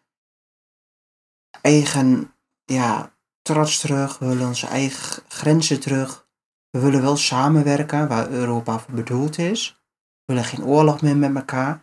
eigen 1.61 2.33
ja, 2.63 3.15
trots 3.41 3.79
terug. 3.79 4.19
We 4.19 4.27
willen 4.27 4.47
onze 4.47 4.67
eigen 4.67 5.23
grenzen 5.27 5.79
terug. 5.79 6.27
We 6.69 6.79
willen 6.79 7.01
wel 7.01 7.17
samenwerken 7.17 8.07
waar 8.07 8.29
Europa 8.29 8.79
voor 8.79 8.93
bedoeld 8.93 9.37
is. 9.37 9.81
We 10.25 10.33
willen 10.33 10.43
geen 10.43 10.63
oorlog 10.63 11.01
meer 11.01 11.17
met 11.17 11.35
elkaar. 11.35 11.82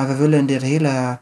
Maar 0.00 0.08
we 0.08 0.16
willen 0.16 0.46
dit 0.46 0.62
hele, 0.62 1.20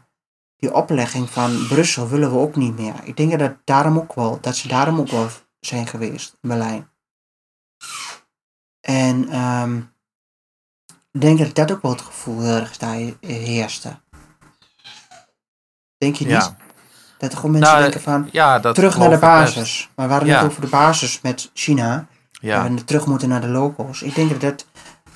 die 0.55 0.73
oplegging 0.73 1.29
van 1.29 1.67
Brussel 1.67 2.09
willen 2.09 2.31
we 2.31 2.37
ook 2.37 2.55
niet 2.55 2.77
meer. 2.77 2.93
Ik 3.03 3.17
denk 3.17 3.39
dat, 3.39 3.55
daarom 3.63 3.97
ook 3.97 4.13
wel, 4.13 4.37
dat 4.41 4.55
ze 4.55 4.67
daarom 4.67 4.99
ook 4.99 5.09
wel 5.09 5.27
zijn 5.59 5.87
geweest 5.87 6.37
in 6.41 6.49
Berlijn. 6.49 6.89
En 8.81 9.39
um, 9.39 9.93
ik 11.11 11.21
denk 11.21 11.37
dat 11.39 11.55
dat 11.55 11.71
ook 11.71 11.81
wel 11.81 11.91
het 11.91 12.01
gevoel 12.01 12.41
heel 12.41 12.55
erg 12.55 12.77
daar 12.77 12.95
heerste. 13.19 13.99
Denk 15.97 16.15
je 16.15 16.25
niet? 16.25 16.33
Ja. 16.33 16.57
Dat 17.17 17.31
er 17.31 17.37
gewoon 17.37 17.51
mensen 17.51 17.71
nou, 17.71 17.83
denken 17.83 18.01
van, 18.01 18.29
ja, 18.31 18.59
terug 18.59 18.97
naar 18.97 19.09
de 19.09 19.17
basis. 19.17 19.89
Maar 19.95 20.07
we 20.07 20.13
hadden 20.13 20.35
het 20.35 20.45
over 20.45 20.61
de 20.61 20.67
basis 20.67 21.21
met 21.21 21.49
China. 21.53 22.07
Ja. 22.31 22.65
En 22.65 22.85
terug 22.85 23.05
moeten 23.05 23.29
naar 23.29 23.41
de 23.41 23.47
locals. 23.47 24.01
Ik 24.01 24.15
denk 24.15 24.29
dat, 24.29 24.41
dat, 24.41 24.65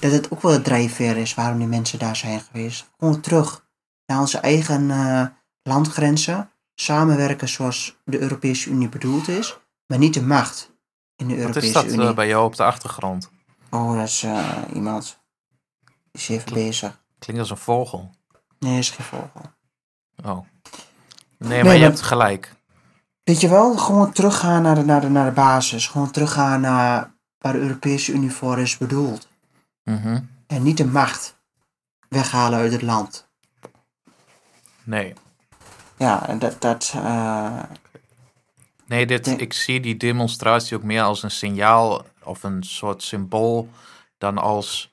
dat 0.03 0.11
het 0.11 0.31
ook 0.31 0.41
wel 0.41 0.51
het 0.51 0.63
drijfveer 0.63 1.17
is 1.17 1.33
waarom 1.33 1.57
die 1.57 1.67
mensen 1.67 1.99
daar 1.99 2.15
zijn 2.15 2.39
geweest. 2.39 2.89
Gewoon 2.99 3.21
terug 3.21 3.65
naar 4.05 4.19
onze 4.19 4.37
eigen 4.37 4.89
uh, 4.89 5.25
landgrenzen. 5.61 6.51
Samenwerken 6.75 7.49
zoals 7.49 7.97
de 8.05 8.19
Europese 8.19 8.69
Unie 8.69 8.89
bedoeld 8.89 9.27
is. 9.27 9.59
Maar 9.87 9.97
niet 9.97 10.13
de 10.13 10.21
macht 10.21 10.71
in 11.15 11.27
de 11.27 11.37
Europese 11.37 11.65
Unie. 11.65 11.73
Wat 11.73 11.85
is 11.85 11.95
dat 11.95 12.09
uh, 12.09 12.15
bij 12.15 12.27
jou 12.27 12.45
op 12.45 12.55
de 12.55 12.63
achtergrond? 12.63 13.29
Oh, 13.69 13.95
dat 13.95 14.07
is 14.07 14.23
uh, 14.23 14.57
iemand. 14.73 15.19
Die 15.83 16.21
is 16.21 16.29
even 16.29 16.53
bezig. 16.53 17.01
Klinkt 17.19 17.41
als 17.41 17.51
een 17.51 17.57
vogel. 17.57 18.11
Nee, 18.59 18.77
is 18.77 18.89
geen 18.89 19.05
vogel. 19.05 19.41
Oh. 20.25 20.39
Nee, 21.37 21.63
maar 21.63 21.75
je 21.75 21.83
hebt 21.83 22.01
gelijk. 22.01 22.55
Weet 23.23 23.41
je 23.41 23.49
wel, 23.49 23.77
gewoon 23.77 24.11
teruggaan 24.11 24.61
naar 24.61 24.75
de, 24.75 24.83
naar 24.83 25.01
de, 25.01 25.09
naar 25.09 25.25
de 25.25 25.31
basis. 25.31 25.87
Gewoon 25.87 26.11
teruggaan 26.11 26.61
naar 26.61 27.13
waar 27.37 27.53
de 27.53 27.59
Europese 27.59 28.11
Unie 28.11 28.31
voor 28.31 28.59
is 28.59 28.77
bedoeld. 28.77 29.31
Mm 29.83 30.29
En 30.47 30.63
niet 30.63 30.77
de 30.77 30.85
macht 30.85 31.37
weghalen 32.09 32.59
uit 32.59 32.71
het 32.71 32.81
land. 32.81 33.27
Nee. 34.83 35.13
Ja, 35.97 36.27
en 36.27 36.39
dat... 36.39 36.61
dat 36.61 36.93
uh, 36.95 37.63
nee, 38.85 39.05
dit, 39.05 39.27
ik 39.27 39.53
zie 39.53 39.79
die 39.79 39.97
demonstratie 39.97 40.77
ook 40.77 40.83
meer 40.83 41.01
als 41.01 41.23
een 41.23 41.31
signaal 41.31 42.05
of 42.23 42.43
een 42.43 42.63
soort 42.63 43.03
symbool 43.03 43.69
dan 44.17 44.37
als 44.37 44.91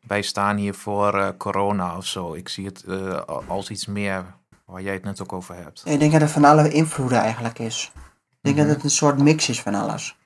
wij 0.00 0.22
staan 0.22 0.56
hier 0.56 0.74
voor 0.74 1.14
uh, 1.14 1.28
corona 1.38 1.96
of 1.96 2.06
zo. 2.06 2.34
Ik 2.34 2.48
zie 2.48 2.66
het 2.66 2.84
uh, 2.86 3.20
als 3.46 3.70
iets 3.70 3.86
meer 3.86 4.24
waar 4.64 4.82
jij 4.82 4.92
het 4.92 5.04
net 5.04 5.22
ook 5.22 5.32
over 5.32 5.54
hebt. 5.54 5.82
Ik 5.84 5.98
denk 5.98 6.12
dat 6.12 6.20
het 6.20 6.30
van 6.30 6.44
alle 6.44 6.72
invloeden 6.72 7.18
eigenlijk 7.18 7.58
is. 7.58 7.92
Ik 7.94 8.00
denk 8.40 8.56
dat 8.56 8.66
mhm. 8.66 8.74
het 8.74 8.84
een 8.84 8.90
soort 8.90 9.18
mix 9.18 9.48
is 9.48 9.60
van 9.60 9.74
alles. 9.74 10.16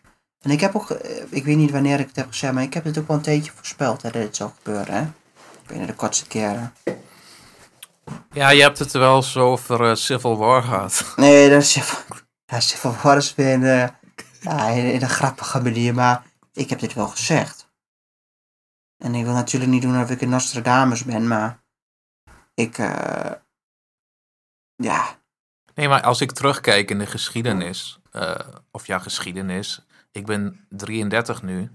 En 0.45 0.51
ik 0.51 0.61
heb 0.61 0.75
ook, 0.75 0.91
eh, 0.91 1.23
ik 1.31 1.45
weet 1.45 1.57
niet 1.57 1.71
wanneer 1.71 2.01
ik 2.01 2.07
het 2.07 2.17
heb 2.17 2.27
gezegd, 2.27 2.53
maar 2.53 2.63
ik 2.63 2.75
heb 2.75 2.85
het 2.85 2.99
ook 2.99 3.09
wel 3.09 3.17
een 3.17 3.23
tijdje 3.23 3.53
voorspeld 3.55 4.03
hè, 4.03 4.11
dat 4.11 4.23
dit 4.23 4.37
zou 4.37 4.51
gebeuren. 4.57 4.95
Hè? 4.95 5.11
Binnen 5.67 5.87
de 5.87 5.95
kortste 5.95 6.27
keren. 6.27 6.75
Ja, 8.33 8.49
je 8.49 8.63
hebt 8.63 8.79
het 8.79 8.93
wel 8.93 9.23
zo 9.23 9.51
over 9.51 9.81
uh, 9.81 9.95
Civil 9.95 10.37
War 10.37 10.63
gehad. 10.63 11.05
Nee, 11.17 11.51
dat 11.51 11.63
is 11.63 11.73
Civil, 11.73 11.99
ja, 12.47 12.61
Civil 12.61 12.95
War 13.03 13.17
is 13.17 13.35
weer 13.35 13.53
in, 13.53 13.61
de, 13.61 13.91
ja, 14.41 14.69
in, 14.69 14.93
in, 14.93 15.03
een 15.03 15.09
grappige 15.09 15.63
manier, 15.63 15.95
maar 15.95 16.23
ik 16.53 16.71
heb 16.71 16.79
dit 16.79 16.95
wel 16.95 17.09
gezegd. 17.09 17.73
En 18.99 19.15
ik 19.15 19.25
wil 19.25 19.33
natuurlijk 19.33 19.73
niet 19.73 19.83
doen 19.83 20.03
of 20.03 20.11
ik 20.11 20.21
een 20.21 20.29
Nostradamus 20.29 21.05
ben, 21.05 21.29
maar 21.29 21.63
ik, 22.55 22.79
uh, 22.79 23.31
ja. 24.77 25.19
Nee, 25.75 25.89
maar 25.89 26.03
als 26.03 26.21
ik 26.21 26.33
terugkijk 26.33 26.91
in 26.91 26.99
de 26.99 27.07
geschiedenis, 27.07 27.99
uh, 28.13 28.35
of 28.71 28.87
ja, 28.87 28.99
geschiedenis. 28.99 29.85
Ik 30.15 30.27
ben 30.27 30.67
33 30.69 31.43
nu. 31.43 31.71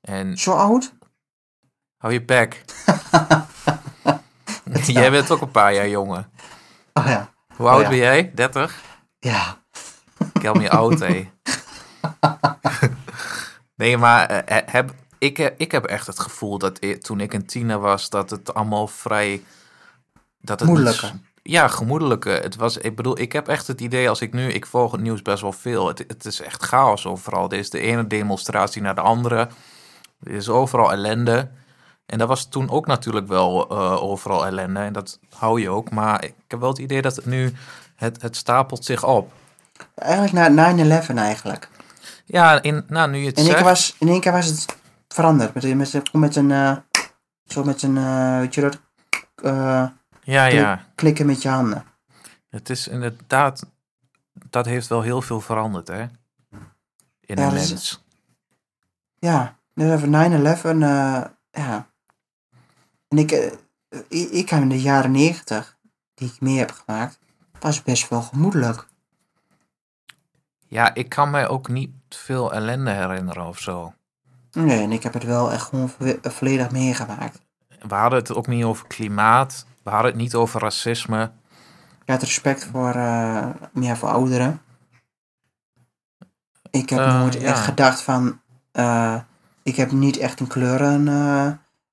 En 0.00 0.38
Zo 0.38 0.52
oud? 0.52 0.94
Hou 1.96 2.12
je 2.12 2.24
bek. 2.24 2.64
jij 4.86 5.10
bent 5.10 5.30
ook 5.30 5.40
een 5.40 5.50
paar 5.50 5.74
jaar 5.74 5.88
jonger. 5.88 6.28
Oh 6.92 7.06
ja. 7.06 7.32
Hoe 7.56 7.68
oud 7.68 7.82
oh, 7.82 7.88
ben 7.88 7.98
jij? 7.98 8.32
30? 8.34 8.82
Ja. 9.18 9.62
Ik 10.32 10.42
heb 10.42 10.54
me 10.54 10.70
oud, 10.70 11.00
hé. 11.00 11.30
nee, 13.80 13.96
maar 13.96 14.30
uh, 14.30 14.58
heb, 14.66 14.94
ik, 15.18 15.38
ik 15.38 15.72
heb 15.72 15.84
echt 15.84 16.06
het 16.06 16.20
gevoel 16.20 16.58
dat 16.58 17.02
toen 17.02 17.20
ik 17.20 17.32
een 17.32 17.46
tiener 17.46 17.78
was, 17.78 18.10
dat 18.10 18.30
het 18.30 18.54
allemaal 18.54 18.86
vrij... 18.86 19.42
Dat 20.40 20.60
het 20.60 20.68
Moeilijker 20.68 21.12
ja, 21.48 21.68
gemoedelijke. 21.68 22.30
Het 22.30 22.56
was, 22.56 22.76
ik 22.76 22.96
bedoel, 22.96 23.18
ik 23.18 23.32
heb 23.32 23.48
echt 23.48 23.66
het 23.66 23.80
idee 23.80 24.08
als 24.08 24.20
ik 24.20 24.32
nu, 24.32 24.48
ik 24.48 24.66
volg 24.66 24.92
het 24.92 25.00
nieuws 25.00 25.22
best 25.22 25.42
wel 25.42 25.52
veel. 25.52 25.88
Het, 25.88 25.98
het 25.98 26.24
is 26.24 26.40
echt 26.40 26.62
chaos 26.62 27.06
overal. 27.06 27.50
Er 27.50 27.58
is 27.58 27.70
de 27.70 27.80
ene 27.80 28.06
demonstratie 28.06 28.82
naar 28.82 28.94
de 28.94 29.00
andere. 29.00 29.48
Er 30.22 30.30
is 30.32 30.48
overal 30.48 30.92
ellende. 30.92 31.48
En 32.06 32.18
dat 32.18 32.28
was 32.28 32.48
toen 32.48 32.70
ook 32.70 32.86
natuurlijk 32.86 33.28
wel 33.28 33.72
uh, 33.72 34.02
overal 34.02 34.46
ellende. 34.46 34.80
En 34.80 34.92
dat 34.92 35.18
hou 35.34 35.60
je 35.60 35.70
ook. 35.70 35.90
Maar 35.90 36.24
ik 36.24 36.34
heb 36.48 36.60
wel 36.60 36.68
het 36.68 36.78
idee 36.78 37.02
dat 37.02 37.16
het 37.16 37.26
nu, 37.26 37.52
het, 37.96 38.22
het 38.22 38.36
stapelt 38.36 38.84
zich 38.84 39.04
op. 39.04 39.32
Eigenlijk 39.94 40.50
na 40.50 41.02
9-11 41.10 41.14
eigenlijk. 41.14 41.68
Ja, 42.24 42.62
in, 42.62 42.84
nou, 42.88 43.10
nu 43.10 43.18
je 43.18 43.26
het 43.26 43.38
in 43.38 43.44
zegt... 43.44 43.62
was, 43.62 43.96
in 43.98 44.08
één 44.08 44.20
keer 44.20 44.32
was 44.32 44.46
het 44.46 44.76
veranderd. 45.08 45.54
Met, 45.54 45.74
met, 45.74 46.12
met 46.12 46.36
een, 46.36 46.50
uh, 46.50 46.76
zo 47.46 47.64
met 47.64 47.82
een, 47.82 47.96
uh, 47.96 48.38
weet 48.38 48.54
je 48.54 48.60
dat... 48.60 48.78
Ja, 50.28 50.46
ja. 50.46 50.84
Klikken 50.94 51.26
met 51.26 51.42
je 51.42 51.48
handen. 51.48 51.84
Het 52.48 52.70
is 52.70 52.88
inderdaad, 52.88 53.66
dat 54.32 54.66
heeft 54.66 54.86
wel 54.86 55.02
heel 55.02 55.22
veel 55.22 55.40
veranderd, 55.40 55.88
hè? 55.88 56.02
In 57.20 57.36
ja, 57.36 57.46
een 57.46 57.52
mens. 57.52 57.72
Is, 57.72 58.04
ja, 59.18 59.56
9-11, 59.80 59.82
uh, 59.82 61.24
ja. 61.50 61.86
En 63.08 63.18
ik, 63.18 63.32
uh, 63.32 63.52
ik, 64.08 64.30
ik 64.30 64.48
heb 64.48 64.60
in 64.60 64.68
de 64.68 64.80
jaren 64.80 65.10
90, 65.10 65.76
die 66.14 66.28
ik 66.28 66.40
mee 66.40 66.58
heb 66.58 66.70
gemaakt, 66.70 67.18
was 67.60 67.82
best 67.82 68.08
wel 68.08 68.22
gemoedelijk. 68.22 68.86
Ja, 70.66 70.94
ik 70.94 71.08
kan 71.08 71.30
mij 71.30 71.48
ook 71.48 71.68
niet 71.68 71.90
veel 72.08 72.52
ellende 72.52 72.90
herinneren 72.90 73.46
of 73.46 73.58
zo. 73.58 73.94
Nee, 74.52 74.82
en 74.82 74.92
ik 74.92 75.02
heb 75.02 75.12
het 75.12 75.24
wel 75.24 75.52
echt 75.52 75.66
gewoon 75.66 75.90
volledig 76.22 76.70
meegemaakt. 76.70 77.40
We 77.80 77.94
hadden 77.94 78.18
het 78.18 78.34
ook 78.34 78.46
niet 78.46 78.64
over 78.64 78.86
klimaat. 78.86 79.66
We 79.88 79.94
hadden 79.94 80.12
het 80.12 80.20
niet 80.20 80.34
over 80.34 80.60
racisme. 80.60 81.30
Ja, 82.04 82.12
het 82.12 82.22
respect 82.22 82.64
voor, 82.72 82.94
uh, 82.94 83.46
meer 83.72 83.96
voor 83.96 84.08
ouderen. 84.08 84.62
Ik 86.70 86.90
heb 86.90 86.98
uh, 86.98 87.20
nooit 87.20 87.36
echt 87.36 87.60
gedacht 87.60 88.02
van, 88.02 88.40
uh, 88.72 89.20
ik 89.62 89.76
heb 89.76 89.90
niet 89.90 90.16
echt 90.16 90.40
een 90.40 90.46
kleuren 90.46 91.04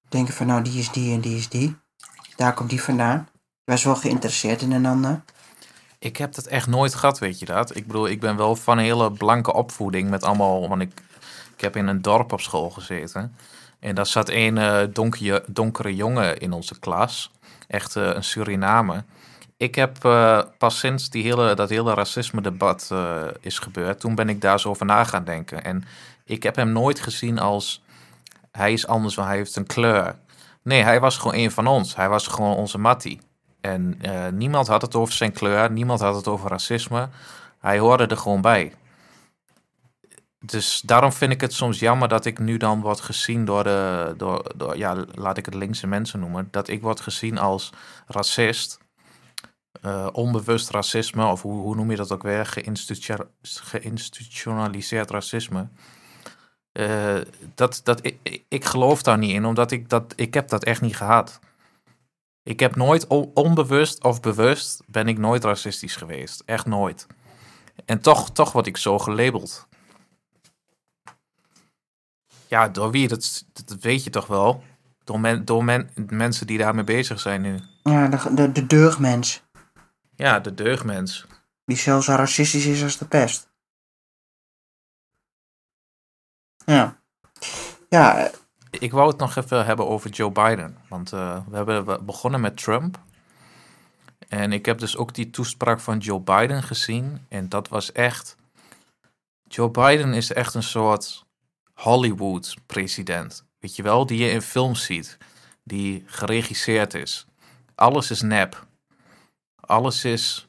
denken 0.10 0.34
van 0.34 0.48
nou 0.48 0.62
die 0.62 0.80
is 0.80 0.92
die 0.92 1.14
en 1.14 1.22
die 1.22 1.38
is 1.38 1.50
die. 1.50 1.76
Daar 2.36 2.54
komt 2.54 2.70
die 2.70 2.82
vandaan. 2.82 3.30
Ik 3.34 3.72
was 3.72 3.84
wel 3.84 3.96
geïnteresseerd 3.96 4.62
in 4.62 4.72
een 4.72 4.86
ander. 4.86 5.24
Ik 6.00 6.18
heb 6.18 6.34
dat 6.34 6.46
echt 6.46 6.68
nooit 6.68 6.96
gehad, 6.96 7.20
weet 7.20 7.40
je 7.40 7.46
dat? 7.46 7.76
Ik 7.76 7.88
bedoel, 7.88 8.08
ik 8.08 8.20
ben 8.20 8.38
wel 8.38 8.56
van 8.56 8.78
een 8.78 8.84
hele 8.84 9.12
blanke 9.12 9.54
opvoeding 9.54 10.10
met 10.10 10.24
allemaal, 10.24 10.70
want 10.70 10.82
ik, 10.82 11.02
ik 11.56 11.62
heb 11.62 11.76
in 11.76 11.88
een 11.88 12.02
dorp 12.02 12.32
op 12.32 12.42
school 12.42 12.70
gezeten. 12.70 13.36
En 13.80 13.96
daar 13.96 14.06
zat 14.06 14.30
een 14.30 14.90
donkere, 14.94 15.44
donkere 15.48 15.96
jongen 15.96 16.38
in 16.38 16.52
onze 16.52 16.80
klas 16.80 17.32
echt 17.68 17.96
uh, 17.96 18.14
een 18.14 18.24
Suriname. 18.24 19.04
Ik 19.58 19.76
heb 19.76 20.04
uh, 20.06 20.42
pas 20.58 20.80
sinds 20.80 21.10
die 21.10 21.24
hele, 21.24 21.54
dat 21.54 21.70
hele 21.70 21.94
racisme-debat 21.94 22.90
uh, 22.92 23.24
is 23.40 23.60
gebeurd, 23.60 24.00
toen 24.00 24.16
ben 24.16 24.30
ik 24.30 24.42
daar 24.42 24.60
zo 24.60 24.70
over 24.70 24.86
na 24.86 25.04
gaan 25.04 25.24
denken. 25.24 25.64
En 25.64 25.84
ik 26.26 26.44
heb 26.44 26.56
hem 26.56 26.72
nooit 26.72 27.00
gezien 27.00 27.40
als 27.40 27.84
hij 28.52 28.74
is 28.74 28.88
anders, 28.88 29.16
want 29.16 29.28
hij 29.28 29.38
heeft 29.38 29.56
een 29.56 29.68
kleur. 29.68 30.16
Nee, 30.62 30.84
hij 30.84 31.00
was 31.00 31.18
gewoon 31.18 31.36
een 31.36 31.52
van 31.52 31.68
ons. 31.68 31.96
Hij 31.96 32.10
was 32.10 32.28
gewoon 32.28 32.56
onze 32.56 32.78
mattie. 32.78 33.22
En 33.62 34.00
niemand 34.32 34.68
had 34.68 34.82
het 34.82 34.96
over 34.96 35.14
zijn 35.14 35.32
kleur, 35.32 35.72
niemand 35.72 36.00
had 36.00 36.16
het 36.16 36.28
over 36.28 36.50
racisme. 36.50 37.10
Hij 37.60 37.80
hoorde 37.80 38.08
er 38.08 38.18
gewoon 38.18 38.42
bij 38.42 38.74
dus 40.40 40.82
daarom 40.82 41.14
vind 41.14 41.32
ik 41.32 41.42
het 41.42 41.54
soms 41.54 41.80
jammer 41.80 42.08
dat 42.08 42.26
ik 42.26 42.40
nu 42.40 42.58
dan 42.58 42.82
word 42.82 43.02
gezien 43.02 43.46
door 43.46 43.64
de, 43.64 44.14
door, 44.18 44.52
door, 44.56 44.78
ja, 44.78 45.06
laat 45.12 45.38
ik 45.38 45.46
het 45.46 45.56
linkse 45.56 45.88
mensen 45.88 46.20
noemen, 46.20 46.48
dat 46.52 46.68
ik 46.68 46.82
word 46.82 47.00
gezien 47.00 47.38
als 47.38 47.70
racist, 48.08 48.78
uh, 49.86 50.08
onbewust 50.12 50.70
racisme, 50.70 51.26
of 51.26 51.42
hoe, 51.42 51.62
hoe 51.62 51.76
noem 51.76 51.92
je 51.92 51.98
dat 51.98 52.12
ook 52.12 52.24
weer, 52.24 52.46
geïnstitutionaliseerd 53.42 55.12
racisme. 55.12 55.68
Uh, 56.74 57.18
dat, 57.56 57.82
dat, 57.84 58.06
ik, 58.06 58.44
ik 58.48 58.66
geloof 58.66 59.02
daar 59.02 59.18
niet 59.18 59.32
in, 59.32 59.46
omdat 59.46 59.72
ik 59.72 59.90
dat, 59.90 60.14
ik 60.16 60.34
heb 60.34 60.50
dat 60.50 60.64
echt 60.64 60.82
niet 60.82 60.98
gehad. 60.98 61.40
Ik 62.44 62.60
heb 62.60 62.76
nooit 62.76 63.08
on- 63.08 63.32
onbewust 63.34 64.04
of 64.04 64.20
bewust 64.20 64.82
ben 64.88 65.08
ik 65.08 65.18
nooit 65.18 65.44
racistisch 65.44 65.96
geweest. 65.96 66.44
Echt 66.46 66.66
nooit. 66.66 67.08
En 67.86 68.02
toch, 68.02 68.32
toch 68.32 68.52
word 68.52 68.68
ik 68.68 68.78
zo 68.78 69.00
gelabeld. 69.00 69.68
Ja, 72.48 72.68
door 72.68 72.92
wie? 72.92 73.08
Dat, 73.08 73.46
dat 73.66 73.78
weet 73.82 74.04
je 74.04 74.10
toch 74.10 74.28
wel. 74.28 74.64
Door, 75.04 75.20
men, 75.20 75.46
door 75.46 75.64
men, 75.64 75.90
mensen 76.10 76.48
die 76.48 76.58
daarmee 76.58 76.84
bezig 76.84 77.20
zijn 77.20 77.42
nu. 77.42 77.60
Ja, 77.84 78.08
de, 78.08 78.34
de, 78.34 78.52
de 78.52 78.66
deugdmens. 78.66 79.44
Ja, 80.16 80.40
de 80.40 80.54
deugdmens. 80.54 81.26
Die 81.66 81.78
zelfs 81.78 82.06
zo 82.06 82.14
racistisch 82.16 82.66
is 82.66 82.84
als 82.84 82.98
de 82.98 83.06
pest. 83.06 83.50
Ja. 86.66 86.98
Ja, 87.90 88.18
eh, 88.18 88.34
Ik 88.70 88.92
wou 88.92 89.08
het 89.08 89.18
nog 89.18 89.36
even 89.36 89.66
hebben 89.66 89.88
over 89.88 90.10
Joe 90.10 90.32
Biden. 90.32 90.78
Want 90.90 91.14
eh, 91.14 91.40
we 91.48 91.56
hebben 91.56 91.86
we 91.86 92.02
begonnen 92.02 92.42
met 92.42 92.58
Trump. 92.58 93.00
En 94.28 94.52
ik 94.52 94.66
heb 94.66 94.80
dus 94.80 94.98
ook 94.98 95.14
die 95.14 95.30
toespraak 95.30 95.80
van 95.80 95.98
Joe 95.98 96.20
Biden 96.20 96.64
gezien. 96.64 97.26
En 97.30 97.50
dat 97.50 97.68
was 97.68 97.92
echt. 97.92 98.36
Joe 99.44 99.70
Biden 99.70 100.14
is 100.14 100.34
echt 100.34 100.54
een 100.54 100.64
soort 100.64 101.25
Hollywood-president. 101.76 103.46
Weet 103.60 103.76
je 103.76 103.84
wel, 103.84 104.06
die 104.06 104.20
je 104.20 104.30
in 104.32 104.42
films 104.42 104.84
ziet. 104.86 105.18
Die 105.64 106.04
geregisseerd 106.06 106.94
is. 106.94 107.26
Alles 107.76 108.12
is 108.12 108.22
nep. 108.22 108.66
Alles 109.60 110.06
is. 110.06 110.48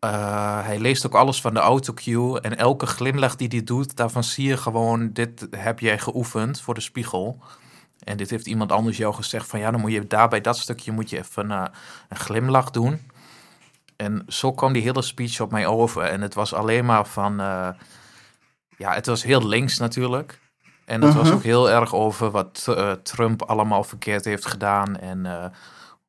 eh, 0.00 0.64
hij 0.64 0.78
leest 0.78 1.06
ook 1.06 1.14
alles 1.14 1.40
van 1.40 1.54
de 1.54 1.60
autocue. 1.60 2.40
En 2.40 2.56
elke 2.58 2.86
glimlach 2.86 3.36
die 3.36 3.48
hij 3.48 3.64
doet, 3.64 3.96
daarvan 3.96 4.24
zie 4.24 4.46
je 4.48 4.56
gewoon: 4.56 5.12
dit 5.12 5.46
heb 5.50 5.80
jij 5.80 5.98
geoefend 5.98 6.60
voor 6.60 6.74
de 6.74 6.80
spiegel. 6.80 7.38
En 8.04 8.16
dit 8.16 8.30
heeft 8.30 8.46
iemand 8.46 8.72
anders 8.72 8.96
jou 8.96 9.14
gezegd 9.14 9.46
van 9.48 9.58
ja, 9.60 9.70
dan 9.70 9.80
moet 9.80 9.92
je 9.92 10.06
daar 10.06 10.28
bij 10.28 10.40
dat 10.40 10.58
stukje 10.58 10.92
moet 10.92 11.10
je 11.10 11.18
even 11.18 11.50
eh, 11.50 11.64
een 12.08 12.16
glimlach 12.16 12.70
doen. 12.70 13.00
En 13.96 14.24
zo 14.28 14.52
kwam 14.52 14.72
die 14.72 14.82
hele 14.82 15.02
speech 15.02 15.40
op 15.40 15.50
mij 15.50 15.66
over. 15.66 16.02
En 16.02 16.20
het 16.20 16.34
was 16.34 16.54
alleen 16.54 16.84
maar 16.84 17.06
van, 17.06 17.40
eh, 17.40 17.68
ja, 18.78 18.92
het 18.94 19.06
was 19.06 19.22
heel 19.22 19.46
links 19.46 19.78
natuurlijk. 19.78 20.40
En 20.84 21.02
het 21.02 21.14
was 21.14 21.26
Mhm. 21.26 21.36
ook 21.36 21.42
heel 21.42 21.70
erg 21.70 21.94
over 21.94 22.30
wat 22.30 22.64
eh, 22.68 22.92
Trump 22.92 23.42
allemaal 23.42 23.84
verkeerd 23.84 24.24
heeft 24.24 24.46
gedaan. 24.46 24.96
En 24.96 25.26
eh, 25.26 25.44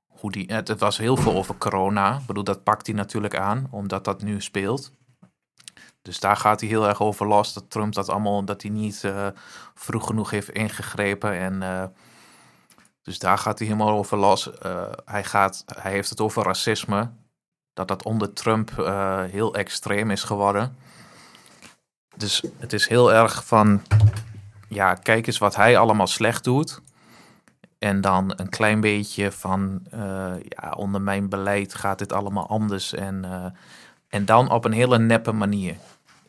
hoe 0.08 0.32
die, 0.32 0.54
het, 0.54 0.68
het 0.68 0.80
was 0.80 0.98
heel 0.98 1.18
veel 1.18 1.34
over 1.36 1.58
corona. 1.58 2.18
Ik 2.18 2.26
bedoel, 2.26 2.44
dat 2.44 2.64
pakt 2.64 2.88
hij 2.88 2.96
natuurlijk 2.96 3.36
aan, 3.36 3.68
omdat 3.72 4.04
dat 4.04 4.22
nu 4.22 4.42
speelt. 4.42 4.92
Dus 6.02 6.20
daar 6.20 6.38
gaat 6.38 6.60
hij 6.60 6.70
heel 6.70 6.88
erg 6.88 7.02
over 7.02 7.28
los. 7.28 7.54
Dat 7.54 7.70
Trump 7.70 7.94
dat 7.94 8.10
allemaal, 8.10 8.44
dat 8.46 8.62
hij 8.62 8.72
niet 8.72 9.04
eh, 9.04 9.28
vroeg 9.74 10.06
genoeg 10.06 10.30
heeft 10.30 10.50
ingegrepen. 10.50 11.34
En 11.34 11.94
dus 13.02 13.20
daar 13.20 13.38
gaat 13.38 13.60
hij 13.60 13.68
helemaal 13.68 13.98
over 13.98 14.18
los. 14.18 14.50
Hij, 15.06 15.24
gaat, 15.24 15.64
hij 15.66 15.92
heeft 15.92 16.10
het 16.10 16.22
over 16.22 16.44
racisme. 16.44 17.10
Dat 17.74 17.88
dat 17.88 18.04
onder 18.04 18.34
Trump 18.34 18.72
heel 19.32 19.56
extreem 19.56 20.12
is 20.12 20.24
geworden. 20.24 20.78
Dus 22.20 22.44
het 22.58 22.74
is 22.74 22.88
heel 22.88 23.14
erg 23.14 23.46
van, 23.46 23.82
ja, 24.68 24.94
kijk 24.94 25.28
eens 25.28 25.38
wat 25.38 25.56
hij 25.56 25.78
allemaal 25.78 26.08
slecht 26.08 26.44
doet. 26.44 26.82
En 27.78 28.02
dan 28.02 28.34
een 28.36 28.50
klein 28.50 28.82
beetje 28.82 29.32
van, 29.32 29.82
eh, 29.92 30.34
ja, 30.48 30.72
onder 30.72 31.02
mijn 31.02 31.30
beleid 31.30 31.74
gaat 31.74 32.00
dit 32.00 32.14
allemaal 32.14 32.48
anders. 32.48 32.94
En, 32.94 33.26
eh, 33.26 33.46
en 34.10 34.26
dan 34.26 34.52
op 34.52 34.66
een 34.66 34.72
hele 34.72 35.00
neppe 35.00 35.32
manier. 35.32 35.76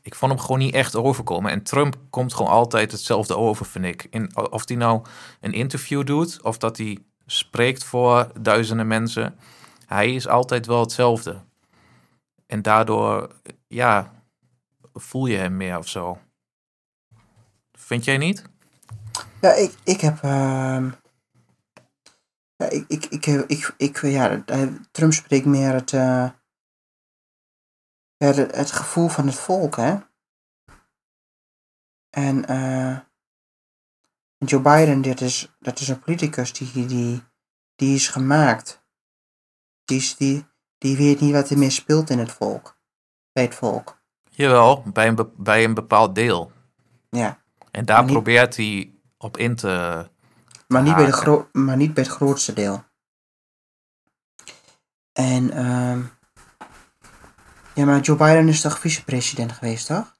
Ik 0.02 0.14
vond 0.14 0.32
hem 0.32 0.40
gewoon 0.40 0.58
niet 0.58 0.74
echt 0.74 0.96
overkomen. 0.96 1.50
En 1.50 1.62
Trump 1.62 1.96
komt 2.10 2.34
gewoon 2.34 2.50
altijd 2.50 2.92
hetzelfde 2.92 3.36
over, 3.36 3.66
vind 3.66 3.84
ik. 3.84 4.06
In, 4.10 4.50
of 4.50 4.68
hij 4.68 4.76
nou 4.76 5.04
een 5.40 5.52
interview 5.52 6.06
doet, 6.06 6.42
of 6.42 6.58
dat 6.58 6.76
hij 6.76 6.98
spreekt 7.26 7.84
voor 7.84 8.32
duizenden 8.40 8.86
mensen. 8.86 9.38
Hij 9.86 10.14
is 10.14 10.28
altijd 10.28 10.66
wel 10.66 10.80
hetzelfde. 10.80 11.40
En 12.46 12.62
daardoor, 12.62 13.30
ja, 13.68 14.19
voel 14.92 15.26
je 15.26 15.36
hem 15.36 15.56
meer 15.56 15.78
of 15.78 15.88
zo. 15.88 16.18
Vind 17.72 18.04
jij 18.04 18.18
niet? 18.18 18.42
ja 19.40 19.52
ik, 19.52 19.74
ik 19.84 20.00
heb... 20.00 20.22
ehm, 20.22 20.90
ja, 22.56 22.68
ik, 22.68 22.84
ik, 22.88 23.04
ik, 23.04 23.26
ik, 23.26 23.74
ik, 23.76 24.00
ja, 24.02 24.44
Trump 24.90 25.12
spreekt 25.12 25.46
meer 25.46 25.72
het, 25.72 25.92
eh, 25.92 26.30
het 28.16 28.70
gevoel 28.70 29.08
van 29.08 29.26
het 29.26 29.34
volk, 29.34 29.76
hè. 29.76 29.98
En 32.10 32.46
eh, 32.46 32.98
Joe 34.38 34.60
Biden, 34.60 35.02
dit 35.02 35.20
is, 35.20 35.56
dat 35.58 35.80
is 35.80 35.88
een 35.88 36.00
politicus 36.00 36.52
die, 36.52 36.86
die, 36.86 37.22
die 37.74 37.94
is 37.94 38.08
gemaakt. 38.08 38.84
Die, 39.84 39.96
is, 39.96 40.16
die, 40.16 40.46
die 40.78 40.96
weet 40.96 41.20
niet 41.20 41.32
wat 41.32 41.50
er 41.50 41.58
meer 41.58 41.70
speelt 41.70 42.10
in 42.10 42.18
het 42.18 42.32
volk. 42.32 42.78
Bij 43.32 43.44
het 43.44 43.54
volk. 43.54 43.99
Jawel, 44.40 44.82
bij 44.92 45.08
een, 45.08 45.14
be- 45.14 45.32
bij 45.36 45.64
een 45.64 45.74
bepaald 45.74 46.14
deel. 46.14 46.52
Ja. 47.10 47.42
En 47.70 47.84
daar 47.84 47.96
Maar 47.96 48.04
niet- 48.04 48.12
probeert 48.12 48.56
hij 48.56 48.94
op 49.18 49.36
in 49.36 49.56
te... 49.56 49.68
Maar 50.68 50.82
niet, 50.82 50.94
bij 50.94 51.04
de 51.04 51.10
haken. 51.10 51.22
gro- 51.26 51.48
maar 51.52 51.76
niet 51.76 51.94
bij 51.94 52.02
het 52.02 52.12
grootste 52.12 52.52
deel. 52.52 52.84
En, 55.12 55.50
ehm 55.50 56.02
ja, 57.74 57.84
maar 57.84 58.00
Joe 58.00 58.16
Biden 58.16 58.48
is 58.48 58.60
toch 58.60 58.78
vicepresident 58.78 59.52
geweest, 59.52 59.86
toch? 59.86 60.16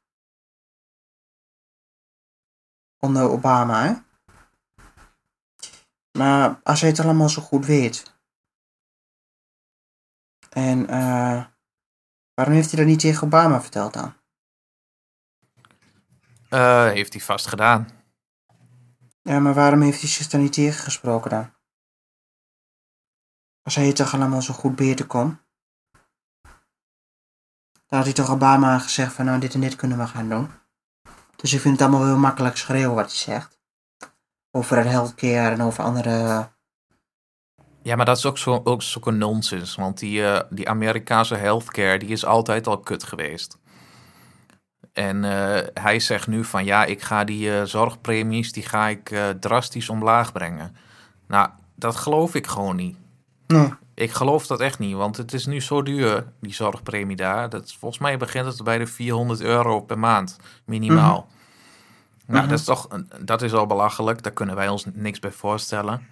Onder 2.99 3.23
Obama, 3.31 3.83
hè? 3.85 3.95
Maar 6.19 6.61
als 6.63 6.81
hij 6.81 6.91
het 6.91 7.01
allemaal 7.01 7.29
zo 7.29 7.43
goed 7.43 7.67
weet. 7.67 8.19
En, 10.51 10.89
eh 10.89 11.45
waarom 12.41 12.59
heeft 12.59 12.71
hij 12.71 12.81
dat 12.81 12.89
niet 12.89 13.01
tegen 13.01 13.27
Obama 13.27 13.61
verteld 13.61 13.93
dan? 13.93 14.15
eh, 16.49 16.87
heeft 16.87 17.13
hij 17.13 17.23
vast 17.23 17.47
gedaan. 17.47 17.89
Ja, 19.23 19.39
maar 19.39 19.55
waarom 19.55 19.81
heeft 19.81 20.01
hij 20.01 20.09
zich 20.09 20.27
daar 20.27 20.41
niet 20.41 20.53
tegen 20.53 20.83
gesproken 20.83 21.31
dan? 21.31 21.53
Als 23.63 23.75
hij 23.75 23.87
het 23.87 23.97
toch 23.97 24.15
allemaal 24.15 24.43
zo 24.43 24.55
goed 24.55 24.77
beter 24.77 25.07
kon. 25.07 25.41
Dan 27.87 27.99
had 27.99 28.05
hij 28.05 28.13
toch 28.13 28.31
Obama 28.31 28.79
gezegd 28.79 29.13
van 29.13 29.25
nou 29.25 29.41
dit 29.41 29.55
en 29.55 29.61
dit 29.61 29.77
kunnen 29.77 29.99
we 29.99 30.07
gaan 30.07 30.29
doen. 30.29 30.51
Dus 31.37 31.53
ik 31.53 31.61
vind 31.61 31.79
het 31.79 31.89
allemaal 31.89 32.07
wel 32.07 32.19
makkelijk 32.19 32.57
schreeuwen 32.57 32.95
wat 32.95 33.07
hij 33.07 33.17
zegt. 33.17 33.61
Over 34.51 34.77
het 34.77 34.87
healthcare 34.87 35.55
en 35.55 35.63
over 35.63 35.85
andere... 35.85 36.51
Ja, 37.83 37.97
maar 37.97 38.05
dat 38.05 38.17
is 38.17 38.27
ook 38.27 38.39
zo 38.39 38.61
ook 38.65 38.83
zo'n 38.83 39.19
nonsens. 39.19 39.75
Want 39.75 39.99
die, 39.99 40.27
eh, 40.27 40.41
die 40.51 40.69
Amerikaanse 40.69 41.35
healthcare, 41.35 41.99
die 41.99 42.09
is 42.09 42.25
altijd 42.25 42.67
al 42.67 42.79
kut 42.79 43.03
geweest. 43.05 43.59
En 44.93 45.25
eh, 45.25 45.67
hij 45.75 46.01
zegt 46.01 46.27
nu 46.27 46.45
van 46.45 46.65
ja, 46.65 46.85
ik 46.85 47.03
ga 47.03 47.25
die 47.25 47.57
eh, 47.59 47.65
zorgpremies, 47.65 48.53
die 48.53 48.63
ga 48.63 48.89
ik 48.89 49.15
drastisch 49.41 49.89
omlaag 49.89 50.33
brengen. 50.33 50.77
Nou, 51.29 51.49
dat 51.75 51.97
geloof 51.97 52.35
ik 52.35 52.47
gewoon 52.47 52.77
niet. 52.77 52.97
Nee. 53.47 53.73
Ik 53.95 54.13
geloof 54.13 54.47
dat 54.47 54.61
echt 54.61 54.79
niet, 54.79 54.95
want 54.95 55.17
het 55.17 55.33
is 55.33 55.47
nu 55.47 55.61
zo 55.61 55.83
duur, 55.83 56.27
die 56.41 56.53
zorgpremie 56.55 57.17
daar. 57.17 57.49
Dat, 57.49 57.73
volgens 57.79 58.01
mij 58.01 58.17
begint 58.17 58.47
het 58.47 58.65
bij 58.65 58.79
de 58.79 58.87
400 58.87 59.41
euro 59.41 59.81
per 59.81 59.99
maand, 59.99 60.37
minimaal. 60.65 61.29
Nou, 62.27 62.41
Mhm. 62.41 62.49
dat 62.51 62.59
is 62.59 62.65
toch, 62.65 62.89
dat 63.21 63.43
is 63.43 63.53
al 63.53 63.67
belachelijk. 63.67 64.23
Daar 64.23 64.33
kunnen 64.33 64.55
wij 64.55 64.69
ons 64.69 64.85
niks 64.93 65.19
bij 65.19 65.31
voorstellen. 65.33 66.07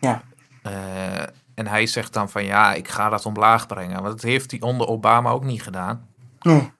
Ja. 0.00 0.22
Eh, 0.62 1.20
en 1.54 1.66
hij 1.66 1.86
zegt 1.86 2.12
dan 2.12 2.30
van 2.30 2.44
ja, 2.44 2.74
ik 2.74 2.88
ga 2.88 3.08
dat 3.08 3.26
omlaag 3.26 3.66
brengen. 3.66 4.02
Want 4.02 4.14
dat 4.14 4.22
heeft 4.22 4.50
hij 4.50 4.60
onder 4.60 4.86
Obama 4.86 5.30
ook 5.30 5.44
niet 5.44 5.62
gedaan. 5.62 6.08
Nee. 6.40 6.72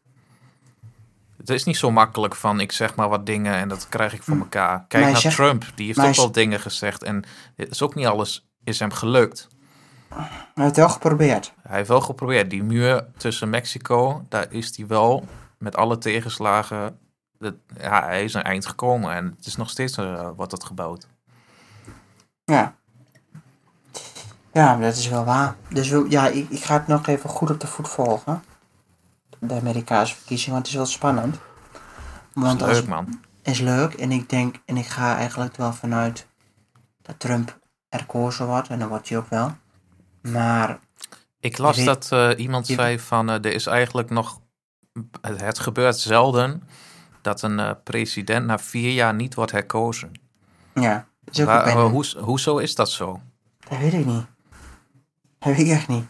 Het 1.37 1.51
is 1.51 1.65
niet 1.65 1.77
zo 1.77 1.91
makkelijk 1.91 2.35
van 2.35 2.61
ik 2.61 2.73
zeg 2.73 2.95
maar 2.95 3.09
wat 3.09 3.27
dingen 3.27 3.55
en 3.55 3.69
dat 3.69 3.89
krijg 3.89 4.13
ik 4.13 4.23
voor 4.23 4.35
Hm. 4.35 4.41
elkaar. 4.41 4.85
Kijk 4.89 5.05
naar 5.05 5.17
zegt- 5.17 5.35
Trump, 5.35 5.65
die 5.75 5.87
heeft 5.87 5.99
ook 5.99 6.05
hij 6.05 6.15
wel 6.15 6.33
dingen 6.33 6.61
gezegd. 6.61 7.03
En 7.03 7.25
het 7.57 7.71
is 7.71 7.83
ook 7.83 7.95
niet 7.95 8.07
alles 8.07 8.49
is 8.65 8.79
hem 8.79 8.93
gelukt. 8.93 9.49
Hij 10.55 10.65
heeft 10.65 10.77
wel 10.77 10.89
geprobeerd. 10.89 11.53
Hij 11.63 11.77
heeft 11.77 11.89
wel 11.89 12.01
geprobeerd. 12.01 12.51
Die 12.51 12.63
muur 12.63 13.07
tussen 13.17 13.51
Mexico, 13.51 14.25
daar 14.29 14.47
is 14.53 14.77
hij 14.77 14.87
wel 14.87 15.25
met 15.59 15.77
alle 15.77 15.99
tegenslagen. 15.99 16.99
Dat, 17.39 17.55
ja, 17.81 18.05
hij 18.05 18.25
is 18.25 18.35
een 18.35 18.43
eind 18.43 18.67
gekomen 18.67 19.13
en 19.15 19.35
het 19.37 19.47
is 19.47 19.57
nog 19.57 19.71
steeds 19.71 19.97
eh, 19.97 20.29
wordt 20.37 20.53
het 20.53 20.65
gebouwd. 20.65 21.07
Ja. 22.45 22.77
Ja, 24.59 24.77
dat 24.77 24.97
is 24.97 25.09
wel 25.09 25.25
waar. 25.25 25.57
Dus 25.69 25.89
we- 25.89 26.07
ja, 26.09 26.27
ik, 26.29 26.51
ik 26.51 26.65
ga 26.65 26.75
het 26.75 26.87
nog 26.87 27.07
even 27.07 27.31
goed 27.31 27.51
op 27.51 27.61
de 27.61 27.67
voet 27.67 27.89
volgen. 27.89 28.43
De 29.39 29.55
Amerikaanse 29.55 30.15
verkiezingen, 30.15 30.53
want 30.53 30.63
het 30.67 30.73
is 30.73 30.81
wel 30.81 30.87
spannend. 30.93 31.39
Want 32.33 32.61
is 32.61 32.67
als, 32.67 32.77
leuk 32.79 32.89
man. 32.89 33.21
is 33.43 33.61
leuk 33.61 33.95
en 33.95 34.13
ik 34.13 34.29
denk, 34.29 34.57
en 34.65 34.77
ik 34.77 34.87
ga 34.87 35.17
eigenlijk 35.17 35.57
wel 35.57 35.73
vanuit 35.73 36.27
dat 37.03 37.21
Trump 37.21 37.59
herkozen 37.89 38.47
wordt 38.47 38.69
en 38.69 38.79
dan 38.79 38.89
wordt 38.89 39.09
hij 39.09 39.19
ook 39.19 39.29
wel. 39.29 39.53
Maar 40.23 40.79
Ik 41.41 41.59
las 41.59 41.77
weet- 41.77 41.87
dat 41.87 42.09
eh, 42.13 42.31
iemand 42.37 42.67
je- 42.67 42.75
zei 42.75 42.99
van 43.01 43.29
eh, 43.29 43.35
er 43.35 43.53
is 43.53 43.67
eigenlijk 43.67 44.11
nog. 44.11 44.41
Het, 45.21 45.59
gebeurt 45.59 45.99
zelden 45.99 46.63
dat 47.23 47.43
een 47.43 47.59
eh, 47.61 47.71
president 47.85 48.47
na 48.47 48.59
vier 48.59 48.93
jaar 48.93 49.15
niet 49.15 49.35
wordt 49.35 49.53
herkozen. 49.53 50.13
ja, 50.75 51.07
is 51.31 51.41
ook 51.41 51.47
Waar, 51.47 51.65
bijna- 51.65 51.81
hoe, 51.89 52.07
hoezo 52.19 52.57
is 52.59 52.75
dat 52.75 52.91
zo? 52.91 53.21
dat 53.69 53.79
weet 53.79 53.93
ik 53.93 54.07
niet. 54.07 54.25
Dat 55.39 55.57
weet 55.57 55.67
ik 55.67 55.73
echt 55.73 55.89
niet. 55.89 56.05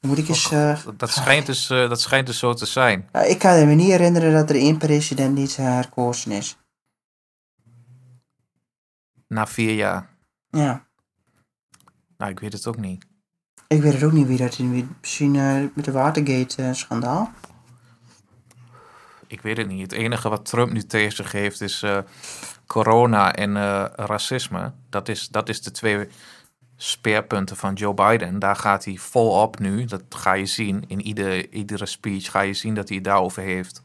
Dan 0.00 0.10
moet 0.10 0.18
ik 0.18 0.28
eens... 0.28 0.52
eh, 0.52 0.78
Dat, 0.96 1.10
schijnt 1.10 1.46
dus, 1.46 1.70
eh, 1.70 1.88
dat 1.88 2.00
schijnt 2.00 2.26
dus 2.26 2.38
zo 2.38 2.54
te 2.54 2.66
zijn. 2.66 3.08
ik 3.26 3.38
kan 3.38 3.66
me 3.66 3.74
niet 3.74 3.90
herinneren 3.90 4.32
dat 4.32 4.50
er 4.50 4.56
één 4.56 4.78
president 4.78 5.34
niet 5.34 5.56
herkozen 5.56 6.32
is. 6.32 6.56
Na 9.28 9.46
vier 9.46 9.74
jaar. 9.74 10.08
Ja. 10.50 10.86
Nou, 12.16 12.30
ik 12.30 12.40
weet 12.40 12.52
het 12.52 12.66
ook 12.66 12.76
niet. 12.78 13.06
Ik 13.68 13.82
weet 13.82 13.92
het 13.92 14.02
ook 14.02 14.12
niet 14.12 14.26
wie 14.26 14.36
dat 14.38 14.58
is. 14.58 14.82
Misschien 15.00 15.36
eh, 15.36 15.62
met 15.74 15.84
de 15.84 15.92
Watergate-schandaal. 15.92 17.32
Ik 19.26 19.40
weet 19.40 19.56
het 19.56 19.68
niet. 19.68 19.80
Het 19.80 19.92
enige 19.92 20.28
wat 20.28 20.44
Trump 20.46 20.72
nu 20.72 20.82
tegen 20.82 21.12
zich 21.16 21.32
heeft 21.32 21.60
is 21.60 21.84
corona 22.66 23.34
en 23.34 23.56
racisme. 23.94 24.72
Dat 24.90 25.08
is, 25.08 25.28
dat 25.28 25.48
is 25.48 25.62
de 25.62 25.70
twee 25.70 26.08
speerpunten 26.76 27.56
van 27.56 27.74
Joe 27.74 27.94
Biden. 27.94 28.38
Daar 28.38 28.56
gaat 28.56 28.84
hij 28.84 28.96
volop 28.96 29.58
nu. 29.58 29.84
Dat 29.84 30.02
ga 30.08 30.32
je 30.32 30.46
zien. 30.46 30.84
In 30.86 31.00
ieder, 31.00 31.52
iedere 31.52 31.86
speech 31.86 32.30
ga 32.30 32.40
je 32.40 32.54
zien 32.54 32.74
dat 32.74 32.88
hij 32.88 32.96
het 32.96 33.06
daarover 33.06 33.42
heeft. 33.42 33.82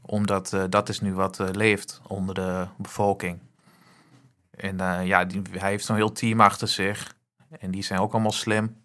Omdat 0.00 0.52
eh, 0.52 0.64
dat 0.68 0.88
is 0.88 1.00
nu 1.00 1.14
wat 1.14 1.40
eh, 1.40 1.48
leeft 1.52 2.00
onder 2.06 2.34
de 2.34 2.66
bevolking. 2.76 3.38
En 4.50 4.80
eh, 4.80 5.06
ja, 5.06 5.24
die, 5.24 5.42
hij 5.50 5.70
heeft 5.70 5.84
zo'n 5.84 5.96
heel 5.96 6.12
team 6.12 6.40
achter 6.40 6.68
zich. 6.68 7.14
En 7.58 7.70
die 7.70 7.82
zijn 7.82 8.00
ook 8.00 8.12
allemaal 8.12 8.32
slim. 8.32 8.76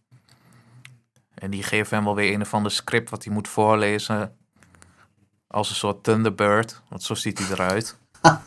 En 1.34 1.52
die 1.52 1.64
geven 1.64 1.96
hem 1.96 2.06
wel 2.06 2.16
weer 2.16 2.34
een 2.34 2.42
of 2.42 2.54
ander 2.54 2.72
script 2.72 3.10
wat 3.10 3.24
hij 3.24 3.34
moet 3.34 3.48
voorlezen. 3.48 4.38
Als 5.48 5.70
een 5.70 5.76
soort 5.76 6.04
Thunderbird. 6.04 6.82
Want 6.90 7.04
zo 7.04 7.14
ziet 7.14 7.40
hij 7.40 7.48
eruit. 7.50 7.98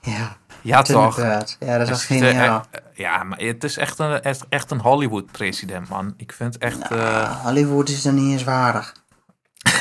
Ja, 0.00 0.36
Ja, 0.62 0.82
toch? 0.82 1.16
Ja, 1.18 1.38
dat 1.78 1.88
is 1.88 1.90
er 1.90 1.96
geniaal. 1.98 2.64
echt- 2.70 2.82
Ja, 2.94 3.22
maar 3.22 3.38
het 3.38 3.64
is 3.64 3.76
echt 3.76 3.98
een, 3.98 4.22
echt, 4.22 4.44
echt 4.48 4.70
een 4.70 4.80
Hollywood-president, 4.80 5.88
man. 5.88 6.14
Ik 6.16 6.32
vind 6.32 6.54
het 6.54 6.62
echt... 6.62 6.90
eh, 6.90 7.22
Ah, 7.22 7.44
Hollywood 7.44 7.88
is 7.88 8.02
dan 8.02 8.14
niet 8.14 8.32
eens 8.32 8.44
waardig. 8.44 8.94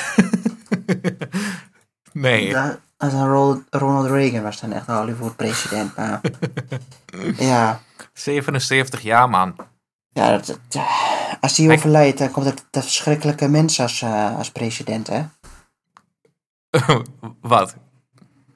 nee, 2.14 2.58
Als 2.98 3.14
een 3.14 3.28
Ronald 3.70 4.08
Reagan 4.10 4.44
was 4.44 4.60
dan 4.60 4.72
echt 4.72 4.88
een 4.88 4.96
Hollywood-president. 4.96 5.96
Maar 5.96 6.22
ja, 7.38 7.80
77 8.14 9.02
jaar, 9.02 9.30
man. 9.30 9.56
ja 10.10 10.32
dat, 10.32 10.60
als 11.42 11.58
Hij- 11.58 11.72
overlijdt, 11.76 12.18
dan 12.18 12.32
komt 12.32 12.46
dat, 12.46 12.66
dat 12.70 12.84
verschrikkelijke 12.84 13.48
mens 13.48 13.80
als, 13.80 14.02
eh, 14.02 14.38
als 14.38 14.52
president, 14.52 15.08
hè? 15.08 15.26
Wat? 17.42 17.76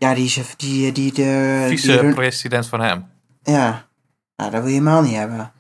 Ja, 0.02 0.14
die, 0.14 0.26
is- 0.26 0.56
die, 0.58 0.92
die, 0.92 1.14
de, 1.14 1.66
Vice-president 1.68 2.68
van 2.68 2.82
hem. 2.82 3.06
Ja, 3.44 3.86
nou, 4.36 4.52
dat 4.52 4.62
wil 4.62 4.70
je 4.72 4.78
helemaal 4.78 5.02
niet 5.02 5.16
hebben. 5.16 5.52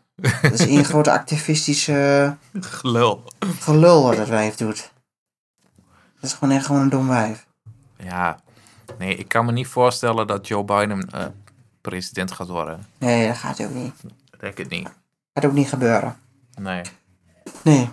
Dat 0.41 0.51
is 0.51 0.65
één 0.67 0.85
grote 0.91 1.11
activistische 1.11 2.35
Gelul. 2.59 3.23
gelul 3.59 4.03
wat 4.03 4.15
dat 4.15 4.27
wijf 4.27 4.55
doet. 4.55 4.91
Dat 6.19 6.29
is 6.29 6.33
gewoon 6.33 6.55
echt 6.55 6.65
gewoon 6.65 6.81
een 6.81 6.89
dom 6.89 7.07
wijf. 7.07 7.45
Ja, 7.97 8.39
nee, 8.97 9.15
ik 9.15 9.27
kan 9.27 9.45
me 9.45 9.51
niet 9.51 9.67
voorstellen 9.67 10.27
dat 10.27 10.47
Joe 10.47 10.63
Biden 10.63 11.09
eh, 11.09 11.25
president 11.81 12.31
gaat 12.31 12.47
worden. 12.47 12.85
Nee, 12.97 13.27
dat 13.27 13.37
gaat 13.37 13.61
ook 13.61 13.73
niet. 13.73 13.93
Ik 14.31 14.39
denk 14.39 14.57
het 14.57 14.69
niet. 14.69 14.89
Gaat 15.33 15.45
ook 15.45 15.53
niet 15.53 15.69
gebeuren. 15.69 16.15
Nee. 16.59 16.81
Nee. 17.63 17.89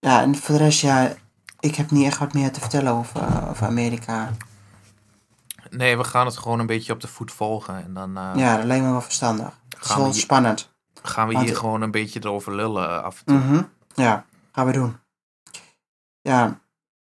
Ja, 0.00 0.22
en 0.22 0.36
voor 0.36 0.58
de 0.58 0.64
rest, 0.64 0.80
ja, 0.80 1.14
ik 1.60 1.74
heb 1.74 1.90
niet 1.90 2.06
echt 2.06 2.18
wat 2.18 2.32
meer 2.34 2.52
te 2.52 2.60
vertellen 2.60 2.92
over, 2.92 3.48
over 3.50 3.66
Amerika. 3.66 4.30
Nee, 5.70 5.96
we 5.96 6.04
gaan 6.04 6.26
het 6.26 6.36
gewoon 6.36 6.58
een 6.58 6.66
beetje 6.66 6.92
op 6.92 7.00
de 7.00 7.08
voet 7.08 7.32
volgen. 7.32 7.74
En 7.84 7.94
dan 7.94 8.16
eh, 8.16 8.30
Ja, 8.34 8.56
dat 8.56 8.64
lijkt 8.64 8.84
me 8.84 8.90
wel 8.90 9.00
verstandig. 9.00 9.46
Het 9.68 9.80
is 9.82 9.86
Gaan 9.86 9.96
we 9.96 10.02
wel 10.02 10.12
hier- 10.12 10.20
spannend. 10.20 10.72
gaan 11.02 11.26
we 11.28 11.32
Want- 11.34 11.46
hier 11.46 11.56
gewoon 11.56 11.82
een 11.82 11.90
beetje 11.90 12.20
erover 12.22 12.54
lullen 12.54 13.02
af 13.04 13.18
en 13.18 13.24
toe. 13.24 13.36
Mhm. 13.38 13.62
Ja, 13.94 14.24
gaan 14.52 14.66
we 14.66 14.72
doen. 14.72 14.96
Ja, 16.20 16.60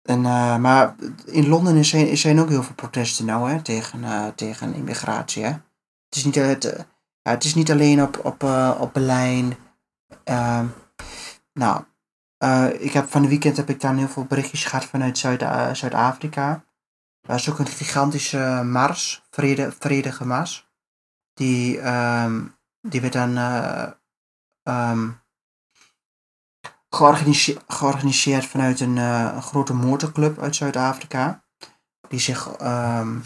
en, 0.01 0.25
eh, 0.25 0.55
maar 0.57 0.95
in 1.25 1.47
Londen 1.47 1.75
is 1.77 1.89
zijn, 1.89 2.17
zijn 2.17 2.39
ook 2.39 2.49
heel 2.49 2.63
veel 2.63 2.75
protesten 2.75 3.25
nou, 3.25 3.49
hè, 3.51 3.61
tegen, 3.61 4.03
eh, 4.03 4.27
tegen 4.35 4.73
immigratie, 4.73 5.43
hè. 5.43 5.49
Het 5.49 6.15
is 6.15 6.23
niet, 6.25 6.35
het, 6.35 6.85
het 7.21 7.43
is 7.43 7.55
niet 7.55 7.71
alleen 7.71 8.01
op, 8.03 8.19
op, 8.25 8.43
op 8.79 8.93
Berlijn. 8.93 9.57
Ehm, 10.23 10.65
nou, 11.53 11.83
ik 12.79 12.91
heb 12.93 13.09
van 13.11 13.21
de 13.21 13.27
weekend 13.27 13.57
heb 13.57 13.69
ik 13.69 13.81
dan 13.81 13.97
heel 13.97 14.07
veel 14.07 14.25
berichtjes 14.25 14.65
gehad 14.65 14.85
vanuit 14.85 15.17
Zuid, 15.17 15.41
Zuid-Afrika. 15.77 16.63
Daar 17.27 17.35
is 17.35 17.49
ook 17.49 17.59
een 17.59 17.67
gigantische 17.67 18.61
mars, 18.65 19.23
vrede, 19.29 19.71
vredige 19.79 20.25
mars. 20.25 20.67
Die, 21.33 21.79
ehm, 21.79 22.41
die 22.81 23.01
werd 23.01 23.13
dan 23.13 23.37
eh, 23.37 23.87
ehm, 24.63 25.09
georganiseerd, 26.89 27.63
georganiseerd 27.67 28.45
vanuit 28.45 28.79
een, 28.79 28.97
eh, 28.97 29.41
grote 29.41 29.73
motorclub 29.73 30.39
uit 30.39 30.55
Zuid-Afrika. 30.55 31.43
Die 32.09 32.19
zich, 32.19 32.47
ehm, 32.47 33.17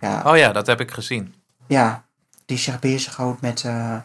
ja, 0.00 0.22
Oh 0.26 0.36
ja, 0.36 0.52
dat 0.52 0.66
heb 0.66 0.80
ik 0.80 0.90
gezien. 0.90 1.34
ja, 1.66 2.04
die 2.44 2.58
zich 2.58 2.78
bezighoudt 2.78 3.40
met, 3.40 3.64
eh, 3.64 3.96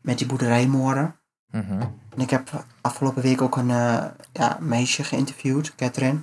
met 0.00 0.18
die 0.18 0.26
boerderijmoorden. 0.26 1.16
Mhm. 1.50 1.80
En 2.10 2.20
ik 2.20 2.30
heb 2.30 2.64
afgelopen 2.80 3.22
week 3.22 3.42
ook 3.42 3.56
een 3.56 3.68
ja, 4.32 4.56
meisje 4.60 5.04
geïnterviewd, 5.04 5.74
Catherine. 5.74 6.20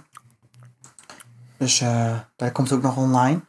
Dus 1.61 1.81
eh 1.81 2.19
dat 2.35 2.51
komt 2.51 2.71
ook 2.71 2.81
nog 2.81 2.97
online. 2.97 3.41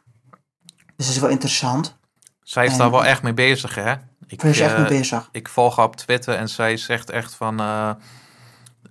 Dus 0.95 1.05
dat 1.05 1.15
is 1.15 1.21
wel 1.21 1.29
interessant. 1.29 1.97
Zij 2.41 2.65
is 2.65 2.71
En- 2.71 2.77
daar 2.77 2.91
wel 2.91 3.05
echt 3.05 3.21
mee 3.23 3.33
bezig, 3.33 3.75
hè? 3.75 3.93
Ik, 4.27 4.43
echt 4.43 4.59
eh, 4.59 4.77
mee 4.77 4.87
bezig. 4.87 5.29
ik 5.31 5.47
volg 5.49 5.75
haar 5.75 5.85
op 5.85 5.95
Twitter 5.95 6.35
en 6.35 6.49
zij 6.49 6.77
zegt 6.77 7.09
echt 7.09 7.33
van... 7.35 7.59
eh, 7.59 7.89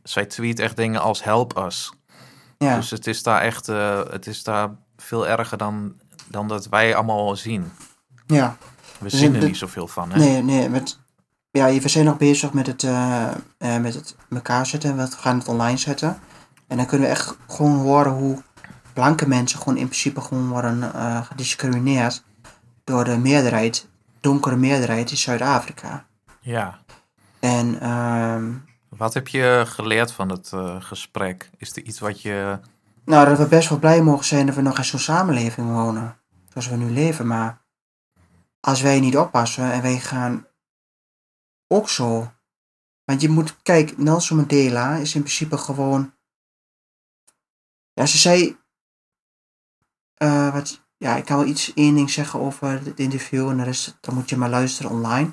zij 0.03 0.27
tweet 0.27 0.59
echt 0.59 0.77
dingen 0.77 1.01
als 1.01 1.25
help 1.25 1.57
us. 1.57 1.93
Ja, 2.59 2.77
Dus 2.77 2.91
het 2.91 3.07
is 3.07 3.23
daar 3.23 3.41
echt... 3.41 3.67
het 4.11 4.27
is 4.27 4.43
daar 4.43 4.69
veel 4.97 5.27
erger 5.29 5.59
dan, 5.59 5.95
dan 6.29 6.49
dat 6.49 6.67
wij 6.69 6.95
allemaal 6.95 7.37
zien. 7.37 7.73
ja. 8.27 8.57
We 8.99 9.09
Dus 9.09 9.19
zien 9.19 9.35
er 9.35 9.45
niet 9.45 9.57
zoveel 9.57 9.89
van, 9.89 10.11
hè? 10.13 10.19
Nee, 10.19 10.43
nee, 10.43 10.69
met, 10.69 10.99
ja, 11.51 11.67
we 11.81 11.89
zijn 11.89 12.05
nog 12.05 12.17
bezig 12.17 12.53
met 12.53 12.67
het, 12.67 12.83
met 13.81 13.95
het 13.95 14.17
elkaar 14.31 14.67
zetten. 14.67 14.97
We 14.97 15.07
gaan 15.11 15.39
het 15.39 15.49
online 15.49 15.77
zetten. 15.77 16.21
En 16.69 16.77
dan 16.77 16.87
kunnen 16.87 17.07
we 17.07 17.13
echt 17.15 17.37
gewoon 17.49 17.77
horen 17.79 18.13
hoe 18.13 18.43
blanke 18.93 19.29
mensen 19.29 19.59
gewoon 19.59 19.77
in 19.77 19.87
principe 19.87 20.21
gewoon 20.21 20.49
worden 20.49 20.95
eh, 20.95 21.23
gediscrimineerd 21.23 22.23
door 22.85 23.05
de 23.05 23.19
meerderheid, 23.19 23.89
donkere 24.21 24.57
meerderheid 24.57 25.11
in 25.11 25.17
Zuid-Afrika. 25.17 26.07
Ja. 26.41 26.79
En 27.41 27.81
ehm, 27.81 28.53
Wat 28.89 29.15
heb 29.15 29.29
je 29.29 29.65
geleerd 29.67 30.13
van 30.13 30.29
het 30.29 30.53
eh, 30.53 30.77
gesprek? 30.79 31.51
Is 31.57 31.77
er 31.77 31.83
iets 31.83 31.99
wat 31.99 32.23
je... 32.23 32.59
nou, 33.05 33.29
dat 33.29 33.39
we 33.39 33.47
best 33.47 33.69
wel 33.69 33.79
blij 33.79 34.03
mogen 34.03 34.25
zijn 34.25 34.47
dat 34.47 34.55
we 34.55 34.63
nog 34.63 34.79
in 34.79 34.85
zo'n 34.85 34.99
samenleving 34.99 35.73
wonen. 35.73 36.17
Zoals 36.49 36.69
we 36.69 36.77
nu 36.77 36.91
leven, 36.91 37.27
maar 37.27 37.63
als 38.61 38.81
wij 38.81 39.01
niet 39.01 39.17
oppassen 39.17 39.73
en 39.73 39.83
wij 39.83 39.99
gaan 39.99 40.47
ook 41.69 41.89
zo. 41.89 42.33
Want 43.05 43.21
je 43.21 43.29
moet, 43.29 43.63
kijk, 43.63 43.99
Nelson 43.99 44.37
Mandela 44.37 44.95
is 44.95 45.15
in 45.15 45.23
principe 45.23 45.59
gewoon. 45.59 46.15
Ja, 47.93 48.07
ze 48.07 48.19
zei. 48.19 48.61
Eh, 50.23 50.53
wat, 50.53 50.85
ja, 50.97 51.17
ik 51.17 51.25
kan 51.25 51.37
wel 51.37 51.47
iets, 51.47 51.73
één 51.75 51.95
ding 51.95 52.11
zeggen 52.11 52.41
over 52.41 52.69
het 52.85 52.99
interview 52.99 53.49
en 53.49 53.57
de 53.57 53.63
rest, 53.63 53.99
dan 54.01 54.15
moet 54.15 54.29
je 54.31 54.37
maar 54.37 54.51
luisteren 54.51 54.91
online. 54.91 55.31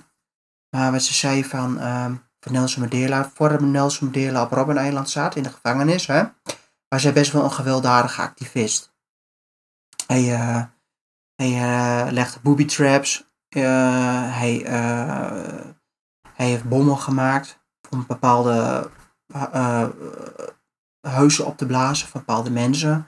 Maar 0.75 0.91
wat 0.91 1.01
ze 1.01 1.13
zei 1.13 1.45
van, 1.45 1.79
ehm, 1.79 2.15
van 2.39 2.51
Nelson 2.51 2.81
Mandela, 2.81 3.31
voordat 3.33 3.61
Nelson 3.61 4.03
Mandela 4.03 4.41
op 4.43 4.51
Robben 4.51 4.85
Island 4.85 5.09
zat 5.09 5.35
in 5.35 5.43
de 5.43 5.49
gevangenis, 5.49 6.07
hè, 6.07 6.23
was 6.87 7.03
hij 7.03 7.13
best 7.13 7.31
wel 7.31 7.43
een 7.43 7.51
gewelddadige 7.51 8.21
activist. 8.21 8.93
Hij, 10.07 10.33
eh, 10.33 10.63
hij 11.35 11.53
eh, 11.53 12.11
legde 12.11 12.39
booby 12.39 12.65
traps. 12.65 13.27
hij, 13.49 14.63
hij 16.33 16.47
heeft 16.47 16.69
bommen 16.69 16.97
gemaakt 16.97 17.59
om 17.89 18.05
bepaalde 18.07 18.89
huizen 21.01 21.45
op 21.45 21.57
te 21.57 21.65
blazen 21.65 22.07
van 22.07 22.19
bepaalde 22.25 22.49
mensen. 22.49 23.07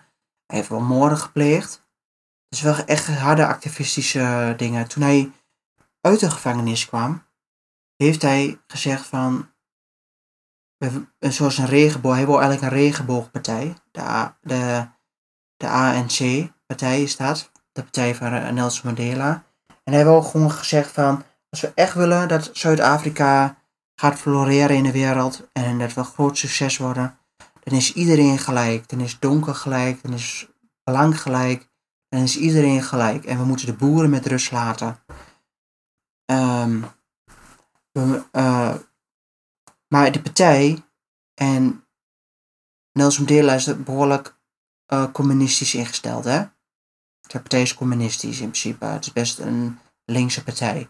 Hij 0.52 0.60
heeft 0.60 0.72
wel 0.72 0.82
moorden 0.82 1.18
gepleegd. 1.18 1.88
Dus 2.50 2.62
wel 2.62 2.76
echt 2.76 3.08
harde 3.08 3.46
activistische 3.46 4.54
dingen. 4.58 4.88
Toen 4.88 5.04
hij 5.04 5.32
uit 6.02 6.20
de 6.20 6.32
gevangenis 6.32 6.86
kwam, 6.86 7.24
heeft 7.96 8.22
hij 8.22 8.60
gezegd 8.68 9.06
van 9.06 9.50
zoals 11.20 11.58
een 11.58 11.66
regenboog. 11.66 12.16
Hij 12.16 12.26
wil 12.26 12.42
eigenlijk 12.42 12.72
een 12.72 12.80
regenboogpartij. 12.80 13.74
De, 13.92 14.32
de, 14.42 14.88
de 15.58 15.68
ANC-partij 15.68 17.02
is 17.02 17.18
dat. 17.18 17.52
De 17.72 17.82
partij 17.82 18.16
van 18.16 18.54
Nelson 18.54 18.86
Mandela. 18.86 19.44
En 19.84 19.94
hij 19.94 20.04
wil 20.04 20.22
gewoon 20.22 20.52
gezegd 20.52 20.92
van, 20.92 21.24
als 21.50 21.62
we 21.62 21.72
echt 21.76 21.94
willen 21.94 22.28
dat 22.28 22.50
Zuid-Afrika 22.54 23.58
gaat 23.96 24.20
floreren 24.20 24.76
in 24.76 24.84
de 24.84 24.92
wereld 24.92 25.50
en 25.54 25.80
dat 25.80 25.94
we 25.94 26.04
groot 26.04 26.38
succes 26.38 26.78
worden, 26.78 27.20
dan 27.64 27.78
is 27.78 27.94
iedereen 27.94 28.38
gelijk. 28.38 28.90
Dan 28.90 29.00
is 29.00 29.20
donker 29.20 29.56
gelijk, 29.56 30.04
dan 30.04 30.14
is 30.14 30.48
blank 30.84 31.16
gelijk, 31.16 31.70
dan 32.10 32.22
is 32.22 32.38
iedereen 32.38 32.84
gelijk. 32.84 33.26
En 33.26 33.38
we 33.38 33.46
moeten 33.46 33.66
de 33.66 33.74
boeren 33.74 34.10
met 34.10 34.26
rust 34.26 34.52
laten. 34.52 35.04
Ehm, 36.26 36.82
we, 37.92 38.24
eh, 38.32 38.76
Maar 39.88 40.12
de 40.12 40.22
partij 40.22 40.84
en 41.34 41.86
Nelson 42.92 43.26
Mandela 43.26 43.54
is 43.54 43.84
behoorlijk 43.84 44.40
uh, 44.94 45.12
communistisch 45.12 45.74
ingesteld, 45.74 46.24
hè? 46.24 46.44
De 47.22 47.40
partij 47.40 47.62
is 47.62 47.74
communistisch 47.74 48.40
in 48.40 48.50
principe. 48.50 48.86
Het 48.86 49.06
is 49.06 49.14
best 49.14 49.40
een 49.40 49.80
linkse 50.06 50.44
partij. 50.44 50.90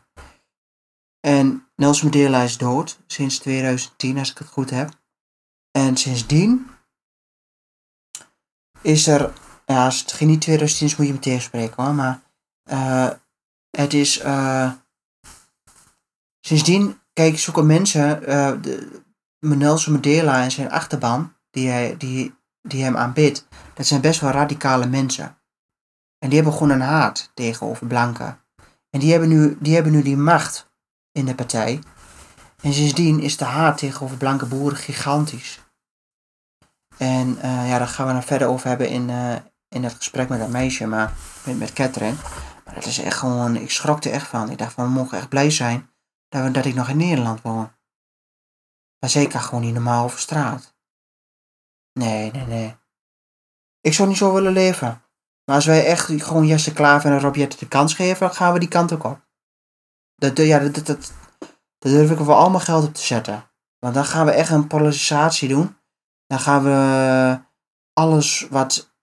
En 1.19 1.67
Nelson 1.75 2.09
Mandela 2.09 2.41
is 2.41 2.57
dood 2.57 2.99
sinds 3.07 3.39
2010, 3.39 4.17
als 4.17 4.31
ik 4.31 4.37
het 4.37 4.47
goed 4.47 4.69
heb. 4.69 5.00
En 5.71 5.97
sindsdien 5.97 6.69
is 8.81 9.07
er, 9.07 9.33
ja, 9.65 9.85
als 9.85 9.99
het 9.99 10.19
niet 10.19 10.41
2010 10.41 10.87
is, 10.87 10.95
moet 10.95 11.07
je 11.07 11.13
me 11.13 11.19
tegenspreken 11.19 11.83
hoor, 11.83 11.93
maar 11.93 12.21
uh, 12.71 13.09
het 13.69 13.93
is, 13.93 14.23
uh, 14.23 14.71
sindsdien, 16.39 16.99
kijk, 17.13 17.39
zoeken 17.39 17.65
mensen, 17.65 18.21
uh, 18.21 18.61
de, 18.61 19.01
Nelson 19.39 19.93
Mandela 19.93 20.43
en 20.43 20.51
zijn 20.51 20.71
achterban, 20.71 21.33
die, 21.49 21.69
hij, 21.69 21.97
die, 21.97 22.35
die 22.61 22.83
hem 22.83 22.97
aanbidt, 22.97 23.47
dat 23.73 23.85
zijn 23.85 24.01
best 24.01 24.19
wel 24.19 24.31
radicale 24.31 24.85
mensen. 24.85 25.37
En 26.17 26.29
die 26.29 26.35
hebben 26.35 26.53
gewoon 26.53 26.69
een 26.69 26.81
haat 26.81 27.31
tegenover 27.33 27.87
blanken. 27.87 28.39
En 28.89 28.99
die 28.99 29.11
hebben 29.11 29.29
nu 29.29 29.57
die, 29.59 29.73
hebben 29.73 29.91
nu 29.91 30.01
die 30.01 30.17
macht 30.17 30.71
in 31.11 31.25
de 31.25 31.35
partij. 31.35 31.81
En 32.61 32.73
sindsdien 32.73 33.19
is 33.19 33.37
de 33.37 33.45
haat 33.45 33.77
tegenover 33.77 34.17
blanke 34.17 34.45
boeren 34.45 34.77
gigantisch. 34.77 35.59
En 36.97 37.27
uh, 37.27 37.69
ja, 37.69 37.77
daar 37.77 37.87
gaan 37.87 38.07
we 38.07 38.13
nog 38.13 38.25
verder 38.25 38.47
over 38.47 38.67
hebben 38.67 38.89
in, 38.89 39.09
uh, 39.09 39.35
in 39.67 39.83
het 39.83 39.93
gesprek 39.93 40.29
met 40.29 40.39
dat 40.39 40.49
meisje, 40.49 40.87
maar 40.87 41.13
met, 41.45 41.59
met 41.59 41.73
Catherine. 41.73 42.15
Maar 42.65 42.73
dat 42.73 42.85
is 42.85 42.99
echt 42.99 43.17
gewoon, 43.17 43.55
ik 43.55 43.71
schrok 43.71 44.03
er 44.03 44.11
echt 44.11 44.27
van. 44.27 44.49
Ik 44.49 44.57
dacht 44.57 44.73
van, 44.73 44.85
we 44.85 44.91
mogen 44.91 45.17
echt 45.17 45.29
blij 45.29 45.49
zijn 45.49 45.89
dat, 46.29 46.43
we, 46.43 46.51
dat 46.51 46.65
ik 46.65 46.75
nog 46.75 46.89
in 46.89 46.97
Nederland 46.97 47.41
woon. 47.41 47.71
Maar 48.99 49.09
zeker 49.09 49.39
gewoon 49.39 49.61
niet 49.61 49.73
normaal 49.73 50.03
over 50.03 50.19
straat. 50.19 50.75
Nee, 51.93 52.31
nee, 52.31 52.45
nee. 52.45 52.75
Ik 53.81 53.93
zou 53.93 54.07
niet 54.07 54.17
zo 54.17 54.33
willen 54.33 54.53
leven. 54.53 55.03
Maar 55.45 55.55
als 55.55 55.65
wij 55.65 55.85
echt 55.85 56.05
gewoon 56.05 56.47
Jesse 56.47 56.73
Klaver 56.73 57.11
en 57.11 57.19
Rob 57.19 57.35
Jette 57.35 57.57
de 57.57 57.67
kans 57.67 57.93
geven, 57.93 58.19
dan 58.19 58.35
gaan 58.35 58.53
we 58.53 58.59
die 58.59 58.67
kant 58.67 58.93
ook 58.93 59.03
op. 59.03 59.27
Dat, 60.15 60.37
ja, 60.37 60.59
dat, 60.59 60.75
dat, 60.75 60.85
dat, 60.85 61.11
daar 61.81 61.91
durf 61.91 62.11
ik 62.11 62.17
wel 62.17 62.35
allemaal 62.35 62.59
geld 62.59 62.87
op 62.87 62.93
te 62.93 63.01
zetten. 63.01 63.49
Want 63.79 63.93
dan 63.93 64.05
gaan 64.05 64.25
we 64.25 64.31
echt 64.31 64.49
een 64.49 64.67
polarisatie 64.67 65.49
doen. 65.49 65.77
Dan 66.27 66.39
gaan 66.39 66.63
we 66.63 67.41
alles 67.93 68.47
wat 68.49 68.93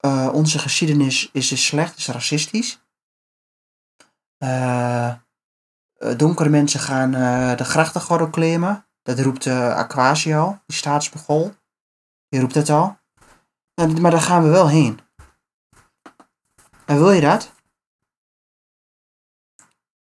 uh, 0.00 0.30
onze 0.32 0.58
geschiedenis 0.58 1.30
is, 1.32 1.52
is 1.52 1.66
slecht, 1.66 1.96
is 1.96 2.08
racistisch. 2.08 2.82
Uh, 4.38 5.14
donkere 6.16 6.48
mensen 6.48 6.80
gaan 6.80 7.14
uh, 7.14 7.56
de 7.56 7.64
grachtengordel 7.64 8.30
claimen. 8.30 8.86
Dat 9.02 9.18
roept 9.18 9.46
uh, 9.46 9.86
al, 10.36 10.62
die 10.66 10.76
staatsbegol. 10.76 11.54
Die 12.28 12.40
roept 12.40 12.54
het 12.54 12.70
al. 12.70 12.98
Maar 14.00 14.10
daar 14.10 14.20
gaan 14.20 14.42
we 14.42 14.48
wel 14.48 14.68
heen. 14.68 15.00
En 16.84 16.96
wil 16.96 17.10
je 17.10 17.20
dat? 17.20 17.52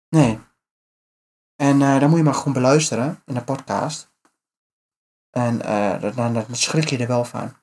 Nee. 0.08 0.45
En 1.56 1.80
uh, 1.80 2.00
dan 2.00 2.08
moet 2.08 2.18
je 2.18 2.24
maar 2.24 2.34
gewoon 2.34 2.52
beluisteren 2.52 3.22
in 3.26 3.34
de 3.34 3.42
podcast. 3.42 4.10
En 5.30 5.60
uh, 5.64 6.14
dan, 6.14 6.32
dan 6.32 6.44
schrik 6.50 6.88
je 6.88 6.98
er 6.98 7.06
wel 7.06 7.24
van. 7.24 7.54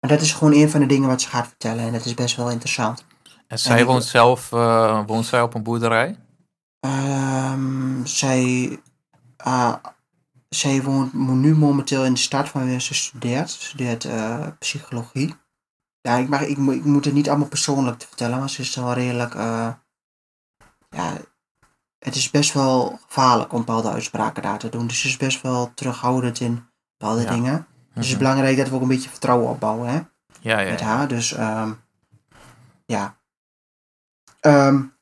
Maar 0.00 0.10
dat 0.10 0.20
is 0.20 0.32
gewoon 0.32 0.54
een 0.54 0.70
van 0.70 0.80
de 0.80 0.86
dingen 0.86 1.08
wat 1.08 1.20
ze 1.20 1.28
gaat 1.28 1.46
vertellen. 1.46 1.84
En 1.84 1.92
dat 1.92 2.04
is 2.04 2.14
best 2.14 2.36
wel 2.36 2.50
interessant. 2.50 3.04
En 3.46 3.58
zij 3.58 3.80
en 3.80 3.86
woont 3.86 4.04
zelf 4.04 4.52
uh, 4.52 5.06
woont 5.06 5.26
zij 5.26 5.42
op 5.42 5.54
een 5.54 5.62
boerderij? 5.62 6.18
Um, 6.80 8.06
zij, 8.06 8.78
zij 10.48 10.82
woont 10.82 11.12
nu 11.14 11.56
momenteel 11.56 12.04
in 12.04 12.12
de 12.12 12.18
stad 12.18 12.48
van 12.48 12.80
ze 12.80 12.94
studeert. 12.94 13.50
Ze 13.50 13.64
studeert 13.64 14.08
psychologie. 14.58 15.34
Ja, 16.00 16.16
ik, 16.16 16.28
mag, 16.28 16.40
ik, 16.40 16.58
ik, 16.58 16.84
moet 16.84 17.04
het 17.04 17.14
niet 17.14 17.28
allemaal 17.28 17.48
persoonlijk 17.48 17.98
te 17.98 18.06
vertellen, 18.06 18.38
maar 18.38 18.50
ze 18.50 18.60
is 18.60 18.74
wel 18.74 18.92
redelijk. 18.92 19.34
ja, 20.90 21.18
het 22.00 22.14
is 22.14 22.30
best 22.30 22.52
wel 22.52 22.98
gevaarlijk 23.06 23.52
om 23.52 23.58
bepaalde 23.58 23.90
uitspraken 23.90 24.42
daar 24.42 24.58
te 24.58 24.68
doen. 24.68 24.86
Dus 24.86 25.00
ze 25.00 25.08
is 25.08 25.16
best 25.16 25.40
wel 25.42 25.74
terughoudend 25.74 26.40
in 26.40 26.68
bepaalde 26.98 27.22
ja. 27.22 27.30
dingen. 27.30 27.54
Dus 27.56 27.94
het 27.94 28.04
is 28.04 28.10
Mhm. 28.10 28.18
belangrijk 28.18 28.56
dat 28.56 28.68
we 28.68 28.74
ook 28.74 28.82
een 28.82 28.88
beetje 28.88 29.10
vertrouwen 29.10 29.48
opbouwen 29.48 29.88
hè, 29.88 30.00
Ja, 30.40 30.58
ja. 30.60 30.70
met 30.70 30.80
haar. 30.80 31.08
Dus 31.08 31.38
um, 31.38 31.80
ja. 32.86 33.16
Um, 34.40 34.94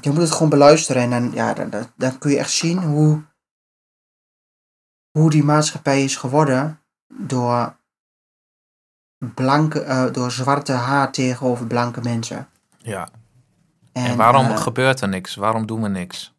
je 0.00 0.10
moet 0.10 0.20
het 0.20 0.30
gewoon 0.30 0.48
beluisteren 0.48 1.02
en 1.02 1.10
dan, 1.10 1.32
ja, 1.32 1.54
dan, 1.54 1.70
dan, 1.70 1.86
dan 1.96 2.18
kun 2.18 2.30
je 2.30 2.38
echt 2.38 2.50
zien 2.50 2.78
hoe, 2.82 3.22
hoe 5.10 5.30
die 5.30 5.44
maatschappij 5.44 6.04
is 6.04 6.16
geworden 6.16 6.80
door, 7.14 7.76
blanke, 9.34 9.84
uh, 9.84 10.12
door 10.12 10.30
zwarte 10.30 10.72
haar 10.72 11.12
tegenover 11.12 11.66
blanke 11.66 12.00
mensen. 12.00 12.48
ja. 12.78 13.08
En, 13.98 14.10
en 14.10 14.16
waarom 14.16 14.46
uh, 14.46 14.56
gebeurt 14.56 15.00
er 15.00 15.08
niks? 15.08 15.34
Waarom 15.34 15.66
doen 15.66 15.82
we 15.82 15.88
niks? 15.88 16.34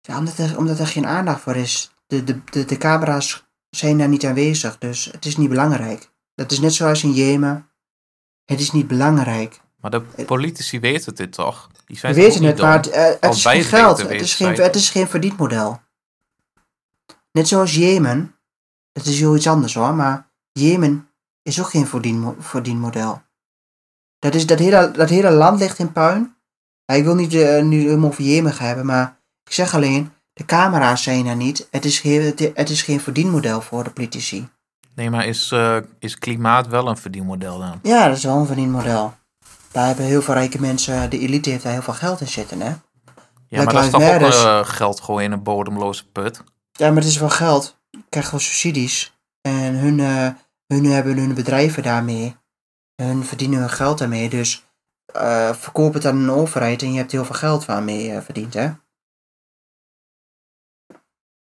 Ja, 0.00 0.18
omdat 0.18 0.38
er, 0.38 0.58
omdat 0.58 0.78
er 0.78 0.86
geen 0.86 1.06
aandacht 1.06 1.40
voor 1.40 1.56
is. 1.56 1.90
De, 2.06 2.24
de, 2.24 2.44
de, 2.44 2.64
de 2.64 2.76
camera's 2.76 3.46
zijn 3.70 3.98
daar 3.98 4.08
niet 4.08 4.26
aanwezig, 4.26 4.78
dus 4.78 5.04
het 5.04 5.24
is 5.24 5.36
niet 5.36 5.48
belangrijk. 5.48 6.10
Dat 6.34 6.52
is 6.52 6.60
net 6.60 6.74
zoals 6.74 7.02
in 7.02 7.12
Jemen. 7.12 7.70
Het 8.44 8.60
is 8.60 8.72
niet 8.72 8.86
belangrijk. 8.86 9.60
Maar 9.76 9.90
de 9.90 10.00
politici 10.26 10.80
weten 10.80 11.14
dit 11.14 11.32
toch? 11.32 11.70
Die 11.86 11.98
zijn 11.98 12.14
We 12.14 12.20
weten 12.20 12.44
het, 12.44 12.58
maar 12.58 12.76
het, 12.76 12.88
uh, 12.88 12.94
het 13.20 13.34
is 13.34 13.44
geen 13.44 13.64
geld. 13.64 13.98
Het 13.98 14.10
is 14.10 14.34
geen, 14.34 14.54
het 14.54 14.74
is 14.74 14.90
geen 14.90 15.08
verdienmodel. 15.08 15.80
Net 17.32 17.48
zoals 17.48 17.74
Jemen. 17.74 18.34
Dat 18.92 19.06
is 19.06 19.18
heel 19.18 19.36
iets 19.36 19.46
anders 19.46 19.74
hoor, 19.74 19.94
maar 19.94 20.30
Jemen 20.52 21.10
is 21.42 21.60
ook 21.60 21.70
geen 21.70 21.86
verdien, 21.86 22.34
verdienmodel. 22.38 23.22
Dat, 24.18 24.34
is, 24.34 24.46
dat, 24.46 24.58
hele, 24.58 24.90
dat 24.90 25.08
hele 25.08 25.30
land 25.30 25.60
ligt 25.60 25.78
in 25.78 25.92
puin. 25.92 26.36
Ja, 26.84 26.94
ik 26.94 27.04
wil 27.04 27.14
niet 27.14 27.34
uh, 27.34 27.62
nu 27.62 27.80
helemaal 27.80 28.12
hebben, 28.58 28.86
maar 28.86 29.20
ik 29.44 29.52
zeg 29.52 29.74
alleen, 29.74 30.12
de 30.32 30.44
camera's 30.44 31.02
zijn 31.02 31.26
er 31.26 31.36
niet. 31.36 31.68
Het 31.70 31.84
is, 31.84 31.98
geen, 31.98 32.34
het 32.54 32.70
is 32.70 32.82
geen 32.82 33.00
verdienmodel 33.00 33.60
voor 33.60 33.84
de 33.84 33.90
politici. 33.90 34.48
Nee, 34.94 35.10
maar 35.10 35.26
is, 35.26 35.50
uh, 35.52 35.76
is 35.98 36.18
klimaat 36.18 36.66
wel 36.66 36.88
een 36.88 36.96
verdienmodel 36.96 37.58
dan? 37.58 37.80
Ja, 37.82 38.08
dat 38.08 38.16
is 38.16 38.24
wel 38.24 38.36
een 38.36 38.46
verdienmodel. 38.46 39.14
Daar 39.72 39.86
hebben 39.86 40.04
heel 40.04 40.22
veel 40.22 40.34
rijke 40.34 40.60
mensen, 40.60 41.10
de 41.10 41.18
elite 41.18 41.50
heeft 41.50 41.62
daar 41.62 41.72
heel 41.72 41.82
veel 41.82 41.94
geld 41.94 42.20
in 42.20 42.28
zitten, 42.28 42.60
hè? 42.60 42.74
Ja, 43.48 43.62
maar 43.62 43.74
dat 43.74 43.84
is 43.84 43.90
toch 43.90 44.12
ook 44.12 44.20
uh, 44.20 44.64
geld 44.64 45.00
gooien 45.00 45.24
in 45.24 45.32
een 45.32 45.42
bodemloze 45.42 46.06
put? 46.06 46.42
Ja, 46.72 46.88
maar 46.88 47.02
het 47.02 47.10
is 47.10 47.18
wel 47.18 47.30
geld. 47.30 47.76
Je 47.90 48.02
krijgt 48.08 48.30
wel 48.30 48.40
subsidies. 48.40 49.18
En 49.40 49.74
hun, 49.74 49.98
uh, 49.98 50.28
hun 50.66 50.84
hebben 50.84 51.16
hun 51.16 51.34
bedrijven 51.34 51.82
daarmee. 51.82 52.36
Hun 53.02 53.24
verdienen 53.24 53.58
hun 53.58 53.70
geld 53.70 53.98
daarmee. 53.98 54.28
Dus 54.28 54.68
uh, 55.16 55.52
verkoop 55.52 55.94
het 55.94 56.06
aan 56.06 56.16
een 56.16 56.30
overheid 56.30 56.82
en 56.82 56.92
je 56.92 56.98
hebt 56.98 57.12
heel 57.12 57.24
veel 57.24 57.34
geld 57.34 57.64
van 57.64 57.84
mee 57.84 58.10
uh, 58.10 58.20
verdiend, 58.20 58.54
hè? 58.54 58.72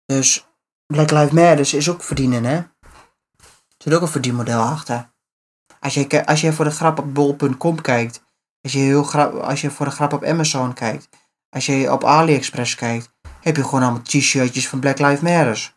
Dus 0.05 0.47
Black 0.85 1.11
Lives 1.11 1.31
Matter 1.31 1.77
is 1.77 1.89
ook 1.89 2.03
verdienen, 2.03 2.43
hè? 2.43 2.55
Er 2.55 3.83
zit 3.83 3.93
ook 3.93 4.01
een 4.01 4.07
verdienmodel 4.07 4.61
achter. 4.61 5.11
Als 5.79 5.93
je, 5.93 6.25
als 6.25 6.41
je 6.41 6.53
voor 6.53 6.65
de 6.65 6.71
grap 6.71 6.99
op 6.99 7.13
bol.com 7.13 7.81
kijkt, 7.81 8.23
als 8.61 8.73
je, 8.73 8.79
heel 8.79 9.03
grap, 9.03 9.33
als 9.33 9.61
je 9.61 9.71
voor 9.71 9.85
de 9.85 9.91
grap 9.91 10.13
op 10.13 10.23
Amazon 10.23 10.73
kijkt, 10.73 11.09
als 11.49 11.65
je 11.65 11.91
op 11.91 12.03
AliExpress 12.03 12.75
kijkt, 12.75 13.09
heb 13.41 13.55
je 13.55 13.63
gewoon 13.63 13.83
allemaal 13.83 14.01
t-shirtjes 14.01 14.69
van 14.69 14.79
Black 14.79 14.99
Lives 14.99 15.19
Matter. 15.19 15.76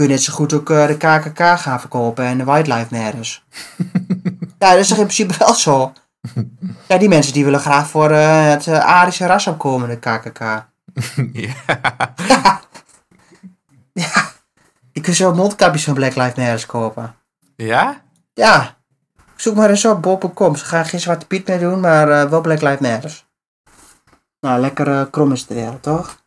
Kun 0.00 0.08
je 0.08 0.14
net 0.14 0.24
zo 0.24 0.32
goed 0.32 0.52
ook 0.52 0.70
uh, 0.70 0.86
de 0.86 0.96
KKK 0.96 1.38
gaan 1.38 1.80
verkopen 1.80 2.24
en 2.24 2.38
de 2.38 2.44
White 2.44 2.74
Lives 2.74 2.88
Matter. 2.88 3.42
ja, 4.58 4.70
dat 4.70 4.78
is 4.78 4.88
toch 4.88 4.98
in 4.98 5.04
principe 5.04 5.34
wel 5.38 5.54
zo. 5.54 5.92
Ja, 6.88 6.98
die 6.98 7.08
mensen 7.08 7.32
die 7.32 7.44
willen 7.44 7.60
graag 7.60 7.88
voor 7.88 8.10
uh, 8.10 8.48
het 8.48 8.66
uh, 8.66 8.78
Arische 8.78 9.26
ras 9.26 9.46
opkomen, 9.46 9.88
de 9.88 9.98
KKK. 9.98 10.40
ja. 11.32 11.54
ja. 12.28 12.60
ja. 14.02 14.30
Je 14.92 15.00
kunt 15.00 15.16
zo 15.16 15.34
mondkapjes 15.34 15.84
van 15.84 15.94
Black 15.94 16.14
Lives 16.14 16.34
Matter 16.34 16.66
kopen. 16.66 17.14
Ja? 17.56 18.02
Ja. 18.34 18.76
Zoek 19.36 19.54
maar 19.54 19.70
eens 19.70 19.84
op 19.84 20.02
bol.com. 20.02 20.56
Ze 20.56 20.64
gaan 20.64 20.84
geen 20.84 21.00
Zwarte 21.00 21.26
Piet 21.26 21.48
meer 21.48 21.58
doen, 21.58 21.80
maar 21.80 22.08
uh, 22.08 22.30
wel 22.30 22.40
Black 22.40 22.60
Lives 22.60 22.90
Matter. 22.90 23.24
Nou, 24.40 24.60
lekker 24.60 25.10
krom 25.10 25.32
is 25.32 25.46
de 25.46 25.54
wereld, 25.54 25.82
toch? 25.82 26.19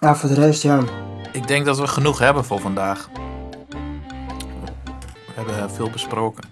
Ja, 0.00 0.16
voor 0.16 0.28
de 0.28 0.34
rest, 0.34 0.62
ja. 0.62 0.80
Ik 1.32 1.46
denk 1.46 1.64
dat 1.64 1.78
we 1.78 1.86
genoeg 1.86 2.18
hebben 2.18 2.44
voor 2.44 2.60
vandaag. 2.60 3.08
We 5.34 5.34
hebben 5.34 5.70
veel 5.70 5.90
besproken. 5.90 6.44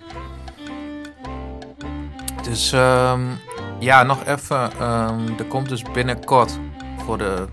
Dus 2.42 2.72
um, 2.72 3.38
ja, 3.78 4.02
nog 4.02 4.24
even. 4.24 4.82
Um, 4.82 5.38
er 5.38 5.44
komt 5.48 5.68
dus 5.68 5.82
binnenkort 5.82 6.58
voor 7.04 7.18
de 7.18 7.44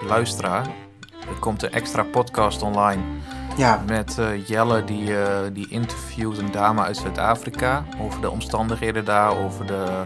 luisteraar. 0.00 0.66
Er 1.10 1.38
komt 1.40 1.62
een 1.62 1.72
extra 1.72 2.02
podcast 2.02 2.62
online. 2.62 3.02
Ja. 3.56 3.82
Met 3.86 4.16
uh, 4.20 4.46
Jelle, 4.46 4.84
die, 4.84 5.10
uh, 5.10 5.26
die 5.52 5.68
interviewt 5.68 6.38
een 6.38 6.50
dame 6.50 6.82
uit 6.82 6.96
Zuid-Afrika. 6.96 7.84
Over 8.00 8.20
de 8.20 8.30
omstandigheden 8.30 9.04
daar, 9.04 9.36
over 9.38 9.66
de 9.66 10.04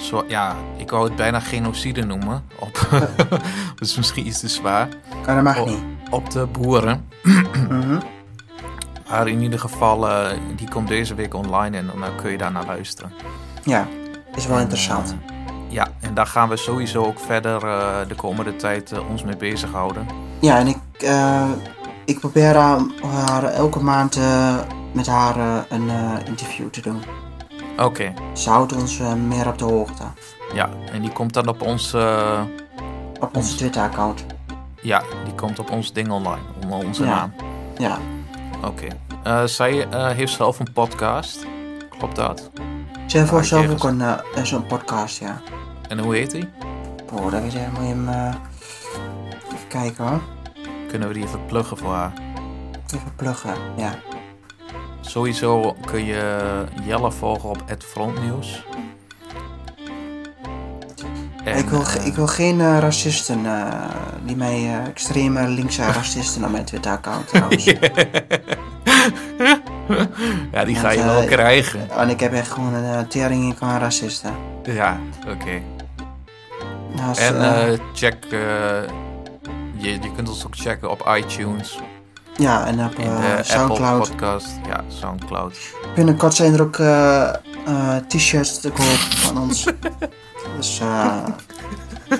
Zo, 0.00 0.24
ja, 0.28 0.54
ik 0.76 0.90
wou 0.90 1.04
het 1.04 1.16
bijna 1.16 1.40
genocide 1.40 2.04
noemen. 2.04 2.44
Op, 2.58 2.88
dat 3.76 3.88
is 3.88 3.96
misschien 3.96 4.26
iets 4.26 4.40
te 4.40 4.48
zwaar. 4.48 4.88
Maar 5.26 5.34
dat 5.34 5.44
mag 5.44 5.66
niet. 5.66 5.78
Op 6.10 6.30
de 6.30 6.46
boeren. 6.46 7.08
Mhm. 7.22 7.98
Maar 9.08 9.28
in 9.28 9.40
ieder 9.40 9.58
geval, 9.58 10.08
eh, 10.08 10.26
die 10.56 10.68
komt 10.68 10.88
deze 10.88 11.14
week 11.14 11.34
online 11.34 11.76
en 11.76 11.86
dan 11.86 12.16
kun 12.16 12.30
je 12.30 12.38
daar 12.38 12.52
naar 12.52 12.66
luisteren. 12.66 13.12
Ja, 13.62 13.86
is 14.34 14.46
wel 14.46 14.56
En, 14.56 14.62
interessant. 14.62 15.14
ja, 15.68 15.86
en 16.00 16.14
daar 16.14 16.26
gaan 16.26 16.48
we 16.48 16.56
sowieso 16.56 17.04
ook 17.04 17.20
verder 17.20 17.64
eh, 17.66 17.96
de 18.08 18.14
komende 18.14 18.56
tijd 18.56 18.92
eh, 18.92 19.10
ons 19.10 19.22
mee 19.24 19.36
bezighouden. 19.36 20.06
Ja, 20.40 20.58
en 20.58 20.66
ik, 20.66 20.78
ik 22.04 22.18
probeer 22.20 22.54
haar, 22.56 23.44
elke 23.44 23.82
maand 23.82 24.18
met 24.92 25.06
haar 25.06 25.64
een 25.68 25.90
interview 26.26 26.68
te 26.68 26.80
doen. 26.80 27.02
Oké, 27.78 28.12
Ze 28.32 28.50
houdt 28.50 28.72
ons 28.72 28.98
eh, 29.00 29.12
meer 29.14 29.46
op 29.46 29.58
de 29.58 29.64
hoogte. 29.64 30.02
ja, 30.54 30.68
en 30.92 31.00
die 31.02 31.12
komt 31.12 31.32
dan 31.32 31.48
op 31.48 31.62
ons, 31.62 31.92
eh, 31.94 32.40
Op 33.20 33.36
onze 33.36 33.50
Ons- 33.50 33.56
Twitter-account. 33.56 34.24
ja, 34.82 35.02
die 35.24 35.34
komt 35.34 35.58
op 35.58 35.70
ons 35.70 35.92
ding 35.92 36.10
online, 36.10 36.42
onder 36.62 36.78
onze 36.86 37.04
Ja. 37.04 37.08
naam. 37.14 37.32
Ja. 37.78 37.98
Oké. 38.64 38.86
Eh, 39.22 39.44
zij 39.44 39.86
heeft 40.14 40.32
zelf 40.32 40.58
een 40.58 40.72
podcast. 40.72 41.46
Klopt 41.98 42.16
dat? 42.16 42.50
Ze 43.06 43.16
heeft 43.16 43.28
voor 43.28 43.38
Ah, 43.38 43.44
zelf 43.44 43.64
ik 43.64 43.70
ook 43.70 43.82
een, 43.84 44.46
zo'n 44.46 44.66
podcast, 44.66 45.18
ja. 45.18 45.40
En 45.88 45.98
hoe 45.98 46.14
heet 46.14 46.30
die? 46.30 46.48
Oh, 47.12 47.30
dat 47.30 47.42
weet 47.42 47.52
je, 47.52 47.66
moet 47.72 47.80
je 47.82 47.86
hem... 47.88 48.08
even 49.46 49.68
kijken 49.68 50.06
hoor. 50.08 50.20
Kunnen 50.88 51.08
we 51.08 51.14
die 51.14 51.24
even 51.24 51.46
pluggen 51.46 51.76
voor 51.78 51.92
haar? 51.92 52.12
Even 52.94 53.14
pluggen, 53.16 53.54
ja. 53.76 53.94
Sowieso 55.08 55.76
kun 55.84 56.04
je 56.04 56.64
Jelle 56.84 57.12
volgen 57.12 57.48
op 57.48 57.64
@frontnieuws. 57.78 58.64
En, 61.44 61.58
ik, 61.58 61.68
wil, 61.68 61.80
eh, 61.80 62.06
ik 62.06 62.14
wil 62.14 62.26
geen 62.26 62.60
eh, 62.60 62.78
racisten, 62.78 63.46
eh, 63.46 63.72
die 64.22 64.36
mij 64.36 64.80
extreme 64.86 65.48
linkse 65.48 65.82
racisten 66.00 66.44
op 66.44 66.50
mijn 66.50 66.64
Twitter-account 66.64 67.28
trouwens. 67.28 67.64
ja, 70.52 70.64
die 70.64 70.76
ga 70.76 70.90
je 70.90 71.04
wel 71.04 71.24
krijgen. 71.24 71.90
En 71.90 72.08
ik 72.08 72.20
heb 72.20 72.32
echt 72.32 72.50
gewoon 72.50 72.74
een 72.74 73.08
tering 73.08 73.44
in 73.44 73.56
aan 73.58 73.80
racisten. 73.80 74.34
Ja, 74.62 75.00
oké. 75.28 75.62
Nou, 76.96 77.16
En 77.16 77.80
check, 77.94 78.16
je, 79.76 79.90
je 79.90 80.12
kunt 80.16 80.28
ons 80.28 80.46
ook 80.46 80.56
checken 80.56 80.90
op 80.90 81.10
iTunes, 81.16 81.78
ja, 82.38 82.66
en 82.66 82.84
op 82.84 82.98
eh, 82.98 83.04
de 83.04 83.10
Apple 83.12 83.44
Soundcloud. 83.44 84.08
Podcast. 84.08 84.48
Ja, 84.66 84.84
Soundcloud. 84.88 85.58
Binnenkort 85.94 86.34
zijn 86.34 86.54
er 86.54 86.62
ook 86.62 86.78
eh, 86.78 87.28
eh, 87.28 87.96
t-shirts 88.08 88.60
te 88.60 88.70
koop 88.70 88.86
van 89.16 89.38
ons. 89.38 89.64
dus 90.56 90.80
eh 90.80 91.16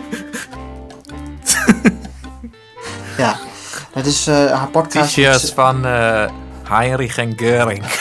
ja, 3.19 3.37
dat 3.93 4.07
is 4.07 4.27
eh, 4.27 4.53
haar 4.53 4.69
podcast. 4.69 5.09
T-shirts 5.09 5.53
van 5.53 5.85
Heinrich 6.69 7.19
en 7.19 7.33
Geuring. 7.37 7.85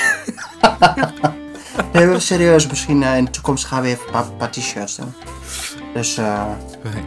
Nee, 1.94 2.20
serieus, 2.20 2.68
misschien 2.68 3.04
in 3.04 3.26
de 3.26 3.32
toekomst 3.32 3.66
gaan 3.66 3.82
we 3.82 3.88
even 3.88 4.06
een 4.06 4.12
paar, 4.12 4.32
paar 4.38 4.52
t-shirts 4.52 4.96
doen. 4.96 5.14
Dus 5.98 6.18
eh, 6.18 6.44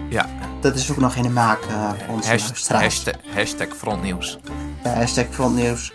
ja, 0.09 0.27
dat 0.61 0.75
is 0.75 0.91
ook 0.91 0.97
nog 0.97 1.15
in 1.15 1.23
de 1.23 1.31
maak 1.31 1.59
eh 1.63 1.91
voor 2.07 2.15
onze 2.15 2.29
hashtag, 2.29 2.81
hashtag, 2.81 3.15
hashtag 3.35 3.69
frontnieuws. 3.77 4.39
Ja, 4.85 4.95
hashtag 4.95 5.25
frontnieuws. 5.31 5.93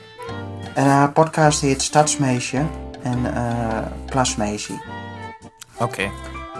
En 0.75 0.85
haar 0.85 1.11
podcast 1.11 1.61
heet 1.61 1.81
Stadsmeisje 1.81 2.65
en 3.03 3.35
eh 3.35 3.77
Plasmeisje. 4.05 4.73
Oké, 5.79 6.09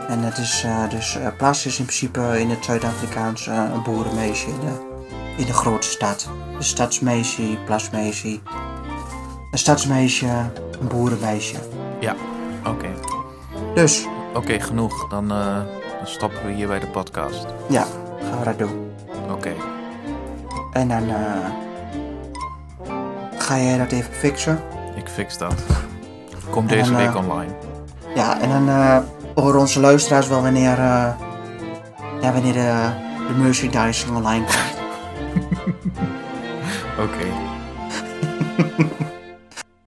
En 0.08 0.20
het 0.20 0.38
is 0.38 0.64
eh, 0.64 0.90
dus, 0.90 1.16
eh, 1.16 1.28
Plas 1.38 1.66
is 1.66 1.80
in 1.80 1.86
principe 1.86 2.40
in 2.40 2.50
het 2.50 2.66
Zuid-Afrikaans 2.66 3.48
eh, 3.48 3.64
een 3.74 3.84
boerenmeisje 3.84 4.48
in 4.48 4.60
de, 4.60 5.04
in 5.38 5.46
de 5.46 5.54
grote 5.54 5.88
stad. 5.88 6.30
Dus 6.58 6.68
stadsmeisje, 6.68 7.58
plasmeisje. 7.66 8.40
Een 9.52 9.58
stadsmeisje, 9.58 10.28
een 10.80 10.88
boerenmeisje. 10.88 11.56
ja, 12.00 12.16
oké. 12.66 12.88
Dus, 13.76 14.06
Oké, 14.36 14.60
genoeg. 14.60 15.08
Dan, 15.08 15.32
eh, 15.32 15.62
dan 16.06 16.14
stoppen 16.14 16.46
we 16.46 16.52
hier 16.54 16.68
bij 16.68 16.80
de 16.80 16.88
podcast. 16.88 17.46
ja, 17.70 17.86
gaan 18.30 18.40
we 18.40 18.46
dat 18.46 18.58
doen. 18.58 18.92
Oké, 19.32 19.54
En 20.72 20.88
dan 20.88 21.10
eh, 21.10 21.50
ga 23.38 23.58
jij 23.58 23.78
dat 23.78 23.92
even 23.92 24.14
fixen. 24.14 24.62
ik 24.96 25.08
fix 25.08 25.38
dat. 25.38 25.54
Komt 26.50 26.72
En 26.72 26.78
deze 26.78 26.92
dan, 26.92 27.00
week 27.02 27.10
eh, 27.10 27.16
online. 27.16 27.52
Ja, 28.16 28.42
en 28.42 28.50
dan 28.50 28.70
eh, 28.70 28.98
horen 29.36 29.60
onze 29.60 29.80
luisteraars 29.80 30.28
wel 30.28 30.42
wanneer, 30.42 30.78
ja, 32.22 32.32
wanneer 32.34 32.54
de, 32.54 32.90
de 33.28 33.34
merchandising 33.34 34.16
online 34.16 34.46
komt. 34.46 34.74
Oké. 37.06 37.26